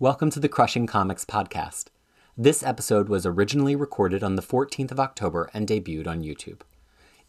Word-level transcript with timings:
Welcome 0.00 0.32
to 0.32 0.40
the 0.40 0.48
Crushing 0.48 0.88
Comics 0.88 1.24
podcast. 1.24 1.84
This 2.36 2.64
episode 2.64 3.08
was 3.08 3.24
originally 3.24 3.76
recorded 3.76 4.24
on 4.24 4.34
the 4.34 4.42
14th 4.42 4.90
of 4.90 4.98
October 4.98 5.48
and 5.54 5.68
debuted 5.68 6.08
on 6.08 6.24
YouTube. 6.24 6.62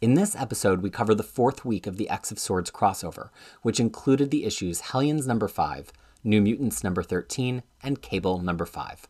In 0.02 0.16
this 0.16 0.36
episode, 0.36 0.82
we 0.82 0.90
cover 0.90 1.14
the 1.14 1.22
fourth 1.22 1.64
week 1.64 1.86
of 1.86 1.98
the 1.98 2.10
X 2.10 2.32
of 2.32 2.40
Swords 2.40 2.72
crossover, 2.72 3.30
which 3.62 3.80
included 3.80 4.32
the 4.32 4.46
issues 4.46 4.82
Hellions 4.82 5.28
number 5.28 5.48
5, 5.48 5.94
New 6.24 6.42
Mutants 6.42 6.84
number 6.84 7.04
13, 7.04 7.62
and 7.84 8.02
Cable 8.02 8.40
number 8.40 8.66
5. 8.66 9.08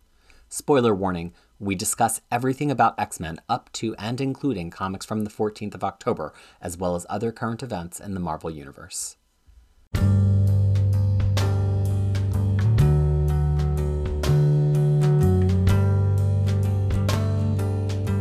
Spoiler 0.50 0.94
warning 0.94 1.34
we 1.58 1.76
discuss 1.76 2.20
everything 2.30 2.70
about 2.70 3.00
X 3.00 3.22
Men 3.22 3.40
up 3.48 3.72
to 3.72 3.96
and 3.96 4.20
including 4.20 4.70
comics 4.70 5.06
from 5.06 5.24
the 5.24 5.32
14th 5.32 5.76
of 5.76 5.84
October, 5.86 6.34
as 6.62 6.76
well 6.76 6.94
as 6.94 7.06
other 7.10 7.32
current 7.32 7.64
events 7.64 8.02
in 8.02 8.16
the 8.16 8.20
Marvel 8.20 8.52
Universe. 8.52 9.16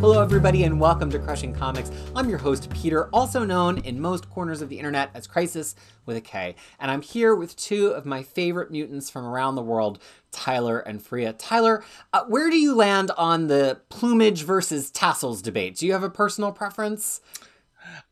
Hello, 0.06 0.20
everybody, 0.20 0.64
and 0.64 0.78
welcome 0.78 1.08
to 1.08 1.18
Crushing 1.18 1.54
Comics. 1.54 1.90
I'm 2.14 2.28
your 2.28 2.36
host, 2.36 2.68
Peter, 2.68 3.08
also 3.08 3.42
known 3.42 3.78
in 3.78 3.98
most 3.98 4.28
corners 4.28 4.60
of 4.60 4.68
the 4.68 4.76
internet 4.76 5.08
as 5.14 5.26
Crisis 5.26 5.74
with 6.04 6.18
a 6.18 6.20
K. 6.20 6.56
And 6.78 6.90
I'm 6.90 7.00
here 7.00 7.34
with 7.34 7.56
two 7.56 7.86
of 7.86 8.04
my 8.04 8.22
favorite 8.22 8.70
mutants 8.70 9.08
from 9.08 9.24
around 9.24 9.54
the 9.54 9.62
world, 9.62 9.98
Tyler 10.30 10.78
and 10.78 11.02
Freya. 11.02 11.32
Tyler, 11.32 11.82
uh, 12.12 12.24
where 12.28 12.50
do 12.50 12.58
you 12.58 12.74
land 12.74 13.12
on 13.16 13.46
the 13.46 13.80
plumage 13.88 14.42
versus 14.42 14.90
tassels 14.90 15.40
debate? 15.40 15.76
Do 15.76 15.86
you 15.86 15.94
have 15.94 16.02
a 16.02 16.10
personal 16.10 16.52
preference? 16.52 17.22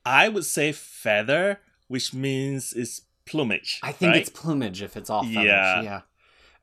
I 0.02 0.30
would 0.30 0.46
say 0.46 0.72
feather, 0.72 1.60
which 1.88 2.14
means 2.14 2.72
it's 2.72 3.02
plumage. 3.26 3.80
I 3.82 3.92
think 3.92 4.12
right? 4.12 4.20
it's 4.22 4.30
plumage 4.30 4.80
if 4.80 4.96
it's 4.96 5.10
all. 5.10 5.26
Yeah. 5.26 5.82
yeah. 5.82 6.00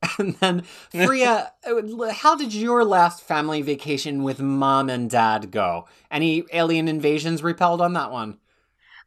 And 0.18 0.36
then, 0.36 0.62
Freya, 0.92 1.52
uh, 1.66 2.12
how 2.14 2.36
did 2.36 2.54
your 2.54 2.84
last 2.84 3.22
family 3.22 3.62
vacation 3.62 4.24
with 4.24 4.40
mom 4.40 4.90
and 4.90 5.10
dad 5.10 5.52
go? 5.52 5.86
Any 6.12 6.44
alien 6.54 6.88
invasions 6.88 7.44
repelled 7.44 7.82
on 7.82 7.94
that 7.94 8.12
one? 8.12 8.38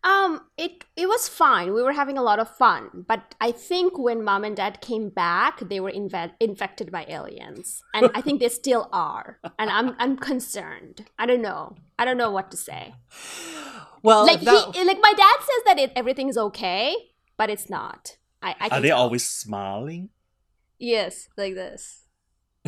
Um, 0.05 0.41
it 0.56 0.84
it 0.97 1.06
was 1.06 1.28
fine. 1.28 1.72
We 1.75 1.83
were 1.83 1.92
having 1.92 2.19
a 2.19 2.22
lot 2.22 2.41
of 2.41 2.48
fun, 2.56 3.05
but 3.06 3.36
I 3.41 3.52
think 3.52 3.97
when 3.97 4.25
mom 4.25 4.42
and 4.42 4.56
dad 4.56 4.80
came 4.80 5.11
back, 5.11 5.61
they 5.61 5.78
were 5.78 5.92
inve- 5.92 6.33
infected 6.41 6.91
by 6.91 7.05
aliens, 7.08 7.83
and 7.95 8.11
I 8.12 8.20
think 8.20 8.41
they 8.41 8.48
still 8.48 8.89
are. 8.92 9.39
And 9.61 9.70
I'm 9.70 9.95
I'm 10.00 10.17
concerned. 10.17 11.06
I 11.20 11.27
don't 11.27 11.41
know. 11.42 11.77
I 12.00 12.05
don't 12.05 12.17
know 12.19 12.33
what 12.33 12.50
to 12.50 12.56
say. 12.56 12.95
Well, 14.02 14.27
Like 14.27 14.41
that- 14.41 14.74
he, 14.74 14.84
like 14.84 14.98
my 15.00 15.12
dad 15.17 15.36
says 15.39 15.62
that 15.67 15.78
it 15.78 15.92
everything's 15.95 16.36
okay, 16.36 16.97
but 17.36 17.48
it's 17.48 17.70
not. 17.70 18.17
I, 18.42 18.56
I 18.58 18.69
Are 18.70 18.80
they 18.80 18.89
tell. 18.89 18.98
always 19.02 19.27
smiling? 19.27 20.08
Yes 20.83 21.28
like 21.38 21.55
this, 21.55 22.02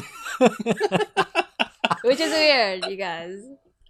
which 2.02 2.20
is 2.20 2.30
weird, 2.32 2.86
you 2.86 2.96
guys. 2.96 3.42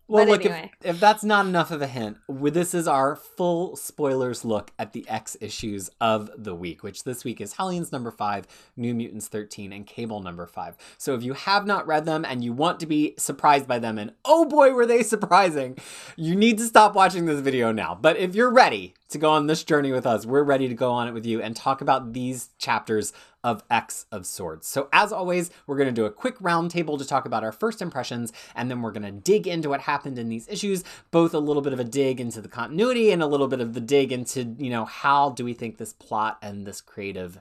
Well, 0.06 0.26
But 0.26 0.30
look, 0.32 0.40
anyway. 0.44 0.70
if, 0.82 0.96
if 0.96 1.00
that's 1.00 1.24
not 1.24 1.46
enough 1.46 1.70
of 1.70 1.80
a 1.80 1.86
hint, 1.86 2.18
this 2.28 2.74
is 2.74 2.86
our 2.86 3.16
full 3.16 3.74
spoilers 3.74 4.44
look 4.44 4.70
at 4.78 4.92
the 4.92 5.08
X 5.08 5.34
issues 5.40 5.88
of 5.98 6.30
the 6.36 6.54
week, 6.54 6.82
which 6.82 7.04
this 7.04 7.24
week 7.24 7.40
is 7.40 7.54
Hellions 7.54 7.90
number 7.90 8.10
5, 8.10 8.46
New 8.76 8.94
Mutants 8.94 9.28
13, 9.28 9.72
and 9.72 9.86
Cable 9.86 10.20
number 10.20 10.46
5. 10.46 10.76
So 10.98 11.14
if 11.14 11.22
you 11.22 11.32
have 11.32 11.66
not 11.66 11.86
read 11.86 12.04
them 12.04 12.22
and 12.22 12.44
you 12.44 12.52
want 12.52 12.80
to 12.80 12.86
be 12.86 13.14
surprised 13.16 13.66
by 13.66 13.78
them, 13.78 13.96
and 13.96 14.12
oh 14.26 14.44
boy, 14.44 14.72
were 14.74 14.84
they 14.84 15.02
surprising, 15.02 15.78
you 16.16 16.36
need 16.36 16.58
to 16.58 16.64
stop 16.64 16.94
watching 16.94 17.24
this 17.24 17.40
video 17.40 17.72
now. 17.72 17.98
But 17.98 18.18
if 18.18 18.34
you're 18.34 18.52
ready 18.52 18.92
to 19.14 19.18
go 19.18 19.30
on 19.30 19.46
this 19.46 19.64
journey 19.64 19.92
with 19.92 20.06
us, 20.06 20.26
we're 20.26 20.42
ready 20.42 20.68
to 20.68 20.74
go 20.74 20.90
on 20.90 21.08
it 21.08 21.12
with 21.12 21.24
you 21.24 21.40
and 21.40 21.56
talk 21.56 21.80
about 21.80 22.12
these 22.12 22.50
chapters 22.58 23.12
of 23.42 23.62
X 23.70 24.06
of 24.10 24.26
Swords. 24.26 24.66
So, 24.66 24.88
as 24.92 25.12
always, 25.12 25.50
we're 25.66 25.76
going 25.76 25.88
to 25.88 25.92
do 25.92 26.04
a 26.04 26.10
quick 26.10 26.36
roundtable 26.40 26.98
to 26.98 27.06
talk 27.06 27.24
about 27.24 27.44
our 27.44 27.52
first 27.52 27.80
impressions, 27.80 28.32
and 28.54 28.70
then 28.70 28.82
we're 28.82 28.90
going 28.90 29.04
to 29.04 29.12
dig 29.12 29.46
into 29.46 29.68
what 29.68 29.82
happened 29.82 30.18
in 30.18 30.28
these 30.28 30.48
issues, 30.48 30.82
both 31.10 31.32
a 31.32 31.38
little 31.38 31.62
bit 31.62 31.72
of 31.72 31.80
a 31.80 31.84
dig 31.84 32.20
into 32.20 32.40
the 32.40 32.48
continuity 32.48 33.12
and 33.12 33.22
a 33.22 33.26
little 33.26 33.48
bit 33.48 33.60
of 33.60 33.72
the 33.72 33.80
dig 33.80 34.12
into, 34.12 34.54
you 34.58 34.70
know, 34.70 34.84
how 34.84 35.30
do 35.30 35.44
we 35.44 35.54
think 35.54 35.78
this 35.78 35.92
plot 35.92 36.38
and 36.42 36.66
this 36.66 36.80
creative 36.80 37.40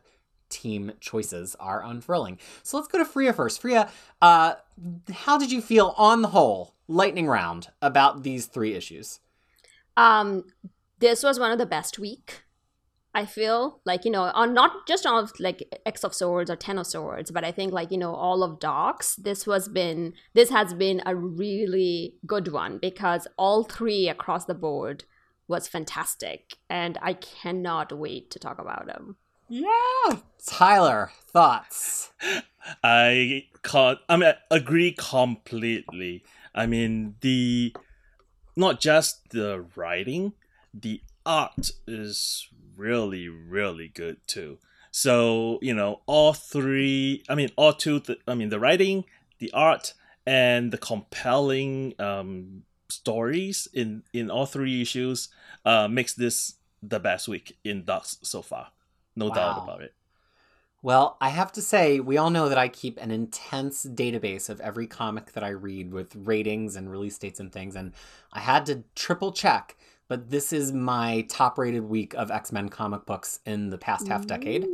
team 0.49 0.91
choices 0.99 1.55
are 1.59 1.83
unfurling. 1.83 2.37
So, 2.61 2.77
let's 2.77 2.87
go 2.87 2.99
to 2.99 3.05
Freya 3.05 3.33
first. 3.33 3.59
Freya, 3.59 3.89
uh, 4.21 4.55
how 5.11 5.37
did 5.39 5.51
you 5.51 5.61
feel 5.61 5.95
on 5.97 6.21
the 6.21 6.27
whole, 6.29 6.75
lightning 6.87 7.25
round, 7.25 7.69
about 7.81 8.21
these 8.21 8.45
three 8.45 8.75
issues? 8.75 9.19
um 9.97 10.43
this 11.03 11.21
was 11.21 11.37
one 11.37 11.51
of 11.51 11.57
the 11.57 11.65
best 11.65 11.99
week 11.99 12.43
i 13.13 13.25
feel 13.25 13.81
like 13.85 14.05
you 14.05 14.11
know 14.11 14.23
on 14.41 14.53
not 14.53 14.87
just 14.87 15.05
on 15.05 15.27
like 15.37 15.59
x 15.85 16.03
of 16.05 16.13
swords 16.13 16.49
or 16.49 16.55
ten 16.55 16.77
of 16.77 16.87
swords 16.87 17.29
but 17.29 17.43
i 17.43 17.51
think 17.51 17.73
like 17.73 17.91
you 17.91 17.97
know 17.97 18.15
all 18.15 18.41
of 18.41 18.59
DOX 18.59 19.17
this 19.17 19.45
was 19.45 19.67
been 19.67 20.13
this 20.33 20.49
has 20.49 20.73
been 20.73 21.01
a 21.05 21.13
really 21.15 22.15
good 22.25 22.47
one 22.47 22.77
because 22.77 23.27
all 23.37 23.63
three 23.63 24.07
across 24.07 24.45
the 24.45 24.53
board 24.53 25.03
was 25.47 25.67
fantastic 25.67 26.55
and 26.69 26.97
i 27.01 27.13
cannot 27.13 27.91
wait 27.91 28.31
to 28.31 28.39
talk 28.39 28.57
about 28.59 28.85
them 28.85 29.17
Yeah. 29.49 30.09
Tyler, 30.45 31.11
thoughts? 31.35 32.11
I 32.83 33.47
con- 33.61 33.99
I 34.07 34.15
mean, 34.15 34.29
I 34.29 34.55
agree 34.55 34.95
completely. 34.97 36.23
I 36.55 36.65
mean, 36.65 37.15
the 37.21 37.75
not 38.55 38.79
just 38.79 39.29
the 39.31 39.65
writing, 39.75 40.33
the 40.73 41.01
art 41.25 41.71
is 41.87 42.47
really, 42.75 43.29
really 43.29 43.87
good 43.87 44.17
too. 44.27 44.59
So 44.91 45.59
you 45.61 45.73
know, 45.73 46.01
all 46.05 46.33
three. 46.33 47.23
I 47.29 47.35
mean, 47.35 47.49
all 47.55 47.73
two. 47.73 47.99
Th- 47.99 48.19
I 48.27 48.35
mean, 48.35 48.49
the 48.49 48.59
writing, 48.59 49.05
the 49.39 49.51
art, 49.53 49.93
and 50.25 50.71
the 50.71 50.77
compelling 50.77 51.93
um, 51.99 52.63
stories 52.89 53.67
in 53.73 54.03
in 54.13 54.29
all 54.29 54.45
three 54.45 54.81
issues 54.81 55.29
uh, 55.65 55.87
makes 55.87 56.13
this 56.13 56.55
the 56.81 56.99
best 56.99 57.27
week 57.27 57.57
in 57.63 57.85
DOX 57.85 58.17
so 58.21 58.41
far. 58.41 58.67
No 59.15 59.33
doubt 59.33 59.63
about 59.63 59.81
it. 59.81 59.93
Well, 60.81 61.17
I 61.21 61.29
have 61.29 61.53
to 61.53 61.61
say, 61.61 62.01
we 62.01 62.17
all 62.17 62.29
know 62.29 62.49
that 62.49 62.57
I 62.57 62.67
keep 62.67 63.01
an 63.01 63.09
intense 63.09 63.85
database 63.85 64.49
of 64.49 64.59
every 64.59 64.85
comic 64.85 65.31
that 65.31 65.43
I 65.43 65.49
read 65.49 65.93
with 65.93 66.13
ratings 66.13 66.75
and 66.75 66.91
release 66.91 67.17
dates 67.17 67.39
and 67.39 67.53
things, 67.53 67.75
and 67.77 67.93
I 68.33 68.41
had 68.41 68.65
to 68.65 68.83
triple 68.93 69.31
check. 69.31 69.77
But 70.09 70.29
this 70.29 70.53
is 70.53 70.71
my 70.71 71.25
top 71.29 71.57
rated 71.57 71.83
week 71.83 72.13
of 72.15 72.29
X 72.29 72.51
Men 72.51 72.69
comic 72.69 73.05
books 73.05 73.39
in 73.45 73.69
the 73.69 73.77
past 73.77 74.07
half 74.07 74.27
decade. 74.27 74.65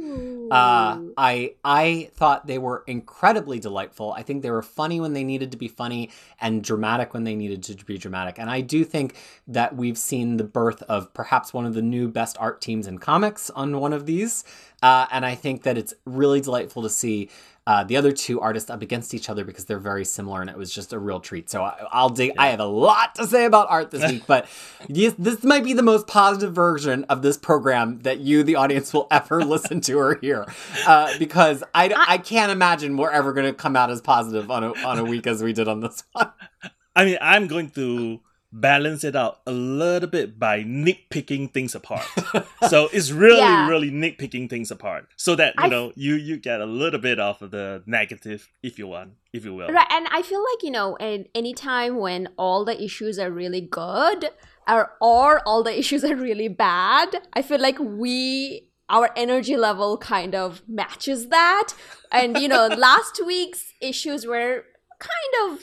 Uh, 0.52 1.00
I 1.18 1.54
I 1.64 2.10
thought 2.16 2.48
they 2.48 2.58
were 2.58 2.84
incredibly 2.88 3.60
delightful. 3.60 4.12
I 4.14 4.24
think 4.24 4.42
they 4.42 4.50
were 4.50 4.64
funny 4.64 5.00
when 5.00 5.14
they 5.14 5.24
needed 5.24 5.52
to 5.52 5.58
be 5.58 5.68
funny 5.68 6.10
and 6.42 6.64
dramatic 6.64 7.14
when 7.14 7.24
they 7.24 7.36
needed 7.36 7.62
to 7.64 7.86
be 7.86 7.98
dramatic. 7.98 8.40
And 8.40 8.50
I 8.50 8.62
do 8.62 8.84
think 8.84 9.16
that 9.48 9.76
we've 9.76 9.98
seen 9.98 10.38
the 10.38 10.44
birth 10.44 10.82
of 10.84 11.14
perhaps 11.14 11.54
one 11.54 11.66
of 11.66 11.76
the 11.76 11.84
new 11.84 12.08
best 12.08 12.36
art 12.40 12.62
teams 12.62 12.88
in 12.88 12.98
comics 12.98 13.50
on 13.52 13.80
one 13.80 13.94
of 13.94 14.08
these. 14.08 14.44
Uh, 14.82 15.08
and 15.12 15.26
I 15.26 15.36
think 15.36 15.64
that 15.64 15.78
it's 15.78 15.94
really 16.06 16.42
delightful 16.42 16.84
to 16.84 16.90
see 16.90 17.30
uh, 17.70 17.84
the 17.84 17.96
other 17.96 18.12
two 18.12 18.42
artists 18.42 18.70
up 18.72 18.82
against 18.82 19.14
each 19.14 19.30
other 19.30 19.46
because 19.46 19.66
they're 19.66 19.78
very 19.78 20.04
similar, 20.04 20.42
and 20.42 20.50
it 20.50 20.58
was 20.58 20.74
just 20.74 20.92
a 20.92 20.98
real 20.98 21.20
treat. 21.20 21.52
So 21.52 21.62
I, 21.62 21.86
I'll 21.92 22.10
dig. 22.10 22.32
I 22.36 22.48
have 22.48 22.60
a 22.60 22.66
lot 22.66 23.14
to 23.16 23.28
say 23.28 23.46
about 23.46 23.68
art 23.70 23.92
this 23.92 24.12
week, 24.12 24.24
but 24.28 24.48
yes, 24.88 25.14
this 25.20 25.44
might 25.44 25.64
be 25.64 25.74
the 25.74 25.84
most 25.84 26.08
positive 26.08 26.56
version 26.56 27.04
of 27.04 27.22
this 27.22 27.38
program 27.38 28.00
that 28.00 28.22
you, 28.22 28.42
the 28.42 28.56
audience, 28.56 28.92
will 28.92 29.08
ever 29.12 29.42
listen 29.46 29.82
to 29.82 29.94
or 30.00 30.16
hear, 30.16 30.48
uh, 30.88 31.16
because 31.20 31.64
I, 31.76 31.94
I 32.08 32.18
can't 32.18 32.52
imagine 32.52 32.98
we're 32.98 33.12
ever 33.12 33.34
going 33.34 33.46
to 33.46 33.54
come 33.54 33.76
out 33.76 33.92
as 33.92 34.02
positive 34.02 34.50
on 34.50 34.64
a 34.64 34.74
on 34.84 34.98
a 34.98 35.04
week 35.04 35.28
as 35.28 35.44
we 35.44 35.54
did 35.54 35.68
on 35.68 35.82
this 35.82 36.04
one. 36.14 36.32
I 36.96 37.06
mean, 37.06 37.20
I'm 37.22 37.46
going 37.46 37.70
to 37.72 38.20
balance 38.52 39.04
it 39.04 39.16
out 39.16 39.40
a 39.46 39.52
little 39.52 40.10
bit 40.10 40.40
by 40.40 40.64
nitpicking 40.64 41.52
things 41.54 41.76
apart. 41.76 42.06
so 42.70 42.90
it's 42.92 43.12
really, 43.12 43.38
Yeah. 43.38 43.68
really 43.68 43.92
nitpicking 43.92 44.50
things 44.50 44.72
apart, 44.72 45.08
so 45.16 45.36
that 45.36 45.54
you 45.58 45.66
I- 45.66 45.68
know 45.70 45.92
you 45.96 46.16
you 46.16 46.38
get 46.38 46.60
a 46.62 46.66
little 46.66 47.00
bit 47.00 47.20
of 47.20 47.40
the 47.40 47.84
negative, 47.86 48.50
if 48.64 48.80
you 48.80 48.88
want, 48.88 49.12
if 49.34 49.46
you 49.46 49.54
will. 49.54 49.70
Right, 49.70 49.88
and 49.92 50.08
I 50.12 50.22
feel 50.24 50.44
like 50.44 50.64
you 50.64 50.72
know, 50.72 50.96
and 50.98 51.28
time 51.56 51.98
when 51.98 52.30
all 52.38 52.66
the 52.66 52.82
issues 52.84 53.20
are 53.20 53.32
really 53.32 53.62
good, 53.62 54.30
or 54.68 54.92
or 55.00 55.42
all 55.48 55.62
the 55.64 55.78
issues 55.82 56.04
are 56.04 56.16
really 56.16 56.48
bad, 56.48 57.22
I 57.34 57.42
feel 57.42 57.60
like 57.62 57.78
we 57.80 58.66
our 58.90 59.12
energy 59.16 59.56
level 59.56 59.98
kind 60.00 60.34
of 60.34 60.64
matches 60.68 61.28
that. 61.30 61.74
And 62.12 62.38
you 62.40 62.48
know, 62.48 62.66
last 62.90 63.22
week's 63.24 63.74
issues 63.82 64.26
were 64.26 64.64
kind 65.00 65.34
of 65.52 65.60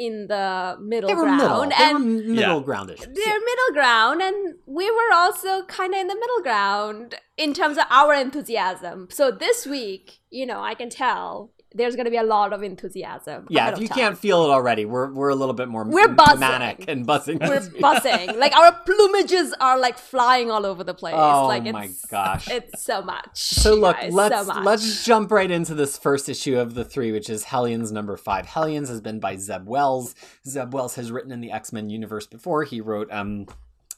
in 0.00 0.26
the 0.28 0.78
middle 0.80 1.08
They 1.08 1.14
were 1.14 1.24
ground, 1.24 1.42
middle. 1.42 1.60
They 1.68 1.74
and 1.84 1.94
were 2.04 2.22
middle 2.34 2.60
Yeah. 2.60 2.66
groundish. 2.66 3.00
they're 3.00 3.40
middle 3.50 3.72
ground, 3.74 4.22
and 4.22 4.54
we 4.64 4.90
were 4.90 5.12
also 5.12 5.62
kind 5.64 5.92
of 5.94 6.00
in 6.00 6.06
the 6.06 6.14
middle 6.14 6.40
ground 6.42 7.16
in 7.36 7.52
terms 7.52 7.76
of 7.76 7.84
our 7.90 8.14
enthusiasm. 8.14 9.08
So 9.10 9.30
this 9.30 9.66
week, 9.66 10.20
you 10.30 10.46
know, 10.46 10.60
I 10.62 10.74
can 10.74 10.88
tell 10.88 11.50
there's 11.74 11.94
going 11.94 12.06
to 12.06 12.10
be 12.10 12.16
a 12.16 12.22
lot 12.24 12.52
of 12.52 12.62
enthusiasm. 12.62 13.46
Yeah, 13.48 13.70
if 13.72 13.78
you 13.80 13.86
time. 13.88 13.96
can't 13.98 14.18
feel 14.18 14.44
it 14.44 14.50
already, 14.50 14.84
we're 14.84 15.12
we're 15.12 15.28
a 15.28 15.34
little 15.34 15.54
bit 15.54 15.68
more 15.68 15.84
We're 15.84 16.08
m- 16.08 16.16
buzzing. 16.16 16.40
manic 16.40 16.84
and 16.88 17.06
buzzing. 17.06 17.38
we're 17.38 17.68
buzzing. 17.80 18.38
Like 18.38 18.56
our 18.56 18.72
plumages 18.84 19.52
are 19.60 19.78
like 19.78 19.96
flying 19.98 20.50
all 20.50 20.66
over 20.66 20.82
the 20.82 20.94
place. 20.94 21.14
Oh 21.16 21.46
like 21.46 21.64
it's, 21.64 21.72
my 21.72 21.90
gosh. 22.10 22.50
it's 22.50 22.82
so 22.82 23.02
much. 23.02 23.28
So 23.34 23.74
look, 23.74 23.96
guys, 23.96 24.12
let's 24.12 24.46
so 24.46 24.60
let's 24.62 25.04
jump 25.04 25.30
right 25.30 25.50
into 25.50 25.74
this 25.74 25.96
first 25.96 26.28
issue 26.28 26.58
of 26.58 26.74
the 26.74 26.84
three, 26.84 27.12
which 27.12 27.30
is 27.30 27.44
Hellions 27.44 27.92
number 27.92 28.16
five. 28.16 28.46
Hellions 28.46 28.88
has 28.88 29.00
been 29.00 29.20
by 29.20 29.36
Zeb 29.36 29.66
Wells. 29.68 30.14
Zeb 30.46 30.74
Wells 30.74 30.96
has 30.96 31.12
written 31.12 31.30
in 31.30 31.40
the 31.40 31.52
X 31.52 31.72
Men 31.72 31.88
universe 31.90 32.26
before. 32.26 32.64
He 32.64 32.80
wrote 32.80 33.10
um 33.12 33.46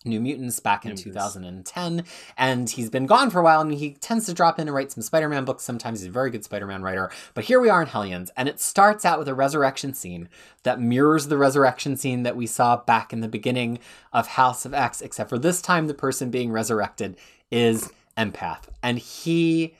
New 0.04 0.20
Mutants 0.20 0.60
back 0.60 0.84
in 0.84 0.90
Mutants. 0.90 1.04
2010, 1.04 2.04
and 2.36 2.70
he's 2.70 2.90
been 2.90 3.06
gone 3.06 3.30
for 3.30 3.40
a 3.40 3.42
while. 3.42 3.60
And 3.60 3.72
he 3.72 3.92
tends 3.94 4.26
to 4.26 4.34
drop 4.34 4.58
in 4.58 4.68
and 4.68 4.74
write 4.74 4.92
some 4.92 5.02
Spider-Man 5.02 5.44
books. 5.44 5.62
Sometimes 5.62 6.00
he's 6.00 6.08
a 6.08 6.12
very 6.12 6.30
good 6.30 6.44
Spider-Man 6.44 6.82
writer. 6.82 7.10
But 7.34 7.44
here 7.44 7.60
we 7.60 7.68
are 7.68 7.82
in 7.82 7.88
Hellions, 7.88 8.30
and 8.36 8.48
it 8.48 8.60
starts 8.60 9.04
out 9.04 9.18
with 9.18 9.28
a 9.28 9.34
resurrection 9.34 9.94
scene 9.94 10.28
that 10.62 10.80
mirrors 10.80 11.28
the 11.28 11.38
resurrection 11.38 11.96
scene 11.96 12.22
that 12.22 12.36
we 12.36 12.46
saw 12.46 12.76
back 12.76 13.12
in 13.12 13.20
the 13.20 13.28
beginning 13.28 13.78
of 14.12 14.28
House 14.28 14.64
of 14.64 14.74
X, 14.74 15.00
except 15.00 15.30
for 15.30 15.38
this 15.38 15.62
time 15.62 15.86
the 15.86 15.94
person 15.94 16.30
being 16.30 16.52
resurrected 16.52 17.16
is 17.50 17.90
empath, 18.16 18.64
and 18.82 18.98
he 18.98 19.74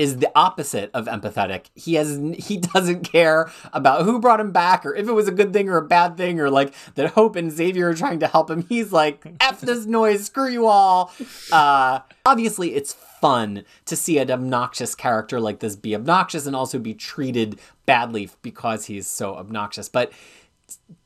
is 0.00 0.16
the 0.16 0.32
opposite 0.34 0.90
of 0.94 1.04
empathetic. 1.04 1.66
He 1.74 1.94
has 1.94 2.18
he 2.38 2.56
doesn't 2.56 3.02
care 3.02 3.52
about 3.74 4.06
who 4.06 4.18
brought 4.18 4.40
him 4.40 4.50
back 4.50 4.86
or 4.86 4.94
if 4.94 5.06
it 5.06 5.12
was 5.12 5.28
a 5.28 5.32
good 5.32 5.52
thing 5.52 5.68
or 5.68 5.76
a 5.76 5.86
bad 5.86 6.16
thing 6.16 6.40
or 6.40 6.48
like 6.48 6.72
that 6.94 7.10
Hope 7.10 7.36
and 7.36 7.52
Xavier 7.52 7.90
are 7.90 7.94
trying 7.94 8.18
to 8.20 8.26
help 8.26 8.50
him. 8.50 8.64
He's 8.66 8.92
like 8.92 9.22
f 9.40 9.60
this 9.60 9.84
noise, 9.84 10.24
screw 10.24 10.48
you 10.48 10.66
all. 10.66 11.12
Uh, 11.52 12.00
obviously, 12.24 12.74
it's 12.74 12.94
fun 12.94 13.64
to 13.84 13.94
see 13.94 14.16
an 14.16 14.30
obnoxious 14.30 14.94
character 14.94 15.38
like 15.38 15.58
this 15.58 15.76
be 15.76 15.94
obnoxious 15.94 16.46
and 16.46 16.56
also 16.56 16.78
be 16.78 16.94
treated 16.94 17.60
badly 17.84 18.30
because 18.40 18.86
he's 18.86 19.06
so 19.06 19.34
obnoxious. 19.34 19.90
But 19.90 20.12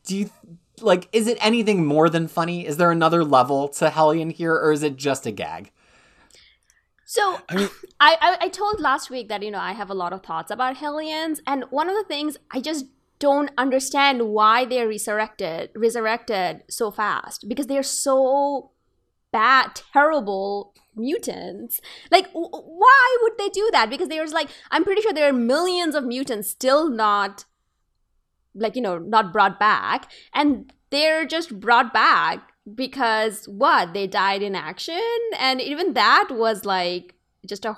do 0.05 0.17
you 0.17 0.31
like 0.81 1.09
is 1.13 1.27
it 1.27 1.37
anything 1.41 1.85
more 1.85 2.09
than 2.09 2.29
funny? 2.29 2.65
Is 2.65 2.77
there 2.77 2.93
another 2.93 3.25
level 3.25 3.67
to 3.71 3.91
Hellion 3.91 4.31
here, 4.31 4.55
or 4.55 4.71
is 4.71 4.85
it 4.85 4.95
just 4.95 5.27
a 5.27 5.33
gag? 5.33 5.73
So 7.15 7.39
I 7.49 7.55
mean, 7.55 7.69
I, 8.01 8.17
I 8.21 8.37
I 8.47 8.49
told 8.49 8.81
last 8.81 9.09
week 9.09 9.29
that 9.29 9.43
you 9.45 9.51
know 9.53 9.61
I 9.61 9.73
have 9.73 9.89
a 9.89 9.95
lot 10.03 10.13
of 10.13 10.25
thoughts 10.25 10.51
about 10.51 10.77
Hellions, 10.77 11.41
and 11.47 11.65
one 11.71 11.89
of 11.89 11.95
the 11.97 12.03
things 12.03 12.37
I 12.51 12.61
just 12.61 12.87
don't 13.21 13.53
understand 13.57 14.23
why 14.39 14.65
they're 14.65 14.89
resurrected 14.89 15.71
resurrected 15.77 16.65
so 16.69 16.91
fast 16.91 17.49
because 17.49 17.69
they're 17.69 17.85
so 17.85 18.73
bad, 19.31 19.77
terrible 19.77 20.75
mutants. 20.97 21.81
Like, 22.11 22.27
w- 22.33 22.51
why 22.51 23.17
would 23.23 23.39
they 23.39 23.49
do 23.49 23.69
that? 23.73 23.91
Because 23.91 24.09
there's 24.09 24.33
like 24.33 24.49
I'm 24.73 24.83
pretty 24.83 25.03
sure 25.03 25.13
there 25.13 25.29
are 25.29 25.33
millions 25.55 25.95
of 25.95 26.05
mutants 26.05 26.51
still 26.51 26.91
not 26.91 27.45
like 28.57 28.75
you 28.75 28.83
know 28.83 28.99
not 28.99 29.33
brought 29.33 29.61
back, 29.61 30.11
and 30.35 30.73
they're 30.91 31.27
just 31.27 31.61
brought 31.61 31.95
back 31.95 32.54
because 32.73 33.47
what? 33.49 33.93
They 33.95 34.07
died 34.07 34.43
in 34.43 34.55
action? 34.55 35.01
And 35.39 35.61
even 35.61 35.95
that 35.95 36.29
was 36.31 36.65
like 36.65 37.15
just 37.47 37.65
a 37.65 37.77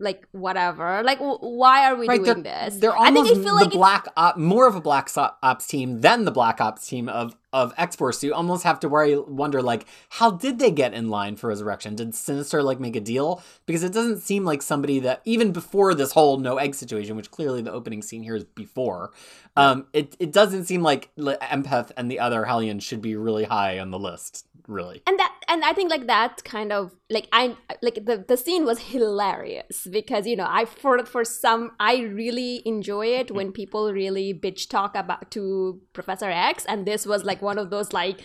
like 0.00 0.26
whatever. 0.32 1.02
Like 1.04 1.18
w- 1.18 1.38
why 1.38 1.90
are 1.90 1.94
we 1.94 2.06
right, 2.06 2.22
doing 2.22 2.42
they're, 2.42 2.64
this? 2.64 2.76
They're 2.76 2.92
i 2.92 3.06
almost 3.06 3.30
think 3.30 3.40
i 3.40 3.44
feel 3.44 3.58
the 3.58 3.64
like 3.64 3.72
black 3.72 4.06
op, 4.16 4.36
more 4.36 4.66
of 4.66 4.74
a 4.74 4.80
black 4.80 5.08
ops 5.16 5.66
team 5.66 6.00
than 6.00 6.24
the 6.24 6.32
black 6.32 6.60
ops 6.60 6.86
team 6.86 7.08
of 7.08 7.36
of 7.54 7.72
X 7.78 7.94
Force. 7.94 8.22
You 8.24 8.34
almost 8.34 8.64
have 8.64 8.80
to 8.80 8.88
worry, 8.88 9.16
wonder 9.16 9.62
like, 9.62 9.86
how 10.10 10.32
did 10.32 10.58
they 10.58 10.72
get 10.72 10.92
in 10.92 11.08
line 11.08 11.36
for 11.36 11.48
Resurrection? 11.48 11.94
Did 11.94 12.14
Sinister 12.14 12.62
like 12.62 12.80
make 12.80 12.96
a 12.96 13.00
deal? 13.00 13.42
Because 13.64 13.84
it 13.84 13.92
doesn't 13.92 14.18
seem 14.18 14.44
like 14.44 14.60
somebody 14.60 14.98
that 14.98 15.22
even 15.24 15.52
before 15.52 15.94
this 15.94 16.12
whole 16.12 16.36
no 16.38 16.58
egg 16.58 16.74
situation, 16.74 17.16
which 17.16 17.30
clearly 17.30 17.62
the 17.62 17.72
opening 17.72 18.02
scene 18.02 18.24
here 18.24 18.34
is 18.34 18.44
before. 18.44 19.12
Um, 19.56 19.86
it 19.92 20.16
it 20.18 20.32
doesn't 20.32 20.64
seem 20.64 20.82
like 20.82 21.10
Empath 21.16 21.92
and 21.96 22.10
the 22.10 22.18
other 22.18 22.44
Hellions 22.44 22.82
should 22.82 23.00
be 23.00 23.14
really 23.14 23.44
high 23.44 23.78
on 23.78 23.92
the 23.92 23.98
list. 23.98 24.46
Really, 24.66 25.02
and 25.06 25.18
that 25.18 25.34
and 25.48 25.64
i 25.64 25.72
think 25.72 25.90
like 25.90 26.06
that 26.06 26.42
kind 26.44 26.72
of 26.72 26.94
like 27.10 27.28
i 27.32 27.56
like 27.82 27.94
the 28.06 28.24
the 28.26 28.36
scene 28.36 28.64
was 28.64 28.78
hilarious 28.78 29.86
because 29.90 30.26
you 30.26 30.36
know 30.36 30.46
i 30.48 30.64
for 30.64 31.04
for 31.04 31.24
some 31.24 31.72
i 31.80 32.00
really 32.02 32.62
enjoy 32.64 33.06
it 33.06 33.30
when 33.30 33.52
people 33.52 33.92
really 33.92 34.32
bitch 34.32 34.68
talk 34.68 34.94
about 34.96 35.30
to 35.30 35.80
professor 35.92 36.30
x 36.30 36.64
and 36.66 36.86
this 36.86 37.06
was 37.06 37.24
like 37.24 37.42
one 37.44 37.58
of 37.58 37.70
those 37.70 37.92
like 37.92 38.20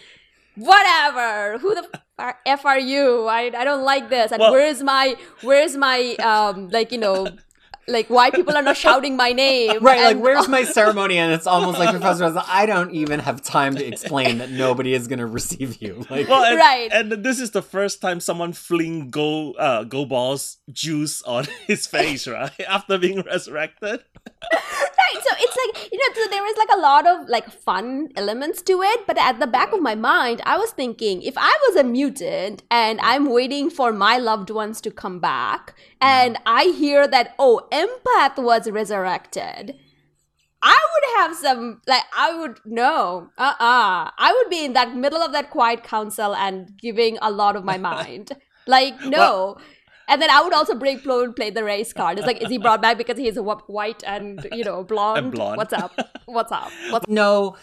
whatever 0.55 1.57
who 1.59 1.73
the 1.75 1.87
f- 2.19 2.35
f 2.45 2.65
are 2.65 2.79
you 2.79 3.25
i 3.27 3.43
i 3.57 3.63
don't 3.63 3.83
like 3.83 4.09
this 4.09 4.31
and 4.31 4.39
Well- 4.41 4.51
where's 4.51 4.81
my 4.83 5.15
where's 5.41 5.75
my 5.77 6.15
um 6.15 6.69
like 6.69 6.91
you 6.91 6.97
know 6.97 7.27
like 7.87 8.07
why 8.07 8.29
people 8.29 8.55
are 8.55 8.61
not 8.61 8.77
shouting 8.77 9.17
my 9.17 9.31
name 9.31 9.83
right? 9.83 10.13
Like, 10.13 10.17
where's 10.23 10.47
my 10.57 10.63
ceremony? 10.63 11.17
And 11.17 11.33
it's 11.33 11.47
almost 11.47 11.79
like 11.79 11.89
Professor. 11.89 12.23
Oz, 12.25 12.37
I 12.47 12.67
don't 12.67 12.91
even 12.91 13.19
have 13.19 13.41
time 13.41 13.73
to 13.77 13.83
explain 13.83 14.37
that 14.37 14.51
nobody 14.51 14.93
is 14.93 15.07
going 15.07 15.17
to 15.17 15.25
receive 15.25 15.81
you. 15.81 16.05
Like, 16.11 16.29
well, 16.29 16.43
and, 16.43 16.55
Right. 16.55 16.89
and 16.93 17.11
this 17.11 17.39
is 17.39 17.49
the 17.49 17.63
first 17.63 17.99
time 17.99 18.19
someone 18.19 18.53
fling 18.53 19.09
go 19.09 19.53
uh 19.53 19.85
go 19.85 20.05
balls 20.05 20.57
juice 20.71 21.23
on 21.23 21.47
his 21.65 21.87
face, 21.87 22.27
right? 22.27 22.51
After 22.67 22.99
being 22.99 23.21
resurrected. 23.23 24.03
Right 25.13 25.23
so 25.23 25.35
it's 25.39 25.57
like 25.63 25.91
you 25.91 25.97
know 25.97 26.13
so 26.15 26.29
there 26.29 26.41
was 26.43 26.57
like 26.57 26.69
a 26.73 26.79
lot 26.79 27.07
of 27.07 27.27
like 27.29 27.49
fun 27.51 28.09
elements 28.15 28.61
to 28.61 28.81
it 28.81 29.05
but 29.07 29.17
at 29.17 29.39
the 29.39 29.47
back 29.47 29.73
of 29.73 29.81
my 29.81 29.95
mind 29.95 30.41
i 30.45 30.57
was 30.57 30.71
thinking 30.71 31.21
if 31.21 31.33
i 31.37 31.53
was 31.67 31.75
a 31.75 31.83
mutant 31.83 32.63
and 32.69 32.99
i'm 33.01 33.29
waiting 33.29 33.69
for 33.69 33.91
my 33.91 34.17
loved 34.17 34.49
ones 34.49 34.81
to 34.81 34.91
come 34.91 35.19
back 35.19 35.75
and 36.01 36.37
i 36.45 36.65
hear 36.65 37.07
that 37.07 37.33
oh 37.39 37.67
empath 37.71 38.41
was 38.41 38.69
resurrected 38.69 39.75
I 40.61 40.77
would 40.91 41.19
have 41.21 41.37
some 41.37 41.81
like 41.87 42.03
I 42.17 42.37
would 42.37 42.59
no 42.65 43.29
uh 43.37 43.53
uh 43.59 44.11
I 44.17 44.33
would 44.33 44.49
be 44.49 44.65
in 44.65 44.73
that 44.73 44.93
middle 44.93 45.21
of 45.21 45.31
that 45.31 45.51
quiet 45.51 45.85
council 45.85 46.35
and 46.35 46.77
giving 46.77 47.17
a 47.21 47.31
lot 47.31 47.55
of 47.55 47.63
my 47.63 47.77
mind. 47.93 48.33
Like 48.67 49.01
no 49.01 49.57
and 50.09 50.21
then 50.21 50.29
I 50.29 50.41
would 50.41 50.53
also 50.53 50.75
bring 50.75 50.97
Flo 50.97 51.23
and 51.23 51.35
play 51.35 51.49
the 51.49 51.63
race 51.63 51.93
card. 51.93 52.17
It's 52.17 52.27
like, 52.27 52.41
is 52.41 52.49
he 52.49 52.57
brought 52.57 52.81
back 52.81 52.97
because 52.97 53.17
he's 53.17 53.37
wh- 53.37 53.69
white 53.69 54.03
and 54.05 54.45
you 54.51 54.63
know 54.63 54.83
blonde? 54.83 55.19
And 55.19 55.31
blonde. 55.31 55.57
What's 55.57 55.73
up? 55.73 55.97
What's 56.25 56.51
up? 56.51 56.71
What's 56.89 57.07
no 57.07 57.55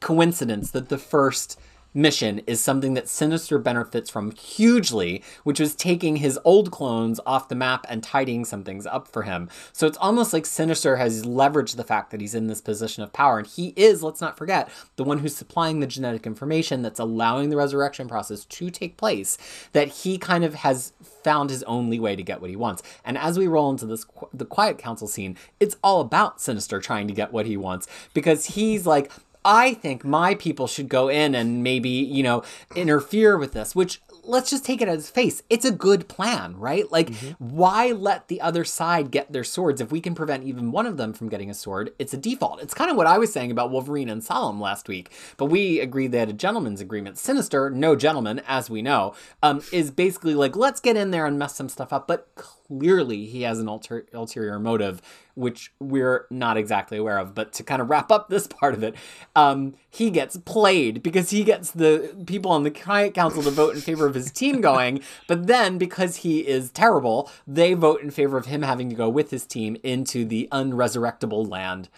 coincidence 0.00 0.72
that 0.72 0.88
the 0.88 0.98
first 0.98 1.58
mission 1.94 2.40
is 2.46 2.62
something 2.62 2.94
that 2.94 3.08
Sinister 3.08 3.58
benefits 3.58 4.10
from 4.10 4.30
hugely, 4.32 5.22
which 5.44 5.60
was 5.60 5.74
taking 5.74 6.16
his 6.16 6.38
old 6.44 6.70
clones 6.70 7.20
off 7.26 7.48
the 7.48 7.54
map 7.54 7.86
and 7.88 8.02
tidying 8.02 8.44
some 8.44 8.64
things 8.64 8.86
up 8.86 9.08
for 9.08 9.22
him. 9.22 9.48
So 9.72 9.86
it's 9.86 9.98
almost 9.98 10.32
like 10.32 10.46
Sinister 10.46 10.96
has 10.96 11.24
leveraged 11.24 11.76
the 11.76 11.84
fact 11.84 12.10
that 12.10 12.20
he's 12.20 12.34
in 12.34 12.46
this 12.46 12.60
position 12.60 13.02
of 13.02 13.12
power. 13.12 13.38
And 13.38 13.46
he 13.46 13.74
is, 13.76 14.02
let's 14.02 14.20
not 14.20 14.38
forget, 14.38 14.68
the 14.96 15.04
one 15.04 15.18
who's 15.18 15.36
supplying 15.36 15.80
the 15.80 15.86
genetic 15.86 16.26
information 16.26 16.82
that's 16.82 17.00
allowing 17.00 17.50
the 17.50 17.56
resurrection 17.56 18.08
process 18.08 18.44
to 18.44 18.70
take 18.70 18.96
place, 18.96 19.36
that 19.72 19.88
he 19.88 20.18
kind 20.18 20.44
of 20.44 20.54
has 20.54 20.92
found 21.24 21.50
his 21.50 21.62
only 21.64 21.98
way 21.98 22.16
to 22.16 22.22
get 22.22 22.40
what 22.40 22.50
he 22.50 22.56
wants. 22.56 22.82
And 23.04 23.16
as 23.18 23.38
we 23.38 23.46
roll 23.46 23.70
into 23.70 23.86
this 23.86 24.06
the 24.32 24.44
quiet 24.44 24.78
council 24.78 25.08
scene, 25.08 25.36
it's 25.60 25.76
all 25.82 26.00
about 26.00 26.40
Sinister 26.40 26.80
trying 26.80 27.08
to 27.08 27.14
get 27.14 27.32
what 27.32 27.46
he 27.46 27.56
wants 27.56 27.86
because 28.14 28.46
he's 28.46 28.86
like 28.86 29.10
I 29.44 29.74
think 29.74 30.04
my 30.04 30.34
people 30.36 30.66
should 30.66 30.88
go 30.88 31.08
in 31.08 31.34
and 31.34 31.62
maybe, 31.62 31.88
you 31.88 32.22
know, 32.22 32.44
interfere 32.76 33.36
with 33.36 33.52
this, 33.52 33.74
which 33.74 34.00
let's 34.24 34.50
just 34.50 34.64
take 34.64 34.80
it 34.80 34.88
as 34.88 35.10
face. 35.10 35.42
It's 35.50 35.64
a 35.64 35.70
good 35.70 36.08
plan, 36.08 36.56
right? 36.58 36.90
Like, 36.90 37.14
why 37.38 37.92
let 37.92 38.28
the 38.28 38.40
other 38.40 38.64
side 38.64 39.10
get 39.10 39.32
their 39.32 39.44
swords? 39.44 39.80
If 39.80 39.90
we 39.90 40.00
can 40.00 40.14
prevent 40.14 40.44
even 40.44 40.72
one 40.72 40.86
of 40.86 40.96
them 40.96 41.12
from 41.12 41.28
getting 41.28 41.50
a 41.50 41.54
sword, 41.54 41.92
it's 41.98 42.14
a 42.14 42.16
default. 42.16 42.62
It's 42.62 42.74
kind 42.74 42.90
of 42.90 42.96
what 42.96 43.06
I 43.06 43.18
was 43.18 43.32
saying 43.32 43.50
about 43.50 43.70
Wolverine 43.70 44.08
and 44.08 44.22
Solem 44.22 44.60
last 44.60 44.88
week, 44.88 45.10
but 45.36 45.46
we 45.46 45.80
agreed 45.80 46.12
they 46.12 46.18
had 46.18 46.28
a 46.28 46.34
gentleman's 46.34 46.80
agreement. 46.80 47.18
Sinister, 47.18 47.70
no 47.70 47.96
gentleman, 47.96 48.42
as 48.46 48.70
we 48.70 48.82
know, 48.82 49.14
um, 49.42 49.62
is 49.72 49.90
basically 49.90 50.34
like, 50.34 50.56
let's 50.56 50.80
get 50.80 50.96
in 50.96 51.10
there 51.10 51.26
and 51.26 51.38
mess 51.38 51.54
some 51.54 51.68
stuff 51.68 51.92
up, 51.92 52.06
but 52.06 52.28
clearly 52.34 52.61
he 52.80 53.42
has 53.42 53.58
an 53.58 53.68
alter- 53.68 54.06
ulterior 54.12 54.58
motive 54.58 55.02
which 55.34 55.72
we're 55.80 56.26
not 56.30 56.58
exactly 56.58 56.98
aware 56.98 57.18
of. 57.18 57.34
But 57.34 57.54
to 57.54 57.62
kind 57.62 57.80
of 57.80 57.88
wrap 57.88 58.12
up 58.12 58.28
this 58.28 58.46
part 58.60 58.74
of 58.74 58.82
it, 58.82 58.94
um, 59.34 59.74
he 59.90 60.10
gets 60.10 60.36
played 60.36 61.02
because 61.02 61.30
he 61.30 61.42
gets 61.42 61.70
the 61.70 62.14
people 62.26 62.50
on 62.50 62.64
the 62.64 62.70
Quiet 62.70 63.14
Council 63.14 63.42
to 63.42 63.50
vote 63.50 63.74
in 63.74 63.80
favor 63.80 64.06
of 64.06 64.14
his 64.14 64.30
team 64.30 64.60
going. 64.60 65.00
But 65.28 65.46
then, 65.46 65.78
because 65.78 66.16
he 66.16 66.40
is 66.46 66.70
terrible, 66.70 67.30
they 67.46 67.72
vote 67.74 68.02
in 68.02 68.10
favor 68.10 68.36
of 68.36 68.46
him 68.46 68.60
having 68.62 68.90
to 68.90 68.94
go 68.94 69.08
with 69.08 69.30
his 69.30 69.46
team 69.46 69.76
into 69.82 70.24
the 70.24 70.48
unresurrectable 70.52 71.48
land 71.48 71.88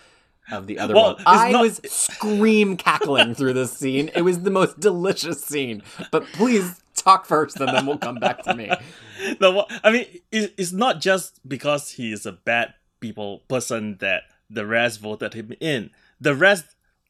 of 0.53 0.67
the 0.69 0.79
other 0.79 0.95
Well, 0.95 1.05
world. 1.15 1.23
I 1.27 1.51
not- 1.53 1.63
was 1.63 1.81
scream 1.87 2.77
cackling 2.77 3.35
through 3.35 3.55
this 3.55 3.73
scene. 3.73 4.11
It 4.15 4.23
was 4.23 4.43
the 4.43 4.51
most 4.51 4.79
delicious 4.79 5.43
scene. 5.45 5.83
But 6.13 6.25
please 6.35 6.83
talk 6.95 7.27
first, 7.27 7.59
and 7.61 7.69
then 7.69 7.87
we'll 7.87 7.99
come 7.99 8.17
back 8.17 8.43
to 8.45 8.55
me. 8.55 8.71
no, 9.41 9.67
I 9.83 9.91
mean, 9.91 10.07
it's 10.33 10.73
not 10.73 11.01
just 11.01 11.41
because 11.49 11.91
he 11.93 12.13
is 12.13 12.27
a 12.27 12.33
bad 12.33 12.75
people 13.01 13.41
person 13.49 13.99
that 14.01 14.23
the 14.51 14.67
rest 14.67 15.01
voted 15.01 15.35
him 15.35 15.53
in. 15.61 15.91
The 16.21 16.35
rest, 16.35 16.65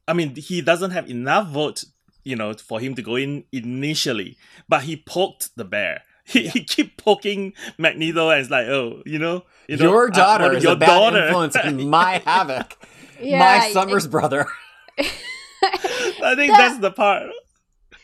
I 0.09 0.13
mean, 0.13 0.35
he 0.37 0.61
doesn't 0.61 0.91
have 0.93 1.09
enough 1.11 1.49
vote, 1.49 1.85
you 2.25 2.37
know, 2.37 2.53
for 2.55 2.81
him 2.81 2.95
to 2.95 3.03
go 3.03 3.17
in 3.17 3.45
initially. 3.53 4.37
But 4.69 4.83
he 4.83 4.97
poked 4.97 5.51
the 5.57 5.65
bear. 5.65 6.03
he, 6.25 6.49
he 6.49 6.65
keep 6.65 6.97
poking 6.97 7.53
Magneto 7.77 8.31
and 8.31 8.41
it's 8.41 8.51
like, 8.51 8.67
oh, 8.67 9.03
you 9.05 9.19
know, 9.19 9.45
you 9.69 9.77
know, 9.77 9.85
your 9.91 10.07
uh, 10.07 10.11
daughter 10.11 10.45
what- 10.45 10.55
is 10.57 10.65
your 10.65 10.73
a 10.73 10.77
bad 10.77 10.87
daughter. 10.87 11.27
influence 11.27 11.57
on 11.57 11.89
my 11.91 12.23
havoc. 12.25 12.77
Yeah, 13.21 13.39
my 13.39 13.67
I- 13.67 13.73
Summers 13.73 14.07
brother. 14.07 14.47
I 14.99 16.35
think 16.37 16.53
The- 16.53 16.57
that's 16.57 16.79
the 16.79 16.91
part. 16.91 17.31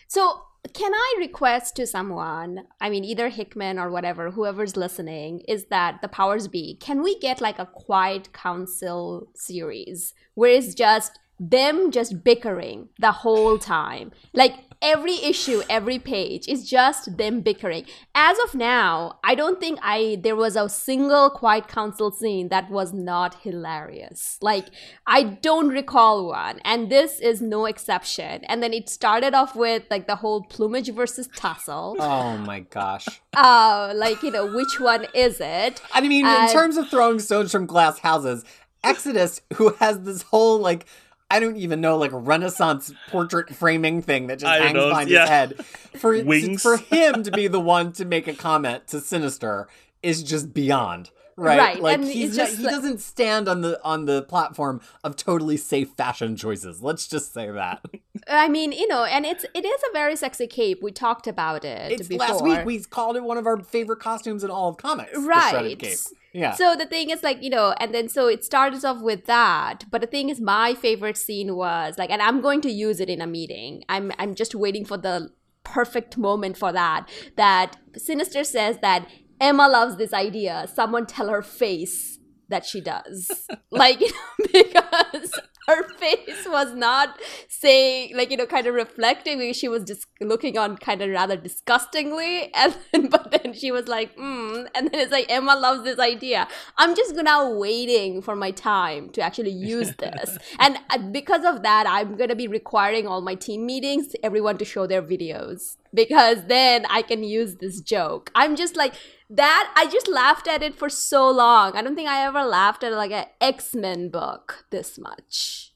So, 0.08 0.42
can 0.74 0.92
I 0.94 1.14
request 1.18 1.76
to 1.76 1.86
someone, 1.86 2.64
I 2.80 2.90
mean, 2.90 3.04
either 3.04 3.28
Hickman 3.28 3.78
or 3.78 3.90
whatever, 3.90 4.30
whoever's 4.30 4.76
listening, 4.76 5.40
is 5.48 5.66
that 5.66 6.00
the 6.02 6.08
powers 6.08 6.48
be, 6.48 6.76
can 6.80 7.02
we 7.02 7.18
get 7.18 7.40
like 7.40 7.58
a 7.58 7.66
quiet 7.66 8.32
council 8.32 9.28
series 9.34 10.14
where 10.34 10.50
it's 10.50 10.74
just 10.74 11.18
them 11.38 11.90
just 11.90 12.22
bickering 12.22 12.88
the 12.98 13.12
whole 13.12 13.58
time? 13.58 14.12
Like 14.34 14.54
every 14.82 15.22
issue, 15.22 15.62
every 15.68 15.98
page 15.98 16.48
is 16.48 16.68
just 16.68 17.16
them 17.16 17.40
bickering. 17.40 17.84
As 18.14 18.38
of 18.44 18.54
now, 18.54 19.18
I 19.22 19.34
don't 19.34 19.60
think 19.60 19.78
I 19.82 20.18
there 20.22 20.36
was 20.36 20.56
a 20.56 20.68
single 20.68 21.30
quiet 21.30 21.68
council 21.68 22.10
scene 22.10 22.48
that 22.48 22.70
was 22.70 22.92
not 22.92 23.42
hilarious. 23.42 24.38
Like 24.40 24.66
I 25.06 25.22
don't 25.22 25.68
recall 25.68 26.26
one, 26.28 26.60
and 26.64 26.90
this 26.90 27.20
is 27.20 27.40
no 27.40 27.66
exception. 27.66 28.44
And 28.44 28.62
then 28.62 28.72
it 28.72 28.88
started 28.88 29.34
off 29.34 29.54
with 29.54 29.84
like 29.90 30.06
the 30.06 30.16
whole 30.16 30.42
plumage 30.44 30.90
versus 30.90 31.28
tussle. 31.34 31.96
Oh 31.98 32.38
my 32.38 32.60
gosh. 32.60 33.06
Uh, 33.34 33.92
like 33.94 34.22
you 34.22 34.30
know, 34.30 34.46
which 34.46 34.80
one 34.80 35.06
is 35.14 35.40
it? 35.40 35.80
I 35.92 36.00
mean, 36.00 36.26
in 36.26 36.48
terms 36.50 36.76
of 36.76 36.88
throwing 36.88 37.20
stones 37.20 37.52
from 37.52 37.66
glass 37.66 37.98
houses, 37.98 38.44
Exodus, 38.82 39.40
who 39.54 39.70
has 39.74 40.00
this 40.00 40.22
whole 40.22 40.58
like 40.58 40.86
I 41.30 41.40
don't 41.40 41.56
even 41.56 41.80
know 41.80 41.96
like 41.96 42.10
Renaissance 42.12 42.92
portrait 43.08 43.54
framing 43.54 44.02
thing 44.02 44.26
that 44.26 44.40
just 44.40 44.50
I 44.50 44.58
hangs 44.58 44.74
know, 44.74 44.88
behind 44.88 45.10
yeah. 45.10 45.20
his 45.20 45.28
head, 45.28 45.64
for 45.98 46.22
Wings. 46.22 46.62
for 46.62 46.76
him 46.76 47.22
to 47.22 47.30
be 47.30 47.46
the 47.46 47.60
one 47.60 47.92
to 47.92 48.04
make 48.04 48.26
a 48.26 48.34
comment 48.34 48.86
to 48.88 49.00
Sinister 49.00 49.68
is 50.02 50.22
just 50.22 50.52
beyond. 50.52 51.10
Right, 51.36 51.58
Right, 51.58 51.80
like 51.80 51.94
and 51.98 52.04
he's 52.06 52.36
just, 52.36 52.50
just 52.50 52.58
he 52.58 52.64
like- 52.64 52.74
doesn't 52.74 53.00
stand 53.00 53.48
on 53.48 53.62
the 53.62 53.80
on 53.82 54.04
the 54.04 54.22
platform 54.24 54.82
of 55.02 55.16
totally 55.16 55.56
safe 55.56 55.88
fashion 55.96 56.36
choices. 56.36 56.82
Let's 56.82 57.06
just 57.08 57.32
say 57.32 57.50
that. 57.50 57.82
I 58.28 58.48
mean, 58.48 58.72
you 58.72 58.86
know, 58.88 59.04
and 59.04 59.24
it's 59.24 59.46
it 59.54 59.64
is 59.64 59.80
a 59.88 59.92
very 59.94 60.16
sexy 60.16 60.46
cape. 60.46 60.82
We 60.82 60.92
talked 60.92 61.26
about 61.26 61.64
it 61.64 61.92
It's 61.92 62.08
before. 62.08 62.26
last 62.26 62.44
week 62.44 62.66
we 62.66 62.80
called 62.80 63.16
it 63.16 63.22
one 63.22 63.38
of 63.38 63.46
our 63.46 63.56
favorite 63.62 64.00
costumes 64.00 64.44
in 64.44 64.50
all 64.50 64.68
of 64.68 64.76
comics. 64.76 65.12
the 65.12 65.22
shredded 65.22 65.54
right 65.62 65.78
cape. 65.78 65.98
Yeah. 66.32 66.54
so 66.54 66.76
the 66.76 66.86
thing 66.86 67.10
is 67.10 67.24
like 67.24 67.42
you 67.42 67.50
know 67.50 67.74
and 67.80 67.92
then 67.92 68.08
so 68.08 68.28
it 68.28 68.44
starts 68.44 68.84
off 68.84 69.02
with 69.02 69.26
that 69.26 69.84
but 69.90 70.00
the 70.00 70.06
thing 70.06 70.28
is 70.28 70.40
my 70.40 70.74
favorite 70.74 71.16
scene 71.16 71.56
was 71.56 71.98
like 71.98 72.10
and 72.10 72.22
i'm 72.22 72.40
going 72.40 72.60
to 72.60 72.70
use 72.70 73.00
it 73.00 73.10
in 73.10 73.20
a 73.20 73.26
meeting. 73.26 73.82
I'm 73.88 74.12
i'm 74.16 74.36
just 74.36 74.54
waiting 74.54 74.84
for 74.84 74.96
the 74.96 75.30
perfect 75.64 76.16
moment 76.16 76.56
for 76.56 76.72
that 76.72 77.08
that 77.36 77.76
sinister 77.96 78.44
says 78.44 78.78
that 78.80 79.08
emma 79.40 79.68
loves 79.68 79.96
this 79.96 80.12
idea. 80.12 80.68
Someone 80.72 81.06
tell 81.06 81.28
her 81.28 81.42
face 81.42 82.19
that 82.50 82.64
she 82.64 82.80
does. 82.80 83.46
Like 83.70 84.00
you 84.00 84.12
know, 84.12 84.50
because 84.52 85.40
her 85.68 85.88
face 85.98 86.46
was 86.46 86.74
not 86.74 87.18
saying 87.48 88.16
like 88.16 88.30
you 88.30 88.36
know 88.36 88.46
kind 88.46 88.66
of 88.66 88.74
reflecting 88.74 89.52
she 89.52 89.68
was 89.68 89.84
just 89.84 90.06
looking 90.20 90.58
on 90.58 90.76
kind 90.76 91.00
of 91.02 91.10
rather 91.10 91.36
disgustingly 91.36 92.52
and 92.54 92.76
then 92.92 93.08
but 93.08 93.30
then 93.30 93.52
she 93.52 93.70
was 93.70 93.86
like 93.88 94.16
mm, 94.16 94.66
and 94.74 94.90
then 94.90 95.00
it's 95.00 95.12
like 95.12 95.26
emma 95.28 95.54
loves 95.54 95.84
this 95.84 95.98
idea. 95.98 96.48
I'm 96.76 96.94
just 96.94 97.14
now 97.14 97.52
waiting 97.54 98.22
for 98.22 98.36
my 98.36 98.50
time 98.50 99.10
to 99.10 99.20
actually 99.20 99.52
use 99.52 99.94
this. 99.96 100.38
And 100.58 100.78
uh, 100.90 100.98
because 100.98 101.44
of 101.44 101.62
that 101.62 101.86
i'm 101.86 102.16
going 102.16 102.28
to 102.28 102.36
be 102.36 102.48
requiring 102.48 103.06
all 103.06 103.20
my 103.20 103.34
team 103.34 103.64
meetings 103.66 104.14
everyone 104.22 104.58
to 104.58 104.64
show 104.64 104.86
their 104.86 105.02
videos 105.02 105.76
because 105.94 106.44
then 106.46 106.84
i 106.90 107.02
can 107.02 107.22
use 107.22 107.56
this 107.56 107.80
joke. 107.80 108.30
I'm 108.34 108.56
just 108.56 108.76
like 108.76 108.94
that 109.30 109.72
i 109.76 109.86
just 109.86 110.08
laughed 110.08 110.48
at 110.48 110.62
it 110.62 110.74
for 110.74 110.88
so 110.88 111.30
long. 111.30 111.76
I 111.76 111.82
don't 111.82 111.94
think 111.94 112.08
i 112.08 112.24
ever 112.26 112.42
laughed 112.44 112.82
at 112.82 112.92
like 112.92 113.12
an 113.12 113.26
x-men 113.40 114.08
book 114.10 114.66
this 114.70 114.98
much. 114.98 115.72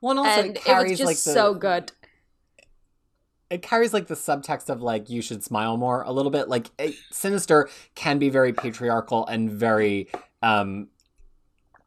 Well, 0.00 0.10
and 0.10 0.18
also 0.20 0.40
and 0.40 0.50
it 0.50 0.56
it 0.56 0.64
carries 0.64 0.90
was 0.90 0.98
just 0.98 1.06
like 1.06 1.16
the, 1.16 1.40
so 1.40 1.54
good. 1.54 1.92
It 3.48 3.62
carries 3.62 3.94
like 3.94 4.08
the 4.08 4.14
subtext 4.14 4.68
of 4.68 4.82
like 4.82 5.08
you 5.08 5.22
should 5.22 5.42
smile 5.44 5.76
more 5.76 6.02
a 6.02 6.12
little 6.12 6.30
bit. 6.30 6.48
Like 6.48 6.70
it, 6.78 6.96
sinister 7.12 7.68
can 7.94 8.18
be 8.18 8.28
very 8.28 8.52
patriarchal 8.52 9.26
and 9.26 9.50
very 9.50 10.08
um 10.42 10.88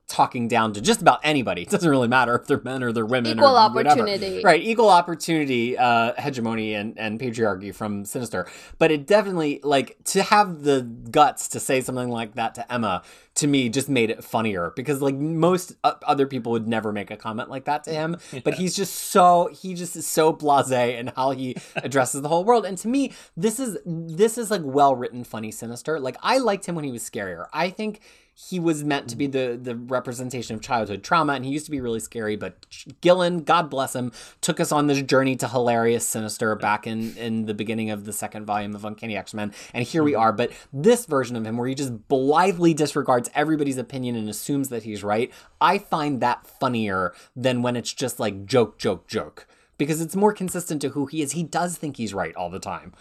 talking 0.10 0.48
down 0.48 0.74
to 0.74 0.82
just 0.82 1.02
about 1.02 1.20
anybody. 1.24 1.62
It 1.70 1.70
doesn't 1.70 1.90
really 1.90 2.08
matter 2.08 2.36
if 2.36 2.48
they're 2.48 2.60
men 2.64 2.84
or 2.84 2.92
they're 2.92 3.06
women 3.06 3.38
equal 3.38 3.56
or 3.56 3.72
whatever. 3.72 4.04
right 4.44 4.62
equal 4.62 4.90
opportunity 4.90 5.78
uh 5.78 6.14
hegemony 6.18 6.74
and 6.74 6.98
and 6.98 7.20
patriarchy 7.20 7.74
from 7.74 8.06
sinister. 8.06 8.48
But 8.80 8.92
it 8.92 9.06
definitely 9.06 9.60
like 9.64 9.98
to 10.06 10.24
have 10.24 10.64
the 10.64 10.82
guts 10.82 11.48
to 11.50 11.60
say 11.60 11.82
something 11.82 12.10
like 12.10 12.36
that 12.36 12.56
to 12.56 12.72
emma 12.74 13.04
to 13.36 13.48
me 13.48 13.70
just 13.70 13.88
made 13.88 14.10
it 14.10 14.24
funnier 14.24 14.74
because 14.76 15.02
like 15.02 15.16
most 15.16 15.74
uh, 15.84 15.94
other 16.06 16.28
people 16.28 16.52
would 16.52 16.68
never 16.68 16.92
make 16.92 17.12
a 17.12 17.16
comment 17.16 17.50
like 17.50 17.66
that 17.66 17.84
to 17.86 17.92
him 17.92 18.18
but 18.44 18.56
he's 18.56 18.76
just 18.76 18.94
so 18.94 19.50
he 19.62 19.74
just 19.74 19.96
is 19.96 20.08
so 20.08 20.34
blasé 20.34 20.98
in 20.98 21.08
how 21.16 21.32
he 21.32 21.56
addresses 21.78 22.22
the 22.22 22.28
whole 22.30 22.44
world. 22.44 22.66
And 22.66 22.78
to 22.80 22.88
me 22.88 23.14
this 23.38 23.60
is 23.60 23.78
this 23.86 24.38
is 24.38 24.50
like 24.50 24.62
well 24.64 24.96
written 24.96 25.24
funny 25.24 25.52
sinister. 25.52 26.00
Like 26.00 26.18
i 26.24 26.38
liked 26.38 26.66
him 26.66 26.76
when 26.76 26.84
he 26.84 26.92
was 26.92 27.08
scarier. 27.08 27.46
I 27.54 27.70
think 27.70 28.02
he 28.48 28.60
was 28.60 28.84
meant 28.84 29.10
to 29.10 29.16
be 29.16 29.28
mm. 29.28 29.32
the 29.32 29.60
the 29.62 29.76
representation 29.76 30.56
of 30.56 30.62
childhood 30.62 31.04
trauma 31.04 31.34
and 31.34 31.46
he 31.46 31.52
used 31.52 31.66
to 31.66 31.72
be 31.72 31.82
really 31.82 32.00
scary 32.00 32.36
but 32.36 32.66
gillen 33.02 33.44
god 33.44 33.70
bless 33.70 33.96
him 33.96 34.12
took 34.42 34.60
us 34.60 34.72
on 34.72 34.88
this 34.88 35.02
journey 35.02 35.36
to 35.36 35.48
hilarious 35.48 36.08
sinister 36.08 36.56
back 36.56 36.88
in 36.88 37.16
in 37.18 37.46
the 37.46 37.54
beginning 37.54 37.90
of 37.90 38.06
the 38.06 38.14
second 38.14 38.46
volume 38.46 38.76
of 38.76 38.86
uncanny 38.86 39.18
x-men 39.18 39.52
and 39.74 39.86
here 39.86 40.04
we 40.04 40.14
mm-hmm. 40.14 40.22
are. 40.22 40.34
But 40.34 40.52
this 40.72 41.06
version 41.06 41.36
of 41.36 41.46
him 41.46 41.58
where 41.58 41.68
he 41.68 41.76
just 41.76 42.08
blithely 42.08 42.74
disregards 42.74 43.30
everybody's 43.34 43.78
opinion 43.78 44.16
and 44.16 44.30
assumes 44.30 44.70
that 44.70 44.84
he's 44.84 45.04
right 45.04 45.32
i 45.60 45.78
find 45.78 46.22
that 46.22 46.46
funnier 46.46 47.14
than 47.36 47.62
when 47.62 47.76
it's 47.76 47.94
just 47.94 48.20
like 48.20 48.46
joke 48.46 48.78
joke 48.78 49.08
joke 49.08 49.48
because 49.80 50.02
it's 50.02 50.16
more 50.16 50.34
consistent 50.34 50.82
to 50.82 50.90
who 50.90 51.08
he 51.08 51.24
is. 51.24 51.32
He 51.32 51.42
does 51.42 51.78
think 51.78 51.98
he's 51.98 52.14
right 52.14 52.36
all 52.36 52.52
the 52.52 52.60
time. 52.60 52.94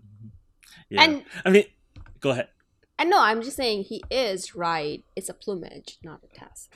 Mm-hmm. 0.00 0.28
Yeah. 0.90 1.02
And- 1.04 1.24
I 1.44 1.50
mean, 1.50 1.64
go 2.18 2.30
ahead. 2.30 2.48
And 2.98 3.10
no 3.10 3.20
i'm 3.20 3.42
just 3.42 3.56
saying 3.56 3.82
he 3.84 4.02
is 4.10 4.54
right 4.54 5.04
it's 5.16 5.28
a 5.28 5.34
plumage 5.34 5.98
not 6.02 6.20
a 6.22 6.38
test 6.38 6.70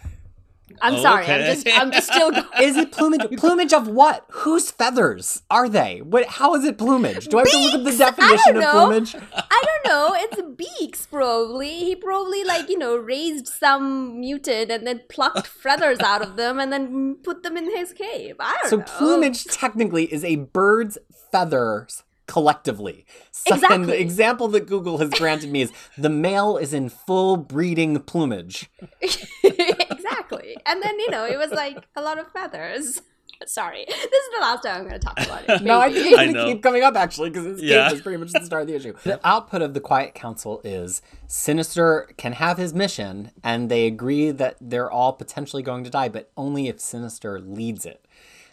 i'm 0.83 0.95
Oh, 0.97 1.03
sorry 1.03 1.23
okay. 1.23 1.35
i'm 1.35 1.55
just 1.55 1.69
i'm 1.81 1.91
just 1.93 2.13
still 2.13 2.31
is 2.61 2.77
it 2.77 2.93
plumage 2.93 3.23
plumage 3.39 3.73
of 3.73 3.89
what 3.89 4.25
whose 4.31 4.71
feathers 4.71 5.43
are 5.51 5.69
they 5.69 6.01
what 6.03 6.27
how 6.27 6.55
is 6.55 6.65
it 6.65 6.77
plumage 6.77 7.27
do 7.29 7.39
i 7.39 7.41
have 7.41 7.51
to 7.51 7.59
look 7.59 7.75
up 7.75 7.85
the 7.85 7.91
Beaks! 7.91 8.01
I 8.01 8.11
definition 8.11 8.55
don't 8.55 8.57
of 8.57 8.63
know. 8.63 8.71
plumage 8.73 9.17
I 9.51 9.65
don't 9.65 9.87
know. 9.93 10.15
It's 10.15 10.43
beaks, 10.79 11.07
probably. 11.07 11.71
He 11.71 11.97
probably, 11.97 12.45
like, 12.45 12.69
you 12.69 12.77
know, 12.79 12.97
raised 12.97 13.47
some 13.49 14.21
mutant 14.21 14.71
and 14.71 14.87
then 14.87 15.01
plucked 15.09 15.47
feathers 15.65 15.99
out 16.01 16.21
of 16.23 16.37
them 16.37 16.59
and 16.59 16.71
then 16.73 17.17
put 17.23 17.43
them 17.43 17.57
in 17.57 17.65
his 17.75 17.93
cave. 17.93 18.37
I 18.39 18.57
don't 18.61 18.71
So 18.71 18.77
know. 18.79 18.85
plumage 18.85 19.45
technically 19.45 20.13
is 20.13 20.25
a 20.25 20.37
bird's 20.37 20.99
feathers 21.33 22.03
collectively. 22.29 23.05
So, 23.33 23.55
And 23.55 23.63
Exactly. 23.65 23.87
the 23.87 24.01
example 24.01 24.47
that 24.49 24.67
Google 24.69 24.99
has 24.99 25.11
granted 25.11 25.51
me 25.51 25.63
is 25.63 25.73
the 25.97 26.09
male 26.11 26.57
is 26.57 26.73
in 26.73 26.89
full 26.89 27.37
breeding 27.37 27.99
plumage. 28.01 28.71
exactly. 29.43 30.57
And 30.67 30.81
then, 30.83 30.99
you 31.01 31.11
know, 31.11 31.25
it 31.25 31.37
was 31.39 31.51
like 31.51 31.85
a 31.97 32.03
lot 32.03 32.19
of 32.19 32.31
feathers. 32.31 33.03
Sorry. 33.47 33.85
This 33.87 33.97
is 34.05 34.31
the 34.35 34.41
last 34.41 34.63
time 34.65 34.77
I'm 34.83 34.89
going 34.89 34.99
to 35.01 35.07
talk 35.07 35.19
about 35.21 35.45
it. 35.49 35.63
No, 35.63 35.79
I 35.81 35.93
think 35.93 36.07
it's 36.07 36.19
I 36.19 36.25
going 36.25 36.35
to 36.37 36.45
keep 36.55 36.63
coming 36.63 36.83
up 36.83 36.97
actually 36.97 37.31
because 37.31 37.47
it's 37.47 37.63
Yeah. 37.63 37.91
is 37.93 38.01
pretty 38.03 38.17
much 38.19 38.33
the 38.33 38.45
start 38.45 38.63
of 38.63 38.69
the 38.69 38.75
issue. 38.75 38.95
The 39.05 39.21
output 39.27 39.63
of 39.63 39.75
the 39.75 39.81
Quiet 39.81 40.15
Council 40.15 40.61
is 40.65 41.03
Sinister 41.29 42.09
can 42.17 42.33
have 42.33 42.59
his 42.59 42.75
mission, 42.75 43.31
and 43.45 43.71
they 43.71 43.87
agree 43.87 44.33
that 44.33 44.57
they're 44.61 44.91
all 44.91 45.13
potentially 45.13 45.63
going 45.63 45.85
to 45.85 45.91
die, 45.91 46.09
but 46.09 46.31
only 46.37 46.67
if 46.69 46.81
Sinister 46.81 47.39
leads 47.41 47.87
it. 47.87 48.05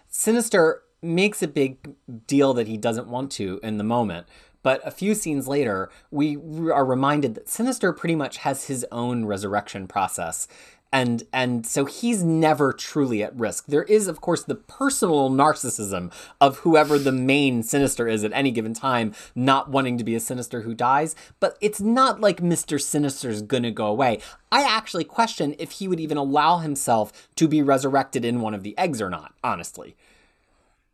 Sinister 0.07 0.83
makes 1.05 1.41
a 1.41 1.47
big 1.47 1.95
deal 2.27 2.53
that 2.53 2.67
he 2.67 2.77
doesn't 2.77 3.07
want 3.07 3.31
to 3.33 3.59
in 3.63 3.77
the 3.77 3.83
moment. 3.83 4.27
But 4.65 4.81
a 4.83 4.89
few 4.89 5.13
scenes 5.13 5.47
later, 5.47 5.91
we 6.09 6.37
are 6.37 6.83
reminded 6.83 7.35
that 7.35 7.47
Sinister 7.47 7.93
pretty 7.93 8.15
much 8.15 8.37
has 8.37 8.65
his 8.65 8.83
own 8.91 9.25
resurrection 9.25 9.85
process. 9.85 10.47
And 10.91 11.23
and 11.33 11.67
so 11.67 11.85
he's 11.85 12.23
never 12.23 12.71
truly 12.71 13.21
at 13.21 13.35
risk. 13.35 13.65
There 13.67 13.83
is, 13.83 14.07
of 14.07 14.21
course, 14.21 14.43
the 14.43 14.55
personal 14.55 15.29
narcissism 15.29 16.11
of 16.39 16.59
whoever 16.59 16.97
the 16.97 17.11
main 17.11 17.63
sinister 17.63 18.07
is 18.07 18.23
at 18.23 18.31
any 18.33 18.49
given 18.49 18.73
time, 18.73 19.13
not 19.35 19.69
wanting 19.69 19.97
to 19.97 20.03
be 20.03 20.15
a 20.15 20.19
sinister 20.19 20.61
who 20.61 20.73
dies. 20.73 21.15
But 21.39 21.57
it's 21.59 21.81
not 21.81 22.21
like 22.21 22.37
Mr. 22.37 22.81
Sinister's 22.81 23.41
gonna 23.41 23.71
go 23.71 23.87
away. 23.87 24.19
I 24.51 24.63
actually 24.63 25.03
question 25.03 25.53
if 25.59 25.73
he 25.73 25.87
would 25.87 25.99
even 25.99 26.17
allow 26.17 26.57
himself 26.59 27.29
to 27.35 27.47
be 27.47 27.61
resurrected 27.61 28.23
in 28.23 28.41
one 28.41 28.53
of 28.53 28.63
the 28.63 28.75
eggs 28.77 29.01
or 29.01 29.09
not, 29.09 29.33
honestly. 29.43 29.95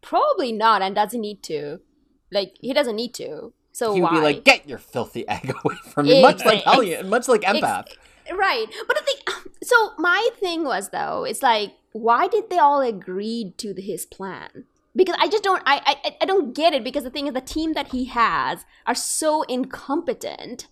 Probably 0.01 0.51
not, 0.51 0.81
and 0.81 0.95
doesn't 0.95 1.21
need 1.21 1.43
to. 1.43 1.79
Like, 2.31 2.55
he 2.59 2.73
doesn't 2.73 2.95
need 2.95 3.13
to. 3.15 3.53
So 3.71 3.89
why? 3.89 3.95
he 3.95 4.01
would 4.01 4.11
why? 4.11 4.15
be 4.15 4.21
like, 4.21 4.43
"Get 4.43 4.67
your 4.67 4.77
filthy 4.77 5.27
egg 5.27 5.53
away 5.63 5.75
from 5.93 6.07
me," 6.07 6.21
much 6.21 6.43
like 6.45 6.59
Ex- 6.59 6.65
Hellion, 6.65 7.09
much 7.09 7.27
like 7.27 7.41
Empath. 7.41 7.87
Right. 8.33 8.65
But 8.87 8.97
the 8.97 9.03
thing, 9.03 9.51
so 9.63 9.91
my 9.97 10.29
thing 10.39 10.63
was 10.63 10.89
though, 10.89 11.23
it's 11.23 11.41
like, 11.43 11.73
why 11.91 12.27
did 12.27 12.49
they 12.49 12.57
all 12.57 12.81
agree 12.81 13.53
to 13.57 13.73
the- 13.73 13.81
his 13.81 14.05
plan? 14.05 14.65
because 14.93 15.15
I 15.19 15.29
just 15.29 15.43
don't 15.43 15.63
I, 15.65 15.81
I 16.03 16.17
I 16.21 16.25
don't 16.25 16.53
get 16.53 16.73
it 16.73 16.83
because 16.83 17.05
the 17.05 17.09
thing 17.09 17.27
is 17.27 17.33
the 17.33 17.39
team 17.39 17.73
that 17.73 17.93
he 17.93 18.05
has 18.05 18.65
are 18.85 18.95
so 18.95 19.43
incompetent. 19.43 20.67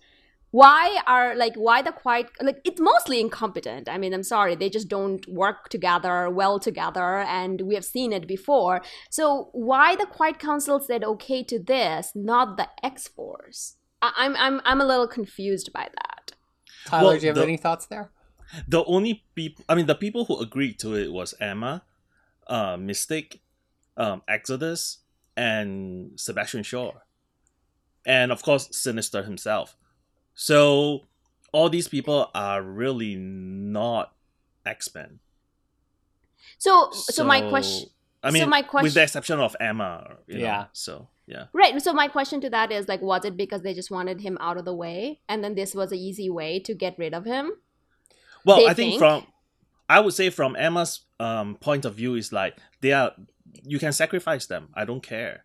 Why 0.52 1.00
are 1.06 1.36
like 1.36 1.54
why 1.54 1.80
the 1.82 1.92
quiet 1.92 2.26
like 2.42 2.60
it's 2.64 2.80
mostly 2.80 3.20
incompetent. 3.20 3.88
I 3.88 3.98
mean, 3.98 4.12
I'm 4.12 4.24
sorry, 4.24 4.56
they 4.56 4.68
just 4.68 4.88
don't 4.88 5.24
work 5.28 5.68
together 5.68 6.28
well 6.28 6.58
together 6.58 7.18
and 7.18 7.60
we 7.60 7.74
have 7.74 7.84
seen 7.84 8.12
it 8.12 8.26
before. 8.26 8.82
So 9.10 9.50
why 9.52 9.94
the 9.94 10.06
quiet 10.06 10.38
council 10.38 10.80
said 10.80 11.04
okay 11.04 11.44
to 11.44 11.58
this, 11.58 12.12
not 12.14 12.56
the 12.56 12.68
X 12.82 13.06
Force? 13.06 13.76
I'm 14.02 14.34
I'm 14.36 14.60
I'm 14.64 14.80
a 14.80 14.84
little 14.84 15.06
confused 15.06 15.72
by 15.72 15.88
that. 15.94 16.32
Tyler, 16.86 17.04
Well, 17.10 17.16
do 17.18 17.22
you 17.22 17.28
have 17.28 17.36
the- 17.36 17.42
any 17.42 17.56
thoughts 17.56 17.86
there? 17.86 18.10
The 18.66 18.84
only 18.86 19.22
people, 19.36 19.64
I 19.68 19.76
mean, 19.76 19.86
the 19.86 19.94
people 19.94 20.24
who 20.24 20.40
agreed 20.40 20.80
to 20.80 20.96
it 20.96 21.12
was 21.12 21.34
Emma, 21.40 21.84
uh, 22.48 22.74
Mystique, 22.76 23.38
um, 23.96 24.22
Exodus, 24.26 24.98
and 25.36 26.18
Sebastian 26.18 26.64
Shaw, 26.64 26.94
and 28.04 28.32
of 28.32 28.42
course 28.42 28.68
Sinister 28.72 29.22
himself. 29.22 29.76
So 30.34 31.06
all 31.52 31.68
these 31.68 31.88
people 31.88 32.30
are 32.34 32.62
really 32.62 33.16
not 33.16 34.14
X 34.64 34.92
Men. 34.94 35.20
So 36.58 36.90
so, 36.92 37.24
my 37.24 37.48
question 37.48 37.88
I 38.22 38.30
so 38.30 38.32
mean, 38.34 38.50
my 38.50 38.64
with 38.72 38.94
the 38.94 39.02
exception 39.02 39.40
of 39.40 39.56
Emma, 39.58 40.16
you 40.26 40.38
know, 40.38 40.44
Yeah. 40.44 40.64
So 40.72 41.08
yeah, 41.26 41.46
Right. 41.52 41.80
So 41.80 41.92
my 41.92 42.08
question 42.08 42.40
to 42.40 42.50
that 42.50 42.72
is 42.72 42.88
like, 42.88 43.00
was 43.00 43.24
it 43.24 43.36
because 43.36 43.62
they 43.62 43.72
just 43.72 43.90
wanted 43.90 44.20
him 44.20 44.36
out 44.40 44.56
of 44.58 44.64
the 44.64 44.74
way, 44.74 45.20
and 45.28 45.44
then 45.44 45.54
this 45.54 45.74
was 45.74 45.92
an 45.92 45.98
easy 45.98 46.28
way 46.28 46.58
to 46.60 46.74
get 46.74 46.98
rid 46.98 47.14
of 47.14 47.24
him? 47.24 47.52
well, 48.44 48.56
They 48.58 48.66
I 48.66 48.74
think, 48.74 48.92
think- 48.92 48.98
from, 48.98 49.26
I 49.88 50.00
would 50.00 50.14
say 50.14 50.30
from 50.30 50.56
Emma's 50.56 51.00
um 51.18 51.56
point 51.56 51.84
of 51.84 51.94
view 51.94 52.14
is 52.14 52.32
like 52.32 52.56
they 52.80 52.92
are, 52.92 53.12
you 53.64 53.78
can 53.78 53.92
sacrifice 53.92 54.46
them. 54.46 54.68
I 54.74 54.84
don't 54.84 55.02
care, 55.02 55.44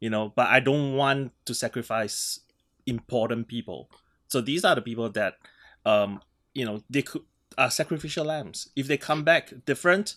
you 0.00 0.10
know, 0.10 0.32
but 0.34 0.48
I 0.48 0.60
don't 0.60 0.94
want 0.94 1.32
to 1.46 1.54
sacrifice 1.54 2.40
important 2.86 3.48
people. 3.48 3.88
So 4.30 4.40
these 4.40 4.64
are 4.64 4.74
the 4.74 4.82
people 4.82 5.10
that, 5.10 5.34
um, 5.84 6.22
you 6.54 6.64
know, 6.64 6.82
they 6.88 7.02
could 7.02 7.22
are 7.58 7.70
sacrificial 7.70 8.24
lambs. 8.24 8.68
If 8.76 8.86
they 8.86 8.96
come 8.96 9.24
back 9.24 9.52
different, 9.66 10.16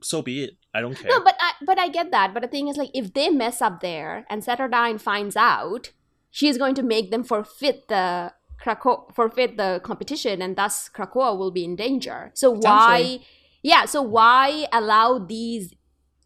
so 0.00 0.22
be 0.22 0.44
it. 0.44 0.56
I 0.74 0.80
don't 0.80 0.94
care. 0.94 1.10
No, 1.10 1.22
but 1.22 1.36
I 1.38 1.52
but 1.64 1.78
I 1.78 1.88
get 1.88 2.10
that. 2.10 2.32
But 2.32 2.42
the 2.42 2.48
thing 2.48 2.68
is, 2.68 2.76
like, 2.76 2.90
if 2.94 3.12
they 3.12 3.28
mess 3.28 3.60
up 3.60 3.80
there 3.80 4.24
and 4.30 4.42
Saturnyne 4.42 5.00
finds 5.00 5.36
out, 5.36 5.92
she's 6.30 6.56
going 6.56 6.74
to 6.76 6.82
make 6.82 7.10
them 7.10 7.22
forfeit 7.22 7.88
the 7.88 8.32
Krakoa 8.60 9.14
forfeit 9.14 9.56
the 9.56 9.80
competition, 9.84 10.40
and 10.40 10.56
thus 10.56 10.88
Krakoa 10.88 11.36
will 11.36 11.50
be 11.50 11.64
in 11.64 11.76
danger. 11.76 12.30
So 12.34 12.50
why? 12.50 13.20
Yeah. 13.62 13.84
So 13.84 14.00
why 14.00 14.66
allow 14.72 15.18
these, 15.18 15.74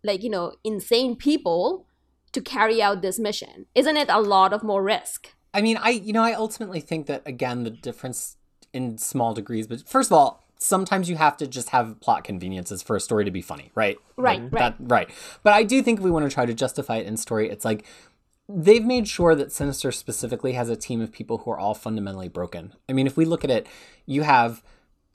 like 0.04 0.22
you 0.22 0.30
know, 0.30 0.52
insane 0.62 1.16
people 1.16 1.86
to 2.32 2.40
carry 2.40 2.80
out 2.80 3.02
this 3.02 3.18
mission? 3.18 3.66
Isn't 3.74 3.96
it 3.96 4.08
a 4.08 4.20
lot 4.20 4.52
of 4.52 4.62
more 4.62 4.82
risk? 4.82 5.32
I 5.56 5.62
mean, 5.62 5.78
I 5.78 5.90
you 5.90 6.12
know, 6.12 6.22
I 6.22 6.34
ultimately 6.34 6.80
think 6.80 7.06
that 7.06 7.22
again 7.24 7.64
the 7.64 7.70
difference 7.70 8.36
in 8.72 8.98
small 8.98 9.32
degrees, 9.32 9.66
but 9.66 9.88
first 9.88 10.10
of 10.10 10.12
all, 10.12 10.44
sometimes 10.58 11.08
you 11.08 11.16
have 11.16 11.36
to 11.38 11.46
just 11.46 11.70
have 11.70 11.98
plot 12.00 12.24
conveniences 12.24 12.82
for 12.82 12.94
a 12.94 13.00
story 13.00 13.24
to 13.24 13.30
be 13.30 13.40
funny, 13.40 13.70
right? 13.74 13.96
Right, 14.16 14.42
Like, 14.42 14.52
right. 14.52 14.60
That, 14.60 14.74
right. 14.78 15.10
But 15.42 15.54
I 15.54 15.62
do 15.62 15.82
think 15.82 15.98
if 15.98 16.04
we 16.04 16.10
want 16.10 16.28
to 16.28 16.34
try 16.34 16.44
to 16.44 16.54
justify 16.54 16.96
it 16.96 17.06
in 17.06 17.16
story, 17.16 17.48
it's 17.48 17.64
like 17.64 17.86
they've 18.48 18.84
made 18.84 19.08
sure 19.08 19.34
that 19.34 19.50
Sinister 19.50 19.90
specifically 19.90 20.52
has 20.52 20.68
a 20.68 20.76
team 20.76 21.00
of 21.00 21.10
people 21.10 21.38
who 21.38 21.50
are 21.50 21.58
all 21.58 21.74
fundamentally 21.74 22.28
broken. 22.28 22.74
I 22.88 22.92
mean, 22.92 23.06
if 23.06 23.16
we 23.16 23.24
look 23.24 23.42
at 23.42 23.50
it, 23.50 23.66
you 24.04 24.22
have 24.22 24.62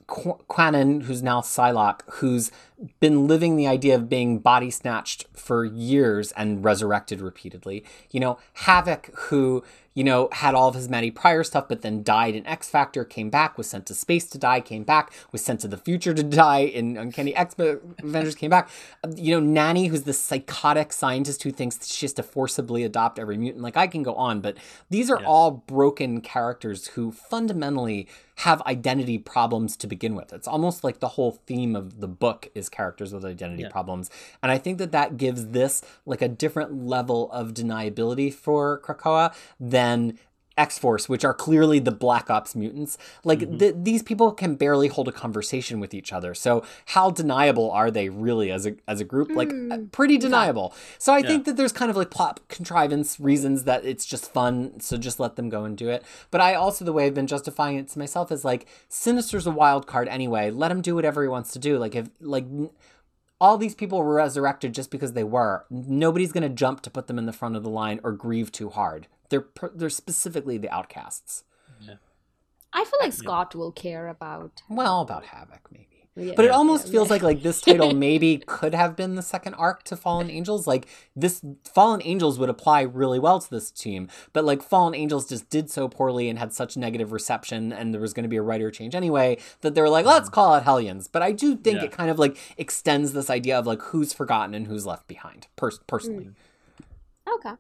Qu- 0.08 0.40
Kwannon, 0.50 1.04
who's 1.04 1.22
now 1.22 1.42
Psylocke, 1.42 2.02
who's 2.14 2.52
been 3.00 3.28
living 3.28 3.56
the 3.56 3.68
idea 3.68 3.96
of 3.96 4.10
being 4.10 4.40
body 4.40 4.72
snatched 4.72 5.26
for 5.34 5.64
years 5.64 6.32
and 6.34 6.64
resurrected 6.64 7.22
repeatedly. 7.22 7.84
You 8.10 8.20
know, 8.20 8.38
Havoc, 8.54 9.12
who, 9.16 9.64
you 9.94 10.04
know, 10.04 10.30
had 10.32 10.56
all 10.56 10.70
of 10.70 10.76
his 10.76 10.90
Maddie 10.90 11.12
Pryor 11.12 11.44
stuff, 11.44 11.68
but 11.68 11.82
then 11.82 12.02
died 12.04 12.34
in 12.34 12.46
X 12.48 12.70
Factor, 12.70 13.04
came 13.04 13.30
back, 13.30 13.58
was 13.58 13.70
sent 13.70 13.86
to 13.88 13.94
space 13.94 14.28
to 14.30 14.38
die, 14.38 14.62
came 14.62 14.84
back, 14.84 15.12
was 15.32 15.44
sent 15.44 15.60
to 15.62 15.68
the 15.68 15.78
future 15.78 16.14
to 16.14 16.24
die 16.44 16.62
in 16.62 16.98
Uncanny 16.98 17.36
X 17.36 17.56
Avengers, 17.58 18.36
came 18.36 18.50
back. 18.50 18.70
You 19.16 19.40
know, 19.40 19.46
Nanny, 19.46 19.88
who's 19.88 20.04
this 20.04 20.20
psychotic 20.20 20.94
scientist 20.94 21.44
who 21.44 21.52
thinks 21.52 21.86
she 21.88 22.06
has 22.06 22.14
to 22.14 22.24
forcibly 22.24 22.84
adopt 22.84 23.20
every 23.20 23.38
mutant. 23.38 23.64
Like, 23.64 23.78
I 23.78 23.88
can 23.88 24.04
go 24.04 24.16
on, 24.16 24.42
but 24.42 24.58
these 24.90 25.10
are 25.10 25.24
all 25.24 25.52
broken 25.52 26.22
characters 26.22 26.88
who 26.88 27.12
fundamentally 27.12 28.08
have 28.42 28.62
identity 28.64 29.20
problems 29.20 29.78
to 29.78 29.86
begin 29.86 30.16
with. 30.16 30.34
It's 30.34 30.48
almost 30.48 30.84
like 30.84 31.00
the 31.00 31.10
whole 31.10 31.34
theme 31.46 31.76
of 31.76 32.00
the 32.00 32.08
book 32.08 32.50
is 32.56 32.70
characters 32.72 33.14
with 33.14 33.24
identity 33.26 33.64
Yeah. 33.64 33.70
problems. 33.70 34.10
And 34.42 34.52
I 34.52 34.58
think 34.58 34.78
that 34.80 34.92
that 34.92 35.18
gives 35.18 35.48
this 35.48 35.82
like 36.06 36.22
a 36.22 36.28
different 36.28 36.86
level 36.86 37.32
of 37.32 37.54
deniability 37.54 38.34
for 38.34 38.80
Krakoa 38.82 39.34
than 39.60 40.18
X 40.68 40.78
Force, 40.84 41.10
which 41.10 41.26
are 41.26 41.34
clearly 41.46 41.80
the 41.80 41.92
Black 42.06 42.30
Ops 42.36 42.56
mutants. 42.56 42.94
Like 43.24 43.42
th- 43.60 43.76
these 43.88 44.04
people 44.10 44.32
can 44.42 44.56
barely 44.56 44.88
hold 44.96 45.08
a 45.08 45.12
conversation 45.24 45.80
with 45.84 45.94
each 46.00 46.14
other. 46.18 46.34
So 46.46 46.64
how 46.94 47.06
deniable 47.22 47.70
are 47.72 47.90
they 47.98 48.08
really 48.10 48.50
as 48.58 48.64
a 48.70 48.74
as 48.88 49.02
a 49.02 49.08
group? 49.14 49.28
Like 49.42 49.52
uh, 49.72 49.80
pretty 49.92 50.18
deniable. 50.18 50.68
So 50.98 51.10
I 51.14 51.22
think 51.30 51.46
that 51.46 51.56
there's 51.58 51.76
kind 51.82 51.90
of 51.92 51.98
like 51.98 52.12
plot 52.12 52.36
contrivance 52.48 53.20
reasons 53.20 53.64
that 53.70 53.84
it's 53.92 54.06
just 54.06 54.26
fun. 54.32 54.80
So 54.80 54.98
just 54.98 55.20
let 55.20 55.36
them 55.36 55.50
go 55.50 55.64
and 55.66 55.76
do 55.78 55.90
it. 55.90 56.04
But 56.30 56.42
I 56.42 56.54
also 56.54 56.86
the 56.86 56.94
way 56.94 57.06
I've 57.08 57.20
been 57.22 57.28
justifying 57.36 57.78
it 57.78 57.88
to 57.90 58.00
myself 58.00 58.32
is 58.32 58.46
like 58.46 58.68
Sinister's 58.88 59.48
a 59.48 59.52
wild 59.52 59.88
card 59.88 60.08
anyway. 60.08 60.52
Let 60.52 60.72
him 60.72 60.82
do 60.82 60.94
whatever 60.96 61.24
he 61.24 61.30
wants 61.36 61.52
to 61.54 61.60
do. 61.60 61.78
Like 61.78 61.96
if 61.96 62.08
like. 62.20 62.46
n- 62.46 62.70
all 63.44 63.58
these 63.58 63.74
people 63.74 63.98
were 63.98 64.14
resurrected 64.14 64.72
just 64.72 64.92
because 64.92 65.14
they 65.14 65.24
were. 65.24 65.66
Nobody's 65.72 66.32
going 66.32 66.44
to 66.44 66.50
jump 66.64 66.82
to 66.82 66.92
put 66.92 67.08
them 67.08 67.18
in 67.18 67.26
the 67.26 67.34
front 67.34 67.56
of 67.56 67.64
the 67.64 67.72
line 67.72 68.00
or 68.04 68.12
grieve 68.12 68.52
too 68.52 68.70
hard. 68.70 69.08
They're 69.32 69.48
they're 69.74 69.90
specifically 69.90 70.60
the 70.60 70.70
outcasts. 70.70 71.44
I 72.74 72.86
feel 72.86 73.00
like 73.02 73.12
Scott 73.14 73.54
will 73.54 73.72
care 73.72 74.08
about. 74.08 74.62
Well, 74.70 75.02
about 75.02 75.26
Havoc 75.26 75.68
maybe. 75.72 75.88
Yeah, 76.16 76.34
But 76.36 76.44
it 76.44 76.52
almost 76.52 76.88
yeah, 76.88 76.92
feels 76.92 77.08
yeah. 77.08 77.14
like 77.14 77.22
like 77.22 77.42
this 77.42 77.62
title 77.62 77.94
maybe 78.08 78.38
could 78.46 78.74
have 78.74 78.98
been 78.98 79.16
the 79.16 79.22
second 79.22 79.54
arc 79.54 79.84
to 79.84 79.96
Fallen 79.96 80.30
Angels. 80.30 80.68
Like 80.68 80.88
this 81.16 81.42
Fallen 81.64 82.02
Angels 82.04 82.38
would 82.38 82.50
apply 82.50 82.82
really 82.82 83.18
well 83.20 83.40
to 83.40 83.50
this 83.50 83.72
team, 83.72 84.10
but 84.34 84.44
like 84.44 84.62
Fallen 84.62 84.94
Angels 84.94 85.28
just 85.28 85.50
did 85.50 85.70
so 85.70 85.88
poorly 85.88 86.28
and 86.28 86.38
had 86.38 86.54
such 86.54 86.76
negative 86.76 87.14
reception, 87.14 87.72
and 87.72 87.94
there 87.94 88.02
was 88.02 88.14
going 88.14 88.24
to 88.24 88.30
be 88.30 88.36
a 88.36 88.42
writer 88.42 88.70
change 88.72 88.94
anyway 88.94 89.38
that 89.62 89.74
they 89.74 89.82
were 89.82 89.90
like, 89.90 90.06
let's 90.06 90.28
mm-hmm. 90.28 90.36
call 90.36 90.56
it 90.56 90.64
Hellions. 90.64 91.08
But 91.08 91.22
I 91.22 91.32
do 91.32 91.56
think 91.56 91.78
Yeah. 91.80 91.86
it 91.86 91.92
kind 91.92 92.10
of 92.10 92.20
like 92.20 92.38
extends 92.58 93.14
this 93.14 93.30
idea 93.30 93.58
of 93.58 93.66
like 93.66 93.82
who's 93.82 94.12
forgotten 94.12 94.54
and 94.54 94.68
who's 94.68 94.86
left 94.86 95.08
behind. 95.08 95.48
Pers- 95.56 95.80
personally, 95.88 96.26
mm. 96.26 97.36
Okay. 97.36 97.56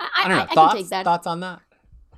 I, 0.00 0.08
I 0.24 0.28
don't 0.28 0.36
know. 0.38 0.42
I, 0.42 0.46
I 0.50 0.54
thoughts 0.54 0.74
can 0.74 0.82
take 0.82 0.90
that. 0.90 1.04
thoughts 1.04 1.26
on 1.26 1.40
that? 1.40 1.60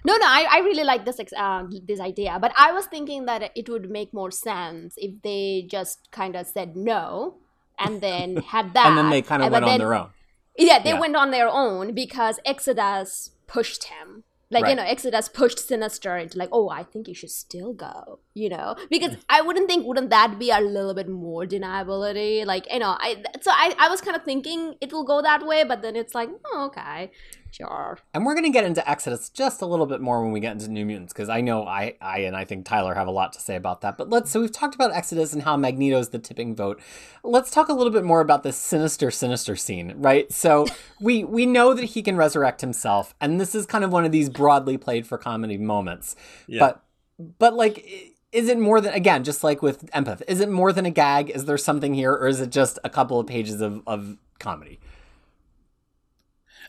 No, 0.04 0.16
no, 0.16 0.26
I, 0.26 0.46
I 0.50 0.58
really 0.60 0.84
like 0.84 1.04
this 1.04 1.18
ex- 1.20 1.32
uh, 1.36 1.64
this 1.86 2.00
idea, 2.00 2.38
but 2.40 2.52
I 2.56 2.72
was 2.72 2.86
thinking 2.86 3.26
that 3.26 3.50
it 3.54 3.68
would 3.68 3.90
make 3.90 4.14
more 4.14 4.30
sense 4.30 4.94
if 4.96 5.20
they 5.22 5.66
just 5.68 6.10
kind 6.12 6.36
of 6.36 6.46
said 6.46 6.76
no, 6.76 7.34
and 7.78 8.00
then 8.00 8.36
had 8.54 8.74
that, 8.74 8.86
and 8.86 8.96
then 8.98 9.10
they 9.10 9.22
kind 9.22 9.42
of 9.42 9.50
went 9.52 9.64
then- 9.64 9.74
on 9.74 9.78
their 9.80 9.94
own. 9.94 10.08
Yeah, 10.56 10.80
they 10.82 10.90
Yeah. 10.90 10.98
went 11.00 11.14
on 11.14 11.30
their 11.30 11.48
own 11.48 11.94
because 11.94 12.40
Exodus 12.44 13.30
pushed 13.46 13.84
him. 13.84 14.24
Like, 14.50 14.66
you 14.66 14.74
know, 14.74 14.82
Exodus 14.82 15.28
pushed 15.28 15.58
Sinister 15.60 16.16
into 16.16 16.38
like, 16.38 16.48
oh, 16.52 16.70
I 16.70 16.82
think 16.82 17.06
you 17.06 17.12
should 17.14 17.30
still 17.30 17.74
go, 17.74 18.18
you 18.32 18.48
know? 18.48 18.74
Because 18.90 19.14
I 19.28 19.42
wouldn't 19.42 19.68
think, 19.68 19.86
wouldn't 19.86 20.08
that 20.08 20.38
be 20.38 20.50
a 20.50 20.58
little 20.58 20.94
bit 20.94 21.06
more 21.08 21.44
deniability? 21.44 22.46
Like, 22.46 22.66
you 22.72 22.78
know, 22.78 22.96
I, 22.98 23.22
so 23.42 23.50
I, 23.52 23.74
I 23.78 23.88
was 23.90 24.00
kind 24.00 24.16
of 24.16 24.24
thinking 24.24 24.74
it 24.80 24.90
will 24.92 25.04
go 25.04 25.20
that 25.20 25.46
way, 25.46 25.64
but 25.64 25.82
then 25.82 25.94
it's 25.96 26.14
like, 26.14 26.30
oh, 26.46 26.64
okay, 26.68 27.10
sure. 27.50 27.98
And 28.14 28.24
we're 28.24 28.34
going 28.34 28.44
to 28.44 28.50
get 28.50 28.64
into 28.64 28.88
Exodus 28.88 29.28
just 29.28 29.62
a 29.62 29.66
little 29.66 29.86
bit 29.86 30.00
more 30.00 30.22
when 30.22 30.32
we 30.32 30.40
get 30.40 30.52
into 30.52 30.68
New 30.68 30.84
Mutants, 30.84 31.12
because 31.12 31.28
I 31.28 31.40
know 31.40 31.64
I, 31.64 31.96
I 32.00 32.20
and 32.20 32.36
I 32.36 32.44
think 32.44 32.66
Tyler 32.66 32.94
have 32.94 33.06
a 33.08 33.12
lot 33.12 33.32
to 33.34 33.40
say 33.40 33.56
about 33.56 33.80
that. 33.82 33.98
But 33.98 34.10
let's, 34.10 34.30
so 34.30 34.40
we've 34.40 34.52
talked 34.52 34.74
about 34.74 34.92
Exodus 34.92 35.32
and 35.32 35.42
how 35.42 35.56
Magneto's 35.56 36.10
the 36.10 36.18
tipping 36.18 36.54
vote. 36.54 36.80
Let's 37.22 37.50
talk 37.50 37.68
a 37.68 37.72
little 37.72 37.92
bit 37.92 38.04
more 38.04 38.20
about 38.20 38.42
this 38.42 38.56
sinister, 38.56 39.10
sinister 39.10 39.56
scene, 39.56 39.94
right? 39.96 40.32
So 40.32 40.66
we, 41.00 41.24
we 41.24 41.46
know 41.46 41.74
that 41.74 41.84
he 41.84 42.02
can 42.02 42.16
resurrect 42.16 42.60
himself, 42.60 43.14
and 43.20 43.40
this 43.40 43.54
is 43.54 43.66
kind 43.66 43.84
of 43.84 43.92
one 43.92 44.04
of 44.04 44.12
these 44.12 44.28
broadly 44.28 44.76
played 44.78 45.06
for 45.06 45.18
comedy 45.18 45.58
moments. 45.58 46.16
Yeah. 46.46 46.60
But, 46.60 46.84
but 47.38 47.54
like, 47.54 48.14
is 48.32 48.48
it 48.48 48.58
more 48.58 48.80
than, 48.80 48.92
again, 48.92 49.24
just 49.24 49.42
like 49.42 49.62
with 49.62 49.90
Empath, 49.92 50.22
is 50.28 50.40
it 50.40 50.50
more 50.50 50.72
than 50.72 50.86
a 50.86 50.90
gag? 50.90 51.30
Is 51.30 51.46
there 51.46 51.58
something 51.58 51.94
here, 51.94 52.12
or 52.12 52.28
is 52.28 52.40
it 52.40 52.50
just 52.50 52.78
a 52.84 52.90
couple 52.90 53.18
of 53.18 53.26
pages 53.26 53.60
of, 53.60 53.82
of 53.86 54.18
comedy? 54.38 54.80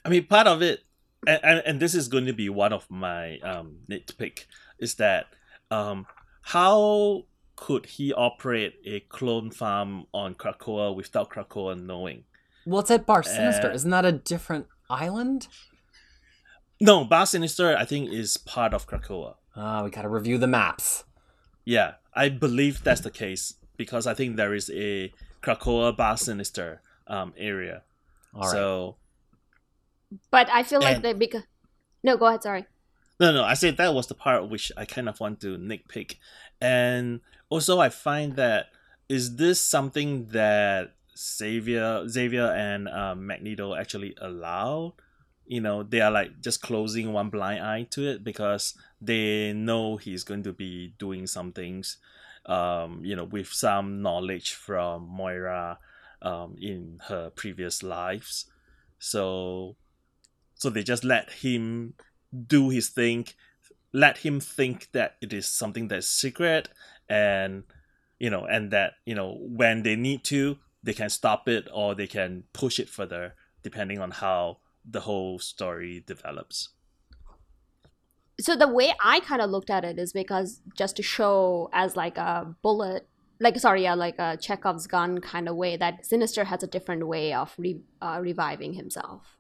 I 0.04 0.10
mean, 0.10 0.26
part 0.26 0.48
of 0.48 0.62
it, 0.62 0.84
and, 1.28 1.40
and, 1.44 1.64
and 1.66 1.80
this 1.80 1.94
is 1.94 2.08
going 2.08 2.26
to 2.26 2.34
be 2.34 2.50
one 2.50 2.74
of 2.74 2.90
my 2.90 3.40
um, 3.40 3.80
nitpick, 3.90 4.46
is 4.80 4.96
that 4.96 5.28
um, 5.72 6.08
how 6.42 7.26
could 7.56 7.86
he 7.86 8.14
operate 8.14 8.76
a 8.86 9.02
clone 9.02 9.52
farm 9.52 10.06
on 10.14 10.34
Krakoa 10.34 10.96
without 10.96 11.30
Krakoa 11.30 11.80
knowing? 11.80 12.24
Well, 12.66 12.82
it's 12.82 12.92
at 12.92 13.06
Bar 13.06 13.24
Sinister. 13.24 13.70
Uh, 13.70 13.74
Isn't 13.74 13.92
that 13.92 14.06
a 14.06 14.12
different 14.12 14.68
island? 14.90 15.48
No, 16.80 17.04
Bar 17.04 17.26
Sinister, 17.26 17.76
I 17.76 17.84
think, 17.86 18.12
is 18.12 18.38
part 18.38 18.74
of 18.74 18.88
Krakoa. 18.88 19.36
Ah, 19.56 19.84
we 19.84 19.90
got 19.90 20.04
to 20.04 20.10
review 20.10 20.38
the 20.38 20.48
maps. 20.48 21.04
Yeah, 21.66 21.96
I 22.14 22.30
believe 22.30 22.84
that's 22.84 23.02
the 23.02 23.12
case 23.12 23.56
because 23.76 24.08
I 24.08 24.14
think 24.14 24.38
there 24.38 24.54
is 24.54 24.72
a 24.74 25.12
Krakoa 25.44 25.96
Bar 25.96 26.18
Sinister 26.18 26.82
um, 27.08 27.34
area. 27.38 27.84
All 28.34 28.42
right. 28.42 28.52
So 28.52 28.96
But 30.32 30.50
I 30.50 30.64
feel 30.64 30.82
like 30.82 31.02
they 31.02 31.14
because 31.14 31.44
no, 32.04 32.18
go 32.18 32.28
ahead. 32.28 32.44
Sorry. 32.44 32.66
no, 33.20 33.32
no, 33.32 33.44
I 33.44 33.54
said 33.54 33.78
that 33.78 33.94
was 33.94 34.08
the 34.08 34.16
part 34.16 34.50
which 34.50 34.72
I 34.78 34.86
kind 34.86 35.10
of 35.10 35.20
want 35.20 35.42
to 35.42 35.58
nitpick, 35.58 36.16
and 36.62 37.22
also 37.50 37.80
I 37.80 37.90
find 37.90 38.36
that 38.36 38.68
is 39.10 39.36
this 39.36 39.60
something 39.60 40.28
that 40.28 40.94
Xavier, 41.18 42.08
Xavier 42.08 42.46
and 42.52 42.88
um, 42.88 43.26
Magneto 43.26 43.76
actually 43.76 44.16
allow? 44.22 44.94
You 45.46 45.62
know, 45.62 45.82
they 45.82 46.00
are 46.00 46.12
like 46.12 46.42
just 46.42 46.62
closing 46.62 47.12
one 47.12 47.32
blind 47.32 47.64
eye 47.64 47.88
to 47.92 48.08
it 48.08 48.24
because 48.24 48.76
they 49.02 49.52
know 49.52 49.98
he's 49.98 50.24
going 50.24 50.44
to 50.44 50.54
be 50.54 50.94
doing 51.00 51.26
some 51.26 51.52
things, 51.52 51.98
um, 52.46 53.02
you 53.04 53.16
know, 53.16 53.24
with 53.24 53.48
some 53.48 54.04
knowledge 54.04 54.54
from 54.54 55.08
Moira, 55.10 55.80
um, 56.22 56.56
in 56.62 57.00
her 57.08 57.32
previous 57.32 57.82
lives. 57.82 58.46
So, 59.00 59.76
so 60.60 60.70
they 60.70 60.84
just 60.84 61.04
let 61.04 61.32
him 61.32 61.94
do 62.48 62.70
his 62.70 62.90
thing, 62.90 63.26
let 63.94 64.20
him 64.20 64.40
think 64.40 64.90
that 64.92 65.16
it 65.22 65.34
is 65.34 65.48
something 65.48 65.88
that's 65.88 66.06
secret, 66.06 66.70
and 67.10 67.64
you 68.20 68.30
know, 68.30 68.46
and 68.46 68.70
that 68.72 68.94
you 69.06 69.16
know 69.16 69.38
when 69.40 69.84
they 69.84 69.96
need 69.96 70.24
to, 70.26 70.58
they 70.84 70.94
can 70.94 71.10
stop 71.10 71.48
it 71.48 71.68
or 71.74 71.96
they 71.96 72.08
can 72.08 72.44
push 72.54 72.78
it 72.78 72.90
further, 72.90 73.36
depending 73.64 74.00
on 74.00 74.12
how 74.12 74.58
the 74.86 75.00
whole 75.02 75.40
story 75.40 76.04
develops. 76.06 76.70
so 78.40 78.56
the 78.56 78.68
way 78.68 78.94
I 79.02 79.20
kind 79.22 79.42
of 79.42 79.50
looked 79.50 79.70
at 79.70 79.84
it 79.86 79.98
is 79.98 80.14
because 80.14 80.62
just 80.76 80.96
to 80.98 81.04
show 81.04 81.70
as 81.74 81.96
like 81.96 82.18
a 82.18 82.54
bullet, 82.62 83.08
like 83.40 83.58
sorry, 83.60 83.84
yeah, 83.84 83.96
like 83.96 84.20
a 84.20 84.38
Chekhov's 84.38 84.88
gun 84.88 85.20
kind 85.22 85.48
of 85.48 85.56
way 85.56 85.78
that 85.78 86.06
Sinister 86.06 86.44
has 86.46 86.64
a 86.64 86.68
different 86.68 87.08
way 87.08 87.34
of 87.34 87.54
re- 87.58 87.82
uh, 88.02 88.20
reviving 88.22 88.74
himself. 88.74 89.39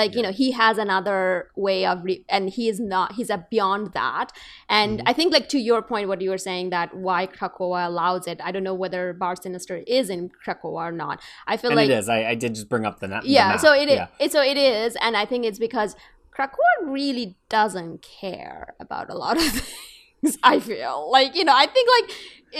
Like 0.00 0.14
you 0.16 0.22
know, 0.26 0.32
he 0.42 0.48
has 0.62 0.76
another 0.86 1.20
way 1.66 1.78
of, 1.90 2.04
re- 2.08 2.24
and 2.36 2.50
he 2.56 2.64
is 2.72 2.78
not. 2.94 3.08
He's 3.18 3.30
a 3.36 3.38
beyond 3.54 3.84
that. 4.00 4.28
And 4.68 4.98
Mhm. 4.98 5.02
I 5.10 5.12
think, 5.18 5.32
like 5.38 5.48
to 5.54 5.58
your 5.70 5.80
point, 5.92 6.08
what 6.10 6.20
you 6.24 6.30
were 6.34 6.42
saying 6.50 6.66
that 6.76 6.88
why 7.06 7.20
Krakoa 7.36 7.80
allows 7.90 8.24
it. 8.32 8.38
I 8.48 8.50
don't 8.52 8.66
know 8.70 8.78
whether 8.84 9.02
Bar 9.22 9.34
Sinister 9.44 9.76
is 9.98 10.10
in 10.16 10.22
Krakoa 10.42 10.80
or 10.88 10.92
not. 11.04 11.16
I 11.52 11.56
feel 11.56 11.70
and 11.72 11.78
like 11.80 11.90
it 11.90 11.98
is. 12.00 12.08
I, 12.08 12.18
I 12.32 12.34
did 12.42 12.54
just 12.58 12.68
bring 12.74 12.84
up 12.90 13.00
the, 13.00 13.08
na- 13.08 13.22
the 13.22 13.28
yeah 13.38 13.48
map. 13.52 13.60
so 13.66 13.72
it 13.82 13.88
is 13.88 13.96
Yeah. 14.02 14.06
it, 14.24 14.32
so 14.36 14.42
it 14.52 14.58
is 14.58 14.96
and 15.00 15.16
i 15.16 15.24
think 15.24 15.44
it's 15.48 15.58
because 15.68 15.90
krakoa 16.36 16.72
really 16.98 17.26
doesn't 17.48 18.02
care 18.02 18.74
about 18.84 19.06
a 19.10 19.16
lot 19.24 19.36
of 19.36 19.42
things 20.22 20.36
i 20.42 20.58
feel 20.60 20.98
like 21.16 21.34
you 21.38 21.44
know 21.48 21.54
i 21.64 21.66
think 21.74 21.86
like 21.96 22.08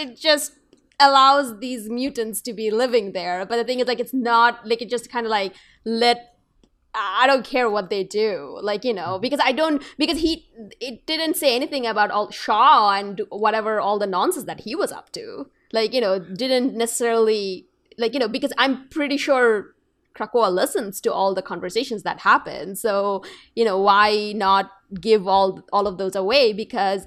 it 0.01 0.17
just 0.29 0.53
allows 1.01 1.59
these 1.59 1.89
mutants 1.99 2.41
to 2.41 2.53
be 2.53 2.71
living 2.71 3.13
there 3.13 3.45
but 3.45 3.57
the 3.57 3.65
thing 3.65 3.81
is 3.81 3.87
like 3.87 4.01
it's 4.01 4.15
not 4.15 4.67
like 4.67 4.81
it 4.81 4.89
just 4.89 5.11
kind 5.11 5.27
of 5.27 5.31
like 5.31 5.53
let 5.85 6.36
I 6.97 7.27
don't 7.27 7.45
care 7.45 7.69
what 7.69 7.91
they 7.91 8.03
do, 8.05 8.59
like 8.63 8.85
you 8.85 8.95
know, 8.95 9.19
because 9.19 9.41
I 9.43 9.53
don't 9.53 9.83
because 9.99 10.19
he 10.19 10.49
it 10.81 11.07
didn't 11.07 11.37
say 11.37 11.55
anything 11.55 11.87
about 11.87 12.11
all 12.11 12.31
Shaw 12.31 12.91
and 12.93 13.21
whatever 13.29 13.81
all 13.81 13.99
the 13.99 14.07
nonsense 14.07 14.47
that 14.47 14.61
he 14.61 14.75
was 14.75 14.91
up 14.93 15.13
to. 15.13 15.51
Like 15.73 15.93
you 15.93 16.01
know, 16.01 16.19
didn't 16.19 16.75
necessarily 16.75 17.67
like 17.99 18.15
you 18.15 18.21
know 18.21 18.29
because 18.29 18.53
I'm 18.57 18.89
pretty 18.89 19.19
sure 19.19 19.75
Krakoa 20.15 20.51
listens 20.51 21.01
to 21.03 21.13
all 21.13 21.35
the 21.35 21.43
conversations 21.43 22.03
that 22.05 22.21
happen. 22.21 22.75
So 22.77 23.23
you 23.55 23.65
know, 23.65 23.79
why 23.79 24.33
not 24.35 24.71
give 24.99 25.29
all 25.29 25.63
all 25.73 25.87
of 25.87 25.99
those 25.99 26.17
away 26.17 26.53
because 26.53 27.07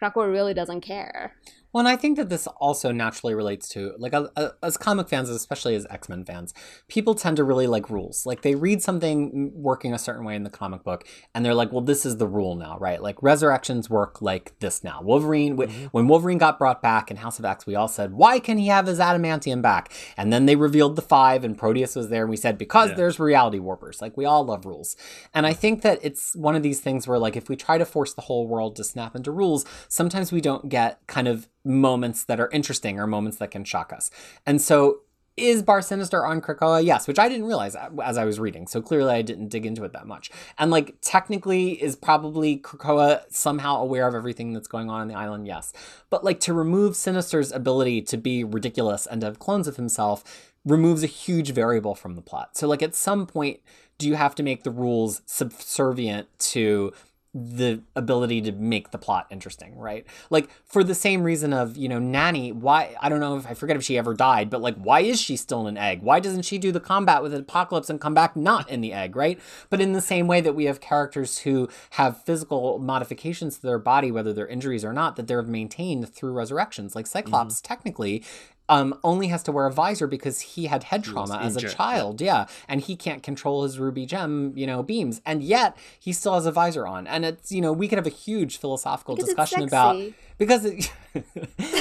Krakoa 0.00 0.30
really 0.30 0.54
doesn't 0.54 0.80
care. 0.80 1.36
Well, 1.72 1.80
and 1.80 1.88
I 1.88 1.96
think 1.96 2.16
that 2.16 2.30
this 2.30 2.46
also 2.46 2.92
naturally 2.92 3.34
relates 3.34 3.68
to 3.70 3.92
like 3.98 4.14
uh, 4.14 4.28
uh, 4.36 4.50
as 4.62 4.78
comic 4.78 5.08
fans, 5.08 5.28
especially 5.28 5.74
as 5.74 5.86
X 5.90 6.08
Men 6.08 6.24
fans, 6.24 6.54
people 6.88 7.14
tend 7.14 7.36
to 7.36 7.44
really 7.44 7.66
like 7.66 7.90
rules. 7.90 8.24
Like 8.24 8.40
they 8.40 8.54
read 8.54 8.82
something 8.82 9.52
working 9.54 9.92
a 9.92 9.98
certain 9.98 10.24
way 10.24 10.34
in 10.34 10.44
the 10.44 10.50
comic 10.50 10.82
book, 10.82 11.06
and 11.34 11.44
they're 11.44 11.54
like, 11.54 11.70
"Well, 11.70 11.82
this 11.82 12.06
is 12.06 12.16
the 12.16 12.26
rule 12.26 12.54
now, 12.56 12.78
right?" 12.78 13.02
Like 13.02 13.22
resurrections 13.22 13.90
work 13.90 14.22
like 14.22 14.58
this 14.60 14.82
now. 14.82 15.02
Wolverine, 15.02 15.58
wh- 15.58 15.94
when 15.94 16.08
Wolverine 16.08 16.38
got 16.38 16.58
brought 16.58 16.80
back 16.80 17.10
in 17.10 17.18
House 17.18 17.38
of 17.38 17.44
X, 17.44 17.66
we 17.66 17.74
all 17.74 17.88
said, 17.88 18.12
"Why 18.14 18.38
can 18.40 18.56
he 18.56 18.68
have 18.68 18.86
his 18.86 18.98
adamantium 18.98 19.60
back?" 19.60 19.92
And 20.16 20.32
then 20.32 20.46
they 20.46 20.56
revealed 20.56 20.96
the 20.96 21.02
five, 21.02 21.44
and 21.44 21.56
Proteus 21.56 21.94
was 21.94 22.08
there, 22.08 22.22
and 22.22 22.30
we 22.30 22.36
said, 22.36 22.56
"Because 22.56 22.90
Yeah. 22.90 22.96
there's 22.96 23.20
reality 23.20 23.58
warpers." 23.58 24.00
Like 24.00 24.16
we 24.16 24.24
all 24.24 24.44
love 24.44 24.64
rules, 24.64 24.96
and 25.34 25.46
I 25.46 25.52
think 25.52 25.82
that 25.82 25.98
it's 26.02 26.34
one 26.34 26.56
of 26.56 26.62
these 26.62 26.80
things 26.80 27.06
where 27.06 27.18
like 27.18 27.36
if 27.36 27.50
we 27.50 27.56
try 27.56 27.76
to 27.76 27.84
force 27.84 28.14
the 28.14 28.22
whole 28.22 28.48
world 28.48 28.74
to 28.76 28.84
snap 28.84 29.14
into 29.14 29.30
rules, 29.30 29.66
sometimes 29.88 30.32
we 30.32 30.40
don't 30.40 30.70
get 30.70 31.06
kind 31.06 31.28
of 31.28 31.46
moments 31.68 32.24
that 32.24 32.40
are 32.40 32.50
interesting 32.50 32.98
or 32.98 33.06
moments 33.06 33.36
that 33.38 33.50
can 33.50 33.62
shock 33.62 33.92
us. 33.92 34.10
And 34.46 34.60
so 34.60 35.02
is 35.38 35.62
Bar 35.62 35.82
Sinister 35.82 36.26
on 36.26 36.40
Krakoa? 36.40 36.84
Yes, 36.84 37.06
which 37.06 37.18
I 37.18 37.28
didn't 37.28 37.46
realize 37.46 37.76
uh, 37.76 37.90
as 38.02 38.18
I 38.18 38.24
was 38.24 38.40
reading. 38.40 38.66
So 38.66 38.82
clearly 38.82 39.12
I 39.12 39.22
didn't 39.22 39.48
dig 39.48 39.64
into 39.64 39.84
it 39.84 39.92
that 39.92 40.06
much. 40.06 40.30
And 40.58 40.70
like 40.70 40.96
technically 41.00 41.80
is 41.82 41.94
probably 41.94 42.58
Krakoa 42.58 43.22
somehow 43.30 43.80
aware 43.80 44.08
of 44.08 44.14
everything 44.14 44.52
that's 44.52 44.66
going 44.66 44.90
on 44.90 45.00
on 45.00 45.08
the 45.08 45.14
island? 45.14 45.46
Yes. 45.46 45.72
But 46.10 46.24
like 46.24 46.40
to 46.40 46.52
remove 46.52 46.96
Sinister's 46.96 47.52
ability 47.52 48.02
to 48.02 48.16
be 48.16 48.42
ridiculous 48.42 49.06
and 49.06 49.20
to 49.20 49.28
have 49.28 49.38
clones 49.38 49.68
of 49.68 49.76
himself 49.76 50.52
removes 50.64 51.04
a 51.04 51.06
huge 51.06 51.52
variable 51.52 51.94
from 51.94 52.16
the 52.16 52.22
plot. 52.22 52.56
So 52.56 52.66
like 52.66 52.82
at 52.82 52.94
some 52.94 53.26
point 53.26 53.60
do 53.98 54.06
you 54.06 54.14
have 54.14 54.34
to 54.36 54.42
make 54.44 54.62
the 54.62 54.70
rules 54.70 55.22
subservient 55.26 56.28
to 56.38 56.92
the 57.34 57.82
ability 57.94 58.40
to 58.40 58.52
make 58.52 58.90
the 58.90 58.98
plot 58.98 59.26
interesting, 59.30 59.76
right? 59.76 60.06
Like 60.30 60.48
for 60.64 60.82
the 60.82 60.94
same 60.94 61.22
reason 61.22 61.52
of, 61.52 61.76
you 61.76 61.88
know, 61.88 61.98
Nanny, 61.98 62.52
why 62.52 62.96
I 63.00 63.08
don't 63.08 63.20
know 63.20 63.36
if 63.36 63.46
I 63.46 63.54
forget 63.54 63.76
if 63.76 63.84
she 63.84 63.98
ever 63.98 64.14
died, 64.14 64.48
but 64.48 64.62
like 64.62 64.76
why 64.76 65.00
is 65.00 65.20
she 65.20 65.36
still 65.36 65.66
in 65.66 65.76
an 65.76 65.76
egg? 65.76 66.02
Why 66.02 66.20
doesn't 66.20 66.42
she 66.42 66.56
do 66.56 66.72
the 66.72 66.80
combat 66.80 67.22
with 67.22 67.34
Apocalypse 67.34 67.90
and 67.90 68.00
come 68.00 68.14
back 68.14 68.34
not 68.34 68.68
in 68.70 68.80
the 68.80 68.92
egg, 68.92 69.14
right? 69.14 69.38
But 69.68 69.80
in 69.80 69.92
the 69.92 70.00
same 70.00 70.26
way 70.26 70.40
that 70.40 70.54
we 70.54 70.64
have 70.64 70.80
characters 70.80 71.38
who 71.38 71.68
have 71.90 72.24
physical 72.24 72.78
modifications 72.78 73.56
to 73.56 73.62
their 73.62 73.78
body, 73.78 74.10
whether 74.10 74.32
they're 74.32 74.46
injuries 74.46 74.84
or 74.84 74.94
not, 74.94 75.16
that 75.16 75.26
they're 75.26 75.42
maintained 75.42 76.08
through 76.12 76.32
resurrections. 76.32 76.94
Like 76.94 77.06
Cyclops 77.06 77.56
mm-hmm. 77.56 77.66
technically 77.66 78.24
um, 78.68 78.98
only 79.02 79.28
has 79.28 79.42
to 79.44 79.52
wear 79.52 79.66
a 79.66 79.72
visor 79.72 80.06
because 80.06 80.40
he 80.40 80.66
had 80.66 80.84
head 80.84 81.06
He 81.06 81.12
trauma 81.12 81.38
as 81.38 81.56
a 81.56 81.58
injured, 81.58 81.70
yeah. 81.70 81.76
child. 81.76 82.20
Yeah. 82.20 82.46
And 82.68 82.80
he 82.80 82.96
can't 82.96 83.22
control 83.22 83.62
his 83.62 83.78
ruby 83.78 84.04
gem, 84.06 84.52
you 84.56 84.66
know, 84.66 84.82
beams. 84.82 85.20
And 85.24 85.42
yet 85.42 85.76
he 85.98 86.12
still 86.12 86.34
has 86.34 86.46
a 86.46 86.52
visor 86.52 86.86
on. 86.86 87.06
And 87.06 87.24
it's, 87.24 87.50
you 87.50 87.60
know, 87.60 87.72
we 87.72 87.88
could 87.88 87.98
have 87.98 88.06
a 88.06 88.10
huge 88.10 88.58
philosophical 88.58 89.16
Because 89.16 89.30
it's 89.30 89.36
discussion 89.36 89.66
about 89.66 90.12
because 90.36 90.64
it, 90.64 90.92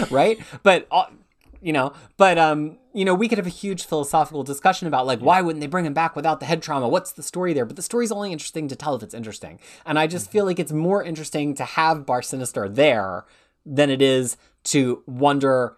right? 0.12 0.40
But 0.64 0.88
uh, 0.92 1.06
you 1.62 1.74
know, 1.74 1.94
but 2.16 2.38
um, 2.38 2.78
you 2.94 3.04
know, 3.04 3.14
we 3.14 3.28
could 3.28 3.38
have 3.38 3.48
a 3.48 3.52
huge 3.52 3.86
philosophical 3.86 4.44
discussion 4.44 4.88
about 4.88 5.06
like 5.06 5.20
why 5.20 5.42
wouldn't 5.42 5.60
they 5.60 5.68
bring 5.68 5.86
him 5.86 5.94
back 5.94 6.16
without 6.16 6.40
the 6.40 6.46
head 6.46 6.62
trauma? 6.62 6.88
What's 6.88 7.12
the 7.12 7.24
story 7.24 7.54
there? 7.54 7.66
But 7.66 7.76
the 7.76 7.82
story's 7.82 8.12
only 8.12 8.32
interesting 8.32 8.68
to 8.70 8.76
tell 8.76 8.96
if 8.96 9.04
it's 9.04 9.14
interesting. 9.14 9.60
And 9.86 10.00
I 10.00 10.08
just 10.08 10.32
feel 10.32 10.46
like 10.46 10.60
it's 10.60 10.72
more 10.72 11.04
interesting 11.04 11.54
to 11.56 11.66
have 11.66 12.06
Bar 12.06 12.22
Sinister 12.22 12.70
there 12.70 13.26
than 13.66 13.90
it 13.90 14.02
is 14.02 14.38
to 14.66 15.04
wonder 15.06 15.78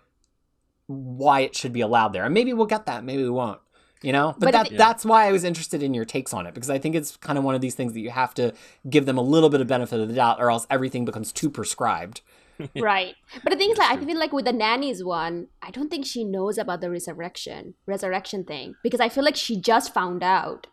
why 0.90 1.42
it 1.42 1.56
should 1.56 1.72
be 1.72 1.82
allowed 1.82 2.14
there. 2.14 2.26
And 2.26 2.34
maybe 2.34 2.52
we'll 2.52 2.66
get 2.66 2.88
that, 2.88 3.04
maybe 3.04 3.24
we 3.24 3.30
won't. 3.30 3.60
You 4.02 4.14
know, 4.14 4.34
but, 4.40 4.48
But 4.48 4.52
that, 4.54 4.72
it, 4.72 4.78
that's 4.78 5.04
why 5.04 5.28
I 5.28 5.32
was 5.34 5.44
interested 5.44 5.84
in 5.84 5.94
your 5.94 6.06
takes 6.06 6.34
on 6.34 6.48
it 6.48 6.54
because 6.54 6.70
I 6.70 6.80
think 6.80 6.96
it's 6.96 7.18
kind 7.18 7.38
of 7.38 7.44
one 7.44 7.54
of 7.54 7.60
these 7.60 7.76
things 7.76 7.92
that 7.94 8.00
you 8.00 8.12
have 8.12 8.34
to 8.36 8.54
give 8.90 9.06
them 9.06 9.18
a 9.18 9.22
little 9.22 9.50
bit 9.50 9.60
of 9.60 9.68
benefit 9.68 10.00
of 10.00 10.08
the 10.08 10.14
doubt, 10.14 10.38
or 10.40 10.50
else 10.50 10.66
everything 10.70 11.04
becomes 11.06 11.32
too 11.34 11.50
prescribed. 11.50 12.22
right 12.76 13.16
but 13.42 13.52
the 13.52 13.56
thing 13.56 13.72
is 13.72 13.78
like 13.78 13.90
i 13.90 13.96
true. 13.96 14.06
feel 14.06 14.20
like 14.20 14.34
with 14.34 14.44
the 14.44 14.52
nannies 14.52 15.02
one 15.02 15.48
i 15.62 15.72
don't 15.72 15.90
think 15.90 16.06
she 16.06 16.26
knows 16.26 16.58
about 16.58 16.82
the 16.82 16.90
resurrection 16.90 17.74
resurrection 17.86 18.44
thing 18.44 18.76
because 18.84 19.00
i 19.00 19.08
feel 19.08 19.24
like 19.24 19.38
she 19.38 19.56
just 19.60 19.94
found 19.94 20.22
out 20.22 20.68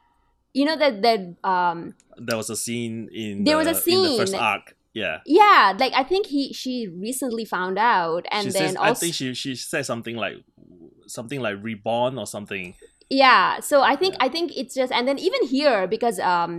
you 0.53 0.65
know 0.65 0.77
that 0.77 1.03
that 1.03 1.37
um 1.49 1.95
There 2.17 2.37
was 2.37 2.51
a 2.51 2.57
scene 2.57 3.09
in 3.13 3.45
There 3.45 3.55
the, 3.55 3.59
was 3.59 3.67
a 3.87 3.91
in 3.91 4.03
the 4.03 4.17
first 4.19 4.33
scene. 4.33 4.41
arc. 4.41 4.76
Yeah. 5.03 5.17
yeah 5.27 5.75
like 5.83 5.93
i 6.03 6.05
think 6.11 6.25
he 6.35 6.43
she 6.61 6.75
recently 7.07 7.45
found 7.45 7.77
out 7.79 8.25
and 8.35 8.45
she 8.47 8.51
then 8.59 8.69
says, 8.69 8.77
also 8.77 8.91
I 8.91 8.95
think 8.95 9.15
she 9.15 9.27
she 9.43 9.53
said 9.55 9.85
something 9.93 10.17
like 10.25 10.37
something 11.07 11.41
like 11.47 11.57
reborn 11.63 12.19
or 12.23 12.27
something. 12.37 12.75
yeah 13.11 13.61
so 13.61 13.77
i 13.93 13.95
think 14.01 14.13
Yeah. 14.15 14.25
i 14.27 14.29
think 14.35 14.47
it's 14.61 14.75
just 14.81 14.93
and 14.97 15.05
then 15.09 15.19
even 15.29 15.43
here 15.57 15.87
because 15.87 16.19
um 16.19 16.53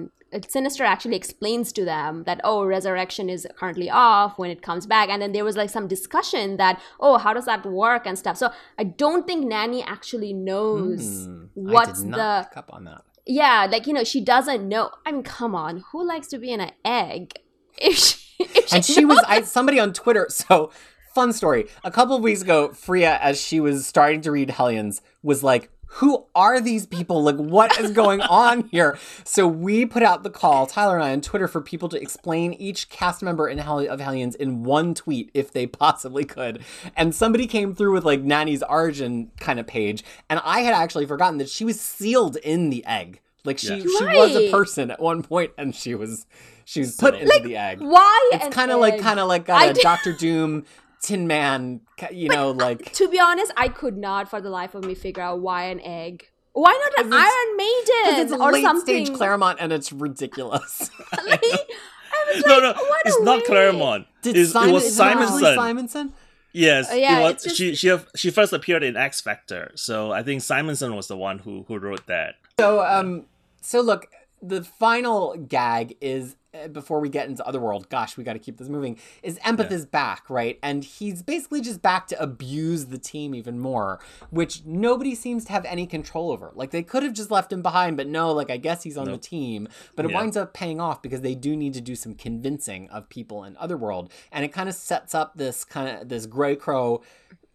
sinister 0.55 0.83
actually 0.93 1.15
explains 1.23 1.67
to 1.77 1.83
them 1.93 2.23
that 2.27 2.39
oh 2.43 2.59
resurrection 2.75 3.25
is 3.35 3.41
currently 3.59 3.89
off 3.89 4.31
when 4.41 4.49
it 4.55 4.61
comes 4.61 4.85
back 4.85 5.07
and 5.09 5.19
then 5.21 5.31
there 5.35 5.45
was 5.49 5.55
like 5.61 5.69
some 5.77 5.87
discussion 5.87 6.57
that 6.57 6.75
oh 6.99 7.17
how 7.23 7.31
does 7.37 7.45
that 7.51 7.65
work 7.65 8.03
and 8.05 8.17
stuff 8.23 8.37
so 8.37 8.47
i 8.77 8.83
don't 9.03 9.25
think 9.29 9.45
nanny 9.55 9.81
actually 9.95 10.33
knows 10.33 11.25
Hmm, 11.25 11.45
what's 11.73 11.99
I 11.99 12.03
did 12.03 12.11
not 12.11 12.17
the 12.53 12.59
up 12.59 12.69
on 12.77 12.83
that. 12.89 13.01
yeah 13.25 13.67
like 13.73 13.87
you 13.87 13.93
know 13.97 14.03
she 14.13 14.21
doesn't 14.33 14.63
know 14.73 14.85
i 15.05 15.11
mean 15.13 15.23
come 15.23 15.55
on 15.55 15.73
who 15.91 15.99
likes 16.13 16.27
to 16.33 16.37
be 16.37 16.51
in 16.51 16.61
an 16.61 16.71
egg 16.85 17.33
if 17.81 17.97
she, 17.97 18.17
if 18.39 18.73
and 18.73 18.85
she 18.85 19.05
was 19.05 19.19
I 19.27 19.41
somebody 19.41 19.79
on 19.79 19.93
Twitter. 19.93 20.27
So 20.47 20.71
fun 21.13 21.33
story. 21.33 21.67
A 21.83 21.89
couple 21.89 22.15
of 22.15 22.21
weeks 22.21 22.41
ago, 22.43 22.69
Freya, 22.69 23.17
as 23.21 23.41
she 23.41 23.59
was 23.59 23.87
starting 23.87 24.21
to 24.21 24.31
read 24.31 24.51
Hellions, 24.51 25.01
was 25.23 25.43
like, 25.43 25.71
who 25.87 26.25
are 26.35 26.61
these 26.61 26.85
people? 26.85 27.23
Like, 27.23 27.37
what 27.37 27.79
is 27.79 27.91
going 27.91 28.21
on 28.29 28.67
here? 28.69 28.97
So 29.23 29.47
we 29.47 29.85
put 29.85 30.03
out 30.03 30.23
the 30.23 30.29
call, 30.29 30.67
Tyler 30.67 30.95
and 30.95 31.03
I, 31.03 31.11
on 31.13 31.21
Twitter 31.21 31.47
for 31.47 31.61
people 31.61 31.89
to 31.89 32.01
explain 32.01 32.53
each 32.53 32.89
cast 32.89 33.23
member 33.23 33.47
in 33.47 33.57
Hell- 33.57 33.87
of 33.87 33.99
Hellions 33.99 34.35
in 34.35 34.63
one 34.63 34.93
tweet 34.93 35.31
if 35.33 35.51
they 35.51 35.65
possibly 35.65 36.23
could. 36.23 36.63
And 36.95 37.15
somebody 37.15 37.47
came 37.47 37.73
through 37.73 37.93
with 37.93 38.05
like 38.05 38.21
Nanny's 38.21 38.63
origin 38.63 39.31
kind 39.39 39.59
of 39.59 39.65
page, 39.65 40.03
and 40.29 40.39
I 40.43 40.59
had 40.59 40.73
actually 40.73 41.05
forgotten 41.05 41.37
that 41.39 41.49
she 41.49 41.65
was 41.65 41.81
sealed 41.81 42.35
in 42.37 42.69
the 42.69 42.85
egg. 42.85 43.21
Like 43.47 43.57
she 43.57 43.69
Yeah. 43.75 43.77
she 43.97 44.05
was 44.05 44.35
a 44.35 44.51
person 44.51 44.91
at 44.91 44.99
one 45.01 45.23
point, 45.23 45.51
and 45.57 45.73
she 45.73 45.95
was 45.95 46.25
she 46.65 46.81
was 46.81 46.95
put 46.97 47.13
So- 47.15 47.19
into 47.21 47.39
the 47.47 47.55
egg. 47.57 47.79
Why? 47.81 48.29
It's 48.33 48.53
kind 48.53 48.69
of 48.71 48.79
like 48.79 48.99
kind 49.01 49.19
of 49.19 49.27
like 49.27 49.49
I 49.49 49.65
a 49.67 49.73
did- 49.73 49.81
Doctor 49.81 50.13
Doom, 50.13 50.65
Tin 51.01 51.25
Man, 51.27 51.81
ca- 51.97 52.09
you 52.11 52.27
know, 52.29 52.51
like. 52.51 52.91
To 52.93 53.07
be 53.07 53.19
honest, 53.19 53.51
I 53.57 53.69
could 53.69 53.97
not 53.97 54.29
for 54.29 54.41
the 54.41 54.49
life 54.49 54.75
of 54.75 54.83
me 54.83 54.93
figure 54.93 55.23
out 55.23 55.39
why 55.39 55.63
an 55.65 55.79
egg. 55.81 56.27
Why 56.53 56.71
not 56.73 57.05
an 57.05 57.13
it's- 57.13 57.23
Iron 57.23 57.57
Maiden 57.57 58.21
it's 58.25 58.33
or 58.33 58.51
late 58.51 58.63
something? 58.63 59.05
stage 59.05 59.15
Claremont 59.15 59.59
and 59.61 59.71
it's 59.71 59.93
ridiculous. 59.93 60.89
like, 61.25 61.39
I 61.43 62.33
was 62.35 62.45
no, 62.45 62.53
like, 62.57 62.63
no, 62.75 62.83
what 62.83 63.01
it's 63.05 63.21
not 63.21 63.37
way. 63.39 63.45
Claremont. 63.45 64.07
Did 64.23 64.35
It's- 64.35 64.51
Simon, 64.51 64.69
it 64.69 64.73
was 64.73 64.85
is 64.85 64.99
it 64.99 65.03
Leslie 65.03 65.15
Simonson. 65.23 65.55
Simonson? 65.55 66.13
Yes, 66.53 66.91
Uh, 66.91 66.95
yeah, 66.95 67.19
it 67.19 67.33
was, 67.35 67.43
just- 67.43 67.55
she 67.57 67.75
she 67.75 67.95
she 68.15 68.31
first 68.31 68.51
appeared 68.51 68.81
in 68.83 68.97
X 68.97 69.21
Factor, 69.21 69.71
so 69.75 70.11
I 70.11 70.23
think 70.23 70.41
Simonson 70.41 70.95
was 70.95 71.07
the 71.07 71.15
one 71.17 71.37
who 71.39 71.63
who 71.67 71.77
wrote 71.77 72.07
that. 72.07 72.35
So, 72.59 72.83
um, 72.83 73.25
so 73.67 73.81
look, 73.81 74.07
the 74.41 74.63
final 74.63 75.35
gag 75.35 75.97
is 75.99 76.35
uh, 76.53 76.67
before 76.67 76.99
we 76.99 77.09
get 77.09 77.27
into 77.27 77.43
Otherworld. 77.45 77.89
Gosh, 77.89 78.15
we 78.15 78.23
got 78.23 78.33
to 78.33 78.39
keep 78.39 78.57
this 78.57 78.69
moving. 78.69 78.97
Is 79.23 79.39
Empath 79.39 79.71
Yeah. 79.71 79.77
is 79.77 79.85
back, 79.87 80.29
right? 80.29 80.59
And 80.61 80.83
he's 80.83 81.23
basically 81.23 81.59
just 81.59 81.81
back 81.81 82.07
to 82.09 82.21
abuse 82.21 82.85
the 82.85 82.99
team 82.99 83.33
even 83.35 83.59
more, 83.59 83.99
which 84.29 84.63
nobody 84.63 85.15
seems 85.15 85.43
to 85.45 85.51
have 85.51 85.65
any 85.65 85.87
control 85.87 86.31
over. 86.31 86.51
Like 86.53 86.69
they 86.71 86.83
could 86.83 87.01
have 87.03 87.13
just 87.13 87.31
left 87.31 87.51
him 87.51 87.61
behind, 87.63 87.97
but 87.97 88.07
no. 88.07 88.31
Like 88.31 88.51
I 88.51 88.57
guess 88.57 88.83
he's 88.83 88.95
on 88.97 89.09
the 89.11 89.17
team, 89.17 89.67
but 89.95 90.05
it 90.05 90.11
Yeah. 90.11 90.17
winds 90.17 90.37
up 90.37 90.53
paying 90.53 90.79
off 90.79 91.01
because 91.01 91.21
they 91.21 91.35
do 91.35 91.57
need 91.57 91.73
to 91.73 91.81
do 91.81 91.95
some 91.95 92.13
convincing 92.13 92.87
of 92.89 93.09
people 93.09 93.43
in 93.43 93.57
Otherworld, 93.57 94.11
and 94.31 94.45
it 94.45 94.49
kind 94.53 94.69
of 94.69 94.75
sets 94.75 95.13
up 95.15 95.33
this 95.35 95.65
kind 95.65 95.89
of 96.01 96.09
this 96.09 96.25
Greycrow 96.27 97.01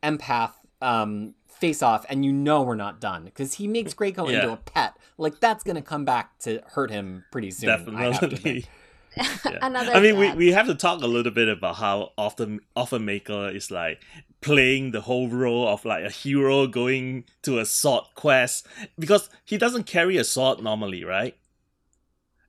empath 0.02 0.52
um 0.82 1.34
face 1.46 1.80
off 1.82 2.04
and 2.08 2.24
you 2.24 2.32
know 2.32 2.60
we're 2.62 2.74
not 2.74 3.00
done 3.00 3.24
because 3.24 3.54
he 3.54 3.68
makes 3.68 3.94
Greycrow 3.94 4.26
into 4.32 4.50
a 4.52 4.56
pet 4.56 4.96
like 5.18 5.40
that's 5.40 5.64
gonna 5.64 5.82
come 5.82 6.04
back 6.04 6.38
to 6.40 6.60
hurt 6.66 6.90
him 6.90 7.24
pretty 7.30 7.50
soon 7.50 7.70
I 7.70 8.04
have 8.04 8.20
to 8.20 8.26
admit. 8.26 8.32
Definitely. 8.32 8.66
Yeah. 9.16 9.58
Another 9.62 9.92
I 9.92 10.00
mean, 10.00 10.16
we, 10.18 10.32
we 10.32 10.52
have 10.52 10.66
to 10.66 10.74
talk 10.74 11.02
a 11.02 11.06
little 11.06 11.32
bit 11.32 11.48
about 11.48 11.76
how 11.76 12.12
often 12.16 12.60
Orphan-Maker 12.74 13.50
is 13.50 13.70
like 13.70 14.02
playing 14.40 14.92
the 14.92 15.02
whole 15.02 15.28
role 15.28 15.68
of 15.68 15.84
like 15.84 16.04
a 16.04 16.10
hero 16.10 16.66
going 16.66 17.24
to 17.42 17.58
a 17.58 17.66
sword 17.66 18.04
quest 18.14 18.66
because 18.98 19.28
he 19.44 19.58
doesn't 19.58 19.84
carry 19.84 20.16
a 20.16 20.24
sword 20.24 20.62
normally, 20.62 21.04
right? 21.04 21.36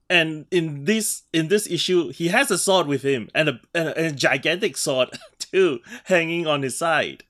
And 0.10 0.45
in 0.52 0.86
this 0.86 1.23
in 1.32 1.47
this 1.47 1.67
issue, 1.67 2.10
he 2.10 2.28
has 2.28 2.52
a 2.52 2.58
sword 2.58 2.88
with 2.88 3.04
him 3.04 3.30
and 3.34 3.49
a, 3.49 3.60
and 3.73 3.89
a, 3.89 3.97
and 3.97 4.08
a 4.08 4.12
gigantic 4.12 4.78
sword 4.78 5.10
too 5.39 5.80
hanging 6.06 6.45
on 6.45 6.62
his 6.62 6.78
side. 6.78 7.23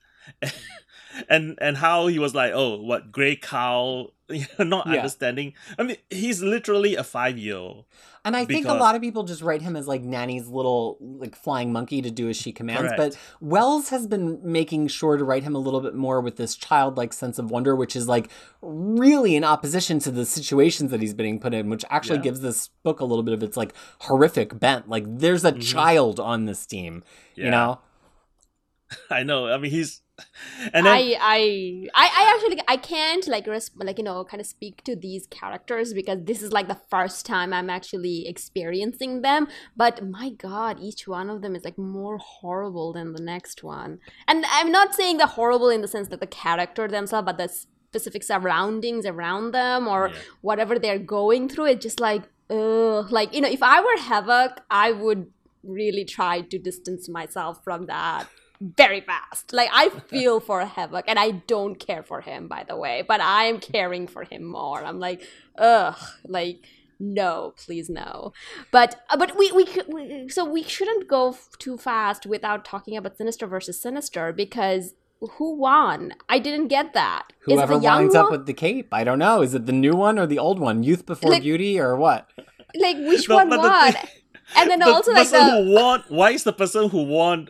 and 1.28 1.58
and 1.60 1.76
how 1.78 2.08
he 2.08 2.18
was 2.18 2.34
like, 2.34 2.52
oh, 2.54 2.80
what 2.80 3.12
gray 3.12 3.36
cow, 3.36 4.10
you 4.30 4.46
know, 4.58 4.64
not 4.64 4.86
Yeah. 4.86 4.94
understanding. 4.96 5.52
I 5.78 5.82
mean, 5.82 5.96
he's 6.10 6.42
literally 6.42 6.94
a 6.96 7.04
five 7.04 7.36
year 7.38 7.56
old. 7.56 7.84
and 8.24 8.34
I 8.34 8.46
think 8.46 8.66
a 8.66 8.72
lot 8.72 8.94
of 8.94 9.02
people 9.02 9.24
just 9.24 9.42
write 9.42 9.60
him 9.60 9.76
as 9.76 9.86
like 9.86 10.00
Nanny's 10.02 10.48
little 10.48 10.96
like 11.00 11.36
flying 11.36 11.72
monkey 11.72 12.00
to 12.00 12.10
do 12.10 12.30
as 12.30 12.36
she 12.38 12.52
commands 12.52 12.92
Correct. 12.92 12.96
but 12.96 13.18
Wells 13.46 13.90
has 13.90 14.06
been 14.06 14.40
making 14.42 14.88
sure 14.88 15.18
to 15.18 15.24
write 15.24 15.42
him 15.42 15.54
a 15.54 15.58
little 15.58 15.82
bit 15.82 15.94
more 15.94 16.22
with 16.22 16.36
this 16.36 16.56
childlike 16.56 17.12
sense 17.12 17.38
of 17.38 17.50
wonder 17.50 17.76
which 17.76 17.94
is 17.94 18.08
like 18.08 18.30
really 18.62 19.36
in 19.36 19.44
opposition 19.44 19.98
to 19.98 20.10
the 20.10 20.24
situations 20.24 20.90
that 20.90 21.02
he's 21.02 21.12
being 21.12 21.38
put 21.38 21.52
in 21.52 21.68
which 21.68 21.84
actually 21.90 22.16
Yeah. 22.16 22.22
gives 22.22 22.40
this 22.40 22.68
book 22.82 23.00
a 23.00 23.04
little 23.04 23.24
bit 23.24 23.34
of 23.34 23.42
its 23.42 23.58
like 23.58 23.74
horrific 24.00 24.58
bent 24.58 24.88
like 24.88 25.04
there's 25.06 25.44
a 25.44 25.52
Mhm. 25.52 25.62
child 25.62 26.18
on 26.18 26.46
this 26.46 26.64
team 26.64 27.04
you 27.34 27.50
know 27.50 27.80
I 29.10 29.22
know. 29.24 29.48
I 29.48 29.58
mean, 29.58 29.70
he's 29.72 30.02
and 30.72 30.86
then 30.86 30.92
I, 30.94 31.16
I 31.20 31.88
I 31.92 32.06
I 32.06 32.34
actually 32.34 32.60
I 32.68 32.76
can't 32.76 33.26
like 33.26 33.46
res- 33.48 33.70
like 33.76 33.98
you 33.98 34.04
know 34.04 34.24
kind 34.24 34.40
of 34.40 34.46
speak 34.46 34.84
to 34.84 34.94
these 34.94 35.26
characters 35.26 35.92
because 35.92 36.20
this 36.22 36.40
is 36.40 36.52
like 36.52 36.68
the 36.68 36.80
first 36.88 37.26
time 37.26 37.52
I'm 37.52 37.68
actually 37.68 38.28
experiencing 38.28 39.22
them. 39.22 39.48
But 39.76 40.06
my 40.08 40.30
God, 40.30 40.78
each 40.80 41.08
one 41.08 41.28
of 41.30 41.42
them 41.42 41.56
is 41.56 41.64
like 41.64 41.76
more 41.78 42.18
horrible 42.18 42.92
than 42.92 43.12
the 43.12 43.22
next 43.22 43.64
one. 43.64 43.98
And 44.28 44.44
I'm 44.52 44.70
not 44.70 44.94
saying 44.94 45.16
the 45.18 45.26
horrible 45.26 45.68
in 45.68 45.80
the 45.80 45.88
sense 45.88 46.08
that 46.08 46.20
the 46.20 46.28
character 46.28 46.86
themselves, 46.86 47.26
but 47.26 47.38
the 47.38 47.48
specific 47.48 48.22
surroundings 48.22 49.06
around 49.06 49.50
them 49.52 49.88
or 49.88 50.08
Yeah. 50.08 50.14
whatever 50.42 50.78
they're 50.78 50.98
going 51.00 51.48
through. 51.48 51.66
It's 51.66 51.82
just 51.82 51.98
like 51.98 52.22
ugh. 52.50 53.10
Like 53.10 53.34
you 53.34 53.40
know, 53.40 53.48
if 53.48 53.62
I 53.64 53.80
were 53.80 53.98
Havoc, 54.00 54.60
I 54.70 54.92
would 54.92 55.26
really 55.64 56.04
try 56.04 56.42
to 56.42 56.58
distance 56.58 57.08
myself 57.08 57.64
from 57.64 57.86
that 57.86 58.28
very 58.60 59.00
fast. 59.00 59.52
Like 59.52 59.68
I 59.72 59.88
feel 59.88 60.40
for 60.40 60.64
Havoc, 60.64 61.04
and 61.08 61.18
I 61.18 61.30
don't 61.32 61.76
care 61.76 62.02
for 62.02 62.20
him, 62.20 62.48
by 62.48 62.64
the 62.66 62.76
way, 62.76 63.02
but 63.06 63.20
I 63.20 63.44
am 63.44 63.58
caring 63.60 64.06
for 64.06 64.24
him 64.24 64.44
more. 64.44 64.84
I'm 64.84 64.98
like, 65.00 65.22
ugh, 65.58 65.96
like 66.26 66.64
no, 67.00 67.54
please 67.56 67.90
no. 67.90 68.32
But 68.70 69.00
uh, 69.10 69.16
but 69.16 69.36
we, 69.36 69.50
we 69.52 69.66
c- 69.66 69.82
we 69.88 70.28
so 70.28 70.44
we 70.44 70.62
shouldn't 70.62 71.08
go 71.08 71.30
f- 71.30 71.48
too 71.58 71.76
fast 71.76 72.24
without 72.26 72.64
talking 72.64 72.96
about 72.96 73.16
Sinister 73.18 73.46
versus 73.46 73.80
Sinister 73.80 74.32
because 74.32 74.94
who 75.38 75.56
won? 75.56 76.12
I 76.28 76.38
didn't 76.38 76.68
get 76.68 76.92
that. 76.94 77.32
it 77.46 77.52
whoever 77.52 77.76
the 77.76 77.82
young 77.82 77.98
winds 78.02 78.14
up 78.14 78.24
one? 78.24 78.32
with 78.32 78.46
the 78.46 78.52
cape 78.52 78.88
i 78.92 79.02
don't 79.04 79.18
know 79.18 79.40
is 79.42 79.54
it 79.54 79.64
the 79.64 79.72
new 79.72 79.92
one 79.94 80.18
or 80.18 80.26
the 80.26 80.38
old 80.38 80.58
one 80.58 80.82
youth 80.82 81.06
before 81.06 81.30
Like- 81.30 81.42
beauty 81.42 81.78
or 81.80 81.96
what 81.96 82.28
like 82.74 82.96
which 82.98 83.26
No, 83.28 83.36
one 83.36 83.48
but 83.48 83.62
the 83.62 83.68
won? 83.68 83.92
thing- 83.92 84.10
and 84.56 84.70
then 84.70 84.78
the 84.84 84.86
also 84.86 85.12
like 85.12 85.30
person 85.30 85.46
the 85.46 85.64
who 85.64 85.74
won. 85.74 86.04
Why 86.08 86.30
is 86.32 86.44
the 86.44 86.52
person 86.52 86.90
who 86.90 87.04
won 87.04 87.48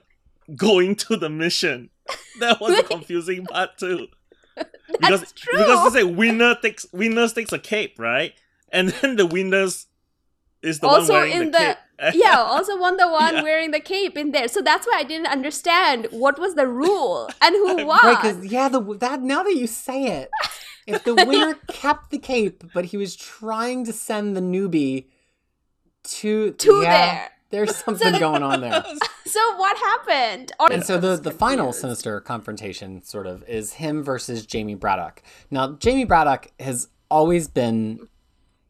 going 0.56 0.96
to 0.96 1.16
the 1.16 1.28
mission? 1.30 1.90
That 2.40 2.60
was 2.60 2.76
the 2.76 2.82
confusing 2.82 3.46
part 3.46 3.78
too. 3.78 4.08
Because 4.86 5.20
That's 5.20 5.32
true. 5.32 5.58
because 5.58 5.86
it's 5.96 6.04
like 6.04 6.16
winner 6.16 6.54
takes 6.60 6.86
winners 6.92 7.32
takes 7.32 7.52
a 7.52 7.58
cape, 7.58 7.98
right? 7.98 8.32
And 8.70 8.90
then 8.90 9.16
the 9.16 9.26
winners 9.26 9.86
is 10.62 10.78
the 10.80 10.86
Also 10.86 11.12
one 11.12 11.22
wearing 11.22 11.32
in 11.32 11.50
the, 11.50 11.76
the- 11.98 12.10
cape. 12.12 12.14
yeah, 12.22 12.36
also 12.38 12.78
won 12.78 12.96
the 12.96 13.08
one 13.08 13.34
Yeah. 13.38 13.42
wearing 13.42 13.70
the 13.72 13.80
cape 13.80 14.16
in 14.18 14.30
there. 14.32 14.46
So 14.48 14.60
that's 14.62 14.86
why 14.86 14.98
I 14.98 15.02
didn't 15.04 15.26
understand 15.28 16.08
what 16.10 16.38
was 16.38 16.54
the 16.54 16.66
rule 16.68 17.28
and 17.40 17.54
who 17.54 17.84
won. 17.86 18.00
Right, 18.04 18.20
because 18.22 18.46
yeah, 18.46 18.68
the 18.68 18.80
that 18.98 19.22
now 19.22 19.42
that 19.42 19.54
you 19.56 19.66
say 19.66 20.04
it, 20.22 20.30
if 20.86 21.02
the 21.04 21.14
winner 21.14 21.54
kept 21.68 22.10
the 22.10 22.18
cape, 22.18 22.62
but 22.74 22.84
he 22.86 22.96
was 22.96 23.16
trying 23.16 23.84
to 23.86 23.92
send 23.92 24.36
the 24.36 24.40
newbie 24.42 25.06
to 26.04 26.52
To 26.52 26.82
yeah, 26.82 26.90
there. 27.14 27.30
There's 27.54 27.76
something 27.84 28.18
going 28.18 28.42
on 28.42 28.60
there. 28.60 28.84
so 29.26 29.56
what 29.56 29.76
happened? 29.78 30.52
Or- 30.58 30.72
And 30.72 30.84
so 30.84 30.98
the 30.98 31.16
the 31.16 31.30
final 31.30 31.72
sinister 31.72 32.20
confrontation 32.20 33.02
sort 33.04 33.26
of 33.26 33.42
is 33.48 33.74
him 33.74 34.02
versus 34.02 34.44
Jamie 34.44 34.74
Braddock. 34.74 35.22
Now 35.50 35.72
Jamie 35.72 36.04
Braddock 36.04 36.50
has 36.58 36.88
always 37.10 37.46
been 37.48 38.08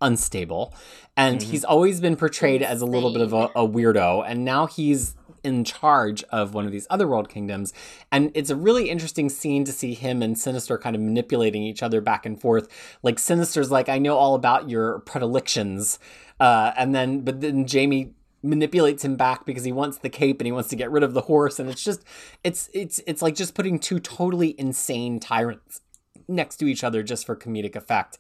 unstable 0.01 0.75
and 1.17 1.41
he's 1.43 1.65
always 1.65 2.01
been 2.01 2.15
portrayed 2.17 2.63
as 2.63 2.83
a 2.83 2.87
little 2.87 3.11
bit 3.13 3.23
of 3.23 3.33
a, 3.33 3.45
a 3.57 3.67
weirdo 3.67 4.23
and 4.27 4.45
now 4.45 4.67
he's 4.67 5.15
in 5.43 5.65
charge 5.65 6.23
of 6.25 6.53
one 6.53 6.67
of 6.67 6.73
these 6.73 6.87
other 6.91 7.07
world 7.07 7.29
kingdoms 7.29 7.73
and 8.13 8.31
it's 8.35 8.51
a 8.51 8.57
really 8.57 8.91
interesting 8.91 9.31
scene 9.31 9.65
to 9.65 9.73
see 9.73 9.95
him 9.95 10.21
and 10.21 10.39
sinister 10.39 10.77
kind 10.77 10.95
of 10.97 11.01
manipulating 11.01 11.63
each 11.63 11.83
other 11.83 12.01
back 12.03 12.27
and 12.27 12.39
forth 12.41 12.69
like 13.03 13.19
sinister's 13.19 13.71
like 13.71 13.89
i 13.89 13.99
know 13.99 14.17
all 14.17 14.35
about 14.35 14.69
your 14.69 14.99
predilections 15.01 15.99
uh, 16.41 16.73
and 16.77 16.95
then 16.95 17.21
but 17.21 17.41
then 17.41 17.67
jamie 17.67 18.13
manipulates 18.45 19.05
him 19.05 19.17
back 19.17 19.45
because 19.45 19.65
he 19.65 19.73
wants 19.73 19.99
the 19.99 20.11
cape 20.11 20.41
and 20.41 20.47
he 20.47 20.53
wants 20.53 20.69
to 20.69 20.77
get 20.77 20.91
rid 20.91 21.03
of 21.03 21.15
the 21.15 21.23
horse. 21.23 21.59
And 21.59 21.69
it's 21.71 21.83
just 21.83 22.05
it's 22.43 22.71
it's 22.73 23.01
it's 23.07 23.23
like 23.23 23.35
just 23.35 23.55
putting 23.55 23.79
two 23.79 23.99
totally 23.99 24.59
insane 24.59 25.19
tyrants 25.19 25.81
next 26.29 26.57
to 26.57 26.67
each 26.67 26.85
other 26.85 27.03
just 27.03 27.27
for 27.27 27.35
comedic 27.35 27.75
effect. 27.75 28.19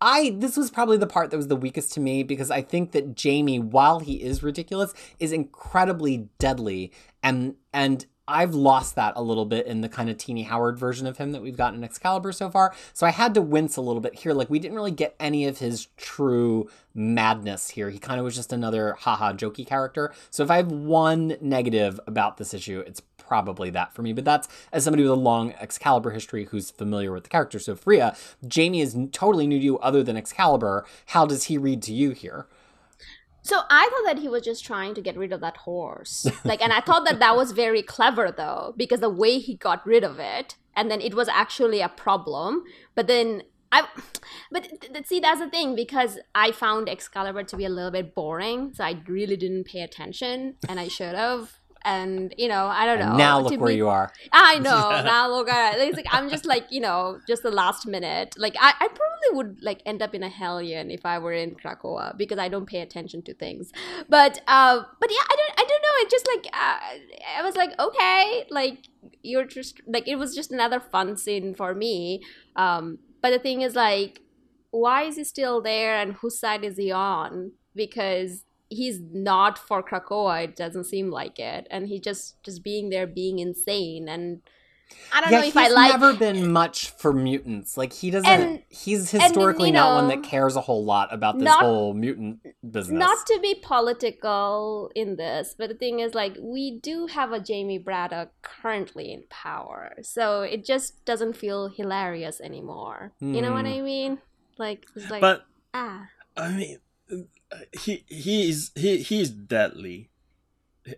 I 0.00 0.34
this 0.38 0.56
was 0.56 0.70
probably 0.70 0.96
the 0.96 1.06
part 1.06 1.30
that 1.30 1.36
was 1.36 1.48
the 1.48 1.56
weakest 1.56 1.92
to 1.94 2.00
me 2.00 2.22
because 2.22 2.50
I 2.50 2.62
think 2.62 2.92
that 2.92 3.14
Jamie, 3.14 3.58
while 3.58 4.00
he 4.00 4.22
is 4.22 4.42
ridiculous, 4.42 4.92
is 5.18 5.32
incredibly 5.32 6.28
deadly 6.38 6.92
and 7.22 7.54
and 7.72 8.06
I've 8.26 8.54
lost 8.54 8.94
that 8.94 9.12
a 9.16 9.22
little 9.22 9.44
bit 9.44 9.66
in 9.66 9.82
the 9.82 9.88
kind 9.88 10.08
of 10.08 10.16
Tini 10.16 10.44
Howard 10.44 10.78
version 10.78 11.06
of 11.06 11.18
him 11.18 11.32
that 11.32 11.42
we've 11.42 11.56
gotten 11.56 11.80
in 11.80 11.84
Excalibur 11.84 12.32
so 12.32 12.48
far. 12.48 12.74
So 12.94 13.06
I 13.06 13.10
had 13.10 13.34
to 13.34 13.42
wince 13.42 13.76
a 13.76 13.82
little 13.82 14.00
bit 14.00 14.14
here. 14.14 14.32
Like 14.32 14.48
we 14.48 14.58
didn't 14.58 14.76
really 14.76 14.90
get 14.90 15.14
any 15.20 15.46
of 15.46 15.58
his 15.58 15.88
true 15.96 16.70
madness 16.94 17.70
here. 17.70 17.90
He 17.90 17.98
kind 17.98 18.18
of 18.18 18.24
was 18.24 18.34
just 18.34 18.52
another 18.52 18.94
haha 18.94 19.34
jokey 19.34 19.66
character. 19.66 20.12
So 20.30 20.42
if 20.42 20.50
I 20.50 20.56
have 20.56 20.72
one 20.72 21.36
negative 21.40 22.00
about 22.06 22.38
this 22.38 22.54
issue, 22.54 22.82
it's 22.86 23.02
probably 23.18 23.70
that 23.70 23.92
for 23.92 24.02
me. 24.02 24.12
But 24.12 24.24
that's 24.24 24.48
as 24.72 24.84
somebody 24.84 25.02
with 25.02 25.12
a 25.12 25.16
long 25.16 25.52
Excalibur 25.60 26.10
history 26.10 26.44
who's 26.44 26.70
familiar 26.70 27.12
with 27.12 27.24
the 27.24 27.30
character. 27.30 27.58
So 27.58 27.74
Freya, 27.74 28.16
Jamie 28.46 28.80
is 28.80 28.96
totally 29.12 29.46
new 29.46 29.58
to 29.58 29.64
you 29.64 29.78
other 29.80 30.02
than 30.02 30.16
Excalibur. 30.16 30.86
How 31.06 31.26
does 31.26 31.44
he 31.44 31.58
read 31.58 31.82
to 31.82 31.92
you 31.92 32.12
here? 32.12 32.46
So 33.44 33.60
I 33.70 33.90
thought 33.90 34.14
that 34.14 34.22
he 34.22 34.28
was 34.28 34.42
just 34.42 34.64
trying 34.64 34.94
to 34.94 35.02
get 35.02 35.18
rid 35.18 35.30
of 35.30 35.40
that 35.42 35.58
horse. 35.58 36.26
Like, 36.44 36.62
and 36.62 36.72
I 36.72 36.80
thought 36.80 37.04
that 37.04 37.18
that 37.20 37.36
was 37.36 37.52
very 37.52 37.82
clever 37.82 38.32
though, 38.32 38.72
because 38.76 39.00
the 39.00 39.10
way 39.10 39.38
he 39.38 39.54
got 39.54 39.86
rid 39.86 40.02
of 40.02 40.18
it, 40.18 40.56
and 40.74 40.90
then 40.90 41.02
it 41.02 41.14
was 41.14 41.28
actually 41.28 41.82
a 41.82 41.90
problem. 41.90 42.64
But 42.94 43.06
then 43.06 43.42
I, 43.70 43.86
but 44.50 44.68
th- 44.80 45.06
see, 45.06 45.20
that's 45.20 45.40
the 45.40 45.50
thing 45.50 45.76
because 45.76 46.18
I 46.34 46.52
found 46.52 46.88
Excalibur 46.88 47.42
to 47.42 47.56
be 47.56 47.66
a 47.66 47.68
little 47.68 47.90
bit 47.90 48.14
boring, 48.14 48.72
so 48.72 48.82
I 48.82 49.02
really 49.06 49.36
didn't 49.36 49.64
pay 49.64 49.82
attention, 49.82 50.56
and 50.66 50.80
I 50.80 50.88
should 50.88 51.14
have. 51.14 51.58
And 51.84 52.34
you 52.38 52.48
know, 52.48 52.66
I 52.66 52.86
don't 52.86 52.98
know. 52.98 53.10
And 53.10 53.18
now 53.18 53.40
look 53.40 53.60
where 53.60 53.68
be- 53.68 53.76
you 53.76 53.88
are. 53.88 54.12
I 54.32 54.58
know. 54.66 55.02
Now 55.04 55.28
look 55.28 55.48
at 55.48 55.78
it. 55.78 55.88
It's 55.88 55.96
like 55.96 56.06
I'm 56.10 56.28
just 56.30 56.46
like 56.46 56.66
you 56.70 56.80
know, 56.80 57.20
just 57.26 57.42
the 57.42 57.50
last 57.50 57.86
minute. 57.86 58.34
Like 58.38 58.54
I, 58.58 58.72
I 58.80 58.88
probably 58.88 59.30
would 59.32 59.62
like 59.62 59.82
end 59.84 60.02
up 60.02 60.14
in 60.14 60.22
a 60.22 60.28
hellion 60.28 60.90
if 60.90 61.04
I 61.04 61.18
were 61.18 61.32
in 61.32 61.54
Krakoa 61.54 62.16
because 62.16 62.38
I 62.38 62.48
don't 62.48 62.66
pay 62.66 62.80
attention 62.80 63.22
to 63.22 63.34
things. 63.34 63.70
But 64.08 64.40
uh, 64.48 64.82
but 65.00 65.10
yeah, 65.10 65.24
I 65.30 65.36
don't, 65.36 65.60
I 65.60 65.64
don't 65.68 65.82
know. 65.82 65.94
It 65.96 66.10
just 66.10 66.26
like 66.26 66.46
uh, 66.52 67.38
I 67.38 67.42
was 67.42 67.56
like, 67.56 67.78
okay, 67.78 68.46
like 68.50 68.88
you're 69.22 69.44
just 69.44 69.80
like 69.86 70.08
it 70.08 70.16
was 70.16 70.34
just 70.34 70.52
another 70.52 70.80
fun 70.80 71.16
scene 71.16 71.54
for 71.54 71.74
me. 71.74 72.22
Um, 72.56 72.98
but 73.20 73.30
the 73.30 73.38
thing 73.38 73.62
is 73.62 73.74
like, 73.74 74.20
why 74.70 75.02
is 75.04 75.16
he 75.16 75.24
still 75.24 75.60
there 75.60 75.96
and 75.96 76.14
whose 76.14 76.38
side 76.38 76.64
is 76.64 76.76
he 76.76 76.90
on? 76.90 77.52
Because 77.74 78.43
he's 78.68 79.00
not 79.00 79.58
for 79.58 79.82
Krakoa. 79.82 80.44
It 80.44 80.56
doesn't 80.56 80.84
seem 80.84 81.10
like 81.10 81.38
it, 81.38 81.66
and 81.70 81.88
he 81.88 81.98
just 82.00 82.42
just 82.42 82.62
being 82.62 82.90
there, 82.90 83.06
being 83.06 83.38
insane, 83.38 84.08
and 84.08 84.40
I 85.12 85.20
don't 85.22 85.32
yeah, 85.32 85.40
know 85.40 85.46
if 85.46 85.56
I 85.56 85.68
like. 85.68 85.92
He's 85.92 86.00
never 86.00 86.16
been 86.16 86.52
much 86.52 86.90
for 86.90 87.12
mutants. 87.12 87.76
Like 87.76 87.92
he 87.92 88.10
doesn't. 88.10 88.28
And- 88.30 88.62
he's 88.68 89.12
and, 89.14 89.22
historically 89.22 89.68
you 89.68 89.72
not 89.74 89.94
one 89.94 90.08
that 90.08 90.22
cares 90.22 90.56
a 90.56 90.60
whole 90.60 90.84
lot 90.84 91.12
about 91.12 91.38
this 91.38 91.46
not- 91.46 91.62
whole 91.62 91.94
mutant 91.94 92.40
business. 92.70 92.98
Not 92.98 93.26
to 93.26 93.38
be 93.40 93.54
political 93.54 94.90
in 94.94 95.16
this, 95.16 95.54
but 95.56 95.68
the 95.70 95.74
thing 95.74 96.00
is, 96.00 96.14
like, 96.14 96.36
we 96.40 96.78
do 96.80 97.06
have 97.06 97.32
a 97.32 97.40
Jamie 97.40 97.78
Braddock 97.78 98.30
currently 98.42 99.12
in 99.12 99.24
power, 99.30 99.94
so 100.02 100.42
it 100.42 100.64
just 100.64 101.04
doesn't 101.04 101.34
feel 101.36 101.68
hilarious 101.68 102.40
anymore. 102.40 103.12
You 103.20 103.40
know 103.40 103.52
what 103.52 103.66
Hmm. 103.66 103.72
I 103.72 103.80
mean? 103.80 104.18
Like, 104.58 104.86
it's 104.94 105.10
like 105.10 105.20
But 105.22 105.44
ah, 105.72 106.08
I 106.36 106.50
mean, 106.52 106.78
he 107.80 108.04
he 108.08 108.48
is 108.48 108.70
he 108.74 108.98
he 108.98 109.20
is 109.20 109.30
deadly. 109.30 110.10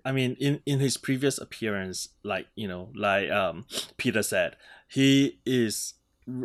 I 0.05 0.11
mean, 0.13 0.37
in 0.41 0.61
in 0.67 0.81
his 0.81 0.97
previous 0.97 1.39
appearance, 1.39 2.09
like 2.23 2.47
you 2.57 2.67
know, 2.69 2.91
like 2.95 3.31
um 3.31 3.67
Peter 3.97 4.23
said, 4.23 4.57
he 4.89 5.39
is 5.47 5.95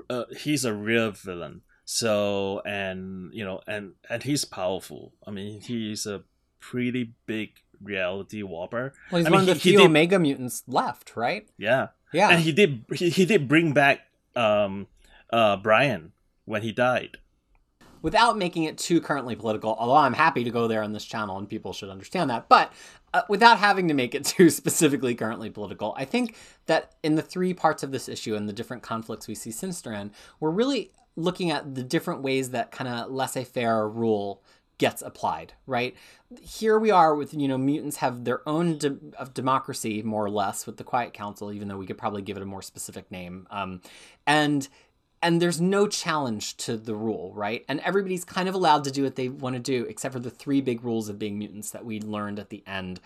uh, 0.09 0.25
he's 0.37 0.63
a 0.65 0.73
real 0.73 1.11
villain. 1.11 1.61
So 1.85 2.61
and 2.65 3.33
you 3.33 3.43
know, 3.43 3.61
and 3.67 3.93
and 4.09 4.23
he's 4.23 4.45
powerful. 4.45 5.13
I 5.25 5.31
mean, 5.31 5.61
he's 5.61 6.05
a 6.05 6.23
pretty 6.59 7.13
big 7.25 7.51
reality 7.81 8.43
warper. 8.43 8.93
well, 9.11 9.19
he's 9.19 9.25
I 9.27 9.31
one 9.31 9.41
mean, 9.41 9.49
of 9.49 9.55
the 9.55 9.59
he- 9.59 9.59
he 9.59 9.69
few 9.71 9.79
did- 9.79 9.85
Omega 9.87 10.19
mutants 10.19 10.63
left, 10.67 11.15
right? 11.17 11.49
Yeah, 11.57 11.87
Yeah. 12.13 12.29
and 12.29 12.41
he 12.41 12.51
did 12.51 12.85
he, 12.93 13.09
he 13.09 13.25
did 13.25 13.47
bring 13.47 13.73
back 13.73 14.01
um 14.35 14.87
uh 15.33 15.57
Brian 15.57 16.11
when 16.45 16.61
he 16.61 16.71
died. 16.71 17.17
Without 18.01 18.37
making 18.37 18.63
it 18.63 18.77
too 18.77 19.01
currently 19.01 19.35
political, 19.35 19.75
although 19.77 19.95
I'm 19.95 20.13
happy 20.13 20.43
to 20.43 20.49
go 20.49 20.67
there 20.67 20.83
on 20.83 20.93
this 20.93 21.05
channel 21.05 21.37
and 21.37 21.47
people 21.47 21.73
should 21.73 21.89
understand 21.89 22.29
that, 22.29 22.49
but 22.49 22.73
uh, 23.13 23.21
without 23.29 23.57
having 23.59 23.87
to 23.87 23.93
make 23.93 24.15
it 24.15 24.25
too 24.25 24.49
specifically 24.49 25.15
currently 25.15 25.49
political, 25.49 25.93
I 25.97 26.05
think 26.05 26.35
that 26.65 26.93
in 27.03 27.15
the 27.15 27.21
three 27.21 27.53
parts 27.53 27.83
of 27.83 27.91
this 27.91 28.09
issue 28.09 28.35
and 28.35 28.47
the 28.47 28.53
different 28.53 28.83
conflicts 28.83 29.27
we 29.27 29.35
see 29.35 29.51
Sinister 29.51 29.93
in, 29.93 30.11
we're 30.39 30.51
really 30.51 30.91
looking 31.15 31.51
at 31.51 31.75
the 31.75 31.83
different 31.83 32.21
ways 32.21 32.51
that 32.51 32.71
kind 32.71 32.89
of 32.89 33.11
laissez 33.11 33.43
faire 33.43 33.87
rule 33.87 34.41
gets 34.77 35.03
applied, 35.03 35.53
right? 35.67 35.95
Here 36.41 36.79
we 36.79 36.89
are 36.89 37.13
with, 37.13 37.35
you 37.35 37.47
know, 37.47 37.57
mutants 37.57 37.97
have 37.97 38.23
their 38.23 38.47
own 38.49 38.79
de- 38.79 38.97
of 39.19 39.31
democracy, 39.31 40.01
more 40.01 40.25
or 40.25 40.29
less, 40.31 40.65
with 40.65 40.77
the 40.77 40.83
Quiet 40.83 41.13
Council, 41.13 41.51
even 41.51 41.67
though 41.67 41.77
we 41.77 41.85
could 41.85 41.99
probably 41.99 42.23
give 42.23 42.35
it 42.35 42.41
a 42.41 42.47
more 42.47 42.63
specific 42.63 43.11
name. 43.11 43.45
Um, 43.51 43.81
and 44.25 44.67
and 45.21 45.41
there's 45.41 45.61
no 45.61 45.87
challenge 45.87 46.57
to 46.57 46.77
the 46.77 46.95
rule, 46.95 47.31
right? 47.35 47.63
And 47.67 47.79
everybody's 47.81 48.25
kind 48.25 48.49
of 48.49 48.55
allowed 48.55 48.83
to 48.85 48.91
do 48.91 49.03
what 49.03 49.15
they 49.15 49.29
want 49.29 49.55
to 49.55 49.59
do, 49.61 49.85
except 49.85 50.13
for 50.13 50.19
the 50.19 50.31
three 50.31 50.61
big 50.61 50.83
rules 50.83 51.09
of 51.09 51.19
being 51.19 51.37
mutants 51.37 51.71
that 51.71 51.85
we 51.85 51.99
learned 51.99 52.39
at 52.39 52.49
the 52.49 52.63
end 52.65 52.99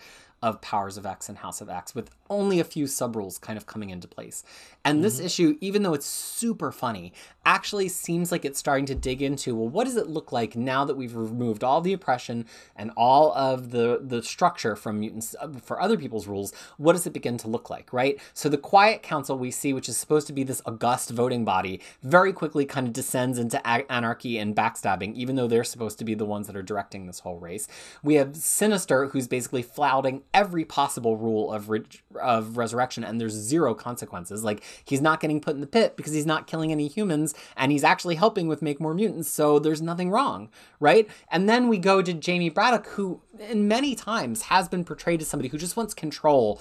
of 0.46 0.60
Powers 0.60 0.96
of 0.96 1.04
X 1.04 1.28
and 1.28 1.38
House 1.38 1.60
of 1.60 1.68
X, 1.68 1.92
with 1.92 2.08
only 2.30 2.60
a 2.60 2.64
few 2.64 2.86
sub 2.86 3.16
rules 3.16 3.36
kind 3.36 3.56
of 3.56 3.66
coming 3.66 3.90
into 3.90 4.06
place. 4.06 4.44
And 4.84 5.02
this 5.02 5.18
issue, 5.18 5.58
even 5.60 5.82
though 5.82 5.94
it's 5.94 6.06
super 6.06 6.70
funny, 6.70 7.12
actually 7.44 7.88
seems 7.88 8.30
like 8.30 8.44
it's 8.44 8.58
starting 8.58 8.86
to 8.86 8.94
dig 8.94 9.20
into 9.20 9.56
well, 9.56 9.68
what 9.68 9.84
does 9.84 9.96
it 9.96 10.06
look 10.06 10.30
like 10.30 10.54
now 10.54 10.84
that 10.84 10.96
we've 10.96 11.16
removed 11.16 11.64
all 11.64 11.80
the 11.80 11.92
oppression 11.92 12.46
and 12.76 12.92
all 12.96 13.32
of 13.34 13.72
the 13.72 14.00
the 14.00 14.22
structure 14.22 14.76
from 14.76 15.00
mutants 15.00 15.34
uh, 15.40 15.48
for 15.60 15.80
other 15.80 15.96
people's 15.96 16.28
rules? 16.28 16.52
What 16.76 16.92
does 16.92 17.04
it 17.04 17.12
begin 17.12 17.36
to 17.38 17.48
look 17.48 17.68
like, 17.68 17.92
right? 17.92 18.20
So 18.32 18.48
the 18.48 18.58
Quiet 18.58 19.02
Council 19.02 19.36
we 19.36 19.50
see, 19.50 19.72
which 19.72 19.88
is 19.88 19.96
supposed 19.96 20.28
to 20.28 20.32
be 20.32 20.44
this 20.44 20.62
august 20.64 21.10
voting 21.10 21.44
body, 21.44 21.80
very 22.04 22.32
quickly 22.32 22.64
kind 22.64 22.86
of 22.86 22.92
descends 22.92 23.38
into 23.38 23.60
a- 23.64 23.90
anarchy 23.90 24.38
and 24.38 24.54
backstabbing, 24.54 25.14
even 25.14 25.34
though 25.34 25.48
they're 25.48 25.64
supposed 25.64 25.98
to 25.98 26.04
be 26.04 26.14
the 26.14 26.24
ones 26.24 26.46
that 26.46 26.54
are 26.54 26.62
directing 26.62 27.06
this 27.06 27.20
whole 27.20 27.40
race. 27.40 27.66
We 28.04 28.14
have 28.14 28.36
Sinister, 28.36 29.08
who's 29.08 29.26
basically 29.26 29.62
flouting 29.62 30.22
every 30.36 30.66
possible 30.66 31.16
rule 31.16 31.50
of 31.50 31.70
re- 31.70 31.82
of 32.20 32.58
resurrection, 32.58 33.02
and 33.02 33.18
there's 33.18 33.32
zero 33.32 33.74
consequences. 33.74 34.44
Like 34.44 34.62
he's 34.84 35.00
not 35.00 35.18
getting 35.18 35.40
put 35.40 35.54
in 35.54 35.62
the 35.62 35.66
pit 35.66 35.96
because 35.96 36.12
he's 36.12 36.26
not 36.26 36.46
killing 36.46 36.70
any 36.70 36.88
humans, 36.88 37.34
and 37.56 37.72
he's 37.72 37.82
actually 37.82 38.16
helping 38.16 38.46
with 38.46 38.60
make 38.60 38.78
more 38.78 38.92
mutants, 38.94 39.30
so 39.30 39.58
there's 39.58 39.80
nothing 39.80 40.10
wrong, 40.10 40.50
right? 40.78 41.08
And 41.32 41.48
then 41.48 41.68
we 41.68 41.78
go 41.78 42.02
to 42.02 42.12
Jamie 42.12 42.50
Braddock, 42.50 42.86
who 42.88 43.22
in 43.40 43.66
many 43.66 43.94
times 43.94 44.42
has 44.42 44.68
been 44.68 44.84
portrayed 44.84 45.22
as 45.22 45.28
somebody 45.28 45.48
who 45.48 45.58
just 45.58 45.76
wants 45.76 45.94
control 45.94 46.60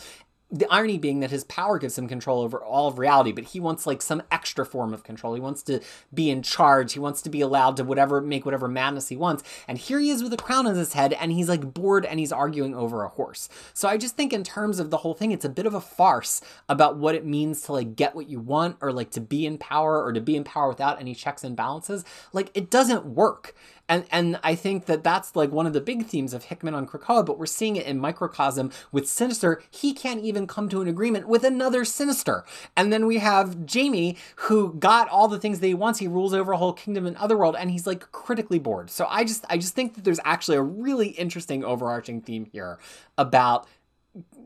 the 0.52 0.72
irony 0.72 0.98
being 0.98 1.22
that 1.22 1.32
his 1.32 1.44
power 1.46 1.80
gives 1.80 1.98
him 1.98 2.08
control 2.08 2.42
over 2.42 2.64
all 2.64 2.88
of 2.88 3.00
reality, 3.00 3.32
but 3.32 3.46
he 3.46 3.60
wants 3.60 3.88
like 3.88 4.02
some 4.02 4.22
extra 4.32 4.66
form 4.66 4.94
of 4.94 5.04
control. 5.04 5.34
He 5.34 5.42
wants 5.42 5.64
to 5.64 5.82
be 6.14 6.30
in 6.30 6.44
charge. 6.44 6.94
He 6.94 7.00
wants 7.00 7.22
to 7.24 7.30
be 7.30 7.42
allowed 7.42 7.78
to 7.78 7.84
whatever 7.84 8.22
make 8.22 8.46
whatever 8.46 8.68
madness 8.68 9.10
he 9.10 9.16
wants. 9.16 9.44
And 9.68 9.78
here 9.78 10.00
he 10.00 10.12
is 10.12 10.22
with 10.22 10.34
a 10.34 10.38
crown 10.38 10.68
on 10.68 10.76
his 10.76 10.94
head, 10.94 11.14
and 11.14 11.32
he's 11.32 11.50
like 11.50 11.74
bored 11.74 12.06
and 12.06 12.20
he's 12.20 12.32
arguing 12.32 12.76
over 12.76 13.04
a 13.04 13.10
horse. 13.10 13.50
So 13.74 13.88
I 13.88 13.98
just 13.98 14.16
think 14.16 14.34
in 14.34 14.44
terms 14.44 14.80
of 14.80 14.92
the 14.92 14.98
whole 14.98 15.16
thing, 15.16 15.32
it's 15.32 15.46
a 15.46 15.50
bit 15.50 15.66
of 15.66 15.74
a 15.74 15.82
farce 15.82 16.42
about 16.70 16.98
what 16.98 17.16
it 17.16 17.26
means 17.26 17.62
to 17.64 17.74
like 17.74 17.96
get 17.96 18.16
what 18.16 18.30
you 18.30 18.40
want 18.40 18.78
or 18.82 18.94
like 18.94 19.10
to 19.12 19.22
be 19.22 19.46
in 19.48 19.58
power 19.58 20.04
or 20.04 20.14
to 20.14 20.22
be 20.22 20.36
in 20.36 20.44
power 20.44 20.70
without 20.70 21.02
any 21.02 21.16
checks 21.16 21.44
and 21.44 21.56
balances. 21.56 22.06
Like 22.34 22.52
it 22.54 22.70
doesn't 22.70 23.06
work. 23.06 23.56
And 23.88 24.06
and 24.12 24.40
I 24.44 24.56
think 24.56 24.86
that 24.86 25.04
that's 25.04 25.36
like 25.36 25.52
one 25.52 25.68
of 25.68 25.74
the 25.74 25.82
big 25.82 26.06
themes 26.06 26.34
of 26.34 26.46
Hickman 26.46 26.74
on 26.74 26.88
Krakoa, 26.88 27.26
but 27.26 27.38
we're 27.38 27.46
seeing 27.46 27.76
it 27.76 27.86
in 27.86 28.00
microcosm 28.00 28.72
with 28.92 29.08
Sinister. 29.08 29.62
He 29.70 29.94
can't 29.94 30.24
even 30.24 30.48
come 30.48 30.70
to 30.70 30.82
an 30.82 30.88
agreement 30.88 31.28
with 31.28 31.44
another 31.44 31.86
Sinister. 31.86 32.46
And 32.76 32.92
then 32.92 33.06
we 33.06 33.20
have 33.20 33.66
Jamie, 33.66 34.18
who 34.38 34.74
got 34.74 35.08
all 35.10 35.28
the 35.28 35.40
things 35.40 35.60
that 35.60 35.68
he 35.68 35.76
wants. 35.76 36.00
He 36.00 36.08
rules 36.08 36.34
over 36.34 36.54
a 36.54 36.58
whole 36.58 36.74
kingdom 36.74 37.06
in 37.06 37.16
Otherworld, 37.18 37.56
and 37.56 37.70
he's 37.70 37.86
like 37.86 38.12
critically 38.12 38.60
bored. 38.60 38.90
So 38.90 39.06
I 39.10 39.24
just 39.24 39.46
I 39.50 39.58
just 39.58 39.76
think 39.76 39.96
that 39.96 40.04
there's 40.04 40.20
actually 40.26 40.58
a 40.58 40.64
really 40.64 41.10
interesting 41.10 41.64
overarching 41.64 42.22
theme 42.22 42.46
here 42.46 42.80
about 43.18 43.68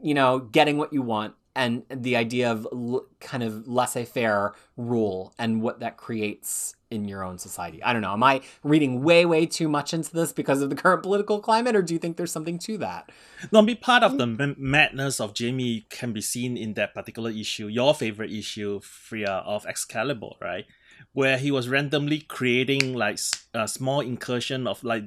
you 0.02 0.13
know 0.13 0.39
getting 0.39 0.78
what 0.78 0.91
you 0.91 1.02
want 1.02 1.36
and 1.59 1.83
the 1.89 2.15
idea 2.15 2.49
of 2.51 2.67
l- 2.71 3.05
kind 3.19 3.43
of 3.43 3.67
laissez-faire 3.67 4.53
rule 4.77 5.33
and 5.37 5.61
what 5.61 5.79
that 5.81 5.97
creates 5.97 6.75
in 6.89 7.07
your 7.07 7.23
own 7.23 7.37
society. 7.37 7.83
I 7.83 7.93
don't 7.93 8.01
know. 8.01 8.13
Am 8.13 8.23
I 8.23 8.41
reading 8.63 9.03
way, 9.03 9.25
way 9.25 9.45
too 9.45 9.67
much 9.69 9.93
into 9.93 10.11
this 10.11 10.31
because 10.31 10.61
of 10.63 10.69
the 10.71 10.75
current 10.75 11.03
political 11.03 11.39
climate, 11.39 11.75
or 11.75 11.83
do 11.83 11.93
you 11.93 11.99
think 11.99 12.17
there's 12.17 12.31
something 12.31 12.57
to 12.59 12.77
that? 12.79 13.11
No, 13.51 13.59
I 13.59 13.61
mean, 13.61 13.77
part 13.77 14.01
of 14.03 14.17
the 14.17 14.25
ma- 14.25 14.55
madness 14.57 15.19
of 15.19 15.33
Jamie 15.35 15.85
can 15.89 16.13
be 16.13 16.21
seen 16.21 16.57
in 16.57 16.73
that 16.73 16.95
particular 16.95 17.29
issue, 17.29 17.67
your 17.67 17.93
favorite 17.93 18.31
issue, 18.31 18.79
Freya, 18.81 19.43
of 19.45 19.65
Excalibur, 19.67 20.31
right? 20.41 20.65
Where 21.13 21.37
he 21.37 21.51
was 21.51 21.69
randomly 21.69 22.21
creating 22.21 22.93
like 22.95 23.19
a 23.53 23.67
small 23.67 23.99
incursion 23.99 24.65
of 24.65 24.83
like 24.83 25.03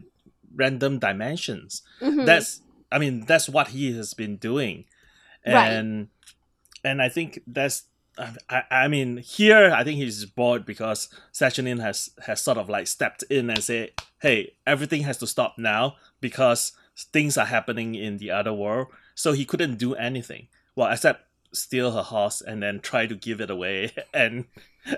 random 0.55 0.99
dimensions. 0.99 1.83
Mhm. 2.01 2.27
That's, 2.27 2.61
I 2.93 2.99
mean, 2.99 3.25
that's 3.27 3.49
what 3.49 3.69
he 3.69 3.97
has 3.97 4.15
been 4.15 4.37
doing, 4.37 4.85
Right. 5.47 5.73
And 6.85 7.03
I 7.03 7.09
think 7.09 7.41
that's. 7.47 7.85
I, 8.51 8.63
I 8.71 8.89
mean, 8.89 9.17
here 9.17 9.73
I 9.73 9.85
think 9.85 9.97
he's 9.97 10.27
bored 10.27 10.67
because 10.67 11.09
Saturnyne 11.33 11.81
has 11.81 12.11
has 12.27 12.43
sort 12.43 12.59
of 12.59 12.69
like 12.69 12.87
stepped 12.87 13.23
in 13.31 13.49
and 13.49 13.65
said, 13.65 13.93
"Hey, 14.21 14.55
everything 14.67 15.03
has 15.03 15.17
to 15.19 15.27
stop 15.27 15.55
now 15.57 15.97
because 16.21 16.73
things 16.95 17.39
are 17.39 17.47
happening 17.47 17.95
in 17.95 18.19
the 18.19 18.31
other 18.31 18.53
world." 18.53 18.89
So 19.15 19.33
he 19.33 19.47
couldn't 19.47 19.77
do 19.77 19.95
anything, 19.95 20.49
well, 20.77 20.93
except 20.93 21.25
steal 21.53 21.93
her 21.93 22.03
horse 22.03 22.41
and 22.41 22.63
then 22.63 22.81
try 22.81 23.07
to 23.07 23.15
give 23.15 23.41
it 23.41 23.51
away 23.51 23.93
and 24.15 24.47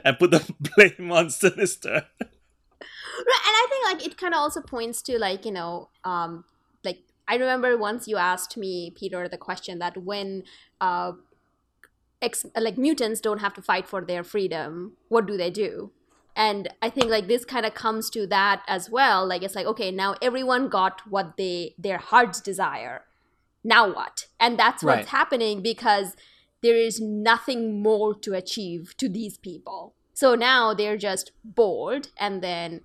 and 0.04 0.18
put 0.18 0.30
the 0.30 0.54
blame 0.76 1.12
on 1.12 1.30
Sinister. 1.30 1.90
Right, 1.90 3.42
and 3.46 3.54
I 3.54 3.66
think 3.70 3.84
like 3.86 4.06
it 4.06 4.16
kind 4.18 4.34
of 4.34 4.38
also 4.38 4.60
points 4.60 5.02
to 5.02 5.18
like 5.18 5.44
you 5.44 5.52
know, 5.52 5.88
um, 6.04 6.44
like 6.82 6.98
I 7.28 7.36
remember 7.36 7.76
once 7.76 8.08
you 8.08 8.16
asked 8.16 8.56
me, 8.56 8.92
Peter, 8.96 9.28
the 9.28 9.38
question 9.38 9.78
that 9.78 9.96
when 9.96 10.44
uh, 10.80 11.12
ex- 12.24 12.46
like 12.66 12.76
mutants 12.78 13.20
don't 13.20 13.40
have 13.46 13.54
to 13.54 13.62
fight 13.62 13.86
for 13.88 14.00
their 14.04 14.24
freedom, 14.24 14.96
what 15.08 15.26
do 15.26 15.36
they 15.36 15.50
do? 15.50 15.90
and 16.36 16.62
i 16.82 16.88
think 16.94 17.08
like 17.14 17.26
this 17.28 17.44
kind 17.50 17.64
of 17.66 17.74
comes 17.74 18.10
to 18.10 18.26
that 18.26 18.60
as 18.76 18.90
well. 18.90 19.20
Like 19.32 19.42
it's 19.44 19.54
like 19.58 19.66
okay 19.72 19.90
now 19.92 20.08
everyone 20.28 20.64
got 20.68 21.02
what 21.14 21.36
they 21.40 21.74
their 21.86 21.98
hearts 21.98 22.40
desire. 22.40 22.96
Now 23.62 23.82
what? 23.98 24.26
And 24.40 24.58
that's 24.58 24.82
what's 24.82 24.96
Right. 25.06 25.06
happening 25.18 25.62
because 25.62 26.08
there 26.64 26.76
is 26.88 27.00
nothing 27.30 27.80
more 27.88 28.08
to 28.24 28.34
achieve 28.42 28.94
to 29.02 29.08
these 29.18 29.36
people. 29.38 29.94
So 30.22 30.34
now 30.34 30.74
they're 30.74 30.96
just 31.10 31.30
bored 31.44 32.08
and 32.18 32.42
then 32.48 32.80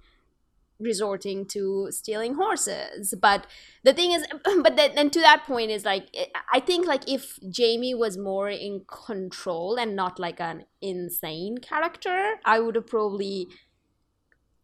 resorting 0.80 1.45
to 1.45 1.88
stealing 1.91 2.36
horses. 2.36 3.13
But 3.21 3.47
the 3.84 3.93
thing 3.93 4.11
is 4.11 4.25
but 4.63 4.75
then 4.75 4.91
and 4.97 5.11
to 5.13 5.19
that 5.21 5.43
point 5.45 5.71
is 5.71 5.86
like 5.86 6.07
i 6.51 6.59
think 6.59 6.86
like 6.86 7.07
if 7.07 7.39
jamie 7.49 7.95
was 7.95 8.17
more 8.17 8.49
in 8.49 8.82
control 8.88 9.77
and 9.77 9.95
not 9.95 10.19
like 10.19 10.39
an 10.41 10.65
insane 10.82 11.57
character 11.59 12.36
i 12.45 12.59
would 12.59 12.75
have 12.75 12.88
probably 12.88 13.47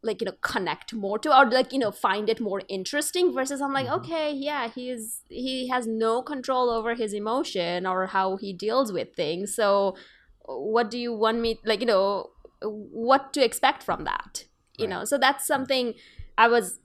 like 0.04 0.22
you 0.22 0.26
know 0.26 0.34
connect 0.42 0.94
more 0.94 1.18
to 1.18 1.36
or 1.36 1.50
like 1.50 1.74
you 1.74 1.80
know 1.80 1.92
find 1.92 2.30
it 2.30 2.40
more 2.40 2.62
interesting 2.68 3.34
versus 3.34 3.60
i'm 3.62 3.74
like 3.74 3.88
Mhm. 3.88 3.98
okay 3.98 4.32
yeah 4.32 4.68
he's 4.70 5.22
he 5.30 5.68
has 5.70 5.88
no 5.88 6.22
control 6.22 6.70
over 6.70 6.94
his 6.94 7.14
emotion 7.14 7.86
or 7.88 8.08
how 8.08 8.38
he 8.38 8.54
deals 8.54 8.92
with 8.92 9.16
things. 9.16 9.56
So 9.56 9.96
what 10.46 10.92
do 10.92 11.00
you 11.00 11.12
want 11.14 11.40
me 11.40 11.60
like 11.66 11.80
you 11.80 11.88
know 11.88 12.30
what 12.62 13.34
to 13.34 13.44
expect 13.44 13.82
from 13.82 14.04
that 14.04 14.46
you 14.78 14.86
Right. 14.86 14.90
know 14.92 15.06
so 15.06 15.18
that's 15.18 15.46
something 15.48 15.94
i 16.38 16.48
was 16.48 16.80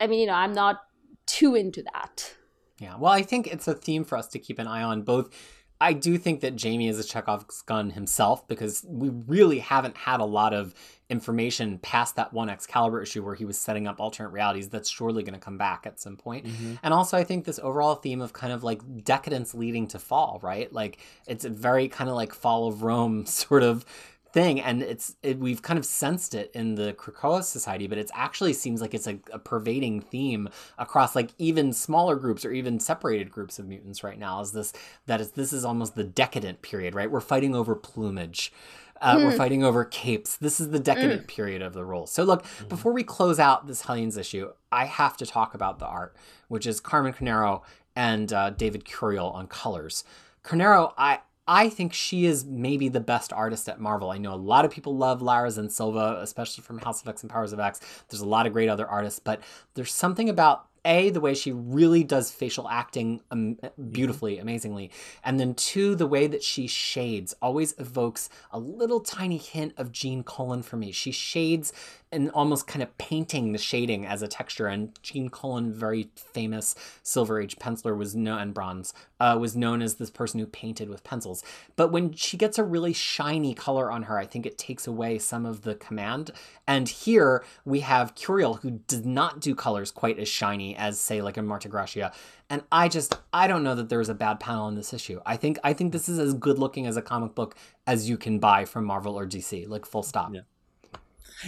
i 0.00 0.06
mean 0.06 0.20
you 0.20 0.26
know 0.26 0.34
i'm 0.34 0.52
not 0.52 0.80
too 1.26 1.54
into 1.54 1.82
that 1.92 2.34
Yeah. 2.80 2.96
Well, 2.98 3.12
I 3.12 3.22
think 3.22 3.46
it's 3.46 3.68
a 3.68 3.74
theme 3.74 4.04
for 4.04 4.18
us 4.18 4.26
to 4.28 4.38
keep 4.40 4.58
an 4.58 4.66
eye 4.66 4.82
on. 4.82 5.02
Both, 5.02 5.30
I 5.80 5.92
do 5.92 6.18
think 6.18 6.40
that 6.40 6.56
Jamie 6.56 6.88
is 6.88 6.98
a 6.98 7.04
Chekhov's 7.04 7.62
gun 7.62 7.90
himself 7.90 8.46
because 8.48 8.84
we 8.86 9.08
really 9.10 9.60
haven't 9.60 9.96
had 9.96 10.18
a 10.20 10.24
lot 10.24 10.52
of 10.52 10.74
information 11.08 11.78
past 11.78 12.16
that 12.16 12.32
one 12.32 12.50
Excalibur 12.50 13.00
issue 13.00 13.22
where 13.24 13.36
he 13.36 13.44
was 13.44 13.56
setting 13.58 13.86
up 13.86 14.00
alternate 14.00 14.30
realities. 14.30 14.68
That's 14.68 14.90
surely 14.90 15.22
going 15.22 15.34
to 15.34 15.40
come 15.40 15.56
back 15.56 15.86
at 15.86 16.00
some 16.00 16.16
point. 16.16 16.46
Mhm. 16.46 16.78
And 16.82 16.92
also, 16.92 17.16
I 17.16 17.22
think 17.24 17.44
this 17.44 17.60
overall 17.62 17.94
theme 17.94 18.20
of 18.20 18.32
kind 18.32 18.52
of 18.52 18.64
like 18.64 18.82
decadence 19.04 19.54
leading 19.54 19.86
to 19.88 19.98
fall, 20.00 20.40
right? 20.42 20.70
Like 20.72 20.98
it's 21.28 21.44
a 21.44 21.50
very 21.50 21.88
kind 21.88 22.10
of 22.10 22.16
like 22.16 22.34
fall 22.34 22.66
of 22.66 22.82
Rome 22.82 23.24
sort 23.44 23.62
of 23.62 23.84
thing, 24.34 24.60
and 24.60 24.82
it's 24.82 25.16
it, 25.22 25.38
we've 25.38 25.62
kind 25.62 25.78
of 25.78 25.86
sensed 25.86 26.34
it 26.34 26.50
in 26.54 26.74
the 26.74 26.92
Krakoa 26.92 27.42
Society, 27.44 27.86
but 27.86 27.96
it 27.96 28.10
actually 28.12 28.52
seems 28.52 28.80
like 28.82 28.92
it's 28.92 29.06
a, 29.06 29.18
a 29.32 29.38
pervading 29.38 30.00
theme 30.02 30.48
across 30.76 31.14
like 31.16 31.30
even 31.38 31.72
smaller 31.72 32.16
groups 32.16 32.44
or 32.44 32.50
even 32.52 32.80
separated 32.80 33.30
groups 33.30 33.58
of 33.58 33.66
mutants 33.66 34.04
right 34.04 34.18
now. 34.18 34.40
Is 34.40 34.52
this 34.52 34.72
that 35.06 35.20
is 35.20 35.30
this 35.30 35.52
is 35.52 35.64
almost 35.64 35.94
the 35.94 36.04
decadent 36.04 36.60
period, 36.62 36.94
right? 36.94 37.10
We're 37.10 37.20
fighting 37.20 37.54
over 37.54 37.74
plumage. 37.74 38.52
Uh, 39.00 39.16
We're 39.22 39.32
Hmm. 39.32 39.36
fighting 39.36 39.64
over 39.64 39.84
capes. 39.84 40.36
This 40.36 40.60
is 40.60 40.70
the 40.70 40.78
decadent 40.78 41.26
period 41.26 41.62
of 41.62 41.72
the 41.74 41.84
role. 41.84 42.06
So, 42.06 42.22
look, 42.22 42.44
before 42.68 42.92
we 42.92 43.02
close 43.02 43.38
out 43.40 43.66
this 43.66 43.82
Hellions 43.82 44.16
issue, 44.16 44.52
I 44.70 44.86
have 44.86 45.16
to 45.18 45.26
talk 45.26 45.52
about 45.52 45.78
the 45.78 45.86
art, 45.86 46.16
which 46.48 46.64
is 46.66 46.80
Carmen 46.80 47.12
Carnero 47.12 47.62
and 47.96 48.32
uh, 48.32 48.50
David 48.50 48.84
Curiel 48.84 49.34
on 49.34 49.46
colors. 49.48 50.04
Carnero, 50.44 50.92
I 50.96 51.20
I 51.46 51.68
think 51.68 51.92
she 51.92 52.24
is 52.24 52.44
maybe 52.44 52.88
the 52.88 53.00
best 53.00 53.32
artist 53.32 53.68
at 53.68 53.78
Marvel. 53.78 54.10
I 54.10 54.18
know 54.18 54.32
a 54.32 54.36
lot 54.36 54.64
of 54.64 54.70
people 54.70 54.96
love 54.96 55.20
Lara 55.20 55.50
Silva, 55.50 56.18
especially 56.22 56.62
from 56.62 56.78
House 56.78 57.02
of 57.02 57.08
X 57.08 57.22
and 57.22 57.30
Powers 57.30 57.52
of 57.52 57.60
X. 57.60 57.80
There's 58.08 58.22
a 58.22 58.26
lot 58.28 58.46
of 58.46 58.52
great 58.52 58.68
other 58.68 58.86
artists, 58.86 59.18
but 59.18 59.42
there's 59.74 59.92
something 59.92 60.28
about 60.28 60.66
a 60.84 61.10
the 61.10 61.20
way 61.20 61.34
she 61.34 61.52
really 61.52 62.04
does 62.04 62.30
facial 62.30 62.68
acting 62.68 63.20
um, 63.30 63.58
beautifully 63.90 64.38
amazingly 64.38 64.90
and 65.22 65.40
then 65.40 65.54
two 65.54 65.94
the 65.94 66.06
way 66.06 66.26
that 66.26 66.42
she 66.42 66.66
shades 66.66 67.34
always 67.40 67.74
evokes 67.78 68.28
a 68.50 68.58
little 68.58 69.00
tiny 69.00 69.38
hint 69.38 69.72
of 69.76 69.92
Gene 69.92 70.22
Colan 70.22 70.62
for 70.62 70.76
me 70.76 70.92
she 70.92 71.10
shades 71.10 71.72
and 72.14 72.30
almost 72.30 72.66
kind 72.66 72.82
of 72.82 72.96
painting 72.98 73.52
the 73.52 73.58
shading 73.58 74.06
as 74.06 74.22
a 74.22 74.28
texture. 74.28 74.66
And 74.66 74.98
Gene 75.02 75.28
Colan 75.28 75.72
very 75.72 76.08
famous 76.16 76.74
silver 77.02 77.40
age 77.40 77.56
penciler 77.56 77.96
was 77.96 78.14
known 78.14 78.40
and 78.40 78.54
bronze 78.54 78.94
uh, 79.20 79.36
was 79.38 79.56
known 79.56 79.82
as 79.82 79.94
this 79.94 80.10
person 80.10 80.40
who 80.40 80.46
painted 80.46 80.88
with 80.88 81.04
pencils. 81.04 81.42
But 81.76 81.92
when 81.92 82.12
she 82.12 82.36
gets 82.36 82.58
a 82.58 82.64
really 82.64 82.92
shiny 82.92 83.54
color 83.54 83.90
on 83.90 84.04
her 84.04 84.18
i 84.18 84.26
think 84.26 84.46
it 84.46 84.58
takes 84.58 84.86
away 84.86 85.18
some 85.18 85.44
of 85.44 85.62
the 85.62 85.74
command. 85.74 86.30
And 86.66 86.88
here 86.88 87.44
we 87.64 87.80
have 87.80 88.14
curiel 88.14 88.60
who 88.60 88.80
does 88.86 89.04
not 89.04 89.40
do 89.40 89.54
colors 89.54 89.90
quite 89.90 90.18
as 90.18 90.28
shiny 90.28 90.76
as 90.76 91.00
say 91.00 91.20
like 91.20 91.36
in 91.36 91.46
Marte 91.46 91.68
Gracia. 91.68 92.12
And 92.50 92.62
i 92.70 92.88
just 92.88 93.18
i 93.32 93.46
don't 93.46 93.64
know 93.64 93.74
that 93.74 93.88
there 93.88 93.98
was 93.98 94.08
a 94.08 94.14
bad 94.14 94.40
panel 94.40 94.68
in 94.68 94.74
this 94.74 94.92
issue. 94.92 95.20
I 95.26 95.36
think 95.36 95.58
i 95.64 95.72
think 95.72 95.92
this 95.92 96.08
is 96.08 96.18
as 96.18 96.34
good 96.34 96.58
looking 96.58 96.86
as 96.86 96.96
a 96.96 97.02
comic 97.02 97.34
book 97.34 97.56
as 97.86 98.08
you 98.08 98.16
can 98.16 98.38
buy 98.38 98.64
from 98.64 98.84
marvel 98.84 99.18
or 99.18 99.26
dc 99.26 99.68
like 99.68 99.86
full 99.86 100.02
stop. 100.02 100.34
Yeah. 100.34 100.42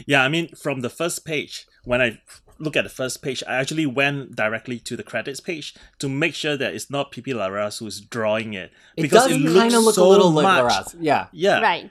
Yeah, 0.07 0.23
I 0.23 0.29
mean, 0.29 0.49
from 0.55 0.81
the 0.81 0.91
first 0.91 1.25
page, 1.25 1.67
when 1.85 2.01
I 2.03 2.21
look 2.59 2.77
at 2.77 2.85
the 2.85 2.91
first 2.91 3.23
page, 3.23 3.43
I 3.47 3.57
actually 3.57 3.87
went 3.87 4.35
directly 4.35 4.79
to 4.81 4.97
the 4.97 5.03
credits 5.03 5.41
page 5.41 5.75
to 5.99 6.09
make 6.09 6.35
sure 6.35 6.57
that 6.57 6.75
it's 6.75 6.91
not 6.91 7.13
Pepe 7.13 7.33
Larraz 7.33 7.79
who's 7.81 8.01
drawing 8.01 8.55
it 8.55 8.73
it 8.97 9.03
because 9.03 9.25
does 9.29 9.33
it 9.33 9.43
kind 9.45 9.53
looks 9.55 9.75
of 9.75 9.83
look 9.85 9.95
so 9.95 10.07
a 10.07 10.09
little 10.09 10.31
much. 10.33 10.45
like 10.45 10.65
Larraz. 10.65 10.97
yeah 11.01 11.27
Yeah. 11.33 11.61
right 11.61 11.91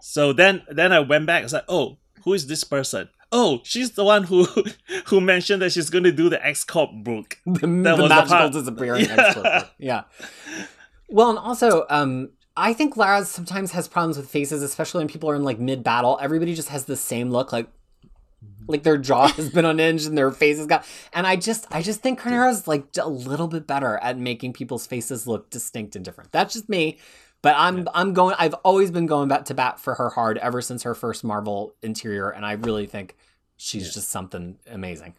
So 0.00 0.32
then, 0.32 0.62
then 0.70 0.92
I 0.92 1.00
went 1.00 1.26
back. 1.26 1.40
I 1.40 1.42
was 1.44 1.52
like, 1.52 1.64
oh, 1.68 1.98
who 2.24 2.32
is 2.34 2.46
this 2.46 2.64
person? 2.64 3.08
Oh, 3.32 3.60
she's 3.64 3.92
the 3.92 4.04
one 4.04 4.24
who 4.24 4.44
who 5.06 5.20
mentioned 5.20 5.60
that 5.62 5.70
she's 5.72 5.90
going 5.90 6.04
to 6.04 6.12
do 6.12 6.28
the 6.28 6.44
X 6.44 6.64
Corp 6.64 6.90
book. 7.04 7.38
the, 7.46 7.60
That 7.66 7.96
the 7.96 8.02
was 8.02 8.08
the 8.08 8.08
magical 8.08 8.36
part- 8.38 8.52
disappearing 8.52 9.04
Yeah. 9.08 9.16
expert. 9.26 9.70
Yeah. 9.78 10.02
Well, 11.08 11.30
and 11.30 11.38
also, 11.38 11.84
um, 11.90 12.30
I 12.56 12.72
think 12.72 12.94
Larraz 12.96 13.26
sometimes 13.26 13.72
has 13.72 13.88
problems 13.88 14.16
with 14.16 14.28
faces, 14.28 14.62
especially 14.62 14.98
when 14.98 15.08
people 15.08 15.30
are 15.30 15.34
in 15.36 15.44
like 15.44 15.58
mid 15.58 15.82
battle. 15.82 16.18
Everybody 16.20 16.54
just 16.54 16.68
has 16.68 16.84
the 16.84 16.96
same 16.96 17.30
look, 17.30 17.52
like 17.52 17.68
like 18.66 18.82
their 18.82 18.98
jaw 18.98 19.28
has 19.28 19.50
been 19.50 19.64
unhinged 19.64 20.06
and 20.06 20.16
their 20.16 20.30
face 20.30 20.58
has 20.58 20.66
got. 20.66 20.84
And 21.12 21.26
I 21.26 21.36
just, 21.36 21.66
I 21.70 21.82
just 21.82 22.00
think 22.00 22.18
Carnero's 22.20 22.68
like 22.68 22.84
a 23.00 23.08
little 23.08 23.48
bit 23.48 23.66
better 23.66 23.98
at 23.98 24.18
making 24.18 24.52
people's 24.52 24.86
faces 24.86 25.26
look 25.26 25.50
distinct 25.50 25.96
and 25.96 26.04
different. 26.04 26.32
That's 26.32 26.52
just 26.54 26.68
me. 26.68 26.98
But 27.42 27.54
I'm, 27.56 27.88
I'm 27.94 28.12
going. 28.12 28.34
I've 28.38 28.52
always 28.64 28.90
been 28.90 29.06
going 29.06 29.28
back 29.28 29.46
to 29.46 29.54
bat 29.54 29.80
for 29.80 29.94
her 29.94 30.10
hard 30.10 30.36
ever 30.38 30.60
since 30.60 30.82
her 30.82 30.94
first 30.94 31.24
Marvel 31.24 31.74
interior, 31.82 32.28
and 32.28 32.44
I 32.44 32.52
really 32.52 32.86
think 32.86 33.16
she's 33.56 33.86
Yeah. 33.86 33.92
just 33.92 34.08
something 34.10 34.58
amazing. 34.70 35.14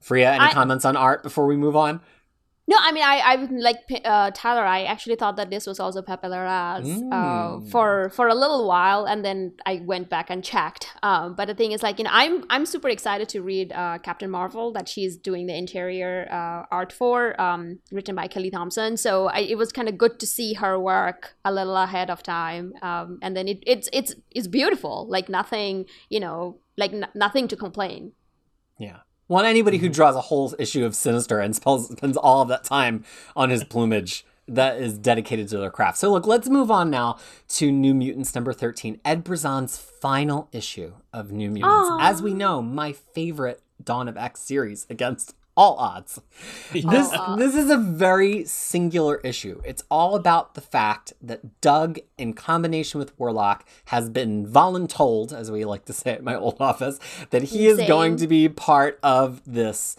Freya, 0.00 0.30
any 0.32 0.44
I- 0.44 0.52
comments 0.52 0.84
on 0.84 0.96
art 0.96 1.22
before 1.24 1.46
we 1.46 1.56
move 1.56 1.74
on? 1.76 2.00
No, 2.68 2.76
I 2.78 2.92
mean, 2.92 3.02
I, 3.02 3.18
I 3.18 3.34
like 3.50 3.78
uh, 4.04 4.30
Tyler. 4.32 4.62
I 4.64 4.84
actually 4.84 5.16
thought 5.16 5.36
that 5.38 5.50
this 5.50 5.66
was 5.66 5.80
also 5.80 6.02
Pepe 6.02 6.28
Larraz 6.28 6.84
uh, 7.10 7.58
Mm. 7.58 7.68
for 7.70 8.10
for 8.10 8.28
a 8.28 8.34
little 8.34 8.68
while, 8.68 9.06
and 9.06 9.24
then 9.24 9.54
I 9.66 9.82
went 9.84 10.08
back 10.08 10.30
and 10.30 10.44
checked. 10.44 10.86
Um, 11.02 11.34
but 11.34 11.46
the 11.46 11.54
thing 11.54 11.72
is, 11.72 11.82
like, 11.82 11.98
you 11.98 12.04
know, 12.04 12.10
I'm 12.12 12.44
I'm 12.48 12.64
super 12.66 12.88
excited 12.88 13.28
to 13.30 13.40
read 13.42 13.72
uh, 13.72 13.98
Captain 13.98 14.30
Marvel 14.30 14.72
that 14.74 14.88
she's 14.88 15.16
doing 15.16 15.46
the 15.46 15.56
interior 15.56 16.28
uh, 16.30 16.66
art 16.70 16.92
for, 16.92 17.40
um, 17.40 17.80
written 17.90 18.14
by 18.14 18.28
Kelly 18.28 18.50
Thompson. 18.52 18.96
So 18.96 19.26
I, 19.26 19.40
it 19.40 19.58
was 19.58 19.72
kind 19.72 19.88
of 19.88 19.98
good 19.98 20.20
to 20.20 20.26
see 20.26 20.54
her 20.54 20.78
work 20.78 21.34
a 21.44 21.52
little 21.52 21.76
ahead 21.76 22.08
of 22.08 22.22
time, 22.22 22.74
um, 22.82 23.18
and 23.20 23.36
then 23.36 23.48
it, 23.48 23.64
it's 23.66 23.88
it's 23.92 24.14
it's 24.30 24.46
beautiful. 24.46 25.08
Like 25.08 25.28
nothing, 25.28 25.86
you 26.08 26.20
know, 26.20 26.58
like 26.76 26.92
n- 26.92 27.08
nothing 27.16 27.48
to 27.48 27.56
complain. 27.56 28.12
Yeah. 28.78 28.98
Well, 29.30 29.44
anybody 29.44 29.78
who 29.78 29.86
mm-hmm. 29.86 29.92
draws 29.92 30.16
a 30.16 30.22
whole 30.22 30.52
issue 30.58 30.84
of 30.84 30.96
Sinister 30.96 31.38
and 31.38 31.54
spells, 31.54 31.88
spends 31.88 32.16
all 32.16 32.42
of 32.42 32.48
that 32.48 32.64
time 32.64 33.04
on 33.36 33.48
his 33.48 33.62
plumage, 33.62 34.24
that 34.48 34.78
is 34.78 34.98
dedicated 34.98 35.48
to 35.50 35.58
their 35.58 35.70
craft. 35.70 35.98
So, 35.98 36.10
look, 36.10 36.26
let's 36.26 36.48
move 36.48 36.68
on 36.68 36.90
now 36.90 37.18
to 37.50 37.70
New 37.70 37.94
Mutants 37.94 38.34
number 38.34 38.52
13, 38.52 39.00
Ed 39.04 39.22
Brisson's 39.22 39.76
final 39.76 40.48
issue 40.50 40.94
of 41.12 41.30
New 41.30 41.48
Mutants. 41.48 41.90
Aw. 41.90 41.98
As 42.00 42.20
we 42.20 42.34
know, 42.34 42.60
my 42.60 42.92
favorite 42.92 43.62
Dawn 43.82 44.08
of 44.08 44.16
X 44.16 44.40
series 44.40 44.86
against 44.90 45.36
all 45.60 45.76
odds. 45.76 46.20
This, 46.72 47.12
Aw. 47.12 47.36
this 47.36 47.54
is 47.54 47.68
a 47.68 47.76
very 47.76 48.44
singular 48.44 49.16
issue. 49.18 49.60
It's 49.64 49.82
all 49.90 50.14
about 50.14 50.54
the 50.54 50.60
fact 50.60 51.12
that 51.20 51.60
Doug, 51.60 51.98
in 52.16 52.32
combination 52.32 52.98
with 52.98 53.18
Warlock, 53.18 53.66
has 53.86 54.08
been 54.08 54.46
voluntold, 54.46 55.32
as 55.32 55.50
we 55.50 55.64
like 55.64 55.84
to 55.86 55.92
say 55.92 56.12
at 56.12 56.22
my 56.22 56.36
old 56.36 56.56
office, 56.60 56.98
that 57.30 57.42
he 57.42 57.66
is 57.66 57.76
going 57.88 58.16
to 58.16 58.26
be 58.26 58.48
part 58.48 58.98
of 59.02 59.42
this 59.44 59.96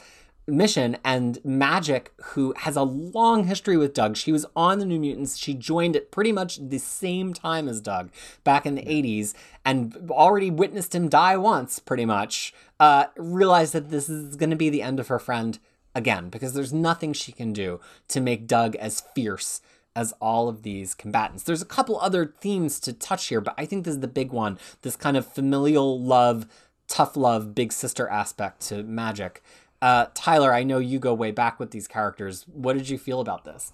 mission 0.47 0.97
and 1.03 1.37
Magik 1.43 2.07
who 2.21 2.53
has 2.57 2.75
a 2.75 2.83
long 2.83 3.45
history 3.45 3.77
with 3.77 3.93
Doug. 3.93 4.17
She 4.17 4.31
was 4.31 4.45
on 4.55 4.79
the 4.79 4.85
New 4.85 4.99
Mutants. 4.99 5.37
She 5.37 5.53
joined 5.53 5.95
at 5.95 6.11
pretty 6.11 6.31
much 6.31 6.57
the 6.57 6.79
same 6.79 7.33
time 7.33 7.67
as 7.67 7.79
Doug 7.79 8.11
back 8.43 8.65
in 8.65 8.75
the 8.75 8.81
80s 8.81 9.33
and 9.63 10.09
already 10.09 10.49
witnessed 10.49 10.95
him 10.95 11.09
die 11.09 11.37
once 11.37 11.79
pretty 11.79 12.05
much. 12.05 12.53
Uh 12.79 13.05
realized 13.17 13.73
that 13.73 13.89
this 13.89 14.09
is 14.09 14.35
going 14.35 14.49
to 14.49 14.55
be 14.55 14.69
the 14.69 14.81
end 14.81 14.99
of 14.99 15.07
her 15.07 15.19
friend 15.19 15.59
again 15.93 16.29
because 16.29 16.53
there's 16.53 16.73
nothing 16.73 17.13
she 17.13 17.31
can 17.31 17.53
do 17.53 17.79
to 18.07 18.21
make 18.21 18.47
Doug 18.47 18.75
as 18.77 19.03
fierce 19.13 19.61
as 19.95 20.13
all 20.21 20.47
of 20.47 20.63
these 20.63 20.93
combatants. 20.93 21.43
There's 21.43 21.61
a 21.61 21.65
couple 21.65 21.99
other 21.99 22.33
themes 22.39 22.79
to 22.81 22.93
touch 22.93 23.27
here, 23.27 23.41
but 23.41 23.53
I 23.57 23.65
think 23.65 23.83
this 23.83 23.95
is 23.95 23.99
the 23.99 24.07
big 24.07 24.31
one. 24.31 24.57
This 24.83 24.95
kind 24.95 25.17
of 25.17 25.25
familial 25.25 25.99
love, 25.99 26.47
tough 26.87 27.17
love, 27.17 27.53
big 27.53 27.73
sister 27.73 28.07
aspect 28.07 28.61
to 28.69 28.83
Magik. 28.83 29.37
Uh, 29.81 30.07
Tyler, 30.13 30.53
I 30.53 30.63
know 30.63 30.77
you 30.77 30.99
go 30.99 31.13
way 31.13 31.31
back 31.31 31.59
with 31.59 31.71
these 31.71 31.87
characters. 31.87 32.45
What 32.47 32.77
did 32.77 32.89
you 32.89 32.97
feel 32.97 33.19
about 33.19 33.45
this? 33.45 33.71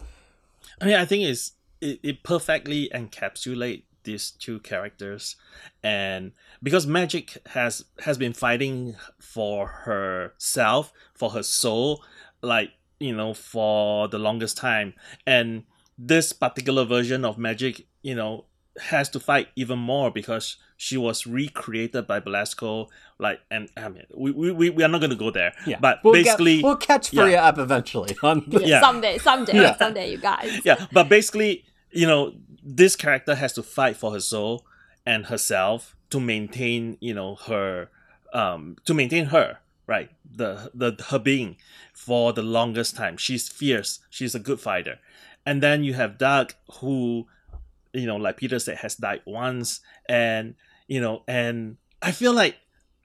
I 0.79 0.85
mean, 0.85 0.95
I 0.95 1.05
think 1.05 1.25
it's 1.25 1.53
it, 1.81 1.99
it 2.01 2.23
perfectly 2.23 2.89
encapsulate 2.93 3.83
these 4.03 4.31
two 4.31 4.59
characters, 4.59 5.35
and 5.83 6.31
because 6.63 6.85
Magik 6.85 7.37
has 7.47 7.83
has 8.05 8.17
been 8.17 8.33
fighting 8.33 8.95
for 9.19 9.67
herself, 9.67 10.93
for 11.13 11.31
her 11.31 11.43
soul, 11.43 12.03
like 12.41 12.71
you 12.99 13.15
know, 13.15 13.33
for 13.33 14.07
the 14.07 14.17
longest 14.17 14.57
time, 14.57 14.93
and 15.25 15.63
this 15.97 16.31
particular 16.31 16.85
version 16.85 17.25
of 17.25 17.37
Magik, 17.37 17.85
you 18.01 18.15
know, 18.15 18.45
has 18.79 19.09
to 19.09 19.19
fight 19.19 19.49
even 19.55 19.79
more 19.79 20.11
because 20.11 20.57
she 20.77 20.97
was 20.97 21.25
recreated 21.25 22.05
by 22.07 22.19
Belasco. 22.19 22.87
Like, 23.19 23.39
and 23.49 23.69
I 23.75 23.89
mean, 23.89 24.03
we 24.15 24.31
we, 24.31 24.69
we 24.69 24.83
are 24.83 24.87
not 24.87 24.99
going 24.99 25.09
to 25.11 25.15
go 25.15 25.31
there. 25.31 25.53
Yeah. 25.65 25.79
But 25.79 25.99
we'll 26.03 26.13
basically, 26.13 26.57
get, 26.57 26.63
we'll 26.63 26.75
catch 26.77 27.11
yeah. 27.13 27.23
Freya 27.23 27.39
up 27.41 27.57
eventually. 27.57 28.15
On 28.23 28.43
the, 28.47 28.61
Yeah. 28.65 28.81
Someday, 28.81 29.17
someday, 29.17 29.55
Yeah. 29.55 29.77
someday, 29.77 30.11
you 30.11 30.17
guys. 30.17 30.61
yeah. 30.63 30.85
But 30.91 31.09
basically, 31.09 31.65
you 31.91 32.05
know, 32.07 32.33
this 32.63 32.95
character 32.95 33.35
has 33.35 33.53
to 33.53 33.63
fight 33.63 33.97
for 33.97 34.11
her 34.11 34.19
soul 34.19 34.65
and 35.05 35.25
herself 35.27 35.95
to 36.09 36.19
maintain, 36.19 36.97
you 36.99 37.13
know, 37.13 37.35
her, 37.35 37.89
um, 38.33 38.75
to 38.85 38.93
maintain 38.93 39.25
her, 39.25 39.59
right? 39.87 40.09
The 40.29 40.69
the 40.73 41.01
her 41.09 41.17
being 41.19 41.57
for 41.93 42.33
the 42.33 42.43
longest 42.43 42.95
time. 42.95 43.17
She's 43.17 43.49
fierce. 43.49 43.99
She's 44.09 44.35
a 44.35 44.39
good 44.39 44.59
fighter. 44.59 44.99
And 45.45 45.63
then 45.63 45.83
you 45.83 45.93
have 45.93 46.17
Doug, 46.17 46.53
who, 46.81 47.27
you 47.97 48.07
know, 48.07 48.15
like 48.15 48.37
Peter 48.37 48.59
said, 48.59 48.77
has 48.77 48.95
died 48.95 49.21
once, 49.25 49.81
and 50.07 50.55
you 50.87 51.01
know, 51.01 51.23
and 51.27 51.77
I 52.01 52.11
feel 52.11 52.33
like, 52.33 52.55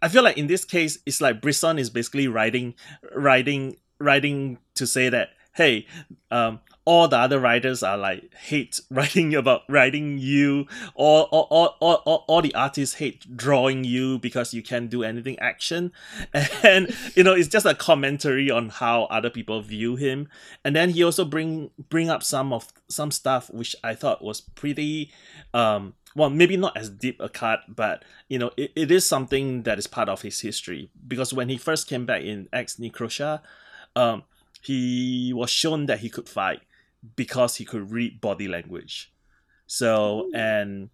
I 0.00 0.08
feel 0.08 0.22
like 0.22 0.38
in 0.38 0.46
this 0.46 0.64
case, 0.64 0.98
it's 1.06 1.20
like 1.20 1.40
Brisson 1.40 1.78
is 1.78 1.90
basically 1.90 2.28
writing, 2.28 2.74
writing, 3.14 3.76
writing 3.98 4.58
to 4.74 4.86
say 4.86 5.08
that, 5.08 5.30
hey, 5.54 5.86
um, 6.30 6.60
all 6.84 7.06
the 7.06 7.16
other 7.16 7.38
writers 7.38 7.82
are 7.82 7.96
like 7.96 8.34
hate 8.34 8.80
writing 8.90 9.34
about 9.34 9.62
writing 9.68 10.18
you, 10.18 10.66
all, 10.94 11.22
all, 11.30 11.46
all, 11.50 11.76
all, 11.80 12.02
all, 12.04 12.24
all 12.26 12.42
the 12.42 12.54
artists 12.54 12.96
hate 12.96 13.36
drawing 13.36 13.84
you 13.84 14.18
because 14.18 14.52
you 14.52 14.62
can't 14.62 14.90
do 14.90 15.02
anything 15.02 15.38
action, 15.38 15.92
and 16.62 16.94
you 17.14 17.22
know, 17.22 17.34
it's 17.34 17.48
just 17.48 17.66
a 17.66 17.74
commentary 17.74 18.50
on 18.50 18.68
how 18.68 19.04
other 19.04 19.30
people 19.30 19.60
view 19.62 19.96
him. 19.96 20.28
And 20.64 20.74
then 20.74 20.90
he 20.90 21.02
also 21.02 21.24
bring 21.24 21.70
bring 21.88 22.10
up 22.10 22.22
some 22.22 22.52
of 22.52 22.68
some 22.88 23.10
stuff 23.10 23.50
which 23.50 23.76
I 23.84 23.94
thought 23.94 24.22
was 24.22 24.40
pretty 24.40 25.10
um 25.54 25.94
well 26.14 26.28
maybe 26.28 26.56
not 26.56 26.76
as 26.76 26.90
deep 26.90 27.18
a 27.20 27.28
cut 27.28 27.60
but 27.68 28.04
you 28.28 28.38
know 28.38 28.50
it, 28.56 28.70
it 28.76 28.90
is 28.90 29.06
something 29.06 29.62
that 29.62 29.78
is 29.78 29.86
part 29.86 30.08
of 30.08 30.22
his 30.22 30.40
history. 30.40 30.90
Because 31.06 31.32
when 31.32 31.48
he 31.48 31.56
first 31.56 31.88
came 31.88 32.06
back 32.06 32.22
in 32.22 32.48
X 32.52 32.76
Necrosha 32.76 33.40
um 33.94 34.24
he 34.60 35.32
was 35.34 35.50
shown 35.50 35.86
that 35.86 36.00
he 36.00 36.08
could 36.08 36.28
fight 36.28 36.62
because 37.16 37.56
he 37.56 37.64
could 37.64 37.90
read 37.90 38.20
body 38.20 38.48
language. 38.48 39.12
So 39.66 40.30
and 40.34 40.90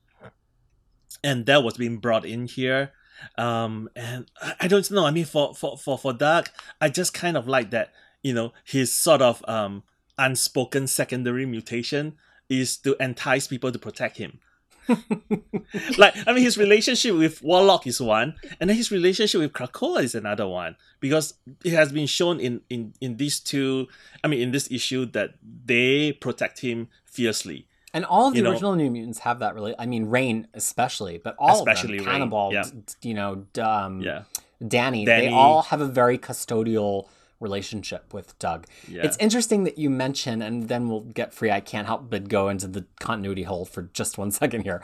and 1.25 1.47
that 1.47 1.63
was 1.63 1.77
being 1.77 1.99
brought 1.99 2.25
in 2.25 2.47
here. 2.47 2.93
Um 3.37 3.89
and 3.97 4.31
I- 4.41 4.55
I 4.61 4.69
don't 4.69 4.89
know. 4.91 5.05
I 5.05 5.11
mean 5.11 5.25
for 5.25 5.55
for 5.55 5.77
for 5.77 5.99
for 5.99 6.13
Dark 6.13 6.51
I 6.81 6.89
just 6.89 7.13
kind 7.15 7.37
of 7.37 7.49
like 7.49 7.71
that 7.71 7.93
you 8.23 8.33
know 8.33 8.53
his 8.65 8.93
sort 8.93 9.23
of 9.23 9.45
um 9.49 9.83
unspoken 10.17 10.87
secondary 10.87 11.47
mutation 11.47 12.17
is 12.49 12.77
to 12.79 12.97
entice 13.01 13.47
people 13.47 13.71
to 13.71 13.79
protect 13.79 14.17
him 14.17 14.41
like 15.99 16.15
i 16.27 16.33
mean 16.33 16.43
his 16.43 16.57
relationship 16.59 17.15
with 17.15 17.43
warlock 17.43 17.87
is 17.87 18.01
one 18.01 18.35
and 18.61 18.71
then 18.71 18.77
his 18.77 18.91
relationship 18.91 19.41
with 19.41 19.53
krakoa 19.53 20.03
is 20.03 20.15
another 20.15 20.47
one 20.47 20.77
because 21.01 21.35
it 21.65 21.73
has 21.73 21.93
been 21.93 22.07
shown 22.07 22.41
in 22.41 22.61
in 22.71 22.93
in 23.01 23.17
these 23.17 23.41
two 23.41 23.87
i 24.25 24.29
mean 24.29 24.41
in 24.41 24.51
this 24.53 24.71
issue 24.71 25.05
that 25.07 25.35
they 25.65 26.13
protect 26.13 26.61
him 26.61 26.89
fiercely 27.05 27.67
And 27.95 28.05
all 28.05 28.29
of 28.29 28.33
the 28.35 28.39
You 28.39 28.45
know- 28.45 28.51
original 28.53 28.75
New 28.77 28.91
Mutants 28.91 29.21
have 29.21 29.39
that 29.41 29.55
really. 29.57 29.75
I 29.83 29.87
mean, 29.87 30.05
Rahne 30.15 30.45
especially, 30.53 31.17
but 31.25 31.33
all 31.39 31.57
Especially 31.57 31.97
of 31.99 32.05
them, 32.05 32.13
Cannonball, 32.13 32.53
yeah. 32.53 32.65
you 33.03 33.15
know, 33.15 33.31
d- 33.57 33.63
um, 33.65 34.03
yeah 34.09 34.23
Dani, 34.61 35.03
Dani. 35.03 35.07
they 35.07 35.29
all 35.33 35.63
have 35.73 35.81
a 35.81 35.89
very 36.01 36.19
custodial 36.19 37.09
relationship 37.41 38.13
with 38.13 38.39
Doug. 38.39 38.67
yeah 38.89 39.03
It's 39.05 39.17
interesting 39.19 39.65
that 39.65 39.79
you 39.79 39.91
mention, 39.91 40.43
and 40.43 40.69
then 40.69 40.89
we'll 40.89 41.03
get 41.03 41.33
free. 41.33 41.51
I 41.51 41.61
can't 41.61 41.87
help 41.87 42.11
but 42.11 42.29
go 42.29 42.49
into 42.49 42.67
the 42.67 42.85
continuity 42.99 43.45
hole 43.45 43.65
for 43.65 43.83
just 43.93 44.19
one 44.19 44.31
second 44.43 44.63
here. 44.63 44.83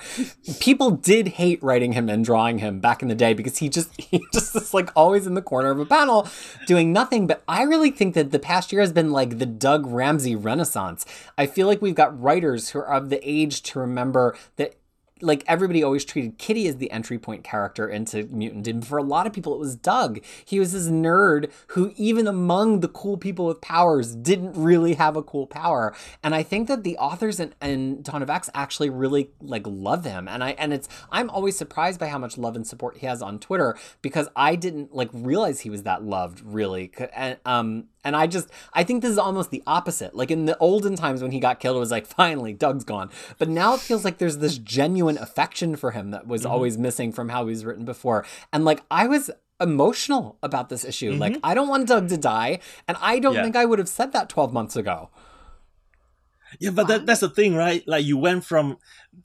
People 0.60 0.92
did 0.92 1.28
hate 1.28 1.62
writing 1.62 1.92
him 1.92 2.08
and 2.08 2.24
drawing 2.24 2.58
him 2.58 2.80
back 2.80 3.02
in 3.02 3.08
the 3.08 3.14
day 3.14 3.34
because 3.34 3.58
he 3.58 3.68
just 3.68 3.90
he 4.00 4.24
just 4.32 4.54
is 4.54 4.72
like 4.72 4.90
always 4.94 5.26
in 5.26 5.34
the 5.34 5.42
corner 5.42 5.70
of 5.70 5.80
a 5.80 5.86
panel 5.86 6.28
doing 6.66 6.92
nothing. 6.92 7.26
But 7.26 7.42
I 7.48 7.62
really 7.62 7.90
think 7.90 8.14
that 8.14 8.30
the 8.30 8.38
past 8.38 8.72
year 8.72 8.80
has 8.80 8.92
been 8.92 9.10
like 9.10 9.38
the 9.38 9.46
Doug 9.46 9.86
Ramsey 9.86 10.36
renaissance. 10.36 11.04
I 11.36 11.46
feel 11.46 11.66
like 11.66 11.82
we've 11.82 11.94
got 11.94 12.20
writers 12.20 12.70
who 12.70 12.78
are 12.80 12.94
of 12.94 13.10
the 13.10 13.20
age 13.28 13.62
to 13.62 13.78
remember 13.78 14.36
that 14.56 14.74
like 15.20 15.44
everybody 15.46 15.82
always 15.82 16.04
treated 16.04 16.38
Kitty 16.38 16.66
as 16.66 16.76
the 16.76 16.90
entry 16.90 17.18
point 17.18 17.44
character 17.44 17.88
into 17.88 18.24
Mutant, 18.24 18.66
and 18.66 18.86
for 18.86 18.98
a 18.98 19.02
lot 19.02 19.26
of 19.26 19.32
people, 19.32 19.54
it 19.54 19.60
was 19.60 19.76
Doug. 19.76 20.20
He 20.44 20.58
was 20.58 20.72
this 20.72 20.88
nerd 20.88 21.50
who, 21.68 21.92
even 21.96 22.26
among 22.26 22.80
the 22.80 22.88
cool 22.88 23.16
people 23.16 23.46
with 23.46 23.60
powers, 23.60 24.14
didn't 24.14 24.54
really 24.54 24.94
have 24.94 25.16
a 25.16 25.22
cool 25.22 25.46
power. 25.46 25.94
And 26.22 26.34
I 26.34 26.42
think 26.42 26.68
that 26.68 26.82
the 26.82 26.96
authors 26.98 27.38
and, 27.38 27.54
in 27.62 28.02
Dawn 28.02 28.22
of 28.22 28.30
X 28.30 28.50
actually 28.54 28.90
really 28.90 29.30
like 29.40 29.66
love 29.66 30.04
him, 30.04 30.26
and 30.28 30.42
I 30.42 30.50
and 30.50 30.72
it's 30.72 30.88
I'm 31.10 31.30
always 31.30 31.56
surprised 31.56 32.00
by 32.00 32.08
how 32.08 32.18
much 32.18 32.36
love 32.36 32.56
and 32.56 32.66
support 32.66 32.98
he 32.98 33.06
has 33.06 33.22
on 33.22 33.38
Twitter 33.38 33.76
because 34.02 34.28
I 34.34 34.56
didn't 34.56 34.94
like 34.94 35.10
realize 35.12 35.60
he 35.60 35.70
was 35.70 35.84
that 35.84 36.02
loved 36.02 36.40
really. 36.40 36.90
And 37.14 37.38
um 37.44 37.84
and 38.04 38.14
I 38.14 38.26
just, 38.26 38.48
I 38.72 38.84
think 38.84 39.02
this 39.02 39.10
is 39.10 39.18
almost 39.18 39.50
the 39.50 39.62
opposite. 39.66 40.14
Like 40.14 40.30
in 40.30 40.44
the 40.44 40.56
olden 40.58 40.94
times 40.94 41.22
when 41.22 41.32
he 41.32 41.40
got 41.40 41.60
killed, 41.60 41.76
it 41.76 41.80
was 41.80 41.90
like, 41.90 42.06
finally, 42.22 42.52
Doug's 42.52 42.84
gone. 42.84 43.10
But 43.38 43.48
now 43.48 43.74
it 43.74 43.80
feels 43.80 44.04
like 44.04 44.18
there's 44.18 44.38
this 44.38 44.58
genuine 44.58 45.18
affection 45.18 45.76
for 45.76 45.92
him 45.92 46.10
that 46.10 46.26
was 46.26 46.42
mm-hmm. 46.42 46.52
always 46.52 46.78
missing 46.78 47.12
from 47.12 47.30
how 47.30 47.44
he 47.44 47.50
was 47.50 47.64
written 47.64 47.84
before. 47.84 48.24
And 48.52 48.64
like, 48.64 48.82
I 48.90 49.06
was 49.06 49.30
emotional 49.60 50.36
about 50.42 50.68
this 50.68 50.84
issue. 50.84 51.12
Like, 51.12 51.34
mm-hmm. 51.34 51.46
I 51.46 51.54
don't 51.54 51.68
want 51.68 51.88
Doug 51.88 52.08
to 52.08 52.16
die. 52.18 52.58
And 52.86 52.96
I 53.00 53.18
don't 53.18 53.34
Yeah. 53.34 53.42
think 53.42 53.56
I 53.56 53.64
would 53.64 53.78
have 53.78 53.88
said 53.88 54.12
that 54.12 54.28
12 54.28 54.52
months 54.52 54.76
ago. 54.76 55.10
Yeah, 56.58 56.70
but 56.70 56.86
that, 56.88 57.06
that's 57.06 57.20
the 57.20 57.28
thing, 57.28 57.54
right? 57.54 57.86
Like 57.86 58.04
you 58.04 58.16
went 58.16 58.44
from 58.44 58.78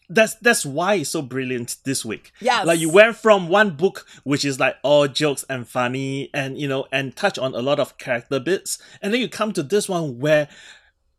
that's 0.10 0.36
that's 0.36 0.66
why 0.66 0.96
it's 0.96 1.10
so 1.10 1.22
brilliant 1.22 1.78
this 1.84 2.04
week. 2.06 2.32
Yeah, 2.40 2.64
Like 2.64 2.80
you 2.80 2.90
went 2.90 3.16
from 3.16 3.48
one 3.48 3.72
book 3.76 4.06
which 4.24 4.46
is 4.46 4.60
like 4.60 4.76
all 4.84 5.08
jokes 5.08 5.44
and 5.50 5.68
funny 5.68 6.30
and 6.34 6.58
you 6.58 6.68
know 6.68 6.86
and 6.92 7.16
touch 7.16 7.38
on 7.38 7.54
a 7.54 7.60
lot 7.62 7.80
of 7.80 7.98
character 7.98 8.40
bits, 8.40 8.78
and 9.02 9.14
then 9.14 9.22
you 9.22 9.30
come 9.30 9.54
to 9.54 9.64
this 9.64 9.88
one 9.90 10.20
where 10.20 10.48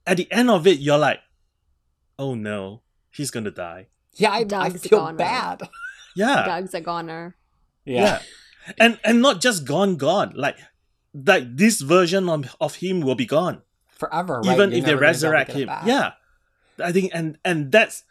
at 0.06 0.16
the 0.16 0.30
end 0.32 0.50
of 0.50 0.66
it 0.66 0.78
you're 0.78 0.98
like, 0.98 1.20
oh 2.18 2.34
no, 2.34 2.82
he's 3.10 3.30
gonna 3.30 3.50
die. 3.50 3.88
Yeah, 4.14 4.32
I, 4.32 4.38
I 4.38 4.44
Doug's 4.44 4.82
feel 4.82 4.98
gone, 4.98 5.16
bad. 5.16 5.62
Yeah. 6.16 6.44
Doug's 6.44 6.74
a 6.74 6.80
goner. 6.80 7.36
Yeah. 7.84 8.20
And 8.78 8.98
and 9.04 9.22
not 9.22 9.40
just 9.40 9.64
gone 9.64 9.94
gone. 9.96 10.32
Like 10.34 10.56
like 11.14 11.56
this 11.56 11.80
version 11.80 12.28
of, 12.28 12.56
of 12.60 12.74
him 12.76 13.00
will 13.00 13.14
be 13.14 13.26
gone. 13.26 13.62
Forever, 14.00 14.40
right? 14.44 14.52
even 14.54 14.70
You're 14.70 14.78
if 14.78 14.84
they 14.86 14.90
never 14.92 14.92
gonna 14.92 14.92
be 14.92 14.92
able 14.92 14.98
to 14.98 15.06
resurrect 15.06 15.52
him 15.52 15.68
yeah 15.86 16.10
i 16.82 16.90
think 16.90 17.10
and 17.14 17.38
and 17.44 17.70
that's 17.70 18.02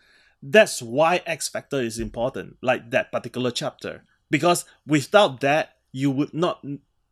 that's 0.42 0.82
why 0.82 1.22
x 1.26 1.50
factor 1.50 1.82
is 1.82 2.00
important 2.00 2.58
like 2.62 2.92
that 2.92 3.12
particular 3.12 3.52
chapter 3.52 4.04
because 4.30 4.66
without 4.86 5.42
that 5.42 5.78
you 5.92 6.10
would 6.12 6.34
not 6.34 6.64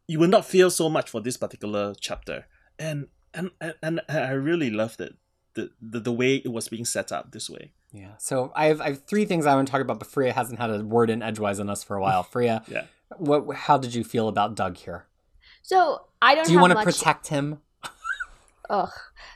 you 0.07 0.19
would 0.19 0.29
not 0.29 0.45
feel 0.45 0.69
so 0.69 0.87
much 0.89 1.09
for 1.09 1.19
this 1.19 1.35
particular 1.35 1.93
chapter 1.99 2.45
and 2.77 3.07
and 3.33 3.49
and, 3.59 3.73
and 3.81 4.01
i 4.07 4.31
really 4.31 4.69
loved 4.69 5.01
it 5.01 5.15
the, 5.55 5.71
the 5.81 5.99
the 5.99 6.11
way 6.11 6.35
it 6.35 6.51
was 6.51 6.69
being 6.69 6.85
set 6.85 7.11
up 7.11 7.31
this 7.31 7.49
way 7.49 7.71
Yeah. 7.91 8.15
So 8.19 8.51
I 8.55 8.65
have, 8.69 8.79
I 8.81 8.89
have 8.91 9.05
three 9.07 9.25
things 9.25 9.45
I 9.47 9.55
want 9.55 9.67
to 9.67 9.71
talk 9.71 9.81
about, 9.81 9.97
but 9.97 10.07
Freya 10.07 10.33
hasn't 10.33 10.59
had 10.59 10.69
a 10.69 10.83
word 10.83 11.09
in 11.09 11.23
edgewise 11.23 11.59
on 11.59 11.67
us 11.69 11.83
for 11.83 11.95
a 11.97 12.01
while. 12.01 12.21
Freya, 12.33 12.61
yeah 12.67 12.85
what, 13.17 13.55
how 13.55 13.77
did 13.77 13.95
you 13.95 14.03
feel 14.03 14.27
about 14.27 14.55
Doug 14.55 14.77
here? 14.77 15.05
So 15.63 16.05
I 16.21 16.35
don't 16.35 16.45
Do 16.45 16.51
you 16.51 16.57
have 16.59 16.63
want 16.63 16.71
to 16.71 16.75
much. 16.75 16.85
protect 16.85 17.27
him? 17.27 17.59
Ugh. 18.69 18.89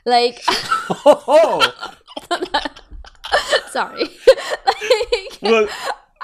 Like, 0.04 0.40
Oh, 0.48 1.60
sorry. 3.70 4.02
like, 4.04 5.38
well 5.42 5.68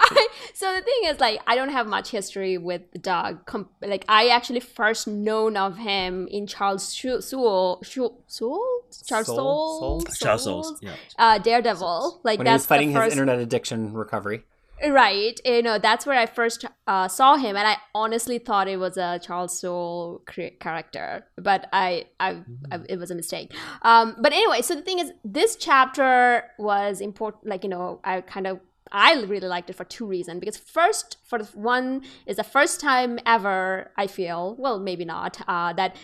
I, 0.01 0.29
so 0.55 0.73
the 0.77 0.81
thing 0.83 1.01
is, 1.07 1.19
like, 1.19 1.41
I 1.47 1.57
don't 1.57 1.71
have 1.71 1.87
much 1.89 2.11
history 2.11 2.57
with 2.57 2.83
Doug. 3.03 3.45
Com- 3.47 3.69
like, 3.83 4.05
I 4.09 4.29
actually 4.29 4.61
first 4.61 5.09
known 5.09 5.57
of 5.57 5.77
him 5.77 6.29
in 6.29 6.47
Charles 6.47 6.95
Shu- 6.95 7.21
Sewell, 7.21 7.81
Shu- 7.83 8.15
Sewell, 8.29 8.83
Charles 9.07 9.27
Soule? 9.27 9.37
Soule, 9.37 10.01
Soule? 10.01 10.15
Charles 10.21 10.45
Soules, 10.45 10.79
yeah 10.81 10.95
uh, 11.19 11.39
Daredevil. 11.39 12.21
Like 12.23 12.39
when 12.39 12.47
he 12.47 12.51
that's 12.53 12.63
was 12.63 12.67
fighting 12.67 12.93
the 12.93 13.03
his 13.03 13.13
internet 13.13 13.41
addiction 13.41 13.93
recovery. 13.93 14.45
Right? 14.87 15.41
You 15.45 15.62
know, 15.62 15.79
that's 15.79 16.07
where 16.07 16.18
I 16.18 16.26
first 16.26 16.64
uh, 16.87 17.09
saw 17.09 17.37
him, 17.37 17.57
and 17.57 17.66
I 17.66 17.76
honestly 17.95 18.39
thought 18.39 18.68
it 18.68 18.79
was 18.79 18.97
a 18.97 19.18
Charles 19.22 19.59
Soule 19.59 20.22
character, 20.61 21.26
but 21.37 21.68
I, 21.72 22.07
I, 22.20 22.43
I, 22.70 22.81
it 22.89 22.99
was 22.99 23.11
a 23.11 23.14
mistake. 23.14 23.53
Um, 23.83 24.16
but 24.20 24.33
anyway, 24.33 24.62
so 24.62 24.74
the 24.74 24.83
thing 24.83 24.99
is, 24.99 25.12
this 25.24 25.57
chapter 25.57 26.45
was 26.59 27.01
important. 27.01 27.47
Like 27.47 27.64
you 27.64 27.70
know, 27.70 28.01
I 28.05 28.20
kind 28.20 28.47
of. 28.47 28.61
I 28.91 29.22
really 29.24 29.49
liked 29.49 29.68
it 29.68 29.76
for 29.76 29.85
two 29.85 30.07
reasons. 30.07 30.41
Because 30.41 30.57
first, 30.57 31.18
for 31.22 31.41
one, 31.53 32.01
is 32.24 32.39
the 32.39 32.43
first 32.43 32.81
time 32.81 33.18
ever 33.26 33.91
I 33.99 34.07
feel, 34.07 34.57
well, 34.59 34.79
maybe 34.79 35.05
not, 35.05 35.39
uh, 35.47 35.74
that 35.74 35.95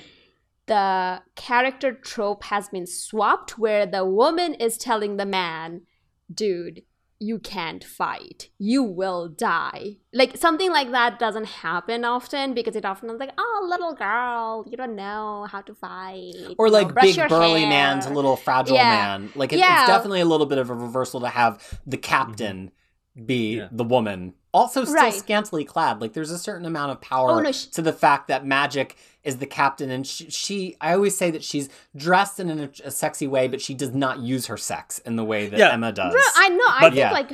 the 0.67 1.23
character 1.35 1.93
trope 1.93 2.45
has 2.45 2.69
been 2.69 2.87
swapped, 2.87 3.59
where 3.59 3.87
the 3.87 4.05
woman 4.05 4.53
is 4.53 4.77
telling 4.77 5.17
the 5.17 5.25
man, 5.25 5.83
"Dude, 6.31 6.83
you 7.21 7.39
can't 7.39 7.85
fight 7.85 8.49
you 8.59 8.83
will 8.83 9.29
die 9.29 9.97
like 10.13 10.37
something 10.37 10.71
like 10.73 10.91
that 10.91 11.19
doesn't 11.19 11.47
happen 11.47 12.05
often 12.05 12.55
because 12.55 12.75
it 12.77 12.85
often 12.85 13.09
is 13.09 13.19
like 13.21 13.31
oh 13.39 13.67
little 13.71 13.95
girl 13.95 14.65
you 14.69 14.77
don't 14.77 14.97
know 14.97 15.47
how 15.51 15.61
to 15.61 15.75
fight 15.75 16.35
or 16.59 16.69
like 16.69 16.93
brush 16.93 17.17
big 17.17 17.29
burly 17.29 17.61
hair." 17.61 17.69
man 17.69 18.01
to 18.01 18.11
little 18.11 18.37
fragile 18.37 18.75
Yeah. 18.77 18.91
man. 19.19 19.33
Like 19.35 19.53
it, 19.53 19.59
Yeah. 19.61 19.81
it's 19.83 19.89
definitely 19.89 20.21
a 20.21 20.25
little 20.27 20.47
bit 20.47 20.59
of 20.59 20.71
a 20.71 20.75
reversal 20.75 21.21
to 21.21 21.29
have 21.29 21.81
the 21.87 21.97
captain 21.97 22.73
be 23.25 23.57
Yeah. 23.59 23.69
the 23.71 23.85
woman, 23.85 24.35
also 24.55 24.85
still 24.85 24.95
Right. 24.95 25.13
scantily 25.13 25.65
clad. 25.65 26.01
Like 26.01 26.13
there's 26.15 26.31
a 26.31 26.39
certain 26.39 26.65
amount 26.65 26.93
of 26.93 27.01
power 27.03 27.31
Oh, 27.33 27.41
no, 27.41 27.53
sh- 27.53 27.67
to 27.67 27.83
the 27.83 27.93
fact 27.93 28.29
that 28.29 28.45
Magik 28.45 28.93
is 29.25 29.39
the 29.39 29.47
captain, 29.47 29.91
and 29.91 30.07
she, 30.07 30.31
she. 30.31 30.77
I 30.81 30.93
always 30.95 31.17
say 31.17 31.31
that 31.31 31.43
she's 31.45 31.69
dressed 31.97 32.39
in 32.41 32.49
a, 32.61 32.71
a 32.85 32.91
sexy 32.91 33.27
way, 33.27 33.49
but 33.49 33.61
she 33.61 33.75
does 33.75 33.93
not 33.93 34.21
use 34.21 34.47
her 34.47 34.57
sex 34.57 34.99
in 35.01 35.17
the 35.17 35.25
way 35.25 35.49
that 35.49 35.59
Yeah. 35.59 35.73
Emma 35.73 35.93
does. 35.93 36.13
Bro, 36.13 36.23
I 36.37 36.49
know. 36.51 36.65
I 36.69 36.79
But- 36.81 36.89
think 36.91 36.97
Yeah. 36.99 37.11
like. 37.13 37.33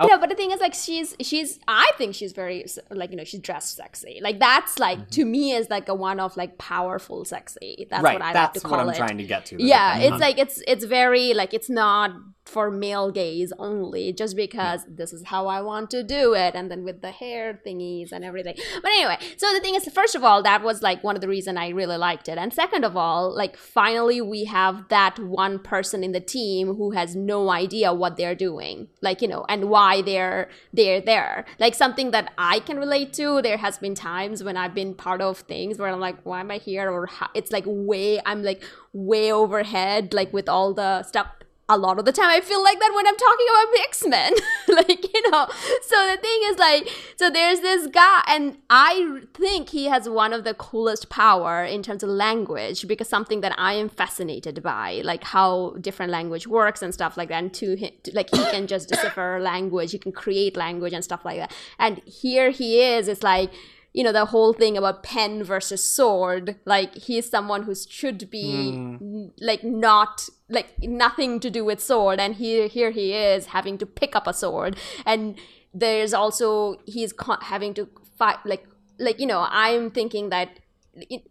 Oh. 0.00 0.06
Yeah, 0.08 0.16
but 0.18 0.28
the 0.28 0.36
thing 0.36 0.52
is, 0.52 0.60
like, 0.60 0.74
she's 0.74 1.16
she's. 1.20 1.58
I 1.66 1.90
think 1.98 2.14
she's 2.14 2.30
very 2.32 2.64
like 2.90 3.10
you 3.10 3.16
know 3.16 3.24
she's 3.24 3.40
dressed 3.40 3.74
sexy. 3.74 4.20
Like 4.22 4.38
that's 4.38 4.78
like 4.78 4.96
mm-hmm. 4.98 5.10
to 5.10 5.24
me 5.24 5.50
is 5.54 5.68
like 5.70 5.88
a 5.88 5.94
one 5.94 6.20
of 6.20 6.36
like 6.36 6.56
powerful 6.56 7.24
sexy. 7.24 7.88
That's 7.90 8.04
right, 8.04 8.12
what 8.14 8.22
I 8.22 8.32
that's 8.32 8.54
like 8.54 8.62
to 8.62 8.68
call 8.68 8.78
it. 8.78 8.86
That's 8.86 8.98
what 9.00 9.02
I'm 9.02 9.06
it. 9.06 9.08
trying 9.08 9.18
to 9.18 9.24
get 9.24 9.46
to. 9.46 9.60
yeah, 9.60 9.98
That- 9.98 10.06
it's 10.12 10.20
like 10.20 10.38
it's 10.38 10.62
it's 10.68 10.84
very 10.84 11.34
like 11.34 11.52
it's 11.52 11.68
not 11.68 12.12
for 12.48 12.70
male 12.70 13.10
gaze 13.10 13.52
only, 13.58 14.12
just 14.12 14.36
because 14.36 14.84
this 14.88 15.12
is 15.12 15.26
how 15.26 15.46
I 15.46 15.60
want 15.60 15.90
to 15.90 16.02
do 16.02 16.34
it, 16.34 16.54
and 16.54 16.70
then 16.70 16.84
with 16.84 17.02
the 17.02 17.10
hair 17.10 17.60
thingies 17.66 18.12
and 18.12 18.24
everything. 18.24 18.56
But 18.82 18.90
anyway, 18.90 19.18
so 19.36 19.52
the 19.52 19.60
thing 19.60 19.74
is, 19.74 19.88
first 19.92 20.14
of 20.14 20.24
all, 20.24 20.42
that 20.42 20.62
was 20.62 20.82
like 20.82 21.04
one 21.04 21.14
of 21.14 21.20
the 21.20 21.28
reason 21.28 21.58
I 21.58 21.68
really 21.68 21.96
liked 21.96 22.28
it, 22.28 22.38
and 22.38 22.52
second 22.52 22.84
of 22.84 22.96
all, 22.96 23.34
like 23.34 23.56
finally 23.56 24.20
we 24.20 24.44
have 24.44 24.88
that 24.88 25.18
one 25.18 25.58
person 25.58 26.02
in 26.02 26.12
the 26.12 26.20
team 26.20 26.74
who 26.74 26.92
has 26.92 27.14
no 27.14 27.50
idea 27.50 27.92
what 27.92 28.16
they're 28.16 28.34
doing, 28.34 28.88
like 29.02 29.22
you 29.22 29.28
know, 29.28 29.44
and 29.48 29.68
why 29.68 30.02
they're 30.02 30.48
they're 30.72 31.00
there. 31.00 31.44
Like 31.58 31.74
something 31.74 32.10
that 32.12 32.32
I 32.38 32.60
can 32.60 32.78
relate 32.78 33.12
to. 33.14 33.42
There 33.42 33.58
has 33.58 33.78
been 33.78 33.94
times 33.94 34.42
when 34.42 34.56
I've 34.56 34.74
been 34.74 34.94
part 34.94 35.20
of 35.20 35.38
things 35.40 35.78
where 35.78 35.88
I'm 35.88 36.00
like, 36.00 36.20
why 36.24 36.40
am 36.40 36.50
I 36.50 36.58
here? 36.58 36.90
Or 36.90 37.06
how, 37.06 37.28
it's 37.34 37.52
like 37.52 37.64
way 37.66 38.20
I'm 38.24 38.42
like 38.42 38.62
way 38.92 39.32
overhead, 39.32 40.14
like 40.14 40.32
with 40.32 40.48
all 40.48 40.74
the 40.74 41.02
stuff. 41.02 41.26
A 41.70 41.76
lot 41.76 41.98
of 41.98 42.06
the 42.06 42.12
time, 42.12 42.30
I 42.30 42.40
feel 42.40 42.62
like 42.62 42.80
that 42.80 42.92
when 42.94 43.06
I'm 43.06 43.16
talking 43.16 43.46
about 43.50 43.80
X 43.80 44.06
Men, 44.06 44.32
like 44.68 45.14
you 45.14 45.30
know. 45.30 45.46
So 45.82 45.96
the 46.10 46.16
thing 46.16 46.40
is, 46.44 46.58
like, 46.58 46.88
so 47.16 47.28
there's 47.28 47.60
this 47.60 47.86
guy, 47.88 48.22
and 48.26 48.56
I 48.70 49.20
think 49.34 49.68
he 49.68 49.84
has 49.84 50.08
one 50.08 50.32
of 50.32 50.44
the 50.44 50.54
coolest 50.54 51.10
power 51.10 51.64
in 51.64 51.82
terms 51.82 52.02
of 52.02 52.08
language 52.08 52.88
because 52.88 53.06
something 53.08 53.42
that 53.42 53.54
I 53.58 53.74
am 53.74 53.90
fascinated 53.90 54.62
by, 54.62 55.02
like 55.04 55.24
how 55.24 55.74
different 55.80 56.10
language 56.10 56.46
works 56.46 56.80
and 56.80 56.94
stuff 56.94 57.18
like 57.18 57.28
that. 57.28 57.42
And 57.42 57.52
to, 57.54 57.76
him, 57.76 57.90
like 58.14 58.30
he 58.34 58.42
can 58.46 58.66
just 58.66 58.88
decipher 58.88 59.38
language, 59.38 59.92
he 59.92 59.98
can 59.98 60.12
create 60.12 60.56
language 60.56 60.94
and 60.94 61.04
stuff 61.04 61.22
like 61.24 61.38
that. 61.38 61.52
And 61.78 62.00
here 62.06 62.50
he 62.50 62.80
is, 62.80 63.08
it's 63.08 63.22
like 63.22 63.50
you 63.98 64.04
know 64.04 64.12
the 64.12 64.26
whole 64.26 64.52
thing 64.52 64.76
about 64.78 65.02
pen 65.02 65.42
versus 65.42 65.82
sword 65.82 66.54
like 66.64 66.94
he's 66.94 67.28
someone 67.28 67.64
who 67.64 67.74
should 67.74 68.30
be 68.30 68.68
n- 68.74 69.32
like 69.40 69.64
not 69.64 70.28
like 70.48 70.68
nothing 70.82 71.40
to 71.40 71.50
do 71.50 71.64
with 71.64 71.80
sword 71.80 72.20
and 72.20 72.36
here 72.36 72.68
here 72.68 72.92
he 72.92 73.12
is 73.12 73.46
having 73.46 73.76
to 73.76 73.84
pick 73.84 74.14
up 74.14 74.28
a 74.28 74.32
sword 74.32 74.76
and 75.04 75.36
there's 75.74 76.14
also 76.14 76.76
he's 76.86 77.12
co- 77.12 77.42
having 77.42 77.74
to 77.74 77.88
fight 78.16 78.38
like 78.44 78.64
like 79.00 79.18
you 79.18 79.26
know 79.26 79.44
i'm 79.50 79.90
thinking 79.90 80.28
that 80.28 80.60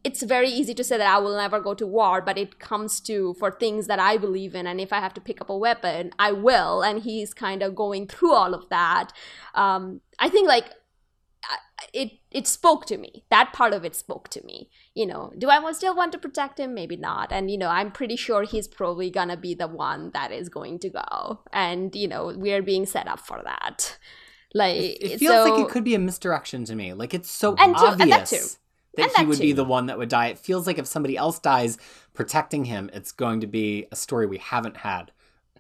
it's 0.03 0.23
very 0.23 0.47
easy 0.47 0.73
to 0.73 0.81
say 0.81 0.97
that 0.97 1.13
I 1.13 1.17
will 1.19 1.35
never 1.35 1.59
go 1.59 1.73
to 1.73 1.85
war, 1.85 2.21
but 2.21 2.37
it 2.37 2.57
comes 2.57 3.01
to 3.01 3.33
for 3.33 3.51
things 3.51 3.87
that 3.87 3.99
I 3.99 4.15
believe 4.15 4.55
in, 4.55 4.65
and 4.65 4.79
if 4.79 4.93
I 4.93 5.01
have 5.01 5.13
to 5.15 5.19
pick 5.19 5.41
up 5.41 5.49
a 5.49 5.57
weapon, 5.57 6.11
I 6.17 6.31
will. 6.31 6.83
And 6.83 7.03
he's 7.03 7.33
kind 7.33 7.61
of 7.61 7.75
going 7.75 8.07
through 8.07 8.31
all 8.33 8.53
of 8.53 8.69
that. 8.69 9.11
Um, 9.55 9.99
I 10.19 10.29
think 10.29 10.47
like 10.47 10.67
it 11.93 12.11
it 12.37 12.45
spoke 12.47 12.85
to 12.85 12.97
me. 12.97 13.11
That 13.35 13.51
part 13.59 13.73
of 13.73 13.83
it 13.83 13.95
spoke 13.95 14.29
to 14.35 14.41
me. 14.49 14.69
You 14.93 15.05
know, 15.11 15.31
do 15.37 15.49
I 15.49 15.71
still 15.71 15.95
want 15.95 16.11
to 16.13 16.19
protect 16.25 16.59
him? 16.59 16.73
Maybe 16.73 16.95
not. 17.09 17.31
And 17.31 17.49
you 17.51 17.57
know, 17.57 17.69
I'm 17.69 17.91
pretty 17.91 18.15
sure 18.15 18.43
he's 18.43 18.67
probably 18.67 19.09
gonna 19.09 19.37
be 19.47 19.53
the 19.55 19.67
one 19.67 20.11
that 20.13 20.31
is 20.31 20.49
going 20.49 20.79
to 20.79 20.89
go. 20.89 21.39
And 21.51 21.95
you 21.95 22.07
know, 22.07 22.33
we're 22.45 22.61
being 22.61 22.85
set 22.85 23.07
up 23.07 23.19
for 23.19 23.41
that. 23.43 23.97
Like 24.53 24.77
It 25.01 25.17
feels 25.19 25.49
like 25.49 25.59
it 25.59 25.69
could 25.69 25.83
be 25.83 25.95
a 25.95 25.99
misdirection 25.99 26.63
to 26.65 26.75
me. 26.75 26.93
Like 26.93 27.13
it's 27.13 27.29
so 27.29 27.55
And 27.55 27.75
too- 27.75 27.83
obvious 27.85 28.01
and 28.01 28.11
that 28.11 28.27
too. 28.27 28.45
that 28.97 29.11
he 29.17 29.25
would 29.25 29.39
be 29.39 29.51
the 29.53 29.65
one 29.65 29.87
that 29.87 29.97
would 29.97 30.09
die. 30.09 30.27
It 30.27 30.39
feels 30.39 30.65
like 30.67 30.77
if 30.77 30.87
somebody 30.87 31.17
else 31.17 31.39
dies 31.39 31.77
protecting 32.13 32.65
him, 32.65 32.89
it's 32.93 33.11
going 33.11 33.41
to 33.41 33.47
be 33.47 33.87
a 33.91 33.95
story 33.95 34.25
we 34.25 34.37
haven't 34.39 34.77
had 34.77 35.11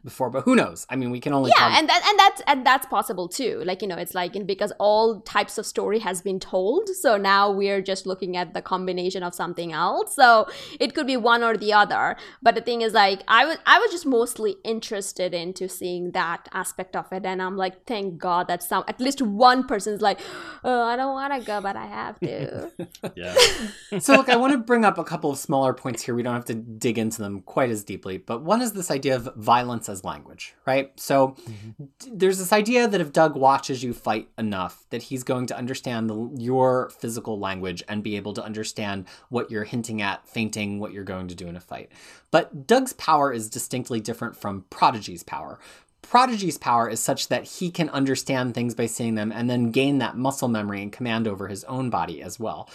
before. 0.09 0.29
But 0.29 0.43
who 0.43 0.55
knows? 0.55 0.85
I 0.89 0.95
mean, 0.95 1.11
we 1.11 1.19
can 1.19 1.33
only 1.33 1.51
yeah 1.55 1.63
talk- 1.63 1.77
and 1.77 1.89
that 1.89 2.01
and 2.09 2.19
that's 2.19 2.41
and 2.47 2.65
that's 2.65 2.87
possible 2.87 3.27
too 3.27 3.61
like 3.65 3.81
you 3.81 3.87
know 3.87 3.95
it's 4.03 4.15
like 4.15 4.35
in, 4.35 4.45
because 4.45 4.71
all 4.79 5.21
types 5.21 5.57
of 5.57 5.65
story 5.65 5.99
has 5.99 6.21
been 6.21 6.39
told 6.39 6.89
so 6.89 7.17
now 7.17 7.51
we're 7.51 7.81
just 7.81 8.05
looking 8.05 8.37
at 8.37 8.53
the 8.53 8.61
combination 8.61 9.23
of 9.23 9.33
something 9.35 9.71
else 9.73 10.15
so 10.15 10.47
it 10.79 10.93
could 10.95 11.07
be 11.07 11.17
one 11.17 11.43
or 11.43 11.57
the 11.57 11.73
other 11.73 12.15
but 12.41 12.55
the 12.55 12.61
thing 12.61 12.81
is 12.81 12.93
like 12.93 13.23
i 13.27 13.45
was 13.45 13.57
i 13.65 13.79
was 13.79 13.91
just 13.91 14.05
mostly 14.05 14.55
interested 14.63 15.33
into 15.33 15.67
seeing 15.67 16.11
that 16.11 16.47
aspect 16.53 16.95
of 16.95 17.11
it 17.11 17.25
and 17.25 17.41
i'm 17.41 17.57
like 17.57 17.85
thank 17.85 18.17
god 18.17 18.47
that 18.47 18.63
some 18.63 18.83
at 18.87 18.99
least 18.99 19.21
one 19.21 19.65
person's 19.65 20.01
like 20.01 20.19
oh 20.63 20.83
i 20.83 20.95
don't 20.95 21.13
want 21.13 21.33
to 21.33 21.39
go 21.45 21.61
but 21.61 21.75
i 21.75 21.85
have 21.85 22.19
to 22.19 22.71
Yeah. 23.15 23.35
so 23.99 24.15
look, 24.15 24.29
I 24.29 24.35
want 24.35 24.53
to 24.53 24.59
bring 24.59 24.85
up 24.85 24.97
a 24.97 25.03
couple 25.03 25.31
of 25.31 25.37
smaller 25.37 25.73
points 25.73 26.03
here. 26.03 26.13
We 26.15 26.23
don't 26.23 26.33
have 26.33 26.45
to 26.45 26.53
dig 26.53 26.97
into 26.97 27.21
them 27.21 27.41
quite 27.41 27.69
as 27.69 27.83
deeply, 27.83 28.17
but 28.17 28.43
one 28.43 28.61
is 28.61 28.73
this 28.73 28.91
idea 28.91 29.15
of 29.15 29.29
violence 29.35 29.89
as 29.89 29.96
language, 30.03 30.55
right? 30.65 30.91
So 30.99 31.29
mm-hmm. 31.29 31.85
d- 31.99 32.11
there's 32.13 32.37
this 32.37 32.53
idea 32.53 32.87
that 32.87 33.01
if 33.01 33.13
Doug 33.13 33.35
watches 33.35 33.83
you 33.83 33.93
fight 33.93 34.29
enough, 34.37 34.85
that 34.89 35.03
he's 35.03 35.23
going 35.23 35.47
to 35.47 35.57
understand 35.57 36.09
the, 36.09 36.29
your 36.37 36.89
physical 36.89 37.39
language 37.39 37.83
and 37.87 38.03
be 38.03 38.15
able 38.15 38.33
to 38.33 38.43
understand 38.43 39.05
what 39.29 39.51
you're 39.51 39.63
hinting 39.63 40.01
at, 40.01 40.27
feinting, 40.27 40.79
what 40.79 40.93
you're 40.93 41.03
going 41.03 41.27
to 41.27 41.35
do 41.35 41.47
in 41.47 41.55
a 41.55 41.61
fight. 41.61 41.91
But 42.31 42.67
Doug's 42.67 42.93
power 42.93 43.31
is 43.31 43.49
distinctly 43.49 43.99
different 43.99 44.35
from 44.35 44.65
Prodigy's 44.69 45.23
power. 45.23 45.59
Prodigy's 46.01 46.57
power 46.57 46.89
is 46.89 47.01
such 47.01 47.27
that 47.27 47.43
he 47.43 47.69
can 47.69 47.89
understand 47.89 48.53
things 48.53 48.73
by 48.73 48.85
seeing 48.85 49.15
them 49.15 49.31
and 49.31 49.49
then 49.49 49.71
gain 49.71 49.97
that 49.97 50.15
muscle 50.15 50.47
memory 50.47 50.81
and 50.81 50.91
command 50.91 51.27
over 51.27 51.49
his 51.49 51.65
own 51.65 51.89
body 51.89 52.21
as 52.21 52.39
well. 52.39 52.69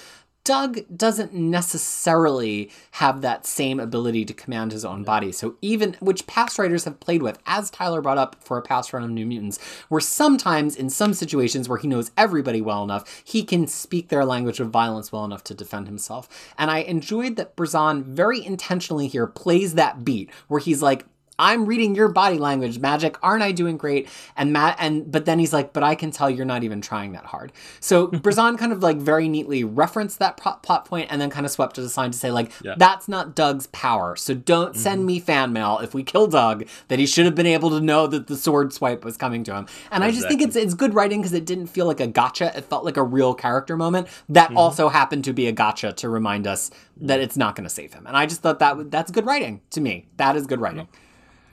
Doug 0.45 0.81
doesn't 0.97 1.33
necessarily 1.33 2.69
have 2.93 3.21
that 3.21 3.47
same 3.47 3.79
ability 3.79 4.25
to 4.25 4.35
command 4.35 4.73
his 4.73 4.85
own 4.85 5.05
body. 5.05 5.31
So 5.31 5.57
even 5.63 5.97
which 6.01 6.27
past 6.27 6.59
writers 6.59 6.85
have 6.85 6.99
played 6.99 7.23
with, 7.23 7.39
as 7.47 7.71
Tyler 7.71 8.01
brought 8.01 8.19
up 8.19 8.37
for 8.41 8.59
a 8.59 8.63
past 8.63 8.93
run 8.93 9.05
of 9.05 9.11
New 9.11 9.25
Mutants, 9.25 9.61
where 9.89 10.01
sometimes 10.01 10.75
in 10.75 10.91
some 10.91 11.15
situations 11.15 11.69
where 11.69 11.79
he 11.79 11.87
knows 11.87 12.11
everybody 12.17 12.61
well 12.61 12.83
enough, 12.83 13.23
he 13.25 13.45
can 13.45 13.69
speak 13.69 14.09
their 14.09 14.25
language 14.25 14.59
of 14.59 14.71
violence 14.71 15.13
well 15.13 15.25
enough 15.25 15.45
to 15.45 15.55
defend 15.55 15.87
himself. 15.87 16.29
And 16.59 16.73
I 16.73 16.79
enjoyed 16.79 17.37
that 17.37 17.55
Brisson 17.55 18.03
very 18.03 18.45
intentionally 18.45 19.07
here 19.07 19.29
plays 19.29 19.75
that 19.75 20.05
beat 20.05 20.29
where 20.49 20.61
he's 20.61 20.83
like, 20.83 21.05
I'm 21.43 21.67
reading 21.67 21.97
your 21.97 22.07
body 22.07 22.39
language, 22.39 22.81
Magik. 22.81 23.17
Aren't 23.21 23.43
I 23.43 23.51
doing 23.51 23.77
great? 23.77 24.09
And 24.37 24.53
Matt, 24.53 24.77
and 24.79 25.11
but 25.11 25.25
then 25.25 25.41
he's 25.41 25.53
like, 25.53 25.73
but 25.73 25.83
I 25.83 25.97
can 25.97 26.13
tell 26.13 26.31
you're 26.31 26.47
not 26.47 26.63
even 26.63 26.81
trying 26.81 27.13
that 27.13 27.25
hard. 27.25 27.53
So 27.81 28.07
Brisson 28.25 28.57
kind 28.57 28.73
of 28.73 28.81
like 28.81 28.99
very 28.99 29.29
neatly 29.29 29.65
referenced 29.65 30.21
that 30.21 30.37
plot, 30.37 30.63
plot 30.63 30.85
point 30.85 31.09
and 31.11 31.21
then 31.21 31.31
kind 31.31 31.45
of 31.45 31.51
swept 31.51 31.79
it 31.79 31.83
aside 31.83 32.13
to 32.13 32.19
say 32.19 32.31
like, 32.31 32.53
Yeah. 32.63 32.75
that's 32.79 33.09
not 33.09 33.35
Doug's 33.35 33.67
power. 33.67 34.15
So 34.15 34.35
don't 34.35 34.77
send 34.77 35.01
mm-hmm. 35.01 35.07
me 35.07 35.19
fan 35.19 35.53
mail 35.53 35.81
if 35.83 35.95
we 35.95 36.05
kill 36.05 36.29
Doug 36.29 36.65
that 36.87 37.01
he 37.01 37.07
should 37.07 37.25
have 37.25 37.35
been 37.35 37.47
able 37.47 37.71
to 37.71 37.81
know 37.81 38.07
that 38.07 38.29
the 38.29 38.37
sword 38.37 38.73
swipe 38.73 39.05
was 39.05 39.17
coming 39.17 39.43
to 39.45 39.55
him. 39.55 39.67
And 39.91 40.05
I 40.05 40.13
just 40.13 40.29
think 40.29 40.41
it's 40.43 40.55
it's 40.55 40.75
good 40.75 40.95
writing 40.95 41.23
because 41.23 41.33
it 41.33 41.45
didn't 41.45 41.67
feel 41.67 41.87
like 41.87 41.99
a 41.99 42.07
gotcha. 42.07 42.57
It 42.57 42.67
felt 42.67 42.85
like 42.85 42.97
a 42.97 43.03
real 43.03 43.35
character 43.35 43.77
moment 43.77 44.07
that 44.29 44.51
mm-hmm. 44.51 44.59
also 44.59 44.89
happened 44.89 45.25
to 45.25 45.33
be 45.33 45.49
a 45.49 45.53
gotcha 45.53 45.93
to 45.95 46.09
remind 46.09 46.47
us 46.47 46.71
that 46.99 47.15
mm-hmm. 47.15 47.25
it's 47.25 47.37
not 47.37 47.57
going 47.57 47.65
to 47.65 47.71
save 47.71 47.93
him. 47.93 48.07
And 48.07 48.17
I 48.17 48.27
just 48.27 48.43
thought 48.43 48.61
that 48.61 48.93
that's 48.93 49.11
good 49.11 49.27
writing 49.27 49.61
to 49.71 49.81
me. 49.81 50.07
That 50.19 50.37
is 50.37 50.47
good 50.47 50.61
writing. 50.61 50.87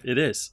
It 0.04 0.18
is. 0.18 0.52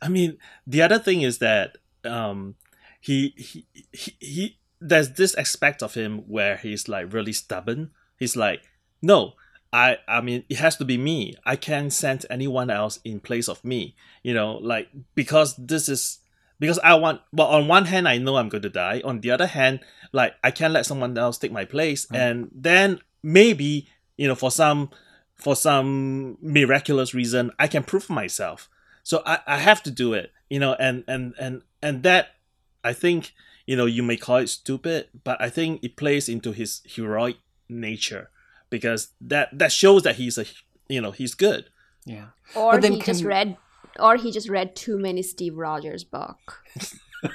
I 0.00 0.08
mean, 0.08 0.38
the 0.66 0.82
other 0.82 0.98
thing 0.98 1.22
is 1.22 1.38
that 1.38 1.76
um, 2.04 2.54
he, 3.00 3.34
he 3.36 3.66
he 3.92 4.16
he 4.20 4.58
there's 4.80 5.10
this 5.12 5.34
aspect 5.36 5.82
of 5.82 5.94
him 5.94 6.18
where 6.28 6.56
he's 6.56 6.88
like 6.88 7.12
really 7.12 7.32
stubborn. 7.32 7.90
He's 8.18 8.36
like, 8.36 8.62
no, 9.02 9.34
I 9.72 9.98
I 10.08 10.20
mean, 10.20 10.44
it 10.48 10.58
has 10.58 10.76
to 10.76 10.84
be 10.84 10.96
me. 10.96 11.34
I 11.44 11.56
can't 11.56 11.92
send 11.92 12.24
anyone 12.30 12.70
else 12.70 12.98
in 13.04 13.20
place 13.20 13.48
of 13.48 13.64
me. 13.64 13.94
You 14.22 14.34
know, 14.34 14.54
like 14.56 14.88
because 15.14 15.54
this 15.56 15.88
is 15.88 16.18
because 16.58 16.78
I 16.78 16.94
want. 16.94 17.20
Well, 17.32 17.48
on 17.48 17.68
one 17.68 17.86
hand, 17.86 18.08
I 18.08 18.18
know 18.18 18.36
I'm 18.36 18.48
going 18.48 18.62
to 18.62 18.70
die. 18.70 19.02
On 19.04 19.20
the 19.20 19.30
other 19.32 19.46
hand, 19.46 19.80
like 20.12 20.34
I 20.42 20.50
can't 20.50 20.72
let 20.72 20.86
someone 20.86 21.16
else 21.18 21.36
take 21.38 21.52
my 21.52 21.64
place, 21.64 22.06
Right. 22.10 22.20
and 22.20 22.50
then 22.54 23.00
maybe 23.22 23.88
you 24.16 24.28
know 24.28 24.34
for 24.34 24.50
some 24.50 24.90
for 25.34 25.56
some 25.56 26.38
miraculous 26.40 27.12
reason 27.12 27.50
I 27.58 27.66
can 27.66 27.82
prove 27.82 28.08
myself 28.08 28.68
so 29.04 29.22
I, 29.24 29.38
I 29.46 29.58
have 29.58 29.80
to 29.84 29.90
do 29.92 30.12
it 30.14 30.32
you 30.50 30.58
know 30.58 30.74
and 30.80 31.04
and 31.06 31.34
and 31.38 31.62
and 31.80 32.02
that 32.02 32.30
i 32.82 32.92
think 32.92 33.32
you 33.66 33.76
know 33.76 33.86
you 33.86 34.02
may 34.02 34.16
call 34.16 34.38
it 34.38 34.48
stupid 34.48 35.08
but 35.22 35.40
i 35.40 35.48
think 35.48 35.82
it 35.84 35.96
plays 35.96 36.28
into 36.28 36.50
his 36.52 36.80
heroic 36.84 37.36
nature 37.68 38.30
because 38.70 39.10
that 39.20 39.48
that 39.56 39.70
shows 39.72 40.02
that 40.02 40.16
he's 40.16 40.36
a 40.38 40.44
you 40.88 41.00
know 41.00 41.12
he's 41.12 41.34
good 41.34 41.64
Yeah. 42.04 42.28
or 42.56 42.72
But 42.72 42.82
then 42.82 42.92
he 42.92 43.00
just 43.00 43.20
can- 43.20 43.28
read 43.28 43.56
or 44.00 44.16
he 44.16 44.32
just 44.32 44.48
read 44.48 44.74
too 44.74 44.98
many 44.98 45.22
Steve 45.22 45.56
Rogers 45.56 46.02
book. 46.02 46.64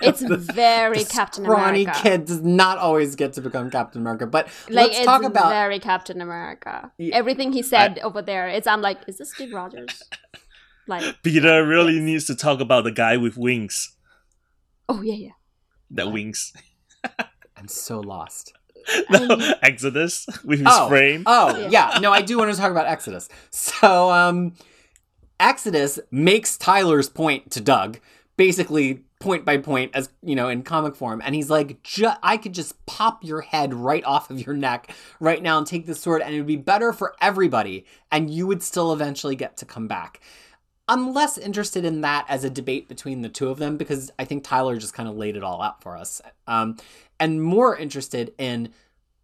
It's 0.02 0.22
very 0.22 0.98
This 1.00 1.12
Captain 1.20 1.46
scrawny 1.46 1.84
America. 1.84 2.02
kid 2.04 2.26
does 2.26 2.42
not 2.42 2.78
always 2.78 3.16
get 3.16 3.32
to 3.34 3.42
become 3.42 3.72
Captain 3.72 4.02
America. 4.02 4.28
But 4.28 4.48
Like 4.68 4.76
let's 4.92 4.98
it's 4.98 5.06
talk 5.06 5.24
about 5.24 5.50
very 5.50 5.80
Captain 5.80 6.20
America. 6.22 6.92
Yeah. 6.98 7.16
Everything 7.16 7.54
he 7.54 7.64
said 7.64 7.98
over 8.04 8.22
there, 8.22 8.50
it's 8.50 8.68
I'm 8.68 8.82
like, 8.82 9.00
is 9.08 9.18
this 9.20 9.32
Steve 9.34 9.54
Rogers? 9.54 10.04
Like, 10.90 11.22
Peter 11.24 11.66
really 11.66 12.00
needs 12.00 12.26
to 12.26 12.36
talk 12.36 12.60
about 12.60 12.84
the 12.84 12.92
guy 12.92 13.16
with 13.18 13.38
wings. 13.38 13.96
oh 14.90 15.02
yeah, 15.02 15.14
yeah. 15.14 15.32
That 15.92 16.08
What? 16.08 16.14
wings. 16.16 16.52
I'm 17.58 17.68
so 17.68 18.00
lost. 18.00 18.54
No, 19.10 19.38
Exodus 19.62 20.26
with 20.44 20.60
his 20.60 20.68
Oh. 20.72 20.88
frame. 20.90 21.24
Oh, 21.26 21.56
Yeah. 21.58 21.68
yeah. 21.94 22.00
No, 22.00 22.12
I 22.12 22.22
do 22.22 22.38
want 22.38 22.52
to 22.52 22.58
talk 22.60 22.72
about 22.72 22.88
Exodus. 22.88 23.30
So, 23.52 24.10
um, 24.12 24.54
Exodus 25.40 26.00
makes 26.12 26.58
Tyler's 26.58 27.10
point 27.10 27.52
to 27.52 27.62
Doug, 27.62 28.00
basically 28.36 29.04
point 29.20 29.46
by 29.46 29.58
point, 29.58 29.92
as 29.94 30.10
you 30.24 30.36
know, 30.36 30.48
in 30.50 30.64
comic 30.64 30.96
form, 30.96 31.22
and 31.24 31.36
he's 31.36 31.50
like, 31.50 31.84
ju- 31.84 32.10
"I 32.24 32.38
could 32.38 32.54
just 32.54 32.86
pop 32.86 33.24
your 33.24 33.42
head 33.42 33.74
right 33.74 34.04
off 34.06 34.30
of 34.32 34.46
your 34.46 34.56
neck 34.56 34.94
right 35.20 35.42
now 35.44 35.58
and 35.58 35.68
take 35.68 35.86
this 35.86 36.00
sword, 36.00 36.22
and 36.22 36.34
it 36.34 36.38
would 36.38 36.48
be 36.48 36.56
better 36.56 36.94
for 36.94 37.16
everybody, 37.22 37.86
and 38.12 38.30
you 38.30 38.48
would 38.48 38.64
still 38.64 38.94
eventually 38.94 39.36
get 39.36 39.58
to 39.58 39.66
come 39.66 39.88
back." 39.88 40.22
I'm 40.90 41.14
less 41.14 41.38
interested 41.38 41.86
in 41.86 42.02
that 42.02 42.26
as 42.28 42.44
a 42.44 42.50
debate 42.50 42.90
between 42.90 43.22
the 43.22 43.30
two 43.30 43.50
of 43.50 43.60
them 43.60 43.78
because 43.78 44.12
I 44.18 44.26
think 44.26 44.44
Tyler 44.44 44.76
just 44.76 44.96
kind 44.96 45.08
of 45.08 45.16
laid 45.16 45.38
it 45.38 45.44
all 45.44 45.62
out 45.62 45.84
for 45.84 45.96
us. 45.96 46.20
Um, 46.48 46.78
and 47.20 47.44
more 47.44 47.78
interested 47.78 48.34
in 48.40 48.74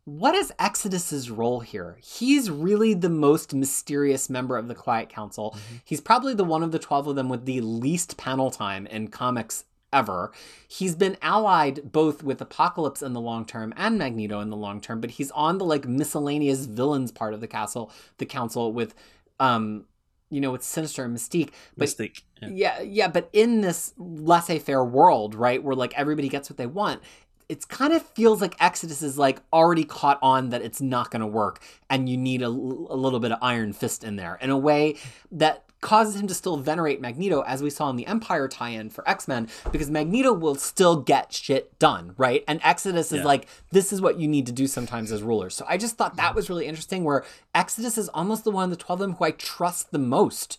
what 0.03 0.36
is 0.36 0.53
Exodus's 0.59 1.32
role 1.32 1.61
here? 1.61 1.97
He's 2.03 2.51
really 2.51 2.93
the 2.93 3.09
most 3.09 3.55
mysterious 3.55 4.30
member 4.30 4.57
of 4.57 4.68
the 4.68 4.76
Quiet 4.76 5.09
Council. 5.09 5.57
He's 5.84 5.99
probably 5.99 6.36
the 6.36 6.43
one 6.43 6.61
of 6.61 6.72
the 6.72 6.78
12 6.78 7.07
of 7.07 7.16
them 7.16 7.30
with 7.30 7.45
the 7.45 7.61
least 7.61 8.16
panel 8.16 8.51
time 8.51 8.86
in 8.86 9.07
comics 9.07 9.63
ever. 9.91 10.32
He's 10.68 10.93
been 10.93 11.18
allied 11.24 11.91
both 11.91 12.22
with 12.22 12.41
Apocalypse 12.41 13.01
in 13.01 13.13
the 13.13 13.22
long 13.22 13.43
term 13.43 13.74
and 13.76 13.97
Magneto 13.97 14.39
in 14.39 14.51
the 14.51 14.55
long 14.55 14.80
term, 14.82 15.01
but 15.01 15.11
he's 15.11 15.32
on 15.32 15.57
the 15.57 15.66
like 15.66 15.88
miscellaneous 15.88 16.68
villains 16.68 17.11
part 17.11 17.34
of 17.34 17.41
the 17.41 17.47
castle, 17.47 17.91
the 18.20 18.26
council 18.28 18.72
with 18.72 18.93
um 19.39 19.86
you 20.30 20.41
know, 20.41 20.51
with 20.51 20.63
Sinister 20.63 21.05
and 21.05 21.15
Mystique. 21.15 21.51
But 21.78 21.84
Mystic. 21.84 22.23
Yeah. 22.41 22.49
yeah, 22.51 22.82
yeah, 22.82 23.07
but 23.07 23.30
in 23.32 23.61
this 23.61 23.93
laissez-faire 23.97 24.84
world, 24.84 25.36
right, 25.36 25.63
where 25.63 25.76
like 25.76 25.93
everybody 25.95 26.30
gets 26.30 26.49
what 26.49 26.57
they 26.57 26.67
want, 26.67 27.01
it 27.47 27.67
kind 27.67 27.93
of 27.93 28.01
feels 28.01 28.41
like 28.41 28.55
Exodus 28.59 29.03
is 29.03 29.17
like 29.17 29.39
already 29.53 29.84
caught 29.84 30.17
on 30.21 30.49
that 30.49 30.61
it's 30.61 30.82
not 30.82 31.11
going 31.11 31.21
to 31.21 31.28
work, 31.28 31.61
and 31.89 32.09
you 32.09 32.17
need 32.17 32.41
a 32.41 32.49
little 32.49 33.19
bit 33.19 33.32
of 33.32 33.39
Iron 33.41 33.71
Fist 33.71 34.03
in 34.03 34.15
there 34.15 34.38
in 34.41 34.49
a 34.49 34.57
way 34.57 34.97
that 35.32 35.64
causes 35.86 36.19
him 36.19 36.27
to 36.27 36.33
still 36.33 36.57
venerate 36.57 36.99
Magneto, 36.99 37.41
as 37.41 37.61
we 37.63 37.69
saw 37.69 37.89
in 37.89 37.95
the 37.95 38.05
Empyre 38.05 38.49
tie-in 38.49 38.89
for 38.89 39.07
X-Men, 39.07 39.47
because 39.71 39.89
Magneto 39.89 40.33
will 40.33 40.55
still 40.55 40.97
get 40.97 41.31
shit 41.31 41.77
done, 41.79 42.13
right? 42.17 42.43
And 42.47 42.59
Exodus 42.63 43.11
is 43.11 43.19
Yeah. 43.19 43.25
like, 43.25 43.47
this 43.71 43.93
is 43.93 44.01
what 44.01 44.19
you 44.19 44.27
need 44.27 44.47
to 44.47 44.51
do 44.51 44.67
sometimes 44.67 45.11
as 45.11 45.21
rulers. 45.23 45.55
So 45.55 45.63
I 45.69 45.77
just 45.77 45.95
thought 45.95 46.17
that 46.17 46.36
was 46.36 46.49
really 46.49 46.65
interesting, 46.65 47.03
where 47.03 47.23
Exodus 47.53 47.97
is 47.97 48.09
almost 48.09 48.43
the 48.43 48.51
one 48.51 48.65
of 48.65 48.69
the 48.71 48.75
twelve 48.75 48.99
of 48.99 49.07
them 49.07 49.15
who 49.17 49.25
I 49.25 49.31
trust 49.31 49.91
the 49.91 49.99
most 49.99 50.57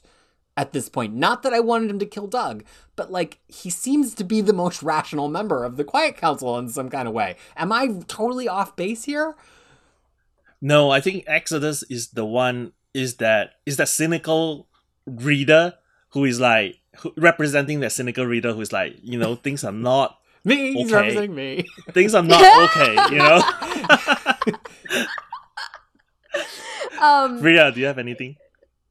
at 0.57 0.73
this 0.73 0.89
point. 0.89 1.13
Not 1.15 1.43
that 1.43 1.53
I 1.53 1.61
wanted 1.61 1.91
him 1.91 1.99
to 1.99 2.07
kill 2.07 2.29
Doug, 2.29 2.65
but 2.95 3.11
like 3.13 3.41
he 3.49 3.69
seems 3.69 4.15
to 4.15 4.25
be 4.25 4.41
the 4.41 4.55
most 4.55 4.83
rational 4.83 5.29
member 5.29 5.65
of 5.65 5.77
the 5.77 5.85
Quiet 5.85 6.17
Council 6.17 6.57
in 6.57 6.69
some 6.71 6.89
kind 6.89 7.07
of 7.07 7.13
way. 7.13 7.37
Am 7.57 7.73
I 7.73 7.89
totally 8.09 8.49
off 8.49 8.75
base 8.77 9.05
here? 9.05 9.35
No, 10.61 10.91
I 10.91 11.01
think 11.01 11.25
Exodus 11.27 11.83
is 11.91 12.09
the 12.11 12.25
one 12.25 12.73
is 12.95 13.17
that 13.17 13.55
is 13.67 13.77
that 13.77 13.89
cynical 13.89 14.67
reader 15.07 15.75
who 16.11 16.25
is 16.25 16.41
like 16.41 16.79
who, 16.99 17.13
representing 17.17 17.81
that 17.81 17.93
cynical 17.93 18.25
reader 18.27 18.53
who 18.53 18.61
is 18.61 18.73
like, 18.73 18.97
you 19.03 19.19
know, 19.19 19.35
things 19.37 19.65
are 19.65 19.73
not 19.73 20.19
Me, 20.45 20.75
he's 20.75 20.93
Okay. 20.93 20.93
representing 20.93 21.35
me. 21.35 21.71
things 21.93 22.15
are 22.15 22.23
not 22.23 22.43
okay, 22.55 22.97
you 23.11 23.19
know? 23.19 23.43
Um, 27.01 27.41
Ria, 27.43 27.71
do 27.73 27.81
you 27.81 27.87
have 27.87 27.99
anything? 27.99 28.37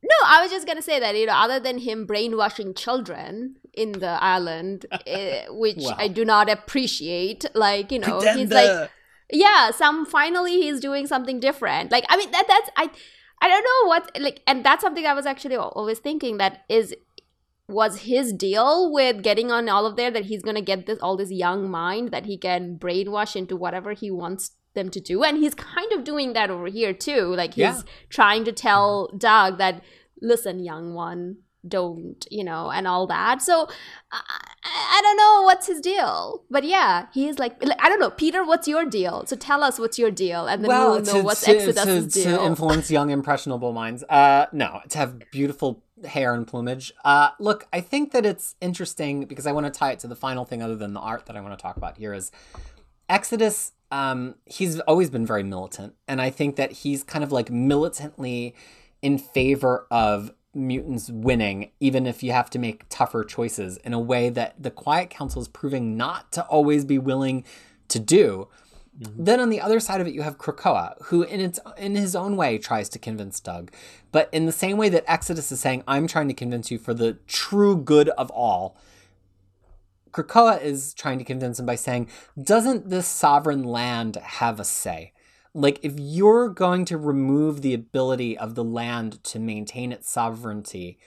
No, 0.04 0.16
I 0.28 0.42
was 0.42 0.52
just 0.52 0.68
gonna 0.68 0.82
say 0.84 1.00
that 1.00 1.16
you 1.18 1.26
know, 1.26 1.34
other 1.34 1.60
than 1.60 1.80
him 1.80 2.06
brainwashing 2.06 2.76
children 2.76 3.56
in 3.74 3.94
the 3.94 4.22
island, 4.24 4.86
eh, 5.08 5.46
which 5.50 5.78
Wow. 5.78 5.96
I 5.98 6.08
do 6.08 6.24
not 6.24 6.50
appreciate. 6.50 7.46
Like 7.56 7.92
you 7.92 8.00
know, 8.00 8.22
he's 8.22 8.52
like, 8.52 8.92
yeah, 9.32 9.72
some 9.72 10.06
finally 10.06 10.62
he's 10.62 10.80
doing 10.80 11.08
something 11.08 11.40
different. 11.40 11.92
Like 11.92 12.06
I 12.10 12.18
mean, 12.18 12.30
that 12.32 12.46
that's 12.48 12.70
I, 12.78 12.90
I 13.42 13.48
don't 13.48 13.64
know 13.64 13.90
what 13.90 14.12
like, 14.20 14.42
and 14.48 14.64
that's 14.66 14.82
something 14.82 15.06
I 15.06 15.14
was 15.14 15.26
actually 15.26 15.56
always 15.58 16.00
thinking 16.00 16.38
that 16.38 16.64
is 16.70 16.96
was 17.68 18.02
his 18.02 18.32
deal 18.32 18.92
with 18.92 19.24
getting 19.24 19.52
on 19.52 19.68
all 19.70 19.86
of 19.86 19.96
there 19.96 20.12
that 20.12 20.26
he's 20.26 20.44
gonna 20.44 20.62
get 20.62 20.86
this 20.86 21.00
all 21.00 21.18
this 21.18 21.32
young 21.32 21.70
mind 21.70 22.12
that 22.12 22.26
he 22.26 22.38
can 22.38 22.78
brainwash 22.78 23.36
into 23.36 23.56
whatever 23.56 23.94
he 23.94 24.12
wants 24.12 24.52
them 24.76 24.90
to 24.90 25.00
do 25.00 25.24
and 25.24 25.38
he's 25.38 25.56
kind 25.56 25.92
of 25.94 26.04
doing 26.04 26.34
that 26.34 26.50
over 26.52 26.68
here 26.68 26.94
too 26.94 27.34
like 27.36 27.54
he's 27.54 27.62
Yeah. 27.62 27.82
trying 28.10 28.44
to 28.46 28.52
tell 28.52 29.10
doug 29.18 29.58
that 29.58 29.82
listen 30.22 30.60
young 30.64 30.94
one 30.94 31.38
don't 31.68 32.28
you 32.30 32.44
know 32.44 32.72
and 32.72 32.88
all 32.88 33.08
that 33.08 33.42
so 33.42 33.68
I, 34.12 34.22
I 34.64 35.02
don't 35.02 35.18
know 35.18 35.44
what's 35.44 35.68
his 35.68 35.82
deal 35.82 36.44
but 36.50 36.64
yeah 36.64 37.08
he's 37.14 37.40
like 37.40 37.56
i 37.80 37.90
don't 37.90 38.00
know 38.00 38.12
peter 38.12 38.44
what's 38.46 38.68
your 38.68 38.86
deal 38.86 39.26
so 39.26 39.36
tell 39.36 39.64
us 39.64 39.80
what's 39.80 39.98
your 39.98 40.12
deal 40.12 40.48
and 40.48 40.64
then 40.64 40.70
we'll 40.70 41.02
know 41.02 41.22
what's 41.22 41.42
to, 41.46 41.56
exodus's 41.56 42.14
to, 42.14 42.24
deal 42.24 42.38
to 42.38 42.46
influence 42.46 42.92
young 42.92 43.10
impressionable 43.10 43.74
minds. 43.74 44.04
Uh, 44.04 44.48
no, 44.52 44.82
to 44.90 44.98
have 44.98 45.20
beautiful 45.32 45.84
hair 46.06 46.34
and 46.34 46.48
plumage. 46.48 46.94
Uh, 47.04 47.30
look, 47.40 47.68
I 47.74 47.82
think 47.82 48.12
that 48.12 48.26
it's 48.26 48.56
interesting 48.62 49.26
because 49.26 49.48
I 49.48 49.52
want 49.52 49.66
to 49.66 49.72
tie 49.72 49.92
it 49.92 50.00
to 50.00 50.08
the 50.08 50.16
final 50.16 50.46
thing 50.46 50.62
other 50.62 50.76
than 50.76 50.94
the 50.94 51.00
art 51.00 51.26
that 51.26 51.36
I 51.36 51.42
want 51.42 51.58
to 51.58 51.62
talk 51.62 51.78
about 51.78 51.98
here 51.98 52.14
is 52.14 52.32
Exodus. 53.10 53.74
Um, 53.92 54.36
he's 54.46 54.80
always 54.82 55.10
been 55.10 55.26
very 55.26 55.44
militant, 55.44 55.96
and 56.08 56.22
I 56.22 56.30
think 56.30 56.56
that 56.56 56.72
he's 56.72 57.04
kind 57.04 57.24
of 57.24 57.32
like 57.32 57.50
militantly 57.52 58.56
in 59.02 59.18
favor 59.18 59.86
of 59.92 60.32
mutants 60.56 61.10
winning, 61.10 61.72
even 61.80 62.08
if 62.08 62.24
you 62.24 62.32
have 62.32 62.50
to 62.52 62.60
make 62.60 62.86
tougher 62.90 63.24
choices 63.24 63.78
in 63.78 63.94
a 63.94 64.00
way 64.00 64.30
that 64.30 64.56
the 64.62 64.72
Quiet 64.72 65.10
Council 65.10 65.42
is 65.42 65.48
proving 65.48 65.98
not 65.98 66.32
to 66.32 66.44
always 66.46 66.86
be 66.86 66.98
willing 66.98 67.44
to 67.90 68.00
do. 68.00 68.48
Mm-hmm. 69.00 69.24
Then 69.26 69.40
on 69.42 69.50
the 69.50 69.60
other 69.60 69.80
side 69.80 70.00
of 70.00 70.08
it, 70.08 70.14
you 70.14 70.22
have 70.22 70.38
Krakoa, 70.38 70.96
who 71.04 71.24
in 71.24 71.42
its 71.42 71.60
in 71.78 71.96
his 71.96 72.16
own 72.16 72.38
way 72.38 72.58
tries 72.58 72.88
to 72.90 73.00
convince 73.00 73.42
Doug, 73.42 73.72
but 74.14 74.30
in 74.32 74.46
the 74.46 74.54
same 74.54 74.78
way 74.78 74.88
that 74.90 75.04
Exodus 75.06 75.52
is 75.52 75.60
saying, 75.60 75.84
"I'm 75.86 76.08
trying 76.08 76.30
to 76.30 76.34
convince 76.34 76.72
you 76.72 76.78
for 76.78 76.94
the 76.94 77.14
true 77.28 77.76
good 77.76 78.08
of 78.10 78.32
all." 78.32 78.78
Krakoa 80.12 80.62
is 80.62 80.94
trying 80.94 81.18
to 81.18 81.26
convince 81.26 81.60
him 81.60 81.66
by 81.66 81.76
saying, 81.76 82.08
"Doesn't 82.42 82.90
this 82.90 83.06
sovereign 83.06 83.64
land 83.64 84.16
have 84.16 84.62
a 84.62 84.64
say? 84.64 85.12
Like, 85.56 85.80
if 85.82 85.94
you're 85.98 86.50
going 86.50 86.84
to 86.86 86.98
remove 86.98 87.62
the 87.62 87.74
ability 87.74 88.38
of 88.38 88.56
the 88.56 88.64
land 88.64 89.24
to 89.24 89.40
maintain 89.40 89.92
its 89.94 90.10
sovereignty, 90.10 91.00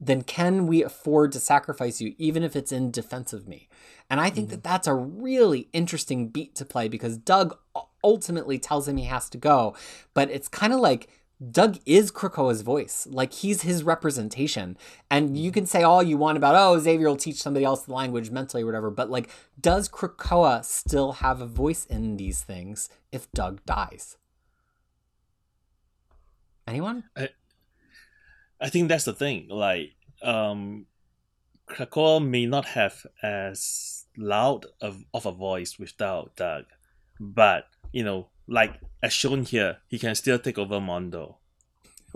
then 0.00 0.22
can 0.22 0.66
we 0.66 0.84
afford 0.84 1.32
to 1.32 1.40
sacrifice 1.40 2.00
you, 2.00 2.14
even 2.16 2.42
if 2.44 2.54
it's 2.54 2.70
in 2.70 2.92
defense 2.92 3.32
of 3.32 3.48
me?" 3.48 3.68
And 4.08 4.20
I 4.20 4.30
think 4.30 4.48
that 4.50 4.62
mm-hmm. 4.62 4.72
that's 4.72 4.86
a 4.86 4.94
really 4.94 5.68
interesting 5.72 6.28
beat 6.28 6.54
to 6.54 6.64
play 6.64 6.86
because 6.88 7.18
Doug 7.18 7.58
ultimately 8.04 8.58
tells 8.58 8.86
him 8.86 8.96
he 8.96 9.06
has 9.06 9.28
to 9.30 9.38
go, 9.38 9.74
but 10.14 10.30
it's 10.30 10.48
kind 10.48 10.72
of 10.72 10.78
like 10.78 11.08
Doug 11.50 11.78
is 11.84 12.10
Krakoa's 12.10 12.62
voice. 12.62 13.06
Like 13.10 13.32
he's 13.32 13.62
his 13.62 13.82
representation. 13.82 14.78
And 15.10 15.36
you 15.36 15.52
can 15.52 15.66
say 15.66 15.82
all 15.82 16.02
you 16.02 16.16
want 16.16 16.38
about, 16.38 16.54
oh, 16.56 16.78
Xavier 16.78 17.08
will 17.08 17.16
teach 17.16 17.36
somebody 17.36 17.64
else 17.64 17.82
the 17.82 17.92
language 17.92 18.30
mentally 18.30 18.62
or 18.62 18.66
whatever, 18.66 18.90
but 18.90 19.10
like, 19.10 19.28
does 19.60 19.88
Krakoa 19.88 20.64
still 20.64 21.12
have 21.12 21.40
a 21.40 21.46
voice 21.46 21.84
in 21.86 22.16
these 22.16 22.42
things 22.42 22.88
if 23.12 23.30
Doug 23.32 23.64
dies? 23.66 24.16
Anyone? 26.66 27.04
I 28.60 28.70
think 28.70 28.88
that's 28.88 29.04
the 29.04 29.12
thing. 29.12 29.48
Like, 29.48 29.92
um, 30.22 30.86
Krakoa 31.68 32.26
may 32.26 32.46
not 32.46 32.64
have 32.64 33.06
as 33.22 34.06
loud 34.16 34.66
of, 34.80 35.04
of 35.12 35.26
a 35.26 35.32
voice 35.32 35.78
without 35.78 36.34
Doug, 36.36 36.64
but 37.20 37.66
you 37.92 38.04
know, 38.04 38.28
like 38.46 38.74
as 39.02 39.12
shown 39.12 39.44
here, 39.44 39.78
he 39.88 39.98
can 39.98 40.14
still 40.14 40.38
take 40.38 40.58
over 40.58 40.80
Mondo. 40.80 41.36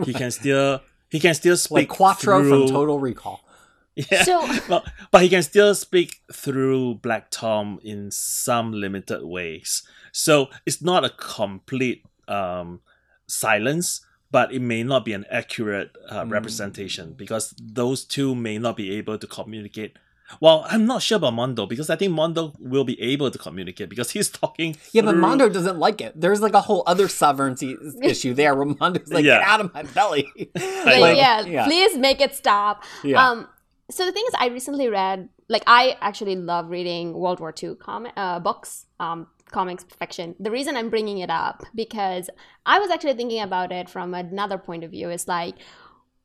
He 0.05 0.13
can 0.15 0.31
still 0.31 0.81
he 1.11 1.21
can 1.21 1.35
still 1.35 1.57
speak 1.67 1.91
Like 1.91 1.99
Quato 1.99 2.19
through, 2.21 2.49
from 2.67 2.69
Total 2.69 2.99
Recall. 2.99 3.45
Yeah, 3.97 4.23
So- 4.23 4.47
but, 4.69 4.85
but 5.11 5.23
he 5.23 5.29
can 5.29 5.43
still 5.43 5.75
speak 5.75 6.21
through 6.33 6.95
Black 7.03 7.31
Tom 7.31 7.81
in 7.83 8.11
some 8.11 8.73
limited 8.73 9.25
ways. 9.27 9.83
So 10.13 10.49
it's 10.65 10.81
not 10.81 11.05
a 11.05 11.11
complete 11.11 12.05
um, 12.29 12.81
silence, 13.27 14.01
but 14.31 14.53
it 14.53 14.61
may 14.61 14.83
not 14.85 15.05
be 15.05 15.13
an 15.13 15.27
accurate 15.31 15.91
uh, 16.09 16.23
Mm. 16.25 16.31
representation 16.31 17.13
because 17.15 17.53
those 17.61 18.05
two 18.05 18.35
may 18.35 18.59
not 18.59 18.77
be 18.77 18.93
able 18.93 19.19
to 19.19 19.27
communicate. 19.27 19.97
Well, 20.41 20.65
I'm 20.69 20.87
not 20.87 21.03
sure 21.03 21.17
about 21.17 21.35
Mondo 21.35 21.67
because 21.67 21.91
I 21.91 21.97
think 21.97 22.13
Mondo 22.13 22.53
will 22.61 22.85
be 22.85 23.01
able 23.01 23.31
to 23.31 23.39
communicate 23.39 23.89
because 23.89 24.11
he's 24.11 24.29
talking. 24.29 24.77
Yeah, 24.93 25.03
but 25.03 25.13
through- 25.13 25.21
Mondo 25.21 25.49
doesn't 25.49 25.79
like 25.79 26.01
it. 26.01 26.13
There's 26.21 26.41
like 26.41 26.55
a 26.55 26.61
whole 26.61 26.83
other 26.87 27.09
sovereignty 27.09 27.77
issue 28.03 28.35
there 28.35 28.55
where 28.55 28.67
Mondo's 28.67 29.13
like, 29.13 29.25
Yeah. 29.25 29.39
get 29.41 29.49
out 29.49 29.61
of 29.61 29.75
my 29.75 29.83
belly. 29.83 30.29
Like, 30.85 31.01
Like, 31.01 31.17
yeah, 31.17 31.41
yeah. 31.47 31.65
please 31.65 31.97
make 31.99 32.21
it 32.21 32.35
stop. 32.35 32.85
Yeah. 33.05 33.25
Um, 33.31 33.49
so 33.91 34.05
the 34.07 34.13
thing 34.13 34.25
is, 34.29 34.35
I 34.39 34.47
recently 34.49 34.89
read, 34.89 35.29
like, 35.49 35.65
I 35.67 35.97
actually 36.01 36.37
love 36.37 36.71
reading 36.71 37.13
World 37.13 37.41
War 37.41 37.53
II 37.61 37.75
comic 37.75 38.13
uh, 38.17 38.39
books, 38.39 38.87
um, 39.01 39.27
comics 39.51 39.85
fiction. 39.99 40.37
The 40.39 40.51
reason 40.51 40.77
I'm 40.77 40.91
bringing 40.91 41.19
it 41.19 41.29
up 41.31 41.65
because 41.75 42.31
I 42.65 42.79
was 42.79 42.89
actually 42.91 43.15
thinking 43.15 43.41
about 43.41 43.73
it 43.73 43.89
from 43.91 44.15
another 44.15 44.59
point 44.59 44.85
of 44.85 44.93
view. 44.93 45.11
Is 45.11 45.27
like, 45.27 45.57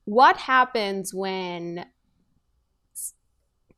what 0.05 0.37
happens 0.37 1.11
when 1.13 1.85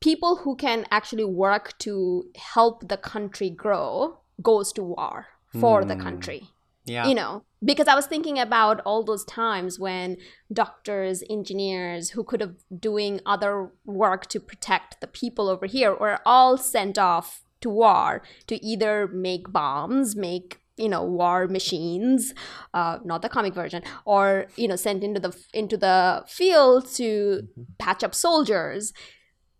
people 0.00 0.36
who 0.36 0.54
can 0.56 0.86
actually 0.90 1.24
work 1.24 1.76
to 1.78 2.24
help 2.54 2.88
the 2.88 2.96
country 2.96 3.50
grow 3.50 4.18
goes 4.42 4.72
to 4.72 4.82
war 4.82 5.26
for 5.60 5.84
the 5.84 5.94
Hmm. 5.94 6.02
country 6.02 6.40
Yeah. 6.84 7.06
you 7.08 7.14
know 7.14 7.42
because 7.70 7.88
i 7.88 7.94
was 7.94 8.06
thinking 8.06 8.38
about 8.38 8.80
all 8.86 9.02
those 9.02 9.24
times 9.24 9.78
when 9.78 10.16
doctors 10.52 11.22
engineers 11.28 12.10
who 12.10 12.22
could 12.24 12.40
have 12.40 12.56
doing 12.88 13.20
other 13.26 13.70
work 13.84 14.26
to 14.28 14.38
protect 14.40 15.00
the 15.00 15.06
people 15.06 15.48
over 15.48 15.66
here 15.66 15.94
were 15.94 16.18
all 16.24 16.56
sent 16.56 16.96
off 16.98 17.42
to 17.60 17.68
war 17.70 18.22
to 18.46 18.54
either 18.64 19.08
make 19.08 19.52
bombs 19.52 20.14
make 20.16 20.60
you 20.76 20.88
know 20.88 21.02
war 21.02 21.48
machines 21.48 22.32
uh, 22.72 22.98
not 23.04 23.20
the 23.22 23.28
comic 23.28 23.52
version 23.54 23.82
or 24.04 24.46
you 24.56 24.68
know 24.68 24.76
sent 24.76 25.02
into 25.02 25.20
the 25.20 25.32
into 25.52 25.76
the 25.76 26.22
field 26.26 26.86
to 26.98 27.48
patch 27.78 28.02
up 28.04 28.14
soldiers 28.14 28.92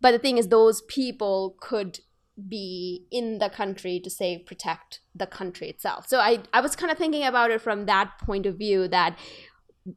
but 0.01 0.11
the 0.11 0.19
thing 0.19 0.37
is 0.37 0.47
those 0.47 0.81
people 0.83 1.55
could 1.59 1.99
be 2.47 3.05
in 3.11 3.39
the 3.39 3.49
country 3.49 3.99
to 3.99 4.09
say 4.09 4.37
protect 4.37 5.01
the 5.15 5.27
country 5.27 5.69
itself. 5.69 6.07
So 6.07 6.19
i 6.19 6.39
i 6.53 6.61
was 6.61 6.75
kind 6.75 6.91
of 6.91 6.97
thinking 6.97 7.23
about 7.23 7.51
it 7.51 7.61
from 7.61 7.85
that 7.85 8.17
point 8.19 8.45
of 8.45 8.57
view 8.57 8.87
that 8.87 9.17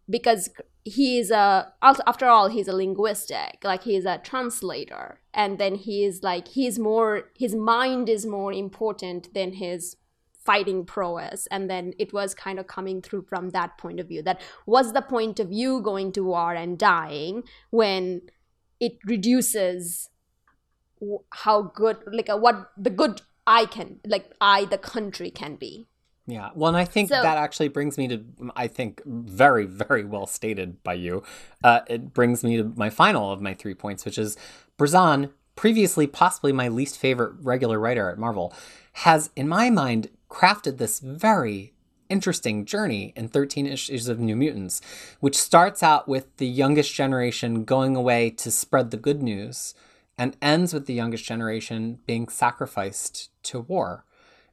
because 0.09 0.50
he's 0.84 1.30
a 1.30 1.72
after 1.82 2.26
all 2.26 2.48
he's 2.48 2.66
a 2.66 2.72
linguistic 2.72 3.59
like 3.62 3.84
he's 3.84 4.05
a 4.05 4.18
translator. 4.18 5.20
And 5.34 5.59
then 5.59 5.76
he's 5.76 6.22
like 6.22 6.48
he's 6.48 6.78
more 6.78 7.30
his 7.36 7.55
mind 7.55 8.09
is 8.09 8.26
more 8.26 8.53
important 8.53 9.32
than 9.34 9.55
his 9.55 9.96
fighting 10.44 10.84
prowess. 10.84 11.46
And 11.53 11.70
then 11.70 11.92
it 12.00 12.12
was 12.12 12.34
kind 12.34 12.59
of 12.59 12.66
coming 12.66 13.00
through 13.00 13.26
from 13.28 13.50
that 13.50 13.78
point 13.78 14.00
of 14.00 14.09
view 14.09 14.22
that 14.22 14.40
was 14.66 14.92
the 14.92 15.03
point 15.03 15.38
of 15.38 15.53
you 15.53 15.80
going 15.80 16.11
to 16.12 16.24
war 16.24 16.55
and 16.55 16.76
dying 16.76 17.44
when 17.70 18.22
it 18.83 18.99
reduces 19.07 20.11
how 21.30 21.62
good 21.62 21.97
like 22.12 22.28
uh, 22.28 22.37
what 22.37 22.70
the 22.76 22.91
good 22.91 23.22
i 23.47 23.64
can 23.66 23.89
like 24.07 24.26
i 24.41 24.64
the 24.66 24.78
country 24.78 25.30
can 25.30 25.57
be 25.57 25.72
Yeah. 26.26 26.51
Well, 26.55 26.68
and 26.68 26.76
I 26.80 26.85
think 26.95 27.09
So- 27.09 27.20
that 27.22 27.37
actually 27.37 27.66
brings 27.76 27.99
me 27.99 28.07
to, 28.12 28.18
I 28.55 28.68
think, 28.68 29.03
very, 29.05 29.66
very 29.66 30.05
well 30.12 30.26
stated 30.26 30.68
by 30.89 30.95
you. 31.07 31.24
Uh, 31.68 31.80
it 31.95 32.14
brings 32.18 32.45
me 32.45 32.53
to 32.59 32.64
my 32.76 32.91
final 32.91 33.33
of 33.33 33.41
my 33.43 33.55
three 33.55 33.74
points, 33.74 34.05
which 34.07 34.18
is 34.24 34.37
Brisson, 34.78 35.30
previously 35.57 36.07
possibly 36.07 36.53
my 36.53 36.68
least 36.68 36.97
favorite 36.97 37.35
regular 37.43 37.78
writer 37.85 38.07
at 38.09 38.18
Marvel, 38.18 38.55
has, 39.05 39.30
in 39.35 39.49
my 39.49 39.66
mind, 39.68 40.11
crafted 40.30 40.78
this 40.78 41.01
very 41.01 41.72
interesting 42.12 42.66
journey 42.66 43.14
in 43.16 43.28
13 43.28 43.66
issues 43.66 44.06
of 44.06 44.20
New 44.20 44.36
Mutants, 44.36 44.82
which 45.20 45.36
starts 45.36 45.82
out 45.82 46.06
with 46.06 46.36
the 46.36 46.46
youngest 46.46 46.92
generation 46.94 47.64
going 47.64 47.96
away 47.96 48.28
to 48.30 48.50
spread 48.50 48.90
the 48.90 48.98
good 48.98 49.22
news 49.22 49.74
and 50.18 50.36
ends 50.42 50.74
with 50.74 50.86
the 50.86 50.94
youngest 50.94 51.24
generation 51.24 51.98
being 52.06 52.28
sacrificed 52.28 53.30
to 53.44 53.60
war. 53.60 54.04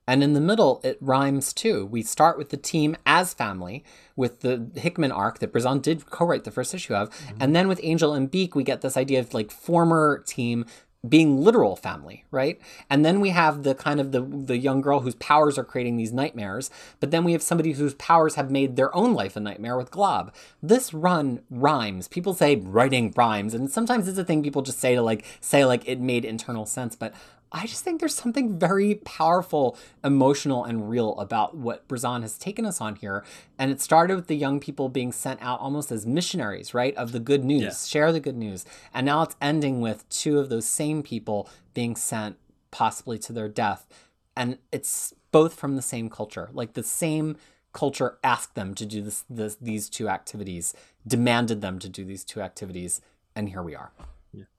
And 0.07 0.23
in 0.23 0.33
the 0.33 0.41
middle, 0.41 0.81
it 0.83 0.97
rhymes 1.01 1.53
too. 1.53 1.85
We 1.85 2.01
start 2.01 2.37
with 2.39 2.49
the 2.49 2.57
team 2.57 2.95
as 3.05 3.35
family 3.35 3.83
with 4.15 4.39
the 4.39 4.71
Hickman 4.75 5.11
arc 5.11 5.37
that 5.37 5.51
Brisson 5.51 5.81
did 5.81 6.09
co-write 6.09 6.45
the 6.45 6.51
first 6.51 6.73
issue 6.73 6.95
of, 6.95 7.11
mm-hmm. 7.11 7.37
and 7.39 7.55
then 7.55 7.67
with 7.67 7.79
Angel 7.83 8.13
and 8.13 8.31
Beak, 8.31 8.55
we 8.55 8.63
get 8.63 8.81
this 8.81 8.97
idea 8.97 9.19
of 9.19 9.35
like 9.35 9.51
former 9.51 10.23
team 10.25 10.65
being 11.07 11.41
literal 11.41 11.77
family, 11.77 12.25
right? 12.29 12.59
And 12.89 13.05
then 13.05 13.21
we 13.21 13.29
have 13.29 13.63
the 13.63 13.73
kind 13.73 14.01
of 14.01 14.11
the 14.11 14.21
the 14.21 14.57
young 14.57 14.81
girl 14.81 14.99
whose 14.99 15.15
powers 15.15 15.57
are 15.57 15.63
creating 15.63 15.95
these 15.95 16.11
nightmares, 16.11 16.69
but 16.99 17.11
then 17.11 17.23
we 17.23 17.31
have 17.31 17.41
somebody 17.41 17.71
whose 17.71 17.93
powers 17.93 18.35
have 18.35 18.51
made 18.51 18.75
their 18.75 18.93
own 18.93 19.13
life 19.13 19.37
a 19.37 19.39
nightmare 19.39 19.77
with 19.77 19.91
Glob. 19.91 20.33
This 20.61 20.93
run 20.93 21.41
rhymes. 21.49 22.09
People 22.09 22.33
say 22.33 22.57
writing 22.57 23.13
rhymes, 23.15 23.53
and 23.53 23.71
sometimes 23.71 24.09
it's 24.09 24.17
a 24.17 24.25
thing 24.25 24.43
people 24.43 24.61
just 24.61 24.79
say 24.79 24.95
to 24.95 25.01
like 25.01 25.23
say 25.39 25.63
like 25.63 25.87
it 25.87 26.01
made 26.01 26.25
internal 26.25 26.65
sense, 26.65 26.95
but 26.97 27.13
I 27.51 27.65
just 27.65 27.83
think 27.83 27.99
there's 27.99 28.13
something 28.15 28.59
very 28.59 28.95
powerful, 28.95 29.75
emotional, 30.03 30.63
and 30.65 30.89
real 30.89 31.17
about 31.19 31.57
what 31.57 31.87
Brisson 31.87 32.21
has 32.21 32.37
taken 32.37 32.65
us 32.65 32.79
on 32.79 32.95
here. 32.95 33.23
And 33.57 33.71
it 33.71 33.81
started 33.81 34.15
with 34.15 34.27
the 34.27 34.35
young 34.37 34.59
people 34.59 34.87
being 34.87 35.11
sent 35.11 35.41
out 35.41 35.59
almost 35.59 35.91
as 35.91 36.05
missionaries, 36.05 36.73
right? 36.73 36.95
Of 36.95 37.11
the 37.11 37.19
good 37.19 37.43
news, 37.43 37.61
Yeah. 37.63 37.73
share 37.73 38.11
the 38.11 38.19
good 38.19 38.37
news. 38.37 38.65
And 38.93 39.05
now 39.05 39.23
it's 39.23 39.35
ending 39.41 39.81
with 39.81 40.07
two 40.09 40.37
of 40.37 40.49
those 40.49 40.67
same 40.67 41.01
people 41.01 41.49
being 41.73 41.95
sent 41.95 42.37
possibly 42.71 43.17
to 43.19 43.33
their 43.33 43.49
death. 43.49 43.87
And 44.35 44.59
it's 44.71 45.13
both 45.31 45.55
from 45.55 45.75
the 45.75 45.81
same 45.81 46.09
culture. 46.09 46.49
Like 46.53 46.73
the 46.73 46.83
same 46.83 47.35
culture 47.73 48.17
asked 48.23 48.55
them 48.55 48.73
to 48.75 48.85
do 48.85 49.01
this, 49.01 49.25
this 49.29 49.55
these 49.55 49.89
two 49.89 50.07
activities, 50.07 50.73
demanded 51.05 51.61
them 51.61 51.79
to 51.79 51.89
do 51.89 52.05
these 52.05 52.23
two 52.23 52.41
activities, 52.41 53.01
and 53.35 53.49
here 53.49 53.61
we 53.61 53.75
are. 53.75 53.91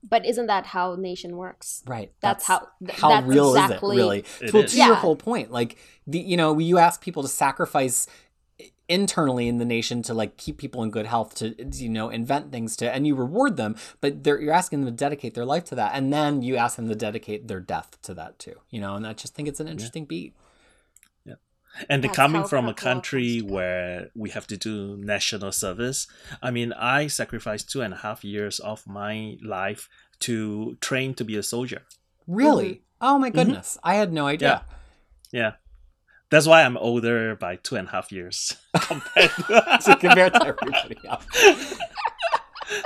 But 0.03 0.27
isn't 0.27 0.47
that 0.47 0.66
how 0.66 0.95
nation 0.97 1.37
works 1.37 1.83
Right. 1.87 2.12
That's 2.21 2.47
how- 2.47 2.68
th- 2.85 2.99
how 2.99 3.09
that's 3.11 3.27
real 3.27 3.51
exactly- 3.55 3.97
is 3.97 4.03
it 4.03 4.05
really? 4.05 4.25
It 4.41 4.53
well, 4.53 4.62
is. 4.64 4.73
to 4.73 4.79
your 4.79 4.95
whole 4.97 5.16
point, 5.16 5.51
like 5.53 5.77
the 6.07 6.18
you 6.18 6.37
know 6.37 6.59
you 6.59 6.79
ask 6.79 7.01
people 7.01 7.23
to 7.23 7.29
sacrifice 7.29 8.07
eh, 8.59 8.64
internally 8.89 9.47
in 9.47 9.59
the 9.59 9.64
nation 9.64 10.03
to 10.03 10.14
like 10.14 10.37
keep 10.37 10.59
people 10.59 10.83
in 10.83 10.91
good 10.91 11.07
health 11.07 11.35
to 11.37 11.55
you 11.75 11.89
know 11.89 12.09
invent 12.09 12.51
things 12.51 12.77
to 12.77 12.93
and 12.93 13.07
you 13.07 13.14
reward 13.14 13.57
them 13.57 13.77
but 14.01 14.25
they're, 14.25 14.41
you're 14.41 14.53
asking 14.53 14.81
them 14.81 14.89
to 14.93 14.97
dedicate 14.97 15.35
their 15.35 15.45
life 15.45 15.62
to 15.64 15.75
that 15.77 15.93
and 15.95 16.12
then 16.12 16.43
you 16.43 16.57
ask 16.57 16.75
them 16.77 16.89
to 16.89 16.95
dedicate 16.97 17.47
their 17.47 17.61
death 17.61 17.97
to 18.03 18.12
that 18.14 18.37
too 18.41 18.57
you 18.71 18.81
know 18.81 18.97
and 18.97 19.07
i 19.07 19.12
just 19.12 19.33
think 19.35 19.47
it's 19.47 19.61
an 19.61 19.68
interesting 19.68 20.05
beat 20.05 20.35
and 21.89 22.05
That's 22.05 22.16
coming 22.16 22.45
from 22.45 22.68
a 22.68 22.75
country 22.75 23.39
where 23.39 24.11
we 24.14 24.31
have 24.31 24.47
to 24.49 24.57
do 24.57 24.97
national 24.97 25.53
service 25.53 26.07
i 26.43 26.51
mean 26.51 26.73
i 26.73 27.07
sacrificed 27.07 27.71
two 27.71 27.81
and 27.81 27.95
a 27.95 27.99
half 27.99 28.25
years 28.25 28.59
of 28.59 28.87
my 28.87 29.37
life 29.43 29.89
to 30.21 30.77
train 30.81 31.14
to 31.14 31.25
be 31.25 31.37
a 31.37 31.43
soldier. 31.43 31.83
Really? 32.27 32.83
Oh 33.01 33.18
my 33.18 33.29
mm-hmm. 33.29 33.39
goodness. 33.39 33.79
I 33.83 33.95
had 33.95 34.12
no 34.12 34.27
idea. 34.27 34.64
Yeah. 35.33 35.55
That's 36.31 36.47
why 36.47 36.62
i'm 36.62 36.77
older 36.77 37.35
by 37.35 37.57
two 37.57 37.75
and 37.75 37.89
a 37.89 37.91
half 37.91 38.12
years 38.12 38.57
compared 38.77 39.31
to 39.85 39.97
compare 39.99 40.31
to 40.31 40.47
everybody 40.47 40.97
else. 41.09 41.27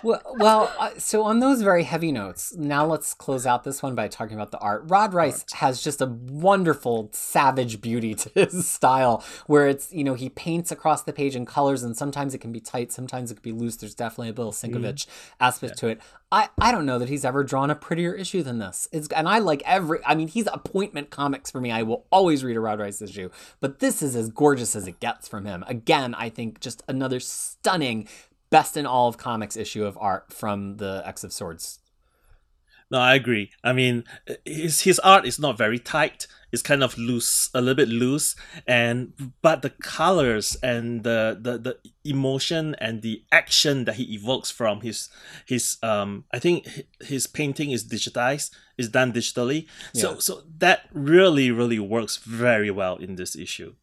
Well, 0.03 0.21
well 0.39 0.73
uh, 0.79 0.91
so 0.99 1.23
on 1.23 1.41
those 1.41 1.63
very 1.63 1.85
heavy 1.85 2.13
notes, 2.13 2.55
now 2.57 2.87
let's 2.87 3.15
close 3.15 3.47
out 3.47 3.65
this 3.65 3.83
one 3.83 3.95
by 3.95 4.09
talking 4.09 4.35
about 4.35 4.51
the 4.51 4.59
art. 4.59 4.85
Rod 4.87 5.15
Reis 5.15 5.45
has 5.55 5.83
just 5.83 6.01
a 6.01 6.07
wonderful 6.07 7.11
savage 7.13 7.81
beauty 7.81 8.15
to 8.15 8.31
his 8.35 8.69
style 8.69 9.25
where 9.47 9.69
it's, 9.69 9.93
you 9.93 10.05
know, 10.05 10.15
he 10.15 10.29
paints 10.29 10.71
across 10.71 11.03
the 11.03 11.13
page 11.13 11.37
in 11.37 11.47
colors 11.47 11.83
and 11.83 11.97
sometimes 11.97 12.35
it 12.35 12.39
can 12.39 12.53
be 12.53 12.61
tight, 12.61 12.93
sometimes 12.93 13.31
it 13.31 13.35
can 13.35 13.43
be 13.43 13.53
loose. 13.53 13.77
There's 13.77 13.95
definitely 13.95 14.31
a 14.31 14.35
Bill 14.35 14.53
Sienkiewicz 14.53 15.07
aspect 15.41 15.79
to 15.79 15.89
it. 15.89 16.01
I, 16.35 16.49
I 16.59 16.73
don't 16.73 16.85
know 16.85 16.99
that 16.99 17.09
he's 17.09 17.25
ever 17.25 17.45
drawn 17.45 17.71
a 17.71 17.77
prettier 17.77 18.13
issue 18.13 18.43
than 18.43 18.59
this. 18.59 18.89
It's 18.91 19.07
and 19.09 19.29
I 19.29 19.39
like 19.39 19.63
every 19.65 20.01
I 20.05 20.17
mean 20.17 20.27
he's 20.27 20.49
appointment 20.49 21.11
comics 21.11 21.49
for 21.49 21.61
me. 21.61 21.71
I 21.71 21.85
will 21.85 22.07
always 22.11 22.43
read 22.43 22.57
a 22.57 22.61
Rod 22.61 22.81
Reis 22.81 23.01
issue, 23.01 23.31
but 23.61 23.79
this 23.79 24.03
is 24.03 24.17
as 24.17 24.31
gorgeous 24.31 24.75
as 24.75 24.89
it 24.89 24.99
gets 24.99 25.29
from 25.29 25.45
him. 25.45 25.63
Again, 25.69 26.13
I 26.15 26.31
think 26.31 26.59
just 26.59 26.83
another 26.89 27.21
stunning 27.21 28.09
best 28.55 28.77
in 28.77 28.87
all 28.87 29.09
of 29.09 29.19
comics 29.19 29.57
issue 29.57 29.85
of 29.85 29.99
art 30.01 30.33
from 30.33 30.77
the 30.77 31.03
X 31.05 31.25
of 31.25 31.33
Swords. 31.33 31.81
No, 32.89 33.01
I 33.01 33.15
agree. 33.17 33.51
I 33.65 33.73
mean, 33.73 34.05
his 34.45 34.83
his 34.83 35.01
art 35.01 35.27
is 35.27 35.41
not 35.41 35.59
very 35.59 35.81
tight. 35.81 36.29
It's 36.53 36.63
kind 36.63 36.85
of 36.85 36.97
loose, 36.97 37.51
a 37.53 37.61
little 37.61 37.75
bit 37.75 37.89
loose, 37.89 38.37
and 38.65 39.13
but 39.43 39.63
the 39.63 39.71
colors 39.71 40.57
and 40.63 41.03
the 41.03 41.37
the, 41.47 41.59
the 41.59 41.75
emotion 42.05 42.77
and 42.79 43.03
the 43.03 43.25
action 43.33 43.87
that 43.87 43.97
he 43.97 44.15
evokes 44.15 44.53
from 44.53 44.83
his 44.83 45.09
his 45.45 45.79
um, 45.83 46.25
I 46.31 46.39
think 46.39 46.69
his 47.01 47.27
painting 47.27 47.73
is 47.73 47.83
digitized, 47.85 48.51
is 48.79 48.89
done 48.89 49.13
digitally. 49.13 49.67
So 49.95 50.21
so 50.21 50.43
that 50.59 50.83
really 50.93 51.51
really 51.51 51.81
works 51.81 52.19
very 52.19 52.71
well 52.71 52.97
in 52.99 53.17
this 53.17 53.35
issue. 53.35 53.75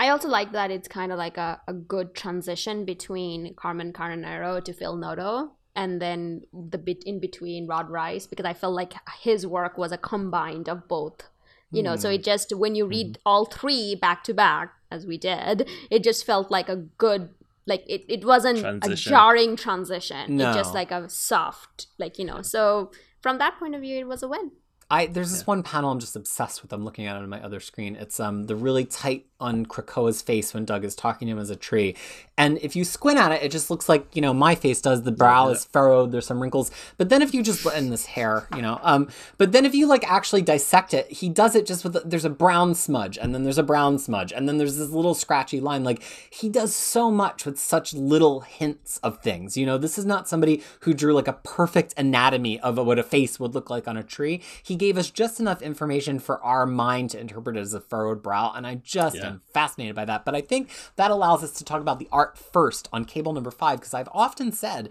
I 0.00 0.08
also 0.08 0.28
like 0.28 0.52
that 0.52 0.70
it's 0.70 0.88
kind 0.88 1.12
of 1.12 1.18
like 1.18 1.36
a, 1.36 1.60
a 1.68 1.74
good 1.74 2.14
transition 2.14 2.86
between 2.86 3.54
Carmen 3.54 3.92
Carnero 3.92 4.64
to 4.64 4.72
Phil 4.72 4.96
Noto 4.96 5.52
and 5.76 6.00
then 6.00 6.42
the 6.52 6.78
bit 6.78 7.04
in 7.04 7.20
between 7.20 7.66
Rod 7.66 7.90
Reis 7.90 8.26
because 8.26 8.46
I 8.46 8.54
felt 8.54 8.74
like 8.74 8.94
his 9.20 9.46
work 9.46 9.76
was 9.76 9.92
a 9.92 9.98
combined 9.98 10.68
of 10.68 10.88
both. 10.88 11.28
You 11.72 11.82
know, 11.84 11.96
so 11.96 12.08
Hmm. 12.08 12.14
it 12.14 12.24
just 12.24 12.56
when 12.56 12.74
you 12.74 12.86
read 12.86 13.18
all 13.24 13.44
three 13.44 13.94
back 13.94 14.24
to 14.24 14.34
back 14.34 14.72
as 14.90 15.06
we 15.06 15.18
did, 15.18 15.68
it 15.90 16.02
just 16.02 16.24
felt 16.24 16.50
like 16.50 16.68
a 16.68 16.76
good 16.76 17.28
like 17.66 17.84
it, 17.86 18.02
it 18.08 18.24
wasn't 18.24 18.64
a 18.82 18.94
jarring 18.96 19.54
transition. 19.54 20.36
No. 20.36 20.50
It 20.50 20.54
just 20.54 20.74
like 20.74 20.90
a 20.90 21.08
soft 21.10 21.86
like, 21.98 22.18
you 22.18 22.24
know. 22.24 22.40
So 22.42 22.90
from 23.20 23.38
that 23.38 23.58
point 23.60 23.74
of 23.76 23.82
view 23.82 23.98
it 23.98 24.08
was 24.08 24.22
a 24.22 24.28
win. 24.28 24.50
I 24.90 25.06
there's 25.06 25.30
this 25.30 25.46
one 25.46 25.62
panel 25.62 25.90
I'm 25.90 26.00
just 26.00 26.16
obsessed 26.16 26.62
with. 26.62 26.72
I'm 26.72 26.84
looking 26.84 27.06
at 27.06 27.16
it 27.16 27.22
on 27.22 27.28
my 27.28 27.42
other 27.42 27.60
screen. 27.60 27.96
It's 27.96 28.18
um 28.18 28.44
the 28.44 28.56
really 28.56 28.84
tight 28.84 29.26
on 29.40 29.64
Krakoa's 29.64 30.20
face 30.20 30.52
when 30.52 30.64
Doug 30.64 30.84
is 30.84 30.94
talking 30.94 31.26
to 31.26 31.32
him 31.32 31.38
as 31.38 31.48
a 31.48 31.56
tree. 31.56 31.96
And 32.36 32.58
if 32.58 32.76
you 32.76 32.84
squint 32.84 33.18
at 33.18 33.32
it, 33.32 33.42
it 33.42 33.50
just 33.50 33.70
looks 33.70 33.88
like, 33.88 34.14
you 34.14 34.20
know, 34.20 34.34
my 34.34 34.54
face 34.54 34.80
does. 34.80 35.02
The 35.02 35.12
brow 35.12 35.48
is 35.48 35.64
furrowed, 35.64 36.12
there's 36.12 36.26
some 36.26 36.40
wrinkles. 36.40 36.70
But 36.98 37.08
then 37.08 37.22
if 37.22 37.32
you 37.32 37.42
just 37.42 37.64
in 37.66 37.90
this 37.90 38.06
hair, 38.06 38.48
you 38.54 38.62
know, 38.62 38.78
um, 38.82 39.08
but 39.38 39.52
then 39.52 39.64
if 39.64 39.74
you 39.74 39.86
like 39.86 40.10
actually 40.10 40.42
dissect 40.42 40.92
it, 40.92 41.10
he 41.10 41.28
does 41.28 41.54
it 41.54 41.66
just 41.66 41.84
with 41.84 41.98
there's 42.08 42.24
a 42.24 42.30
brown 42.30 42.74
smudge, 42.74 43.16
and 43.16 43.34
then 43.34 43.44
there's 43.44 43.58
a 43.58 43.62
brown 43.62 43.98
smudge, 43.98 44.32
and 44.32 44.48
then 44.48 44.58
there's 44.58 44.76
this 44.76 44.90
little 44.90 45.14
scratchy 45.14 45.60
line. 45.60 45.84
Like 45.84 46.02
he 46.30 46.48
does 46.48 46.74
so 46.74 47.10
much 47.10 47.46
with 47.46 47.58
such 47.58 47.94
little 47.94 48.40
hints 48.40 48.98
of 49.02 49.20
things. 49.20 49.56
You 49.56 49.66
know, 49.66 49.78
this 49.78 49.98
is 49.98 50.04
not 50.04 50.28
somebody 50.28 50.62
who 50.80 50.94
drew 50.94 51.14
like 51.14 51.28
a 51.28 51.34
perfect 51.44 51.94
anatomy 51.96 52.58
of 52.60 52.78
what 52.78 52.98
a 52.98 53.02
face 53.02 53.38
would 53.38 53.54
look 53.54 53.70
like 53.70 53.86
on 53.86 53.96
a 53.96 54.02
tree. 54.02 54.42
He 54.62 54.76
gave 54.80 54.98
us 54.98 55.10
just 55.10 55.38
enough 55.38 55.62
information 55.62 56.18
for 56.18 56.42
our 56.42 56.66
mind 56.66 57.10
to 57.10 57.20
interpret 57.20 57.56
it 57.56 57.60
as 57.60 57.74
a 57.74 57.80
furrowed 57.80 58.22
brow, 58.22 58.52
and 58.56 58.66
I 58.66 58.74
just 58.76 59.14
Yeah. 59.16 59.26
am 59.28 59.42
fascinated 59.52 59.94
by 59.94 60.06
that. 60.06 60.24
But 60.24 60.34
I 60.34 60.40
think 60.40 60.70
that 60.96 61.10
allows 61.12 61.44
us 61.44 61.52
to 61.52 61.64
talk 61.64 61.80
about 61.80 61.98
the 62.00 62.08
art 62.10 62.36
first 62.36 62.88
on 62.92 63.04
cable 63.04 63.32
number 63.32 63.50
five, 63.52 63.78
because 63.78 63.94
I've 63.94 64.08
often 64.12 64.50
said 64.50 64.88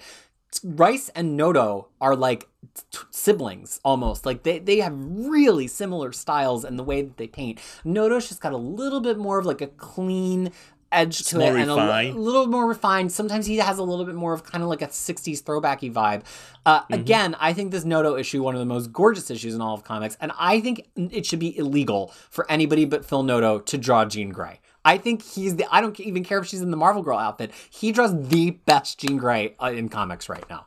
Reis 0.64 1.10
and 1.10 1.36
Noto 1.38 1.90
are 2.02 2.16
like 2.16 2.48
t- 2.92 3.00
siblings 3.12 3.80
almost. 3.84 4.26
Like 4.26 4.44
they, 4.44 4.58
they 4.60 4.78
have 4.78 4.94
really 4.98 5.68
similar 5.68 6.12
styles 6.12 6.64
in 6.66 6.76
the 6.76 6.84
way 6.84 7.02
that 7.02 7.18
they 7.18 7.28
paint. 7.28 7.60
Noto's 7.84 8.30
just 8.30 8.42
got 8.42 8.54
a 8.54 8.58
little 8.58 9.00
bit 9.00 9.18
more 9.18 9.38
of 9.40 9.46
like 9.46 9.62
a 9.62 9.68
clean 9.68 10.52
edge 10.92 11.24
to 11.26 11.38
more 11.38 11.58
it 11.58 11.62
and 11.62 11.70
a 11.70 11.76
li- 11.76 11.82
refined. 11.82 12.16
little 12.20 12.48
more 12.48 12.66
refined. 12.68 13.12
Sometimes 13.12 13.46
he 13.46 13.58
has 13.58 13.78
a 13.78 13.84
little 13.84 14.06
bit 14.06 14.16
more 14.16 14.34
of 14.34 14.44
kind 14.44 14.64
of 14.64 14.70
like 14.70 14.82
a 14.82 14.88
60s 14.88 15.44
throwbacky 15.44 15.92
vibe. 15.92 16.24
Uh, 16.66 16.82
Mm-hmm. 16.82 16.94
Again, 16.94 17.36
I 17.40 17.54
think 17.54 17.72
this 17.72 17.86
Noto 17.86 18.16
issue, 18.16 18.42
one 18.44 18.56
of 18.56 18.60
the 18.60 18.66
most 18.66 18.92
gorgeous 18.92 19.30
issues 19.32 19.54
in 19.56 19.62
all 19.62 19.74
of 19.76 19.84
comics, 19.84 20.18
and 20.20 20.32
I 20.40 20.60
think 20.62 20.88
it 20.96 21.26
should 21.26 21.40
be 21.40 21.58
illegal 21.58 22.14
for 22.30 22.50
anybody 22.52 22.86
but 22.86 23.06
Phil 23.06 23.24
Noto 23.24 23.60
to 23.60 23.78
draw 23.78 24.06
Jean 24.06 24.30
Grey. 24.30 24.60
I 24.86 24.98
think 24.98 25.22
he's 25.24 25.56
the. 25.58 25.66
I 25.72 25.82
don't 25.82 26.00
even 26.00 26.24
care 26.24 26.40
if 26.40 26.48
she's 26.48 26.62
in 26.62 26.72
the 26.72 26.78
Marvel 26.78 27.04
Girl 27.04 27.18
outfit. 27.18 27.52
He 27.70 27.92
draws 27.92 28.12
the 28.30 28.52
best 28.52 29.00
Jean 29.00 29.18
Grey 29.18 29.56
uh, 29.62 29.72
in 29.72 29.90
comics 29.90 30.30
right 30.30 30.44
now. 30.50 30.66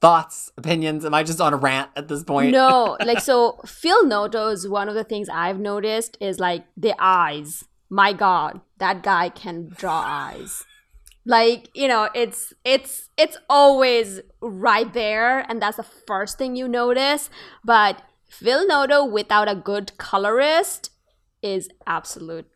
Thoughts, 0.00 0.52
opinions? 0.58 1.06
Am 1.06 1.14
I 1.14 1.22
just 1.22 1.40
on 1.40 1.54
a 1.54 1.56
rant 1.56 1.90
at 1.96 2.06
this 2.08 2.22
point? 2.22 2.52
No, 2.52 2.98
like 3.04 3.20
so 3.20 3.58
Phil 3.64 4.06
Noto's 4.06 4.68
one 4.68 4.88
of 4.90 4.94
the 4.94 5.04
things 5.04 5.28
I've 5.30 5.58
noticed 5.58 6.18
is 6.20 6.38
like 6.38 6.64
the 6.76 6.94
eyes. 6.98 7.64
My 7.88 8.12
God, 8.12 8.60
that 8.78 9.02
guy 9.02 9.28
can 9.28 9.68
draw 9.68 10.02
eyes. 10.04 10.64
Like, 11.24 11.70
you 11.74 11.88
know, 11.88 12.08
it's 12.14 12.52
it's 12.64 13.10
it's 13.16 13.36
always 13.50 14.20
right 14.40 14.92
there, 14.92 15.40
and 15.48 15.60
that's 15.60 15.76
the 15.76 15.82
first 15.82 16.38
thing 16.38 16.54
you 16.54 16.68
notice. 16.68 17.30
But 17.64 18.02
Phil 18.28 18.66
Noto 18.66 19.04
without 19.04 19.48
a 19.48 19.54
good 19.54 19.96
colorist 19.98 20.90
is 21.42 21.68
absolute 21.86 22.46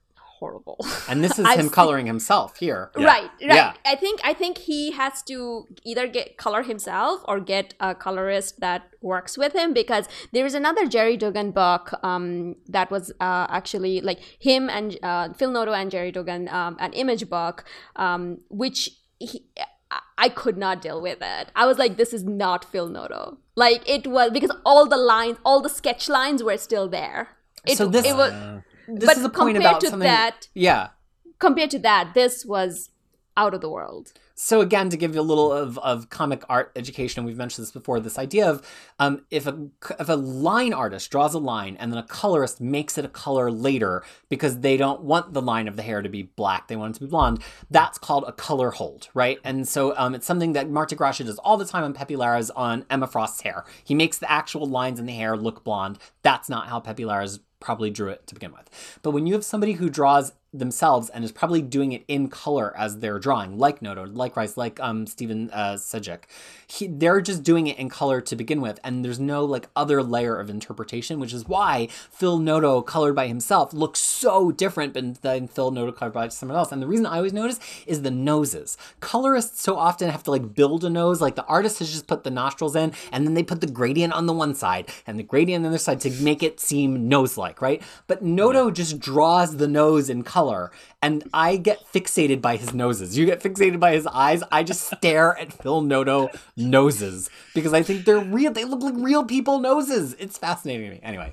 horrible. 0.41 0.79
And 1.09 1.23
this 1.25 1.39
is 1.41 1.45
I've 1.47 1.59
him 1.59 1.67
seen- 1.67 1.73
coloring 1.81 2.07
himself 2.07 2.57
here. 2.57 2.91
Yeah. 2.99 3.07
Right, 3.07 3.31
right. 3.51 3.55
Yeah. 3.61 3.73
I 3.85 3.95
think 3.95 4.21
I 4.25 4.33
think 4.35 4.59
he 4.71 4.81
has 4.93 5.23
to 5.31 5.67
either 5.85 6.07
get 6.09 6.37
color 6.45 6.63
himself 6.73 7.21
or 7.29 7.39
get 7.55 7.75
a 7.79 7.95
colorist 7.95 8.59
that 8.61 8.83
works 9.03 9.39
with 9.43 9.53
him 9.61 9.73
because 9.73 10.05
there 10.33 10.47
is 10.51 10.55
another 10.55 10.87
Gerry 10.95 11.17
Duggan 11.17 11.51
book 11.53 11.93
um, 12.03 12.57
that 12.77 12.91
was 12.91 13.11
uh, 13.21 13.47
actually 13.59 14.01
like 14.01 14.21
him 14.49 14.69
and 14.71 14.99
uh, 15.03 15.33
Phil 15.35 15.51
Noto 15.51 15.73
and 15.73 15.91
Gerry 15.91 16.11
Duggan 16.13 16.49
um, 16.49 16.77
an 16.81 16.93
image 16.95 17.29
book 17.29 17.65
um, 17.97 18.39
which 18.49 18.91
he, 19.19 19.45
I- 19.59 19.67
I 20.23 20.29
could 20.29 20.57
not 20.59 20.83
deal 20.83 21.01
with 21.03 21.19
it. 21.23 21.49
I 21.57 21.65
was 21.67 21.77
like, 21.79 21.97
this 21.97 22.13
is 22.13 22.23
not 22.25 22.65
Phil 22.65 22.89
Noto. 22.89 23.39
Like 23.57 23.83
it 23.89 24.07
was 24.07 24.31
because 24.31 24.53
all 24.65 24.87
the 24.87 24.97
lines, 24.97 25.39
all 25.45 25.61
the 25.63 25.69
sketch 25.81 26.09
lines 26.09 26.43
were 26.45 26.59
still 26.59 26.89
there. 26.89 27.21
It, 27.67 27.77
So 27.79 27.87
this- 27.89 28.07
it 28.07 28.15
was, 28.15 28.33
Uh, 28.33 28.61
This 28.95 29.07
but 29.07 29.17
is 29.17 29.25
a 29.25 29.29
point 29.29 29.55
compared 29.55 29.73
about 29.73 29.81
to 29.83 29.87
something. 29.89 30.07
that, 30.07 30.49
yeah. 30.55 30.89
compared 31.39 31.71
to 31.71 31.79
that, 31.81 32.13
this 32.15 32.45
was 32.45 32.91
out 33.37 33.55
of 33.55 33.61
the 33.61 33.71
world. 33.71 34.13
So 34.35 34.63
again, 34.63 34.89
to 34.89 34.97
give 34.97 35.15
you 35.15 35.21
a 35.21 35.23
little 35.23 35.53
of, 35.53 35.77
of 35.79 36.09
comic 36.09 36.43
art 36.49 36.73
education, 36.75 37.25
we've 37.25 37.37
mentioned 37.37 37.63
this 37.63 37.73
before, 37.73 38.01
this 38.01 38.19
idea 38.19 38.49
of 38.49 38.67
um, 38.99 39.27
if 39.31 39.47
a 39.47 39.69
if 39.99 40.09
a 40.09 40.15
line 40.15 40.73
artist 40.73 41.11
draws 41.11 41.35
a 41.35 41.39
line 41.39 41.77
and 41.79 41.93
then 41.93 41.99
a 41.99 42.03
colorist 42.03 42.59
makes 42.59 42.97
it 42.97 43.05
a 43.05 43.09
color 43.09 43.51
later 43.51 44.03
because 44.31 44.61
they 44.61 44.79
don't 44.79 45.03
want 45.03 45.35
the 45.35 45.43
line 45.43 45.69
of 45.69 45.77
the 45.77 45.83
hair 45.83 46.01
to 46.01 46.09
be 46.09 46.23
black, 46.23 46.69
they 46.69 46.77
want 46.77 46.97
it 46.97 46.99
to 47.01 47.05
be 47.05 47.11
blonde. 47.11 47.43
That's 47.71 47.99
called 47.99 48.25
a 48.27 48.33
color 48.33 48.71
hold, 48.71 49.09
right? 49.13 49.39
And 49.45 49.69
so 49.69 49.95
um, 49.99 50.15
it's 50.15 50.27
something 50.27 50.55
that 50.55 50.71
Marte 50.71 50.97
Gracia 50.97 51.25
does 51.25 51.39
all 51.39 51.59
the 51.59 51.67
time 51.67 51.85
on 51.85 51.93
Pepe 51.93 52.17
Larraz 52.17 52.51
on 52.57 52.87
Emma 52.89 53.07
Frost's 53.07 53.43
hair. 53.43 53.65
He 53.85 53.95
makes 53.95 54.17
the 54.17 54.31
actual 54.31 54.67
lines 54.67 54.99
in 54.99 55.05
the 55.05 55.13
hair 55.13 55.37
look 55.37 55.65
blonde. 55.65 55.99
That's 56.23 56.49
not 56.49 56.69
how 56.69 56.81
Pepe 56.81 57.05
Larraz 57.05 57.41
probably 57.61 57.91
drew 57.91 58.09
it 58.09 58.27
to 58.27 58.35
begin 58.35 58.53
with. 58.53 58.99
But 59.03 59.13
when 59.13 59.27
you 59.27 59.35
have 59.35 59.45
somebody 59.45 59.75
who 59.75 59.89
draws 59.89 60.33
themselves 60.53 61.09
and 61.11 61.25
is 61.25 61.33
probably 61.33 61.63
doing 61.63 61.93
it 61.93 62.05
in 62.09 62.29
color 62.29 62.75
as 62.77 62.99
they're 62.99 63.19
drawing, 63.19 63.59
like 63.59 63.81
Noto, 63.81 64.07
like 64.07 64.37
Reis, 64.37 64.57
like 64.57 64.81
um 64.81 65.07
Stephen 65.07 65.51
uh, 65.53 65.75
Sejic, 65.75 66.25
he, 66.67 66.87
they're 66.87 67.21
just 67.21 67.43
doing 67.43 67.67
it 67.67 67.79
in 67.79 67.89
color 67.89 68.21
to 68.21 68.37
begin 68.37 68.61
with, 68.61 68.81
and 68.83 69.05
there's 69.05 69.21
no 69.21 69.45
like 69.45 69.69
other 69.77 70.03
layer 70.03 70.39
of 70.39 70.51
interpretation, 70.51 71.21
which 71.21 71.33
is 71.33 71.47
why 71.47 71.89
Phil 72.11 72.39
Noto 72.39 72.83
colored 72.83 73.15
by 73.15 73.27
himself 73.27 73.73
looks 73.73 74.01
so 74.01 74.51
different 74.51 74.95
than- 74.95 75.17
than 75.23 75.49
Phil 75.49 75.71
Noto 75.71 75.93
colored 75.93 76.15
by 76.15 76.29
someone 76.29 76.59
else. 76.59 76.73
And 76.73 76.83
the 76.83 76.87
reason 76.87 77.07
I 77.07 77.17
always 77.17 77.33
notice 77.33 77.61
is 77.87 78.03
the 78.03 78.11
noses. 78.11 78.77
Colorists 79.01 79.63
so 79.63 79.77
often 79.77 80.09
have 80.09 80.23
to 80.25 80.31
like 80.31 80.55
build 80.55 80.85
a 80.85 80.91
nose, 80.91 81.21
like 81.21 81.37
the 81.37 81.45
artist 81.47 81.79
has 81.79 81.91
just 81.91 82.07
put 82.07 82.25
the 82.25 82.31
nostrils 82.31 82.75
in, 82.75 82.93
and 83.13 83.27
then 83.27 83.35
they 83.35 83.43
put 83.43 83.61
the 83.61 83.67
gradient 83.67 84.13
on 84.13 84.27
the 84.27 84.33
one 84.33 84.55
side 84.55 84.89
and 85.07 85.19
the 85.19 85.23
gradient 85.23 85.61
on 85.61 85.63
the 85.63 85.69
other 85.69 85.79
side 85.79 86.01
to 86.01 86.11
make 86.23 86.43
it 86.43 86.61
seem 86.61 87.09
nose-like, 87.09 87.63
right? 87.63 87.83
But 88.07 88.23
Noto 88.23 88.71
just 88.71 88.99
draws 88.99 89.57
the 89.57 89.69
nose 89.69 90.11
in 90.11 90.23
color, 90.23 90.40
and 91.03 91.25
I 91.33 91.57
get 91.57 91.85
fixated 91.93 92.41
by 92.41 92.57
his 92.57 92.75
noses. 92.75 93.17
You 93.17 93.27
get 93.27 93.41
fixated 93.41 93.81
by 93.81 93.93
his 93.93 94.07
eyes. 94.07 94.43
I 94.51 94.63
just 94.63 94.91
stare 94.93 95.39
at 95.39 95.53
Phil 95.53 95.81
Noto 95.81 96.31
noses 96.57 97.31
because 97.55 97.73
I 97.73 97.83
think 97.83 98.05
they're 98.05 98.19
real. 98.19 98.53
They 98.53 98.65
look 98.65 98.83
like 98.83 98.95
real 98.97 99.25
people 99.25 99.59
noses. 99.59 100.15
It's 100.19 100.39
fascinating 100.39 100.89
to 100.89 100.95
me. 100.97 101.01
Anyway, 101.03 101.33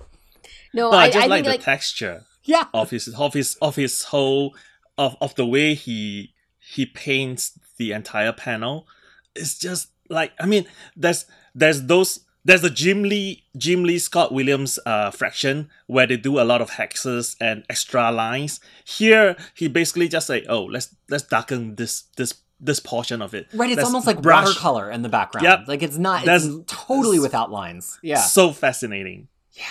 No, 0.73 0.91
no, 0.91 0.97
I, 0.97 1.03
I, 1.03 1.09
just 1.09 1.17
I 1.17 1.27
like 1.27 1.37
think 1.37 1.45
the 1.45 1.51
like 1.51 1.61
texture 1.61 2.23
yeah. 2.43 2.65
of 2.73 2.89
his 2.89 3.07
of 3.15 3.33
his 3.33 3.55
of 3.61 3.75
his 3.75 4.03
whole 4.03 4.55
of 4.97 5.15
of 5.21 5.35
the 5.35 5.45
way 5.45 5.73
he 5.73 6.33
he 6.59 6.85
paints 6.85 7.57
the 7.77 7.91
entire 7.91 8.33
panel. 8.33 8.87
It's 9.35 9.57
just 9.57 9.89
like 10.09 10.33
I 10.39 10.45
mean, 10.45 10.65
there's 10.95 11.25
there's 11.53 11.83
those 11.83 12.21
there's 12.47 12.61
the 12.61 12.69
Jim 12.69 13.03
Lee 13.03 13.43
Jim 13.57 13.83
Lee 13.83 13.99
Scott 13.99 14.31
Williams 14.31 14.79
uh 14.85 15.11
fraction 15.11 15.69
where 15.85 16.07
they 16.07 16.17
do 16.17 16.39
a 16.39 16.45
lot 16.51 16.61
of 16.61 16.71
hexes 16.71 17.35
and 17.39 17.63
extra 17.69 18.11
lines. 18.11 18.59
Here 18.85 19.35
he 19.53 19.67
basically 19.67 20.07
just 20.07 20.27
say, 20.27 20.45
oh 20.49 20.63
let's 20.63 20.95
let's 21.09 21.25
darken 21.27 21.75
this 21.75 22.03
this 22.15 22.33
this 22.59 22.79
portion 22.79 23.21
of 23.21 23.33
it. 23.35 23.47
Right, 23.53 23.69
it's 23.69 23.77
Let's 23.77 23.87
almost 23.87 24.07
like 24.07 24.21
brush. 24.21 24.45
watercolor 24.47 24.89
in 24.89 25.01
the 25.03 25.09
background. 25.09 25.45
Yep. 25.45 25.59
Like 25.67 25.83
it's 25.83 25.97
not. 25.97 26.25
That's- 26.25 26.45
it's 26.45 26.63
totally 26.87 27.19
without 27.19 27.51
lines. 27.51 27.99
Yeah. 28.01 28.21
So 28.21 28.51
fascinating. 28.51 29.27
Yeah, 29.53 29.63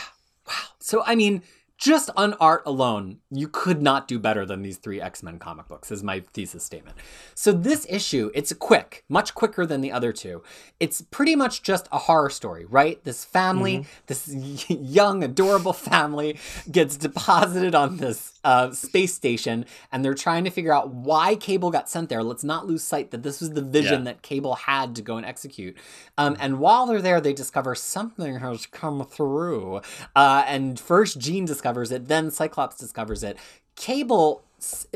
wow. 0.46 0.54
So 0.78 1.02
I 1.04 1.14
mean, 1.16 1.42
just 1.78 2.10
on 2.16 2.34
art 2.34 2.62
alone, 2.64 3.18
you 3.30 3.48
could 3.48 3.82
not 3.82 4.08
do 4.08 4.18
better 4.18 4.46
than 4.46 4.62
these 4.62 4.78
three 4.78 5.00
X-Men 5.00 5.38
comic 5.38 5.68
books, 5.68 5.90
is 5.90 6.02
my 6.02 6.20
thesis 6.32 6.64
statement. 6.64 6.96
So 7.34 7.52
this 7.52 7.86
issue, 7.88 8.30
it's 8.34 8.52
quick, 8.54 9.04
much 9.08 9.34
quicker 9.34 9.66
than 9.66 9.82
the 9.82 9.92
other 9.92 10.12
two. 10.12 10.42
It's 10.80 11.02
pretty 11.02 11.36
much 11.36 11.62
just 11.62 11.88
a 11.92 11.98
horror 11.98 12.30
story, 12.30 12.64
right? 12.64 13.02
This 13.04 13.24
family, 13.24 13.78
mm-hmm. 13.78 13.88
this 14.06 14.68
young, 14.70 15.22
adorable 15.22 15.74
family 15.74 16.38
gets 16.70 16.96
deposited 16.96 17.74
on 17.74 17.98
this 17.98 18.35
uh, 18.46 18.70
space 18.72 19.12
station, 19.12 19.66
and 19.90 20.04
they're 20.04 20.14
trying 20.14 20.44
to 20.44 20.50
figure 20.50 20.72
out 20.72 20.88
why 20.90 21.34
Cable 21.34 21.70
got 21.70 21.90
sent 21.90 22.08
there. 22.08 22.22
Let's 22.22 22.44
not 22.44 22.66
lose 22.66 22.82
sight 22.82 23.10
that 23.10 23.22
this 23.22 23.40
was 23.40 23.50
the 23.50 23.60
vision 23.62 24.00
Yeah. 24.00 24.12
that 24.12 24.22
Cable 24.22 24.54
had 24.54 24.94
to 24.96 25.02
go 25.02 25.16
and 25.16 25.26
execute. 25.26 25.76
Um, 26.16 26.36
and 26.38 26.58
while 26.60 26.86
they're 26.86 27.02
there, 27.02 27.20
they 27.20 27.32
discover 27.32 27.74
something 27.74 28.38
has 28.38 28.64
come 28.66 29.04
through. 29.04 29.80
Uh, 30.14 30.44
and 30.46 30.78
first 30.78 31.18
Jean 31.18 31.44
discovers 31.44 31.90
it, 31.90 32.06
then 32.08 32.30
Cyclops 32.30 32.76
discovers 32.78 33.22
it. 33.24 33.36
Cable 33.74 34.45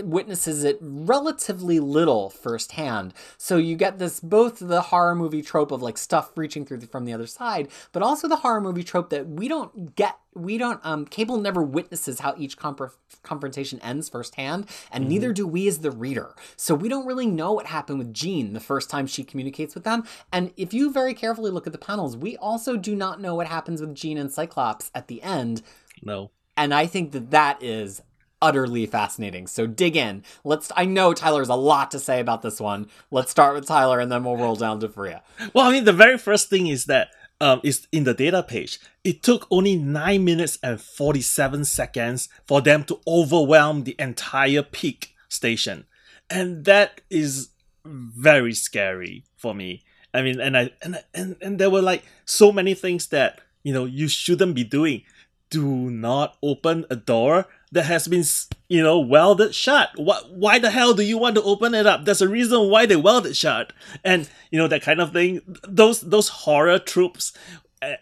witnesses 0.02 0.64
it 0.64 0.78
relatively 0.80 1.80
little 1.80 2.30
firsthand. 2.30 3.12
So 3.36 3.56
you 3.56 3.76
get 3.76 3.98
this 3.98 4.20
both 4.20 4.58
the 4.58 4.80
horror 4.82 5.14
movie 5.14 5.42
trope 5.42 5.70
of 5.70 5.82
like 5.82 5.98
stuff 5.98 6.36
reaching 6.36 6.64
through 6.64 6.78
the, 6.78 6.86
from 6.86 7.04
the 7.04 7.12
other 7.12 7.26
side, 7.26 7.68
but 7.92 8.02
also 8.02 8.26
the 8.26 8.36
horror 8.36 8.60
movie 8.60 8.82
trope 8.82 9.10
that 9.10 9.28
we 9.28 9.48
don't 9.48 9.94
get. 9.96 10.18
We 10.34 10.58
don't. 10.58 10.80
Um, 10.84 11.06
Cable 11.06 11.38
never 11.38 11.60
witnesses 11.60 12.20
how 12.20 12.34
each 12.38 12.56
compr- 12.56 12.92
confrontation 13.24 13.80
ends 13.80 14.08
firsthand, 14.08 14.66
and 14.92 15.08
neither 15.08 15.32
do 15.32 15.44
we 15.44 15.66
as 15.66 15.78
the 15.78 15.90
reader. 15.90 16.36
So 16.56 16.74
we 16.74 16.88
don't 16.88 17.06
really 17.06 17.26
know 17.26 17.52
what 17.52 17.66
happened 17.66 17.98
with 17.98 18.14
Jean 18.14 18.52
the 18.52 18.60
first 18.60 18.88
time 18.88 19.08
she 19.08 19.24
communicates 19.24 19.74
with 19.74 19.82
them. 19.82 20.04
And 20.32 20.52
if 20.56 20.72
you 20.72 20.92
very 20.92 21.14
carefully 21.14 21.50
look 21.50 21.66
at 21.66 21.72
the 21.72 21.78
panels, 21.78 22.16
we 22.16 22.36
also 22.36 22.76
do 22.76 22.94
not 22.94 23.20
know 23.20 23.34
what 23.34 23.48
happens 23.48 23.80
with 23.80 23.94
Jean 23.94 24.18
and 24.18 24.30
Cyclops 24.30 24.90
at 24.94 25.08
the 25.08 25.20
end. 25.20 25.62
No. 26.00 26.30
And 26.56 26.72
I 26.74 26.86
think 26.86 27.12
that 27.12 27.30
that 27.30 27.62
is 27.62 28.02
utterly 28.42 28.86
fascinating. 28.86 29.46
So 29.46 29.66
dig 29.66 29.96
in. 29.96 30.22
Let's. 30.44 30.70
I 30.76 30.84
know 30.84 31.12
Tyler 31.12 31.40
has 31.40 31.48
a 31.48 31.54
lot 31.54 31.90
to 31.92 31.98
say 31.98 32.20
about 32.20 32.42
this 32.42 32.60
one. 32.60 32.88
Let's 33.10 33.30
start 33.30 33.54
with 33.54 33.66
Tyler, 33.66 34.00
and 34.00 34.10
then 34.10 34.24
we'll 34.24 34.36
roll 34.36 34.56
down 34.56 34.80
to 34.80 34.88
Freya. 34.88 35.22
Well, 35.54 35.66
I 35.66 35.72
mean, 35.72 35.84
the 35.84 35.92
very 35.92 36.18
first 36.18 36.48
thing 36.48 36.66
is 36.66 36.86
that 36.86 37.10
um, 37.40 37.60
is 37.64 37.86
in 37.90 38.04
the 38.04 38.14
data 38.14 38.42
page. 38.42 38.78
It 39.02 39.22
took 39.22 39.46
only 39.50 39.76
9 39.76 40.24
minutes 40.24 40.58
and 40.62 40.80
47 40.80 41.64
seconds 41.64 42.28
for 42.46 42.60
them 42.60 42.84
to 42.84 43.00
overwhelm 43.06 43.84
the 43.84 43.96
entire 43.98 44.62
peak 44.62 45.14
station. 45.28 45.86
And 46.28 46.64
that 46.66 47.00
is 47.08 47.48
very 47.84 48.52
scary 48.52 49.24
for 49.36 49.54
me. 49.54 49.84
I 50.12 50.22
mean, 50.22 50.40
and 50.40 50.56
I 50.56 50.70
and 50.82 51.02
and, 51.14 51.36
and 51.40 51.58
there 51.58 51.70
were 51.70 51.82
like 51.82 52.04
so 52.24 52.52
many 52.52 52.74
things 52.74 53.08
that 53.08 53.40
you 53.62 53.72
know 53.72 53.84
you 53.84 54.08
shouldn't 54.08 54.54
be 54.54 54.64
doing. 54.64 55.02
Do 55.50 55.90
not 55.90 56.36
open 56.42 56.84
a 56.90 56.96
door 56.96 57.46
that 57.72 57.84
has 57.84 58.08
been 58.08 58.24
you 58.68 58.82
know 58.82 58.98
welded 58.98 59.54
shut. 59.54 59.90
What? 59.96 60.30
Why 60.32 60.58
the 60.58 60.70
hell 60.70 60.94
do 60.94 61.02
you 61.02 61.18
want 61.18 61.36
to 61.36 61.42
open 61.42 61.74
it 61.74 61.86
up? 61.86 62.04
There's 62.04 62.22
a 62.22 62.28
reason 62.28 62.70
why 62.70 62.86
they 62.86 62.96
welded 62.96 63.36
shut, 63.36 63.72
and 64.04 64.28
you 64.50 64.58
know 64.58 64.68
that 64.68 64.82
kind 64.82 65.00
of 65.00 65.12
thing. 65.12 65.40
Those 65.68 66.00
those 66.00 66.28
horror 66.28 66.78
tropes, 66.78 67.32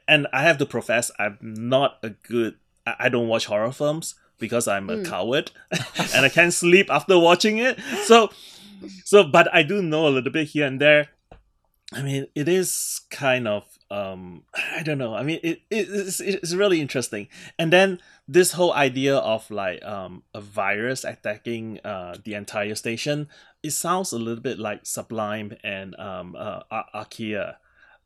and 0.06 0.26
I 0.32 0.42
have 0.42 0.58
to 0.58 0.66
profess, 0.66 1.10
I'm 1.18 1.38
not 1.40 1.98
a 2.02 2.10
good. 2.10 2.56
I 2.86 3.10
don't 3.10 3.28
watch 3.28 3.46
horror 3.46 3.72
films 3.72 4.14
because 4.38 4.66
I'm 4.66 4.88
a 4.88 4.96
mm. 4.96 5.06
coward, 5.06 5.50
and 6.14 6.24
I 6.24 6.28
can't 6.30 6.54
sleep 6.54 6.90
after 6.90 7.18
watching 7.18 7.58
it. 7.58 7.78
So, 8.04 8.30
so 9.04 9.24
but 9.24 9.52
I 9.54 9.62
do 9.62 9.82
know 9.82 10.08
a 10.08 10.10
little 10.10 10.32
bit 10.32 10.48
here 10.48 10.66
and 10.66 10.80
there 10.80 11.08
I 11.92 12.02
mean, 12.02 12.26
it 12.34 12.48
is 12.48 13.00
kind 13.10 13.48
of 13.48 13.64
um 13.90 14.42
I 14.54 14.82
don't 14.82 14.98
know. 14.98 15.14
I 15.14 15.22
mean, 15.22 15.40
it, 15.42 15.62
it 15.70 15.88
it's 15.90 16.20
it's 16.20 16.54
really 16.54 16.80
interesting. 16.80 17.28
And 17.58 17.72
then 17.72 18.00
this 18.28 18.52
whole 18.52 18.72
idea 18.74 19.16
of 19.16 19.50
like 19.50 19.82
um 19.82 20.22
a 20.34 20.40
virus 20.40 21.02
attacking 21.04 21.80
uh 21.84 22.14
the 22.22 22.34
entire 22.34 22.74
station, 22.74 23.28
it 23.62 23.70
sounds 23.70 24.12
a 24.12 24.18
little 24.18 24.42
bit 24.42 24.58
like 24.58 24.86
Sublime 24.86 25.56
and 25.64 25.98
um 25.98 26.36
uh 26.38 26.60
Arkea. 26.94 27.56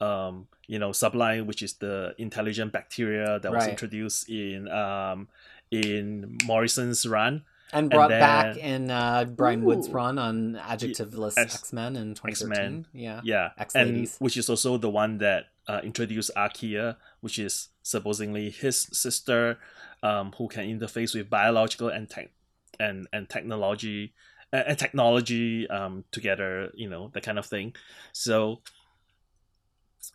Um, 0.00 0.48
you 0.66 0.80
know, 0.80 0.90
Sublime, 0.90 1.46
which 1.46 1.62
is 1.62 1.74
the 1.74 2.14
intelligent 2.18 2.72
bacteria 2.72 3.38
that 3.38 3.52
was 3.52 3.68
introduced 3.68 4.28
in 4.28 4.68
um 4.68 5.28
in 5.70 6.38
Morrison's 6.44 7.06
run. 7.06 7.44
And 7.74 7.88
brought 7.88 8.12
and 8.12 8.20
then, 8.20 8.20
back 8.20 8.56
in 8.58 8.90
uh, 8.90 9.24
Brian 9.24 9.62
ooh, 9.62 9.66
Wood's 9.66 9.88
run 9.88 10.18
on 10.18 10.60
adjectiveless 10.60 11.38
X 11.38 11.72
Men 11.72 11.96
in 11.96 12.14
2013. 12.14 12.52
X-Men, 12.52 12.86
yeah, 12.92 13.20
yeah, 13.24 13.50
X 13.56 13.74
and 13.74 14.08
which 14.18 14.36
is 14.36 14.50
also 14.50 14.76
the 14.76 14.90
one 14.90 15.18
that 15.18 15.46
uh, 15.66 15.80
introduced 15.82 16.30
Arkea, 16.36 16.96
which 17.22 17.38
is 17.38 17.68
supposedly 17.82 18.50
his 18.50 18.76
sister, 18.92 19.58
um, 20.02 20.32
who 20.36 20.48
can 20.48 20.64
interface 20.66 21.14
with 21.14 21.30
biological 21.30 21.88
and 21.88 22.08
tech 22.08 22.30
and 22.78 23.06
and 23.12 23.28
technology 23.28 24.12
and 24.52 24.78
technology 24.78 25.68
um, 25.70 26.04
together. 26.10 26.70
You 26.74 26.88
know 26.88 27.10
that 27.14 27.22
kind 27.22 27.38
of 27.38 27.46
thing. 27.46 27.74
So 28.12 28.60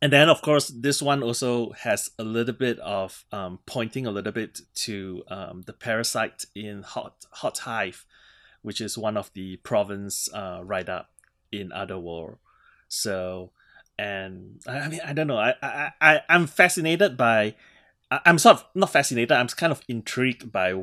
and 0.02 0.12
then 0.12 0.30
of 0.30 0.42
course 0.42 0.68
this 0.68 1.02
one 1.02 1.24
also 1.24 1.72
has 1.72 2.12
a 2.20 2.24
little 2.24 2.54
bit 2.54 2.80
of 2.80 3.26
um, 3.32 3.60
pointing 3.66 4.06
a 4.06 4.12
little 4.12 4.32
bit 4.32 4.60
to 4.76 5.24
um, 5.30 5.64
the 5.66 5.74
parasite 5.74 6.46
in 6.56 6.84
hot 6.84 7.26
hot 7.32 7.60
hive 7.60 8.06
which 8.62 8.82
is 8.82 8.98
one 8.98 9.16
of 9.16 9.32
the 9.34 9.58
province 9.58 10.28
uh, 10.34 10.60
right 10.64 10.90
up 10.90 11.10
in 11.52 11.72
otherworld 11.72 12.38
so 12.88 13.52
and 13.98 14.62
i 14.68 14.88
mean 14.88 15.00
i 15.06 15.14
don't 15.14 15.28
know 15.28 15.38
i 15.38 15.54
i, 15.62 15.92
I 16.02 16.22
i'm 16.30 16.46
fascinated 16.46 17.18
by 17.18 17.56
i'm 18.12 18.38
sort 18.38 18.58
of 18.58 18.66
not 18.76 18.91
fascinated 18.91 19.32
i'm 19.32 19.47
kind 19.47 19.72
of 19.72 19.82
intrigued 19.88 20.51
by 20.51 20.74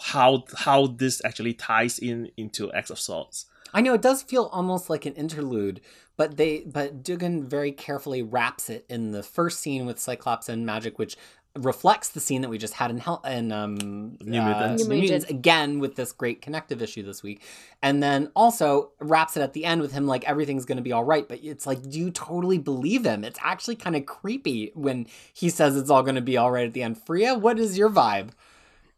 how 0.00 0.44
how 0.58 0.86
this 0.86 1.22
actually 1.24 1.54
ties 1.54 1.98
in 1.98 2.28
into 2.36 2.72
X 2.72 2.90
of 2.90 2.98
Swords 2.98 3.46
I 3.74 3.80
know 3.80 3.94
it 3.94 4.02
does 4.02 4.22
feel 4.22 4.44
almost 4.52 4.88
like 4.88 5.04
an 5.04 5.14
interlude, 5.14 5.80
but 6.16 6.36
they 6.36 6.60
but 6.60 7.02
Duggan 7.02 7.48
very 7.48 7.72
carefully 7.72 8.22
wraps 8.22 8.70
it 8.70 8.86
in 8.88 9.10
the 9.10 9.24
first 9.24 9.58
scene 9.60 9.84
with 9.84 9.98
Cyclops 9.98 10.48
and 10.48 10.64
Magik, 10.64 10.96
which 10.96 11.16
reflects 11.56 12.08
the 12.08 12.20
scene 12.20 12.42
that 12.42 12.48
we 12.48 12.58
just 12.58 12.74
had 12.74 12.90
in 12.90 12.98
Hell 12.98 13.20
and 13.24 13.52
um 13.52 14.16
New 14.20 14.40
uh, 14.40 14.44
Mutants. 14.44 14.84
New 14.84 14.88
Mutants 14.88 15.26
again 15.26 15.78
with 15.78 15.94
this 15.94 16.12
great 16.12 16.42
connective 16.42 16.82
issue 16.82 17.02
this 17.02 17.22
week, 17.22 17.42
and 17.82 18.02
then 18.02 18.30
also 18.34 18.90
wraps 19.00 19.36
it 19.36 19.40
at 19.40 19.52
the 19.52 19.64
end 19.64 19.80
with 19.80 19.92
him 19.92 20.06
like 20.06 20.24
everything's 20.24 20.64
gonna 20.64 20.82
be 20.82 20.92
all 20.92 21.04
right. 21.04 21.28
But 21.28 21.40
it's 21.42 21.66
like, 21.66 21.82
do 21.88 21.98
you 21.98 22.10
totally 22.10 22.58
believe 22.58 23.04
him? 23.04 23.24
It's 23.24 23.38
actually 23.42 23.76
kind 23.76 23.94
of 23.94 24.06
creepy 24.06 24.72
when 24.74 25.06
he 25.32 25.48
says 25.48 25.76
it's 25.76 25.90
all 25.90 26.02
gonna 26.02 26.20
be 26.20 26.36
all 26.36 26.50
right 26.50 26.66
at 26.66 26.72
the 26.72 26.82
end. 26.82 27.00
Freya, 27.04 27.34
what 27.34 27.58
is 27.58 27.78
your 27.78 27.90
vibe? 27.90 28.30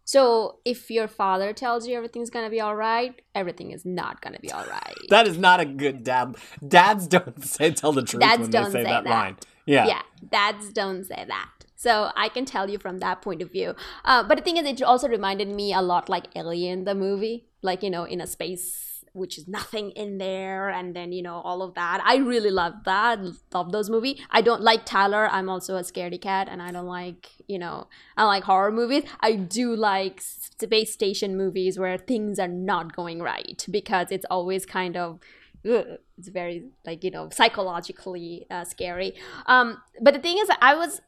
So 0.07 0.61
if 0.65 0.89
your 0.89 1.09
father 1.09 1.53
tells 1.53 1.87
you 1.89 1.97
everything's 1.97 2.31
gonna 2.31 2.49
be 2.49 2.61
all 2.61 2.77
right, 2.77 3.21
everything 3.35 3.73
is 3.73 3.85
not 3.85 4.23
gonna 4.23 4.39
be 4.39 4.53
all 4.53 4.65
right. 4.65 4.97
that 5.11 5.27
is 5.27 5.37
not 5.37 5.61
a 5.61 5.65
good 5.67 6.05
dad. 6.05 6.37
Dads 6.67 7.07
don't 7.07 7.45
say 7.45 7.73
tell 7.73 7.93
the 7.93 8.03
truth 8.03 8.21
dads 8.21 8.43
when 8.43 8.51
don't 8.51 8.65
they 8.73 8.79
say, 8.79 8.85
say 8.85 8.91
that, 8.91 9.05
that, 9.05 9.11
line. 9.11 9.37
Yeah, 9.67 9.87
yeah, 9.87 10.03
dads 10.31 10.71
don't 10.71 11.05
say 11.05 11.25
that. 11.27 11.51
So 11.77 12.11
I 12.17 12.29
can 12.29 12.45
tell 12.45 12.69
you 12.69 12.79
from 12.79 12.99
that 12.99 13.23
point 13.23 13.43
of 13.43 13.53
view. 13.53 13.75
Uh, 14.05 14.23
but 14.23 14.39
the 14.39 14.43
thing 14.43 14.57
is, 14.57 14.67
it 14.67 14.83
also 14.83 15.09
reminded 15.09 15.49
me 15.49 15.73
a 15.73 15.83
lot 15.83 16.09
like 16.09 16.27
Alien, 16.35 16.85
the 16.85 16.95
movie, 16.95 17.47
like 17.63 17.83
you 17.83 17.91
know, 17.91 18.05
in 18.05 18.21
a 18.21 18.27
space 18.27 18.97
which 19.17 19.39
is 19.39 19.49
nothing 19.49 19.91
in 19.93 20.19
there 20.19 20.69
and 20.69 20.95
then 20.95 21.11
you 21.11 21.23
know 21.23 21.37
all 21.37 21.63
of 21.63 21.75
that. 21.75 22.03
I 22.05 22.17
really 22.17 22.51
love 22.51 22.75
that 22.85 23.19
love 23.53 23.73
those 23.73 23.89
movie. 23.89 24.21
I 24.31 24.43
don't 24.43 24.61
like 24.61 24.85
tyler. 24.85 25.29
I'm 25.29 25.49
also 25.49 25.77
a 25.77 25.81
scaredy 25.81 26.21
cat 26.21 26.49
and 26.51 26.61
i 26.63 26.71
don't 26.71 26.87
like 26.87 27.31
you 27.49 27.59
know 27.59 27.89
i 28.17 28.25
like 28.25 28.45
horror 28.45 28.71
movies. 28.71 29.05
I 29.21 29.33
do 29.33 29.75
like 29.75 30.21
space 30.21 30.93
station 30.93 31.37
movies 31.37 31.79
where 31.79 31.97
things 31.97 32.39
are 32.39 32.49
not 32.49 32.95
going 32.95 33.21
right 33.21 33.65
because 33.71 34.13
it's 34.13 34.27
always 34.31 34.67
kind 34.67 34.97
of 34.97 35.19
it's 35.65 36.29
very 36.29 36.65
like 36.85 37.03
you 37.03 37.11
know 37.11 37.29
psychologically 37.33 38.47
uh, 38.51 38.65
scary. 38.65 39.15
Um 39.47 39.79
but 40.01 40.13
the 40.13 40.21
thing 40.21 40.37
is 40.39 40.49
i 40.61 40.75
was 40.75 41.01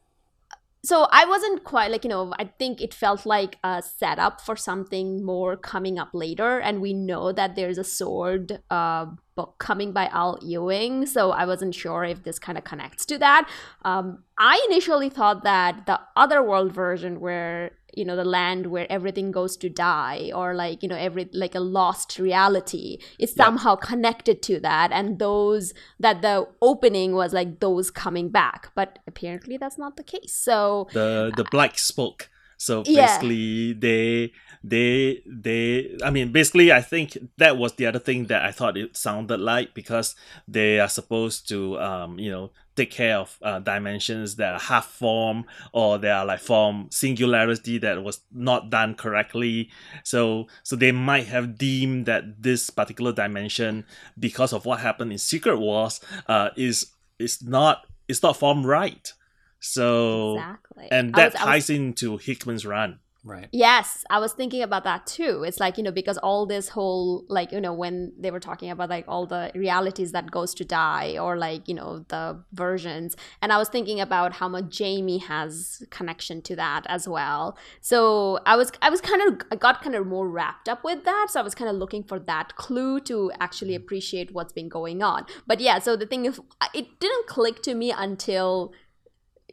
so 0.83 1.07
I 1.11 1.25
wasn't 1.25 1.65
quite 1.65 1.91
like, 1.91 2.05
you 2.05 2.09
know, 2.09 2.33
I 2.39 2.45
think 2.45 2.81
it 2.81 2.93
felt 2.93 3.25
like 3.25 3.57
a 3.63 3.81
setup 3.81 4.39
for 4.39 4.55
something 4.55 5.23
more 5.23 5.57
coming 5.57 5.99
up 5.99 6.09
later. 6.13 6.59
And 6.59 6.79
we 6.79 6.93
know 6.93 7.33
that 7.33 7.55
there's 7.55 7.77
a 7.77 7.83
sword 7.83 8.61
uh, 8.69 9.07
book 9.35 9.55
coming 9.59 9.91
by 9.91 10.07
Al 10.07 10.39
Ewing. 10.41 11.05
So 11.05 11.31
I 11.31 11.45
wasn't 11.45 11.75
sure 11.75 12.05
if 12.05 12.23
this 12.23 12.39
kind 12.39 12.57
of 12.57 12.63
connects 12.63 13.05
to 13.07 13.17
that. 13.17 13.49
Um, 13.83 14.23
I 14.37 14.65
initially 14.69 15.09
thought 15.09 15.43
that 15.43 15.85
the 15.85 15.99
Otherworld 16.15 16.71
version, 16.71 17.19
where 17.19 17.71
you 17.95 18.05
know 18.05 18.15
the 18.15 18.25
land 18.25 18.67
where 18.67 18.87
everything 18.91 19.31
goes 19.31 19.57
to 19.57 19.69
die 19.69 20.31
or 20.33 20.53
like 20.53 20.81
you 20.83 20.89
know 20.89 20.95
every 20.95 21.29
like 21.33 21.55
a 21.55 21.59
lost 21.59 22.19
reality 22.19 22.97
is 23.17 23.33
somehow 23.33 23.77
yeah. 23.79 23.87
connected 23.87 24.41
to 24.41 24.59
that 24.59 24.91
and 24.91 25.19
those 25.19 25.73
that 25.99 26.21
the 26.21 26.47
opening 26.61 27.13
was 27.13 27.33
like 27.33 27.59
those 27.59 27.91
coming 27.91 28.29
back 28.29 28.71
but 28.75 28.99
apparently 29.07 29.57
that's 29.57 29.77
not 29.77 29.97
the 29.97 30.03
case 30.03 30.33
so 30.33 30.87
the 30.93 31.31
the 31.35 31.45
black 31.45 31.77
spoke 31.77 32.29
so 32.57 32.83
basically 32.83 33.35
yeah. 33.35 33.73
they 33.79 34.31
they 34.63 35.23
they 35.25 35.95
i 36.03 36.09
mean 36.09 36.31
basically 36.31 36.71
i 36.71 36.81
think 36.81 37.17
that 37.37 37.57
was 37.57 37.73
the 37.75 37.85
other 37.85 37.99
thing 37.99 38.25
that 38.25 38.43
i 38.43 38.51
thought 38.51 38.75
it 38.77 38.95
sounded 38.97 39.39
like 39.39 39.73
because 39.73 40.15
they 40.47 40.79
are 40.79 40.89
supposed 40.89 41.47
to 41.47 41.79
um 41.79 42.19
you 42.19 42.29
know 42.29 42.51
take 42.79 42.91
care 42.91 43.17
of 43.17 43.37
uh, 43.41 43.59
dimensions 43.59 44.37
that 44.37 44.53
are 44.53 44.59
half 44.59 44.85
form 44.85 45.45
or 45.73 45.97
they 45.97 46.09
are 46.09 46.25
like 46.25 46.39
form 46.39 46.87
singularity 46.91 47.77
that 47.77 48.01
was 48.03 48.21
not 48.31 48.69
done 48.69 48.95
correctly. 48.95 49.69
So 50.03 50.47
so 50.63 50.75
they 50.75 50.91
might 50.91 51.27
have 51.27 51.57
deemed 51.57 52.05
that 52.05 52.41
this 52.41 52.69
particular 52.69 53.11
dimension 53.11 53.85
because 54.17 54.53
of 54.53 54.65
what 54.65 54.79
happened 54.79 55.11
in 55.11 55.17
secret 55.17 55.57
wars 55.57 55.99
uh 56.27 56.49
is 56.55 56.93
is 57.19 57.41
not 57.43 57.85
it's 58.07 58.23
not 58.23 58.37
formed 58.37 58.65
right. 58.65 59.11
So 59.59 60.35
exactly. 60.35 60.87
and 60.89 61.13
that 61.15 61.33
was, 61.33 61.41
ties 61.41 61.69
was... 61.69 61.77
into 61.77 62.17
hickman's 62.17 62.65
run 62.65 62.99
Right. 63.29 63.47
Yes, 63.51 64.03
I 64.09 64.17
was 64.17 64.33
thinking 64.33 64.63
about 64.63 64.83
that 64.85 65.05
too. 65.05 65.43
It's 65.43 65.59
like, 65.59 65.77
you 65.77 65.83
know, 65.83 65.91
because 65.91 66.17
all 66.17 66.47
this 66.47 66.69
whole 66.69 67.25
like, 67.29 67.51
you 67.51 67.61
know, 67.61 67.73
when 67.73 68.11
they 68.17 68.31
were 68.31 68.39
talking 68.39 68.71
about 68.71 68.89
like 68.89 69.05
all 69.07 69.27
the 69.27 69.51
realities 69.53 70.13
that 70.13 70.31
goes 70.31 70.55
to 70.55 70.65
die 70.65 71.15
or 71.15 71.37
like, 71.37 71.67
you 71.67 71.75
know, 71.75 72.05
the 72.07 72.43
versions. 72.53 73.15
And 73.43 73.53
I 73.53 73.57
was 73.57 73.69
thinking 73.69 74.01
about 74.01 74.33
how 74.33 74.49
much 74.49 74.69
Jamie 74.69 75.19
has 75.19 75.83
connection 75.91 76.41
to 76.41 76.55
that 76.55 76.87
as 76.87 77.07
well. 77.07 77.55
So 77.81 78.39
I 78.47 78.55
was 78.55 78.71
I 78.81 78.89
was 78.89 78.99
kind 78.99 79.21
of 79.21 79.45
I 79.51 79.55
got 79.57 79.83
kind 79.83 79.95
of 79.95 80.07
more 80.07 80.27
wrapped 80.27 80.67
up 80.67 80.83
with 80.83 81.05
that. 81.05 81.27
So 81.29 81.39
I 81.39 81.43
was 81.43 81.53
kind 81.53 81.69
of 81.69 81.75
looking 81.75 82.03
for 82.03 82.17
that 82.17 82.55
clue 82.55 82.99
to 83.01 83.31
actually 83.39 83.75
mm-hmm. 83.75 83.83
appreciate 83.83 84.33
what's 84.33 84.53
been 84.53 84.69
going 84.69 85.03
on. 85.03 85.27
But 85.45 85.59
yeah, 85.59 85.77
so 85.77 85.95
the 85.95 86.07
thing 86.07 86.25
is 86.25 86.41
it 86.73 86.99
didn't 86.99 87.27
click 87.27 87.61
to 87.61 87.75
me 87.75 87.91
until 87.91 88.73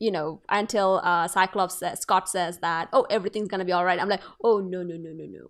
you 0.00 0.10
know, 0.10 0.40
until 0.48 1.00
uh, 1.02 1.28
Cyclops 1.28 1.78
says, 1.78 2.00
Scott 2.00 2.28
says 2.28 2.58
that, 2.58 2.88
oh, 2.92 3.06
everything's 3.10 3.48
gonna 3.48 3.64
be 3.64 3.72
all 3.72 3.84
right. 3.84 4.00
I'm 4.00 4.08
like, 4.08 4.22
oh 4.42 4.60
no 4.60 4.82
no 4.82 4.96
no 4.96 5.12
no 5.12 5.24
no. 5.24 5.48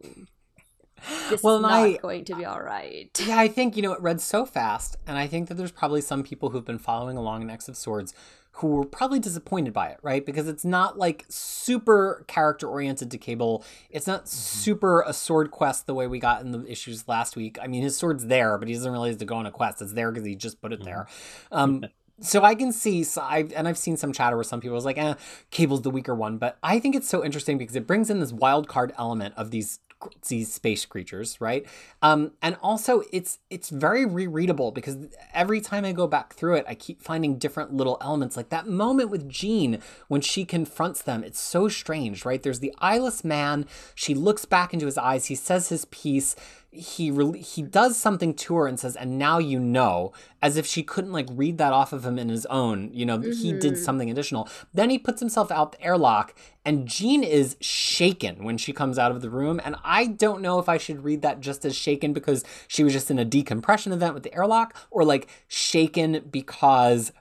This 1.28 1.42
well, 1.42 1.56
is 1.56 1.62
not 1.62 1.72
I, 1.72 1.96
going 1.98 2.24
to 2.24 2.34
be 2.34 2.44
all 2.44 2.60
right. 2.60 3.10
Yeah, 3.26 3.38
I 3.38 3.48
think 3.48 3.76
you 3.76 3.82
know 3.82 3.92
it 3.92 4.00
read 4.00 4.20
so 4.20 4.46
fast, 4.46 4.96
and 5.06 5.18
I 5.18 5.26
think 5.26 5.48
that 5.48 5.54
there's 5.54 5.72
probably 5.72 6.00
some 6.00 6.22
people 6.22 6.50
who've 6.50 6.64
been 6.64 6.78
following 6.78 7.16
along 7.16 7.42
in 7.42 7.50
X 7.50 7.68
of 7.68 7.76
Swords 7.76 8.14
who 8.56 8.68
were 8.68 8.86
probably 8.86 9.18
disappointed 9.18 9.74
by 9.74 9.88
it, 9.88 9.98
right? 10.00 10.24
Because 10.24 10.48
it's 10.48 10.64
not 10.64 10.96
like 10.96 11.26
super 11.28 12.24
character 12.26 12.66
oriented 12.66 13.10
to 13.10 13.18
Cable. 13.18 13.62
It's 13.90 14.06
not 14.06 14.24
mm-hmm. 14.24 14.28
super 14.28 15.02
a 15.02 15.12
sword 15.12 15.50
quest 15.50 15.86
the 15.86 15.92
way 15.92 16.06
we 16.06 16.18
got 16.18 16.40
in 16.40 16.52
the 16.52 16.64
issues 16.66 17.06
last 17.06 17.36
week. 17.36 17.58
I 17.60 17.66
mean, 17.66 17.82
his 17.82 17.98
sword's 17.98 18.26
there, 18.26 18.56
but 18.56 18.66
he 18.66 18.72
doesn't 18.72 18.90
really 18.90 19.10
have 19.10 19.18
to 19.18 19.26
go 19.26 19.36
on 19.36 19.44
a 19.44 19.50
quest. 19.50 19.82
It's 19.82 19.92
there 19.92 20.10
because 20.10 20.26
he 20.26 20.34
just 20.36 20.62
put 20.62 20.72
it 20.72 20.82
there. 20.84 21.06
Um, 21.52 21.84
so 22.20 22.42
I 22.42 22.54
can 22.54 22.72
see, 22.72 23.04
so 23.04 23.20
I 23.20 23.48
and 23.54 23.68
I've 23.68 23.78
seen 23.78 23.96
some 23.96 24.12
chatter 24.12 24.36
where 24.36 24.44
some 24.44 24.60
people 24.60 24.74
was 24.74 24.84
like, 24.84 24.98
"eh, 24.98 25.14
Cable's 25.50 25.82
the 25.82 25.90
weaker 25.90 26.14
one," 26.14 26.38
but 26.38 26.58
I 26.62 26.78
think 26.78 26.94
it's 26.94 27.08
so 27.08 27.24
interesting 27.24 27.58
because 27.58 27.76
it 27.76 27.86
brings 27.86 28.10
in 28.10 28.20
this 28.20 28.32
wild 28.32 28.68
card 28.68 28.92
element 28.98 29.34
of 29.36 29.50
these 29.50 29.80
these 30.28 30.52
space 30.52 30.84
creatures, 30.84 31.40
right? 31.40 31.66
Um, 32.02 32.32
and 32.42 32.56
also 32.62 33.02
it's 33.12 33.38
it's 33.50 33.70
very 33.70 34.04
rereadable 34.04 34.72
because 34.72 34.96
every 35.32 35.60
time 35.60 35.84
I 35.84 35.92
go 35.92 36.06
back 36.06 36.34
through 36.34 36.56
it, 36.56 36.64
I 36.68 36.74
keep 36.74 37.02
finding 37.02 37.38
different 37.38 37.72
little 37.72 37.98
elements. 38.00 38.36
Like 38.36 38.50
that 38.50 38.66
moment 38.66 39.10
with 39.10 39.28
Jean 39.28 39.80
when 40.08 40.20
she 40.20 40.44
confronts 40.44 41.02
them, 41.02 41.24
it's 41.24 41.40
so 41.40 41.68
strange, 41.68 42.24
right? 42.24 42.42
There's 42.42 42.60
the 42.60 42.74
eyeless 42.78 43.24
man. 43.24 43.66
She 43.94 44.14
looks 44.14 44.44
back 44.44 44.72
into 44.74 44.86
his 44.86 44.98
eyes. 44.98 45.26
He 45.26 45.34
says 45.34 45.70
his 45.70 45.86
piece 45.86 46.36
he 46.70 47.10
re- 47.10 47.40
he 47.40 47.62
does 47.62 47.96
something 47.96 48.34
to 48.34 48.54
her 48.56 48.66
and 48.66 48.78
says 48.78 48.96
and 48.96 49.18
now 49.18 49.38
you 49.38 49.58
know 49.58 50.12
as 50.42 50.56
if 50.56 50.66
she 50.66 50.82
couldn't 50.82 51.12
like 51.12 51.26
read 51.30 51.58
that 51.58 51.72
off 51.72 51.92
of 51.92 52.04
him 52.04 52.18
in 52.18 52.28
his 52.28 52.44
own 52.46 52.90
you 52.92 53.06
know 53.06 53.18
mm-hmm. 53.18 53.32
he 53.32 53.52
did 53.52 53.74
mm-hmm. 53.74 53.82
something 53.82 54.10
additional 54.10 54.48
then 54.74 54.90
he 54.90 54.98
puts 54.98 55.20
himself 55.20 55.50
out 55.50 55.72
the 55.72 55.82
airlock 55.82 56.34
and 56.64 56.88
Jean 56.88 57.22
is 57.22 57.56
shaken 57.60 58.44
when 58.44 58.58
she 58.58 58.72
comes 58.72 58.98
out 58.98 59.12
of 59.12 59.22
the 59.22 59.30
room 59.30 59.60
and 59.64 59.76
I 59.84 60.06
don't 60.06 60.42
know 60.42 60.58
if 60.58 60.68
I 60.68 60.78
should 60.78 61.04
read 61.04 61.22
that 61.22 61.40
just 61.40 61.64
as 61.64 61.74
shaken 61.74 62.12
because 62.12 62.44
she 62.68 62.84
was 62.84 62.92
just 62.92 63.10
in 63.10 63.18
a 63.18 63.24
decompression 63.24 63.92
event 63.92 64.14
with 64.14 64.24
the 64.24 64.34
airlock 64.34 64.74
or 64.90 65.04
like 65.04 65.28
shaken 65.48 66.24
because 66.30 67.12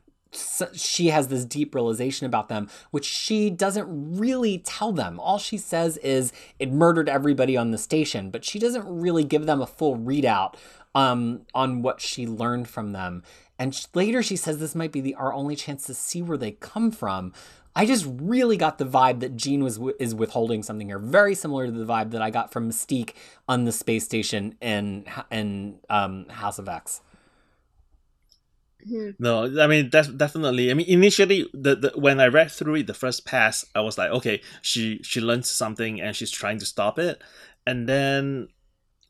she 0.73 1.07
has 1.07 1.27
this 1.27 1.45
deep 1.45 1.73
realization 1.73 2.25
about 2.25 2.49
them, 2.49 2.69
which 2.91 3.05
she 3.05 3.49
doesn't 3.49 3.87
really 4.17 4.59
tell 4.59 4.91
them. 4.91 5.19
All 5.19 5.37
she 5.37 5.57
says 5.57 5.97
is 5.97 6.31
it 6.59 6.71
murdered 6.71 7.09
everybody 7.09 7.57
on 7.57 7.71
the 7.71 7.77
station, 7.77 8.29
but 8.29 8.45
she 8.45 8.59
doesn't 8.59 8.85
really 8.87 9.23
give 9.23 9.45
them 9.45 9.61
a 9.61 9.67
full 9.67 9.97
readout 9.97 10.55
um, 10.93 11.41
on 11.53 11.81
what 11.81 12.01
she 12.01 12.25
learned 12.25 12.67
from 12.67 12.93
them. 12.93 13.23
And 13.57 13.75
later 13.93 14.21
she 14.21 14.35
says 14.35 14.57
this 14.57 14.75
might 14.75 14.91
be 14.91 15.01
the, 15.01 15.15
our 15.15 15.33
only 15.33 15.55
chance 15.55 15.85
to 15.85 15.93
see 15.93 16.21
where 16.21 16.37
they 16.37 16.51
come 16.51 16.91
from. 16.91 17.33
I 17.77 17.85
just 17.85 18.05
really 18.07 18.55
got 18.55 18.77
the 18.77 18.85
vibe 18.85 19.19
that 19.19 19.35
Jean 19.35 19.61
was 19.61 19.79
is 19.99 20.15
withholding 20.15 20.63
something 20.63 20.87
here, 20.87 20.99
very 20.99 21.35
similar 21.35 21.65
to 21.65 21.71
the 21.71 21.85
vibe 21.85 22.11
that 22.11 22.21
I 22.21 22.29
got 22.29 22.53
from 22.53 22.69
Mystique 22.69 23.13
on 23.49 23.65
the 23.65 23.73
space 23.73 24.05
station 24.05 24.55
in 24.61 25.05
in 25.29 25.79
um, 25.89 26.25
House 26.29 26.57
of 26.57 26.69
X. 26.69 27.01
Mm-hmm. 28.87 29.11
No, 29.23 29.61
I 29.61 29.67
mean 29.67 29.89
that's 29.89 30.07
definitely. 30.09 30.69
I 30.69 30.75
mean, 30.75 30.87
initially, 30.87 31.49
the, 31.53 31.75
the 31.75 31.91
when 31.95 32.19
I 32.19 32.27
read 32.27 32.51
through 32.51 32.75
it 32.75 32.87
the 32.87 32.93
first 32.93 33.25
pass, 33.25 33.65
I 33.73 33.81
was 33.81 33.97
like, 33.97 34.11
okay, 34.11 34.41
she 34.61 34.99
she 35.03 35.21
learned 35.21 35.45
something 35.45 35.99
and 36.01 36.15
she's 36.15 36.31
trying 36.31 36.59
to 36.59 36.65
stop 36.65 36.99
it, 36.99 37.21
and 37.65 37.89
then 37.89 38.49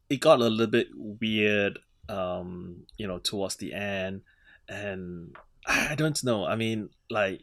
it 0.10 0.22
got 0.22 0.40
a 0.40 0.48
little 0.48 0.68
bit 0.68 0.88
weird, 0.96 1.80
um, 2.08 2.86
you 2.98 3.08
know, 3.08 3.20
towards 3.20 3.58
the 3.58 3.74
end, 3.74 4.22
and 4.70 5.36
I 5.68 5.96
don't 5.96 6.24
know. 6.24 6.46
I 6.46 6.56
mean, 6.56 6.90
like, 7.10 7.42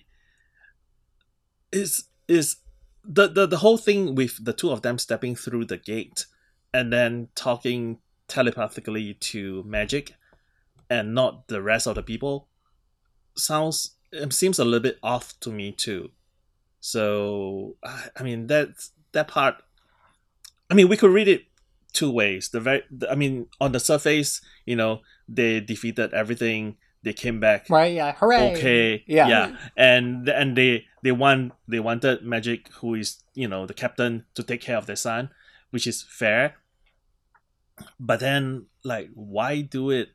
is 1.71 2.05
is 2.29 2.57
the 3.05 3.29
the 3.29 3.47
the 3.47 3.59
whole 3.59 3.77
thing 3.79 4.15
with 4.15 4.43
the 4.43 4.53
two 4.53 4.71
of 4.71 4.83
them 4.83 4.99
stepping 4.99 5.35
through 5.37 5.67
the 5.67 5.77
gate 5.77 6.27
and 6.73 6.93
then 6.93 7.29
talking 7.35 7.99
telepathically 8.29 9.15
to 9.15 9.63
Magik 9.65 10.13
and 10.93 11.15
not 11.15 11.49
the 11.49 11.63
rest 11.63 11.87
of 11.87 11.95
the 11.95 12.03
people 12.03 12.49
sounds 13.35 13.97
it 14.13 14.31
seems 14.33 14.59
a 14.59 14.65
little 14.65 14.81
bit 14.81 14.99
off 15.03 15.41
to 15.41 15.51
me 15.51 15.73
too. 15.73 16.11
So 16.81 17.77
I 18.15 18.23
mean 18.23 18.47
that 18.49 18.69
that 19.13 19.29
part. 19.29 19.57
I 20.71 20.75
mean 20.75 20.89
we 20.89 20.99
could 20.99 21.11
read 21.11 21.29
it 21.29 21.45
two 21.95 22.11
ways. 22.11 22.51
The 22.51 22.61
very 22.61 22.83
I 23.11 23.15
mean 23.15 23.47
on 23.59 23.73
the 23.73 23.81
surface, 23.81 24.43
you 24.67 24.77
know, 24.77 25.01
they 25.27 25.61
defeated 25.61 26.13
everything. 26.13 26.77
They 27.03 27.15
came 27.15 27.41
back. 27.41 27.71
Right. 27.71 27.95
Yeah. 27.95 28.13
Hooray. 28.13 28.53
Okay. 28.53 29.05
Yeah. 29.07 29.29
Yeah. 29.29 29.57
And 29.77 30.29
and 30.29 30.57
they 30.57 30.85
they 31.03 31.13
want 31.13 31.53
they 31.67 31.81
wanted 31.81 32.23
Magik, 32.23 32.69
who 32.81 32.95
is 32.95 33.23
you 33.35 33.49
know 33.49 33.65
the 33.67 33.75
captain, 33.75 34.27
to 34.35 34.43
take 34.43 34.61
care 34.61 34.77
of 34.77 34.87
their 34.87 34.97
son, 34.97 35.31
which 35.71 35.87
is 35.87 36.03
fair. 36.03 36.57
But 37.99 38.21
then, 38.21 38.67
like, 38.85 39.09
why 39.15 39.63
do 39.63 39.91
it 39.91 40.11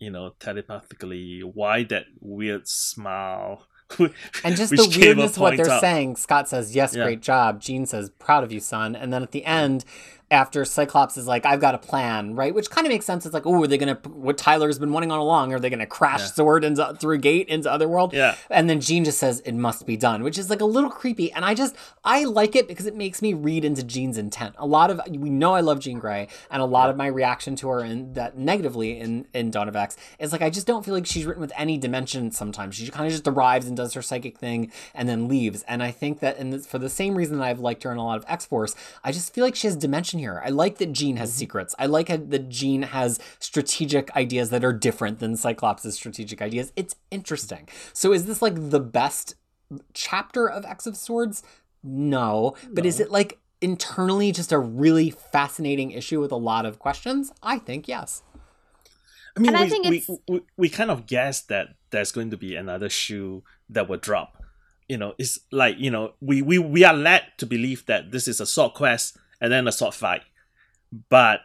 you 0.00 0.10
know, 0.10 0.34
telepathically, 0.40 1.40
why 1.40 1.84
that 1.84 2.06
weird 2.20 2.66
smile? 2.66 3.66
and 3.98 4.56
just 4.56 4.70
the 4.70 4.98
weirdness 4.98 5.36
of 5.36 5.42
what 5.42 5.56
they're 5.56 5.70
up. 5.70 5.80
saying. 5.80 6.16
Scott 6.16 6.48
says, 6.48 6.74
"Yes, 6.74 6.94
yeah. 6.94 7.04
great 7.04 7.20
job." 7.20 7.60
Jean 7.60 7.86
says, 7.86 8.10
"Proud 8.10 8.44
of 8.44 8.52
you, 8.52 8.60
son." 8.60 8.96
And 8.96 9.12
then 9.12 9.22
at 9.22 9.32
the 9.32 9.44
end, 9.44 9.84
after 10.30 10.64
Cyclops 10.64 11.16
is 11.16 11.26
like, 11.26 11.44
I've 11.44 11.60
got 11.60 11.74
a 11.74 11.78
plan, 11.78 12.36
right? 12.36 12.54
Which 12.54 12.70
kind 12.70 12.86
of 12.86 12.92
makes 12.92 13.04
sense. 13.04 13.26
It's 13.26 13.34
like, 13.34 13.46
oh, 13.46 13.62
are 13.62 13.66
they 13.66 13.78
going 13.78 13.96
to, 13.96 14.08
what 14.10 14.38
Tyler's 14.38 14.78
been 14.78 14.92
wanting 14.92 15.10
all 15.10 15.22
along, 15.22 15.52
are 15.52 15.58
they 15.58 15.70
going 15.70 15.80
to 15.80 15.86
crash 15.86 16.20
yeah. 16.20 16.26
Sword 16.26 16.64
into, 16.64 16.96
through 17.00 17.16
a 17.16 17.18
gate 17.18 17.48
into 17.48 17.70
Otherworld? 17.70 18.12
Yeah. 18.12 18.36
And 18.48 18.70
then 18.70 18.80
Jean 18.80 19.04
just 19.04 19.18
says, 19.18 19.40
it 19.40 19.54
must 19.54 19.86
be 19.86 19.96
done, 19.96 20.22
which 20.22 20.38
is 20.38 20.48
like 20.48 20.60
a 20.60 20.66
little 20.66 20.90
creepy. 20.90 21.32
And 21.32 21.44
I 21.44 21.54
just, 21.54 21.74
I 22.04 22.24
like 22.24 22.54
it 22.54 22.68
because 22.68 22.86
it 22.86 22.94
makes 22.94 23.20
me 23.20 23.34
read 23.34 23.64
into 23.64 23.82
Jean's 23.82 24.18
intent. 24.18 24.54
A 24.58 24.66
lot 24.66 24.90
of, 24.90 25.00
we 25.08 25.30
know 25.30 25.54
I 25.54 25.60
love 25.60 25.80
Jean 25.80 25.98
Grey, 25.98 26.28
and 26.50 26.62
a 26.62 26.64
lot 26.64 26.84
yeah. 26.84 26.90
of 26.90 26.96
my 26.96 27.06
reaction 27.08 27.56
to 27.56 27.68
her 27.68 27.80
and 27.80 28.14
that 28.14 28.38
negatively 28.38 29.00
in, 29.00 29.26
in 29.34 29.50
Dawn 29.50 29.68
of 29.68 29.74
X 29.74 29.96
is 30.20 30.30
like, 30.30 30.42
I 30.42 30.50
just 30.50 30.66
don't 30.66 30.84
feel 30.84 30.94
like 30.94 31.06
she's 31.06 31.26
written 31.26 31.40
with 31.40 31.52
any 31.56 31.76
dimension 31.76 32.30
sometimes. 32.30 32.76
She 32.76 32.88
kind 32.88 33.06
of 33.06 33.12
just 33.12 33.26
arrives 33.26 33.66
and 33.66 33.76
does 33.76 33.94
her 33.94 34.02
psychic 34.02 34.38
thing 34.38 34.70
and 34.94 35.08
then 35.08 35.26
leaves. 35.26 35.64
And 35.66 35.82
I 35.82 35.90
think 35.90 36.20
that 36.20 36.38
in 36.38 36.60
for 36.60 36.78
the 36.78 36.88
same 36.88 37.16
reason 37.16 37.38
that 37.38 37.44
I've 37.44 37.60
liked 37.60 37.82
her 37.82 37.90
in 37.90 37.98
a 37.98 38.04
lot 38.04 38.18
of 38.18 38.24
X 38.28 38.46
Force, 38.46 38.76
I 39.02 39.10
just 39.10 39.34
feel 39.34 39.44
like 39.44 39.56
she 39.56 39.66
has 39.66 39.74
dimension 39.76 40.19
here. 40.20 40.40
I 40.44 40.50
like 40.50 40.78
that 40.78 40.92
Jean 40.92 41.16
has 41.16 41.30
mm-hmm. 41.30 41.38
secrets. 41.38 41.74
I 41.78 41.86
like 41.86 42.06
that 42.06 42.48
Jean 42.48 42.82
has 42.82 43.18
strategic 43.40 44.14
ideas 44.14 44.50
that 44.50 44.64
are 44.64 44.72
different 44.72 45.18
than 45.18 45.36
Cyclops' 45.36 45.92
strategic 45.94 46.40
ideas. 46.40 46.72
It's 46.76 46.94
interesting. 47.10 47.68
So 47.92 48.12
is 48.12 48.26
this 48.26 48.40
like 48.40 48.70
the 48.70 48.80
best 48.80 49.34
chapter 49.92 50.48
of 50.48 50.64
X 50.64 50.86
of 50.86 50.96
Swords? 50.96 51.42
No. 51.82 52.54
But 52.70 52.84
no. 52.84 52.88
is 52.88 53.00
it 53.00 53.10
like 53.10 53.38
internally 53.60 54.32
just 54.32 54.52
a 54.52 54.58
really 54.58 55.10
fascinating 55.10 55.90
issue 55.90 56.20
with 56.20 56.32
a 56.32 56.36
lot 56.36 56.66
of 56.66 56.78
questions? 56.78 57.32
I 57.42 57.58
think 57.58 57.88
yes. 57.88 58.22
I 59.36 59.40
mean, 59.40 59.54
and 59.54 59.60
we, 59.60 59.64
I 59.64 59.68
think 59.68 59.86
we, 59.86 60.18
we, 60.28 60.40
we 60.56 60.68
kind 60.68 60.90
of 60.90 61.06
guessed 61.06 61.48
that 61.48 61.68
there's 61.90 62.12
going 62.12 62.30
to 62.30 62.36
be 62.36 62.56
another 62.56 62.88
shoe 62.88 63.42
that 63.68 63.88
will 63.88 63.98
drop. 63.98 64.42
You 64.88 64.98
know, 64.98 65.14
it's 65.18 65.38
like, 65.52 65.76
you 65.78 65.90
know, 65.90 66.14
we, 66.20 66.42
we, 66.42 66.58
we 66.58 66.84
are 66.84 66.94
led 66.94 67.22
to 67.38 67.46
believe 67.46 67.86
that 67.86 68.10
this 68.10 68.26
is 68.26 68.40
a 68.40 68.46
sword 68.46 68.74
quest 68.74 69.16
and 69.40 69.52
then 69.52 69.66
a 69.66 69.72
sword 69.72 69.94
fight 69.94 70.22
but 71.08 71.40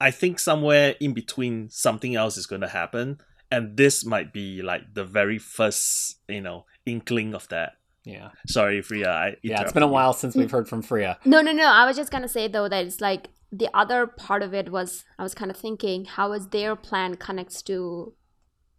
I 0.00 0.10
think 0.10 0.38
somewhere 0.38 0.94
in 1.00 1.12
between 1.12 1.70
something 1.70 2.14
else 2.14 2.36
is 2.36 2.46
going 2.46 2.62
to 2.62 2.68
happen, 2.68 3.20
and 3.50 3.76
this 3.76 4.04
might 4.04 4.32
be 4.32 4.62
like 4.62 4.94
the 4.94 5.04
very 5.04 5.38
first, 5.38 6.20
you 6.28 6.40
know, 6.40 6.66
inkling 6.86 7.34
of 7.34 7.48
that. 7.48 7.74
Yeah. 8.04 8.30
Sorry, 8.46 8.80
Freya. 8.80 9.10
I 9.10 9.36
yeah, 9.42 9.60
it's 9.60 9.72
been 9.72 9.82
a 9.82 9.88
while 9.88 10.12
since 10.12 10.34
we've 10.34 10.50
heard 10.50 10.68
from 10.68 10.82
Freya. 10.82 11.18
No, 11.24 11.42
no, 11.42 11.52
no. 11.52 11.66
I 11.66 11.84
was 11.84 11.96
just 11.96 12.10
gonna 12.10 12.28
say 12.28 12.48
though 12.48 12.68
that 12.68 12.86
it's 12.86 13.00
like 13.00 13.28
the 13.52 13.68
other 13.74 14.06
part 14.06 14.42
of 14.42 14.54
it 14.54 14.70
was 14.70 15.04
I 15.18 15.22
was 15.22 15.34
kind 15.34 15.50
of 15.50 15.56
thinking 15.56 16.06
how 16.06 16.32
is 16.32 16.48
their 16.48 16.74
plan 16.74 17.16
connects 17.16 17.60
to 17.62 18.14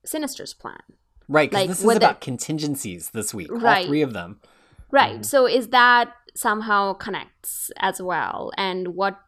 Sinister's 0.03 0.53
plan. 0.53 0.79
Right, 1.27 1.51
because 1.51 1.61
like, 1.61 1.69
this 1.69 1.83
is 1.83 1.95
about 1.97 2.21
contingencies 2.21 3.11
this 3.11 3.31
week. 3.35 3.51
Right. 3.51 3.83
All 3.83 3.87
three 3.87 4.01
of 4.01 4.13
them. 4.13 4.39
Right. 4.89 5.19
Mm. 5.19 5.25
So 5.25 5.45
is 5.45 5.67
that 5.67 6.11
somehow 6.35 6.93
connects 6.93 7.71
as 7.77 8.01
well? 8.01 8.51
And 8.57 8.89
what 8.89 9.19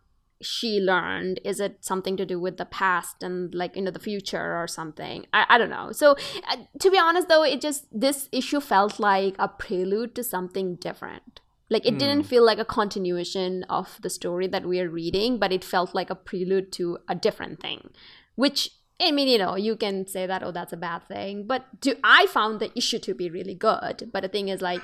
she 0.41 0.79
learned 0.79 1.39
is 1.43 1.59
it 1.59 1.83
something 1.85 2.17
to 2.17 2.25
do 2.25 2.39
with 2.39 2.57
the 2.57 2.65
past 2.65 3.21
and 3.23 3.53
like 3.53 3.77
into 3.77 3.91
the 3.91 3.99
future 3.99 4.57
or 4.57 4.67
something 4.67 5.25
i, 5.33 5.45
I 5.49 5.57
don't 5.57 5.69
know 5.69 5.91
so 5.91 6.15
uh, 6.49 6.57
to 6.79 6.91
be 6.91 6.97
honest 6.97 7.27
though 7.27 7.43
it 7.43 7.61
just 7.61 7.85
this 7.91 8.27
issue 8.31 8.59
felt 8.59 8.99
like 8.99 9.35
a 9.37 9.47
prelude 9.47 10.15
to 10.15 10.23
something 10.23 10.75
different 10.75 11.41
like 11.69 11.85
it 11.85 11.95
mm. 11.95 11.99
didn't 11.99 12.23
feel 12.23 12.45
like 12.45 12.57
a 12.57 12.65
continuation 12.65 13.63
of 13.69 13.99
the 14.01 14.09
story 14.09 14.47
that 14.47 14.65
we 14.65 14.79
are 14.79 14.89
reading 14.89 15.37
but 15.37 15.51
it 15.51 15.63
felt 15.63 15.93
like 15.93 16.09
a 16.09 16.15
prelude 16.15 16.71
to 16.73 16.97
a 17.07 17.15
different 17.15 17.59
thing 17.59 17.89
which 18.35 18.71
I 19.03 19.11
mean, 19.11 19.27
you 19.27 19.39
know, 19.39 19.55
you 19.55 19.75
can 19.75 20.05
say 20.05 20.27
that, 20.27 20.43
oh, 20.43 20.51
that's 20.51 20.73
a 20.73 20.77
bad 20.77 21.07
thing. 21.07 21.47
But 21.47 21.81
do, 21.81 21.95
I 22.03 22.27
found 22.27 22.59
the 22.59 22.71
issue 22.77 22.99
to 22.99 23.15
be 23.15 23.31
really 23.31 23.55
good. 23.55 24.11
But 24.13 24.21
the 24.21 24.29
thing 24.29 24.49
is, 24.49 24.61
like, 24.61 24.81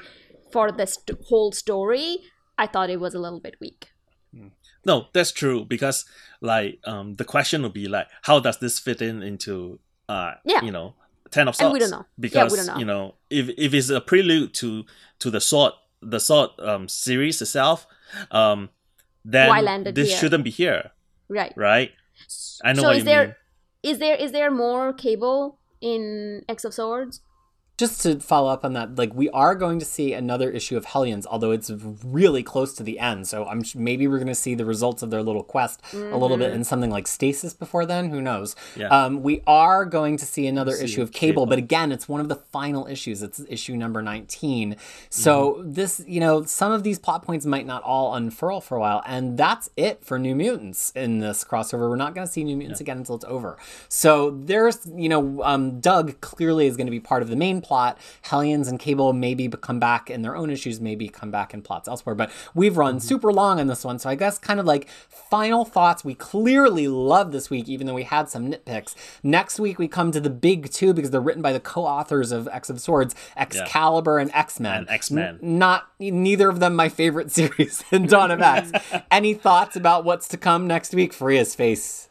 for 0.52 0.72
this 0.72 0.98
whole 1.28 1.52
story, 1.52 2.19
I 2.57 2.68
thought 2.68 2.90
it 2.90 2.99
was 2.99 3.14
a 3.14 3.19
little 3.19 3.40
bit 3.40 3.56
weak. 3.60 3.90
Hmm. 4.34 4.48
No, 4.86 5.07
that's 5.14 5.32
true 5.32 5.65
because 5.65 6.06
like 6.41 6.80
um 6.86 7.15
the 7.15 7.26
question 7.26 7.61
would 7.64 7.74
be 7.74 7.88
like 7.88 8.07
how 8.24 8.40
does 8.40 8.60
this 8.60 8.80
fit 8.80 9.02
in 9.02 9.22
into 9.22 9.80
uh 10.07 10.34
yeah. 10.45 10.61
you 10.61 10.72
know 10.72 10.95
ten 11.32 11.48
of 11.48 11.56
swords? 11.56 11.65
And 11.65 11.74
we 11.74 11.80
don't 11.80 11.91
know 11.91 12.06
because 12.19 12.52
yeah, 12.52 12.64
don't 12.64 12.74
know. 12.74 12.80
you 12.80 12.86
know 12.86 13.15
if 13.30 13.49
if 13.57 13.74
it's 13.74 13.90
a 13.90 14.02
prelude 14.02 14.53
to 14.56 14.86
to 15.19 15.30
the 15.30 15.41
sword 15.41 15.74
the 16.02 16.19
sword 16.19 16.52
um 16.60 16.88
series 16.88 17.41
itself 17.41 17.88
um 18.32 18.69
then 19.26 19.84
this 19.94 20.10
here? 20.10 20.18
shouldn't 20.18 20.44
be 20.44 20.52
here 20.52 20.91
right 21.28 21.53
right 21.57 21.91
I 22.64 22.74
know 22.74 22.84
so 22.84 22.88
what 22.88 22.98
is 22.98 22.99
you 22.99 23.06
there 23.06 23.26
mean. 23.26 23.36
is 23.84 23.99
there 23.99 24.15
is 24.15 24.32
there 24.32 24.52
more 24.52 24.94
cable 24.94 25.60
in 25.82 26.44
X 26.48 26.64
of 26.64 26.74
Swords 26.74 27.22
just 27.78 28.02
to 28.02 28.20
follow 28.20 28.49
up 28.49 28.66
on 28.66 28.74
that, 28.74 28.95
like 28.95 29.14
we 29.14 29.30
are 29.30 29.54
going 29.54 29.78
to 29.78 29.86
see 29.86 30.12
another 30.12 30.49
issue 30.49 30.76
of 30.78 30.86
Hellions, 30.86 31.28
although 31.28 31.52
it's 31.52 31.70
really 32.04 32.41
close 32.41 32.74
to 32.74 32.84
the 32.84 32.98
end. 32.98 33.28
So 33.28 33.45
I'm 33.45 33.62
maybe 33.76 34.08
we're 34.08 34.18
going 34.18 34.28
to 34.28 34.36
see 34.36 34.56
the 34.56 34.66
results 34.66 35.04
of 35.04 35.12
their 35.12 35.22
little 35.22 35.44
quest 35.44 35.84
mm-hmm. 35.91 36.12
a 36.12 36.18
little 36.18 36.38
bit 36.38 36.54
in 36.54 36.64
something 36.64 36.90
like 36.90 37.06
Stasis 37.06 37.54
before 37.54 37.86
then. 37.86 38.10
Who 38.10 38.20
knows? 38.20 38.56
Yeah. 38.76 38.88
Um, 38.88 39.22
we 39.22 39.44
are 39.45 39.86
going 39.86 40.18
to 40.18 40.26
see 40.26 40.48
another 40.48 40.76
issue 40.76 41.04
of 41.04 41.12
Cable, 41.12 41.28
Cable, 41.28 41.45
but 41.45 41.60
again, 41.60 41.91
it's 41.91 42.10
one 42.10 42.20
of 42.20 42.30
the 42.30 42.36
final 42.36 42.88
issues. 42.88 43.22
It's 43.22 43.41
issue 43.48 43.76
number 43.76 44.02
19. 44.02 44.76
So 45.12 45.54
mm-hmm. 45.54 45.74
this, 45.74 46.04
you 46.08 46.20
know, 46.20 46.44
some 46.45 46.72
of 46.72 46.82
these 46.82 46.98
plot 46.98 47.22
points 47.22 47.45
might 47.45 47.68
not 47.68 47.84
all 47.84 48.16
unfurl 48.16 48.60
for 48.60 48.76
a 48.78 48.80
while, 48.80 49.04
and 49.06 49.38
that's 49.38 49.70
it 49.78 50.04
for 50.04 50.18
New 50.18 50.36
Mutants 50.36 50.91
in 50.95 51.20
this 51.20 51.44
crossover. 51.44 51.88
We're 51.90 51.95
not 51.95 52.16
going 52.16 52.26
to 52.26 52.34
see 52.34 52.44
New 52.44 52.58
Mutants 52.58 52.80
yeah. 52.80 52.86
again 52.86 52.98
until 52.98 53.18
it's 53.18 53.26
over. 53.26 53.56
So 53.88 54.32
there's, 54.32 54.80
you 54.88 55.10
know, 55.10 55.44
um, 55.44 55.80
Doug 55.80 56.20
clearly 56.22 56.66
is 56.66 56.76
going 56.76 56.88
to 56.88 56.91
be 56.91 56.99
part 56.99 57.22
of 57.22 57.30
the 57.30 57.36
main 57.36 57.62
plot. 57.68 57.98
Hellions 58.22 58.69
and 58.69 58.80
Cable 58.80 59.11
maybe 59.11 59.49
come 59.49 59.80
back 59.80 60.10
in 60.10 60.22
their 60.22 60.35
own 60.38 60.49
issues, 60.49 60.80
maybe 60.80 61.10
come 61.10 61.31
back 61.31 61.53
in 61.53 61.61
plots 61.61 61.89
elsewhere. 61.89 62.15
But 62.15 62.31
we've 62.56 62.77
run 62.77 62.95
mm-hmm. 62.95 63.07
super 63.07 63.34
long 63.34 63.60
on 63.60 63.68
this 63.68 63.84
one. 63.84 63.99
So 63.99 64.10
I 64.10 64.15
guess 64.15 64.39
kind 64.39 64.60
of 64.60 64.65
like 64.65 64.88
final 65.10 65.65
thoughts. 65.65 66.06
We 66.06 66.15
clearly 66.15 66.88
love 66.88 67.31
this 67.34 67.49
week, 67.49 67.68
even 67.68 67.88
though 67.88 67.94
we 67.94 68.03
had 68.03 68.30
some 68.30 68.52
nitpicks. 68.52 68.95
Next 69.22 69.60
week, 69.60 69.77
we 69.77 69.88
come 69.88 70.11
to 70.11 70.22
the 70.22 70.30
big 70.30 70.72
two 70.72 70.94
because 70.94 71.11
they're 71.11 71.19
written 71.19 71.41
by 71.41 71.52
the 71.52 71.60
co 71.60 71.84
authors 71.84 72.31
of 72.31 72.48
X 72.48 72.69
of 72.69 72.80
Swords, 72.80 73.14
Excalibur 73.35 74.18
yeah. 74.18 74.23
and 74.23 74.31
X 74.34 74.60
Men. 74.60 74.85
X 74.88 75.11
Men. 75.11 75.39
N- 75.44 75.60
not 75.60 75.89
neither 75.99 76.49
of 76.49 76.60
them 76.60 76.76
my 76.76 76.88
favorite 76.88 77.31
series 77.38 77.84
in 77.91 78.06
Dawn 78.07 78.31
of 78.31 78.41
X. 78.41 78.72
Any 79.11 79.34
thoughts 79.34 79.76
about 79.76 80.06
what's 80.06 80.27
to 80.30 80.38
come 80.38 80.68
next 80.68 80.94
week? 80.94 81.14
Freya's 81.14 81.56
face. 81.56 82.07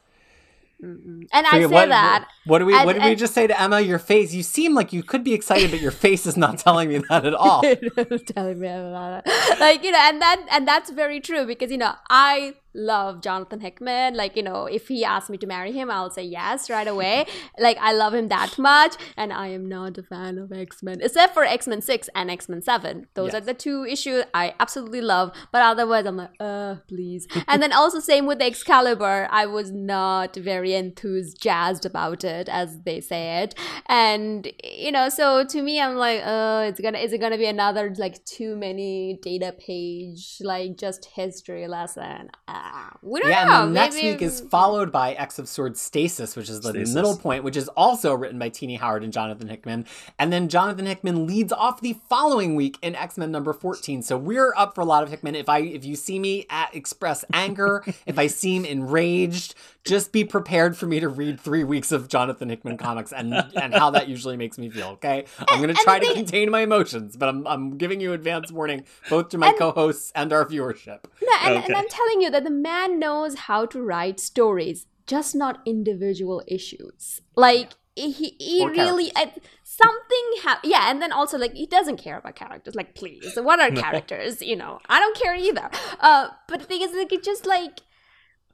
Mm-mm. 0.83 1.27
And 1.33 1.47
I 1.47 1.61
say 1.61 1.67
what, 1.67 1.89
that. 1.89 2.29
What, 2.45 2.59
do 2.59 2.67
we? 2.67 2.75
what 2.75 2.93
did 2.93 3.05
we 3.05 3.15
just 3.15 3.33
say 3.33 3.47
to 3.47 3.61
Emma? 3.61 3.81
Your 3.81 3.99
face. 3.99 4.35
You 4.35 4.43
seem 4.43 4.75
like 4.75 4.93
you 4.93 5.03
could 5.03 5.25
be 5.25 5.33
excited, 5.33 5.71
but 5.71 5.81
your 5.81 5.91
face 5.91 6.27
is 6.27 6.37
not 6.37 6.59
telling 6.59 6.91
me 6.91 6.99
that 7.09 7.25
at 7.25 7.35
all. 7.35 7.63
telling 8.27 8.61
me 8.61 8.69
about 8.69 9.25
it. 9.27 9.59
Like 9.59 9.83
you 9.83 9.91
know, 9.91 9.99
and 10.01 10.21
that 10.21 10.45
and 10.51 10.69
that's 10.69 10.91
very 10.91 11.21
true 11.21 11.47
because 11.47 11.71
you 11.71 11.79
know 11.79 11.95
I 12.11 12.55
love 12.77 13.23
Jonathan 13.23 13.61
Hickman. 13.61 14.15
Like, 14.15 14.37
you 14.37 14.43
know, 14.43 14.67
if 14.67 14.89
he 14.89 15.05
asked 15.05 15.31
me 15.31 15.39
to 15.39 15.47
marry 15.47 15.73
him, 15.73 15.91
I'll 15.91 16.11
say 16.11 16.23
yes 16.23 16.71
right 16.71 16.87
away. 16.87 17.27
like, 17.59 17.79
I 17.81 17.93
love 17.93 18.15
him 18.15 18.29
that 18.29 18.59
much. 18.59 18.95
And 19.17 19.33
I 19.33 19.49
am 19.49 19.69
not 19.69 19.99
a 19.99 20.03
fan 20.03 20.39
of 20.39 20.53
X 20.53 20.83
Men, 20.83 21.01
except 21.01 21.35
for 21.35 21.45
X 21.45 21.67
Men 21.67 21.81
6 21.81 22.11
and 22.15 22.31
X 22.31 22.49
Men 22.49 22.63
7. 22.63 23.07
Those 23.15 23.33
yes. 23.33 23.35
are 23.35 23.45
the 23.45 23.55
two 23.55 23.85
issues 23.85 24.25
I 24.35 24.55
absolutely 24.61 25.01
love. 25.01 25.33
But 25.53 25.63
otherwise, 25.63 26.07
I'm 26.07 26.17
like, 26.17 26.31
uh, 26.39 26.77
please. 26.87 27.27
and 27.49 27.63
then 27.63 27.73
also, 27.73 28.01
same 28.01 28.27
with 28.27 28.39
the 28.39 28.47
Excalibur. 28.47 29.29
I 29.31 29.47
was 29.47 29.73
not 29.73 30.37
very 30.37 30.75
enthused, 30.75 31.41
jazzed 31.41 31.87
about 31.87 32.25
it, 32.25 32.49
as 32.49 32.81
they 32.83 33.01
say 33.01 33.43
it. 33.43 33.55
And, 33.87 34.53
you 34.63 34.93
know, 34.93 35.09
so 35.09 35.45
to 35.45 35.63
me, 35.63 35.81
I'm 35.81 35.97
like, 35.97 36.21
uh, 36.25 36.67
it's 36.69 36.81
gonna, 36.81 36.99
is 36.99 37.13
it 37.13 37.19
gonna 37.19 37.39
be 37.39 37.47
another, 37.47 37.95
like, 37.97 38.25
too 38.25 38.57
many 38.57 39.19
data 39.23 39.55
page, 39.59 40.39
like, 40.41 40.77
just 40.77 41.07
history 41.07 41.67
lesson? 41.67 42.31
Uh, 42.49 42.66
we 43.03 43.21
don't 43.21 43.31
yeah, 43.31 43.45
know. 43.45 43.63
and 43.65 43.71
the 43.71 43.81
next 43.81 44.03
week 44.03 44.23
is 44.23 44.41
followed 44.41 44.91
by 44.91 45.13
X 45.15 45.39
of 45.39 45.49
Swords 45.49 45.81
Stasis, 45.81 46.37
which 46.37 46.49
is 46.49 46.61
the 46.61 46.71
Stasis. 46.71 46.95
middle 46.95 47.17
point, 47.17 47.45
which 47.45 47.57
is 47.57 47.69
also 47.69 48.15
written 48.15 48.39
by 48.39 48.49
Tini 48.49 48.77
Howard 48.77 49.05
and 49.05 49.13
Jonathan 49.13 49.49
Hickman. 49.49 49.87
And 50.19 50.33
then 50.33 50.49
Jonathan 50.49 50.87
Hickman 50.87 51.27
leads 51.27 51.53
off 51.53 51.81
the 51.81 51.97
following 52.09 52.55
week 52.55 52.79
in 52.83 52.95
X 52.95 53.17
Men 53.17 53.31
number 53.31 53.53
14. 53.53 54.03
So 54.03 54.17
we're 54.17 54.55
up 54.57 54.75
for 54.75 54.81
a 54.81 54.85
lot 54.85 55.03
of 55.03 55.09
Hickman. 55.11 55.35
If 55.35 55.49
I 55.49 55.59
if 55.61 55.85
you 55.85 55.97
see 55.97 56.19
me 56.19 56.47
at 56.51 56.75
express 56.75 57.25
anger, 57.33 57.85
if 58.07 58.19
I 58.19 58.27
seem 58.27 58.65
enraged, 58.65 59.55
just 59.87 60.13
be 60.13 60.25
prepared 60.25 60.77
for 60.77 60.87
me 60.87 61.01
to 61.01 61.09
read 61.09 61.41
three 61.41 61.65
weeks 61.65 61.93
of 61.93 62.09
Jonathan 62.09 62.49
Hickman 62.49 62.77
comics 62.77 63.13
and 63.13 63.33
and 63.35 63.75
how 63.75 63.91
that 63.91 64.09
usually 64.09 64.37
makes 64.37 64.59
me 64.59 64.69
feel. 64.69 64.89
Okay, 64.89 65.25
I'm 65.49 65.61
gonna 65.61 65.75
try 65.75 65.99
to 65.99 66.15
contain 66.15 66.51
my 66.51 66.61
emotions, 66.61 67.17
but 67.17 67.29
I'm 67.29 67.47
I'm 67.47 67.79
giving 67.79 68.01
you 68.01 68.13
advance 68.13 68.51
warning 68.51 68.85
both 69.09 69.31
to 69.31 69.39
my 69.39 69.49
and, 69.49 69.59
co-hosts 69.59 70.13
and 70.15 70.33
our 70.33 70.45
viewership. 70.45 71.05
No, 71.23 71.33
and, 71.43 71.57
okay. 71.57 71.67
and 71.67 71.77
I'm 71.77 71.89
telling 71.89 72.21
you 72.21 72.31
that 72.31 72.45
the 72.45 72.51
man 72.51 72.99
knows 72.99 73.35
how 73.35 73.67
to 73.67 73.81
write 73.81 74.21
stories, 74.21 74.87
just 75.07 75.35
not 75.35 75.61
individual 75.65 76.43
issues. 76.47 77.23
Like 77.37 77.73
he 77.95 78.13
he 78.13 78.67
really. 78.67 79.13
I, 79.17 79.33
something 79.77 80.27
ha- 80.43 80.61
yeah 80.65 80.91
and 80.91 81.03
then 81.03 81.13
also 81.13 81.37
like 81.37 81.53
he 81.53 81.67
doesn't 81.67 81.99
care 81.99 82.17
about 82.17 82.35
characters 82.35 82.75
like 82.75 82.95
please 82.95 83.37
what 83.37 83.61
are 83.61 83.71
characters 83.83 84.41
you 84.41 84.57
know 84.57 84.79
i 84.89 84.99
don't 84.99 85.17
care 85.17 85.35
either 85.35 85.69
uh 86.01 86.29
but 86.49 86.61
the 86.61 86.67
thing 86.67 86.81
is 86.81 86.93
like 86.95 87.13
it 87.13 87.23
just 87.23 87.45
like 87.45 87.81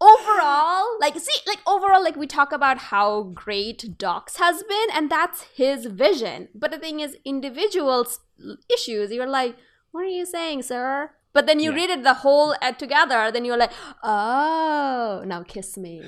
overall 0.02 0.98
like 1.00 1.16
see 1.18 1.32
like 1.46 1.60
overall 1.66 2.02
like 2.02 2.16
we 2.16 2.26
talk 2.26 2.50
about 2.50 2.78
how 2.78 3.22
great 3.22 3.96
DOX 3.98 4.36
has 4.36 4.64
been 4.64 4.88
and 4.92 5.08
that's 5.08 5.42
his 5.54 5.86
vision 5.86 6.48
but 6.54 6.72
the 6.72 6.78
thing 6.78 6.98
is 6.98 7.16
individuals 7.24 8.18
issues 8.72 9.12
you're 9.12 9.28
like 9.28 9.56
what 9.92 10.02
are 10.02 10.16
you 10.20 10.26
saying 10.26 10.62
sir 10.62 11.10
but 11.32 11.46
then 11.46 11.60
you 11.60 11.70
yeah. 11.70 11.76
read 11.76 11.90
it 11.90 12.02
the 12.02 12.14
whole 12.14 12.56
uh, 12.60 12.72
together 12.72 13.30
then 13.30 13.44
you're 13.44 13.56
like 13.56 13.70
oh 14.02 15.22
now 15.24 15.44
kiss 15.44 15.78
me 15.78 16.02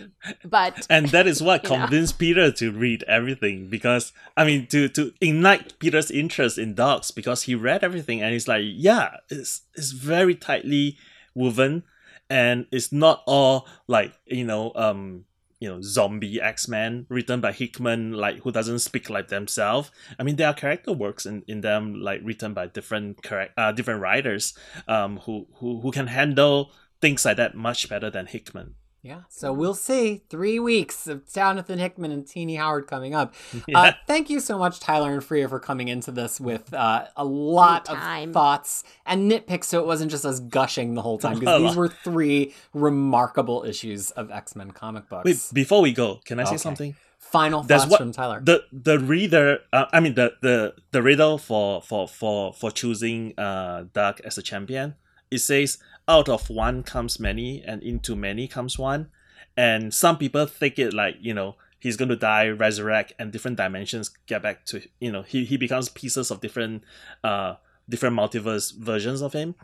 but 0.44 0.84
and 0.90 1.10
that 1.10 1.28
is 1.28 1.40
what 1.40 1.62
convinced 1.74 2.14
know. 2.14 2.18
peter 2.18 2.50
to 2.50 2.72
read 2.72 3.04
everything 3.06 3.68
because 3.70 4.12
i 4.36 4.44
mean 4.44 4.66
to 4.66 4.88
to 4.88 5.12
ignite 5.20 5.78
peter's 5.78 6.10
interest 6.10 6.58
in 6.58 6.74
DOX 6.74 7.12
because 7.12 7.42
he 7.42 7.54
read 7.54 7.84
everything 7.84 8.20
and 8.20 8.32
he's 8.32 8.48
like 8.48 8.64
yeah 8.66 9.18
it's 9.30 9.62
it's 9.76 9.92
very 9.92 10.34
tightly 10.34 10.98
woven 11.32 11.84
and 12.30 12.66
it's 12.72 12.92
not 12.92 13.22
all 13.26 13.66
like 13.86 14.12
you 14.26 14.44
know 14.44 14.72
um 14.74 15.24
you 15.60 15.68
know 15.68 15.80
zombie 15.80 16.40
x-men 16.40 17.06
written 17.08 17.40
by 17.40 17.52
hickman 17.52 18.12
like 18.12 18.38
who 18.42 18.52
doesn't 18.52 18.80
speak 18.80 19.08
like 19.08 19.28
themselves. 19.28 19.90
I 20.18 20.22
mean 20.22 20.36
there 20.36 20.48
are 20.48 20.54
character 20.54 20.92
works 20.92 21.26
in, 21.26 21.42
in 21.46 21.60
them 21.60 21.94
like 21.94 22.20
written 22.22 22.54
by 22.54 22.66
different 22.66 23.22
correct 23.22 23.54
uh, 23.56 23.72
different 23.72 24.00
writers 24.00 24.56
um 24.88 25.18
who, 25.20 25.46
who 25.56 25.80
who 25.80 25.90
can 25.90 26.08
handle 26.08 26.72
things 27.00 27.24
like 27.24 27.36
that 27.36 27.54
much 27.54 27.88
better 27.88 28.10
than 28.10 28.26
hickman 28.26 28.74
yeah, 29.04 29.20
so 29.28 29.52
we'll 29.52 29.74
see. 29.74 30.22
Three 30.30 30.58
weeks 30.58 31.06
of 31.06 31.30
Jonathan 31.30 31.78
Hickman 31.78 32.10
and 32.10 32.26
Tini 32.26 32.54
Howard 32.54 32.86
coming 32.86 33.14
up. 33.14 33.34
Yeah. 33.66 33.78
Uh, 33.78 33.92
thank 34.06 34.28
you 34.30 34.40
so 34.40 34.58
much, 34.58 34.78
Tyler 34.78 35.12
and 35.12 35.24
Freya, 35.24 35.48
for 35.48 35.58
coming 35.58 35.88
into 35.88 36.10
this 36.10 36.38
with 36.38 36.74
uh, 36.74 37.06
a 37.16 37.24
lot 37.24 37.88
of 37.88 38.32
thoughts 38.32 38.84
and 39.06 39.30
nitpicks, 39.30 39.64
so 39.64 39.80
it 39.80 39.86
wasn't 39.86 40.10
just 40.10 40.24
us 40.24 40.40
gushing 40.40 40.94
the 40.94 41.02
whole 41.02 41.18
time. 41.18 41.38
Because 41.38 41.62
these 41.68 41.76
were 41.76 41.88
three 41.88 42.54
remarkable 42.74 43.64
issues 43.64 44.10
of 44.12 44.30
X 44.30 44.54
Men 44.54 44.70
comic 44.72 45.08
books. 45.08 45.24
Wait, 45.24 45.50
before 45.52 45.80
we 45.80 45.92
go, 45.92 46.20
can 46.24 46.40
I 46.40 46.44
say 46.44 46.56
something? 46.56 46.94
Final 47.18 47.62
thoughts 47.62 47.86
what, 47.86 47.98
from 47.98 48.12
Tyler. 48.12 48.40
The 48.42 48.64
the 48.70 48.98
reader, 48.98 49.60
uh, 49.72 49.86
I 49.92 50.00
mean 50.00 50.14
the 50.14 50.34
the 50.42 50.74
the 50.90 51.02
riddle 51.02 51.38
for 51.38 51.80
for 51.80 52.06
for 52.06 52.52
for 52.52 52.70
choosing 52.70 53.38
uh 53.38 53.84
Doug 53.92 54.20
as 54.22 54.36
a 54.36 54.42
champion. 54.42 54.94
It 55.30 55.38
says 55.38 55.78
out 56.06 56.28
of 56.28 56.50
one 56.50 56.82
comes 56.82 57.18
many 57.18 57.62
and 57.62 57.82
into 57.82 58.14
many 58.16 58.46
comes 58.48 58.78
one. 58.78 59.08
And 59.56 59.94
some 59.94 60.18
people 60.18 60.46
think 60.46 60.78
it 60.78 60.92
like 60.92 61.16
you 61.20 61.34
know 61.34 61.56
he's 61.78 61.96
going 61.96 62.08
to 62.08 62.16
die 62.16 62.48
resurrect 62.48 63.12
and 63.18 63.30
different 63.30 63.56
dimensions 63.56 64.10
get 64.26 64.42
back 64.42 64.64
to 64.66 64.82
you 65.00 65.12
know 65.12 65.22
he, 65.22 65.44
he 65.44 65.56
becomes 65.56 65.88
pieces 65.88 66.30
of 66.30 66.40
different 66.40 66.82
uh 67.22 67.54
different 67.88 68.16
multiverse 68.16 68.74
versions 68.76 69.22
of 69.22 69.32
him. 69.32 69.54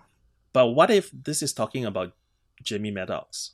But 0.52 0.68
what 0.68 0.90
if 0.90 1.10
this 1.12 1.42
is 1.42 1.52
talking 1.52 1.84
about 1.84 2.12
Jamie 2.62 2.92
Madrox 2.92 3.52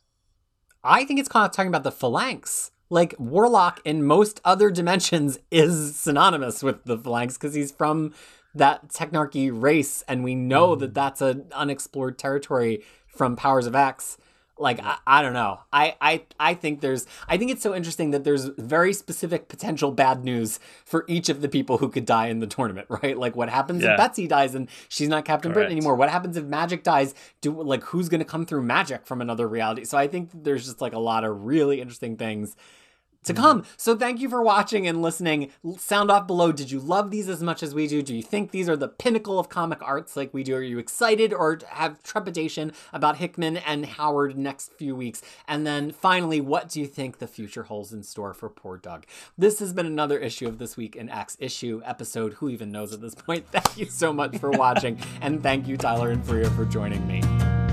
i 0.86 1.04
think 1.04 1.18
it's 1.18 1.28
kind 1.28 1.44
of 1.44 1.52
talking 1.52 1.68
about 1.68 1.84
the 1.84 1.92
phalanx. 1.92 2.70
Like 2.88 3.16
warlock 3.18 3.80
in 3.84 4.04
most 4.04 4.40
other 4.44 4.70
dimensions 4.80 5.38
is 5.50 5.96
synonymous 5.96 6.62
with 6.62 6.84
the 6.84 6.96
phalanx 6.96 7.36
because 7.36 7.54
he's 7.54 7.72
from 7.72 8.14
that 8.58 8.88
technarchy 8.88 9.50
race 9.50 10.02
and 10.08 10.24
we 10.24 10.34
know 10.34 10.74
mm. 10.74 10.80
that 10.80 10.94
that's 10.94 11.20
an 11.20 11.46
unexplored 11.52 12.18
territory 12.18 12.82
from 13.06 13.36
powers 13.36 13.66
of 13.66 13.74
x 13.74 14.18
like 14.58 14.80
I, 14.82 14.96
I, 15.06 15.22
don't 15.22 15.34
know 15.34 15.60
I, 15.72 15.96
I 16.00 16.22
i 16.40 16.54
think 16.54 16.80
there's 16.80 17.06
i 17.28 17.36
think 17.36 17.50
it's 17.50 17.62
so 17.62 17.74
interesting 17.74 18.10
that 18.12 18.24
there's 18.24 18.44
very 18.56 18.92
specific 18.92 19.48
potential 19.48 19.92
bad 19.92 20.24
news 20.24 20.58
for 20.84 21.04
each 21.08 21.28
of 21.28 21.42
the 21.42 21.48
people 21.48 21.78
who 21.78 21.88
could 21.88 22.06
die 22.06 22.28
in 22.28 22.40
the 22.40 22.46
tournament 22.46 22.86
right 23.02 23.18
like 23.18 23.36
what 23.36 23.48
happens 23.48 23.82
yeah. 23.82 23.92
if 23.92 23.96
betsy 23.98 24.26
dies 24.26 24.54
and 24.54 24.68
she's 24.88 25.08
not 25.08 25.24
captain 25.24 25.52
Correct. 25.52 25.66
britain 25.66 25.72
anymore 25.76 25.94
what 25.94 26.10
happens 26.10 26.36
if 26.36 26.44
Magik 26.44 26.82
dies 26.82 27.14
do 27.40 27.62
like 27.62 27.82
who's 27.84 28.08
going 28.08 28.20
to 28.20 28.24
come 28.24 28.46
through 28.46 28.62
Magik 28.62 29.06
from 29.06 29.20
another 29.20 29.46
reality 29.46 29.84
so 29.84 29.98
i 29.98 30.08
think 30.08 30.30
there's 30.32 30.64
just 30.64 30.80
like 30.80 30.94
a 30.94 30.98
lot 30.98 31.24
of 31.24 31.44
really 31.44 31.80
interesting 31.80 32.16
things 32.16 32.56
to 33.26 33.34
come. 33.34 33.64
So 33.76 33.96
thank 33.96 34.20
you 34.20 34.28
for 34.28 34.42
watching 34.42 34.86
and 34.86 35.02
listening. 35.02 35.50
Sound 35.78 36.10
off 36.10 36.26
below. 36.26 36.52
Did 36.52 36.70
you 36.70 36.80
love 36.80 37.10
these 37.10 37.28
as 37.28 37.42
much 37.42 37.62
as 37.62 37.74
we 37.74 37.86
do? 37.86 38.02
Do 38.02 38.14
you 38.14 38.22
think 38.22 38.50
these 38.50 38.68
are 38.68 38.76
the 38.76 38.88
pinnacle 38.88 39.38
of 39.38 39.48
comic 39.48 39.82
arts 39.82 40.16
like 40.16 40.32
we 40.32 40.42
do? 40.42 40.56
Are 40.56 40.62
you 40.62 40.78
excited 40.78 41.32
or 41.32 41.58
have 41.68 42.02
trepidation 42.02 42.72
about 42.92 43.16
Hickman 43.18 43.58
and 43.58 43.86
Howard 43.86 44.38
next 44.38 44.72
few 44.72 44.96
weeks? 44.96 45.22
And 45.46 45.66
then 45.66 45.92
finally, 45.92 46.40
what 46.40 46.68
do 46.68 46.80
you 46.80 46.86
think 46.86 47.18
the 47.18 47.26
future 47.26 47.64
holds 47.64 47.92
in 47.92 48.02
store 48.02 48.34
for 48.34 48.48
poor 48.48 48.76
Doug? 48.76 49.06
This 49.36 49.58
has 49.58 49.72
been 49.72 49.86
another 49.86 50.18
issue 50.18 50.48
of 50.48 50.58
This 50.58 50.76
Week 50.76 50.96
in 50.96 51.08
X 51.08 51.36
issue 51.40 51.82
episode. 51.84 52.34
Who 52.34 52.48
even 52.48 52.70
knows 52.70 52.92
at 52.92 53.00
this 53.00 53.14
point? 53.14 53.46
Thank 53.52 53.76
you 53.76 53.86
so 53.86 54.12
much 54.12 54.38
for 54.38 54.50
watching. 54.50 54.98
and 55.20 55.42
thank 55.42 55.66
you, 55.66 55.76
Tyler 55.76 56.10
and 56.10 56.24
Freya, 56.24 56.50
for 56.50 56.64
joining 56.64 57.06
me. 57.06 57.65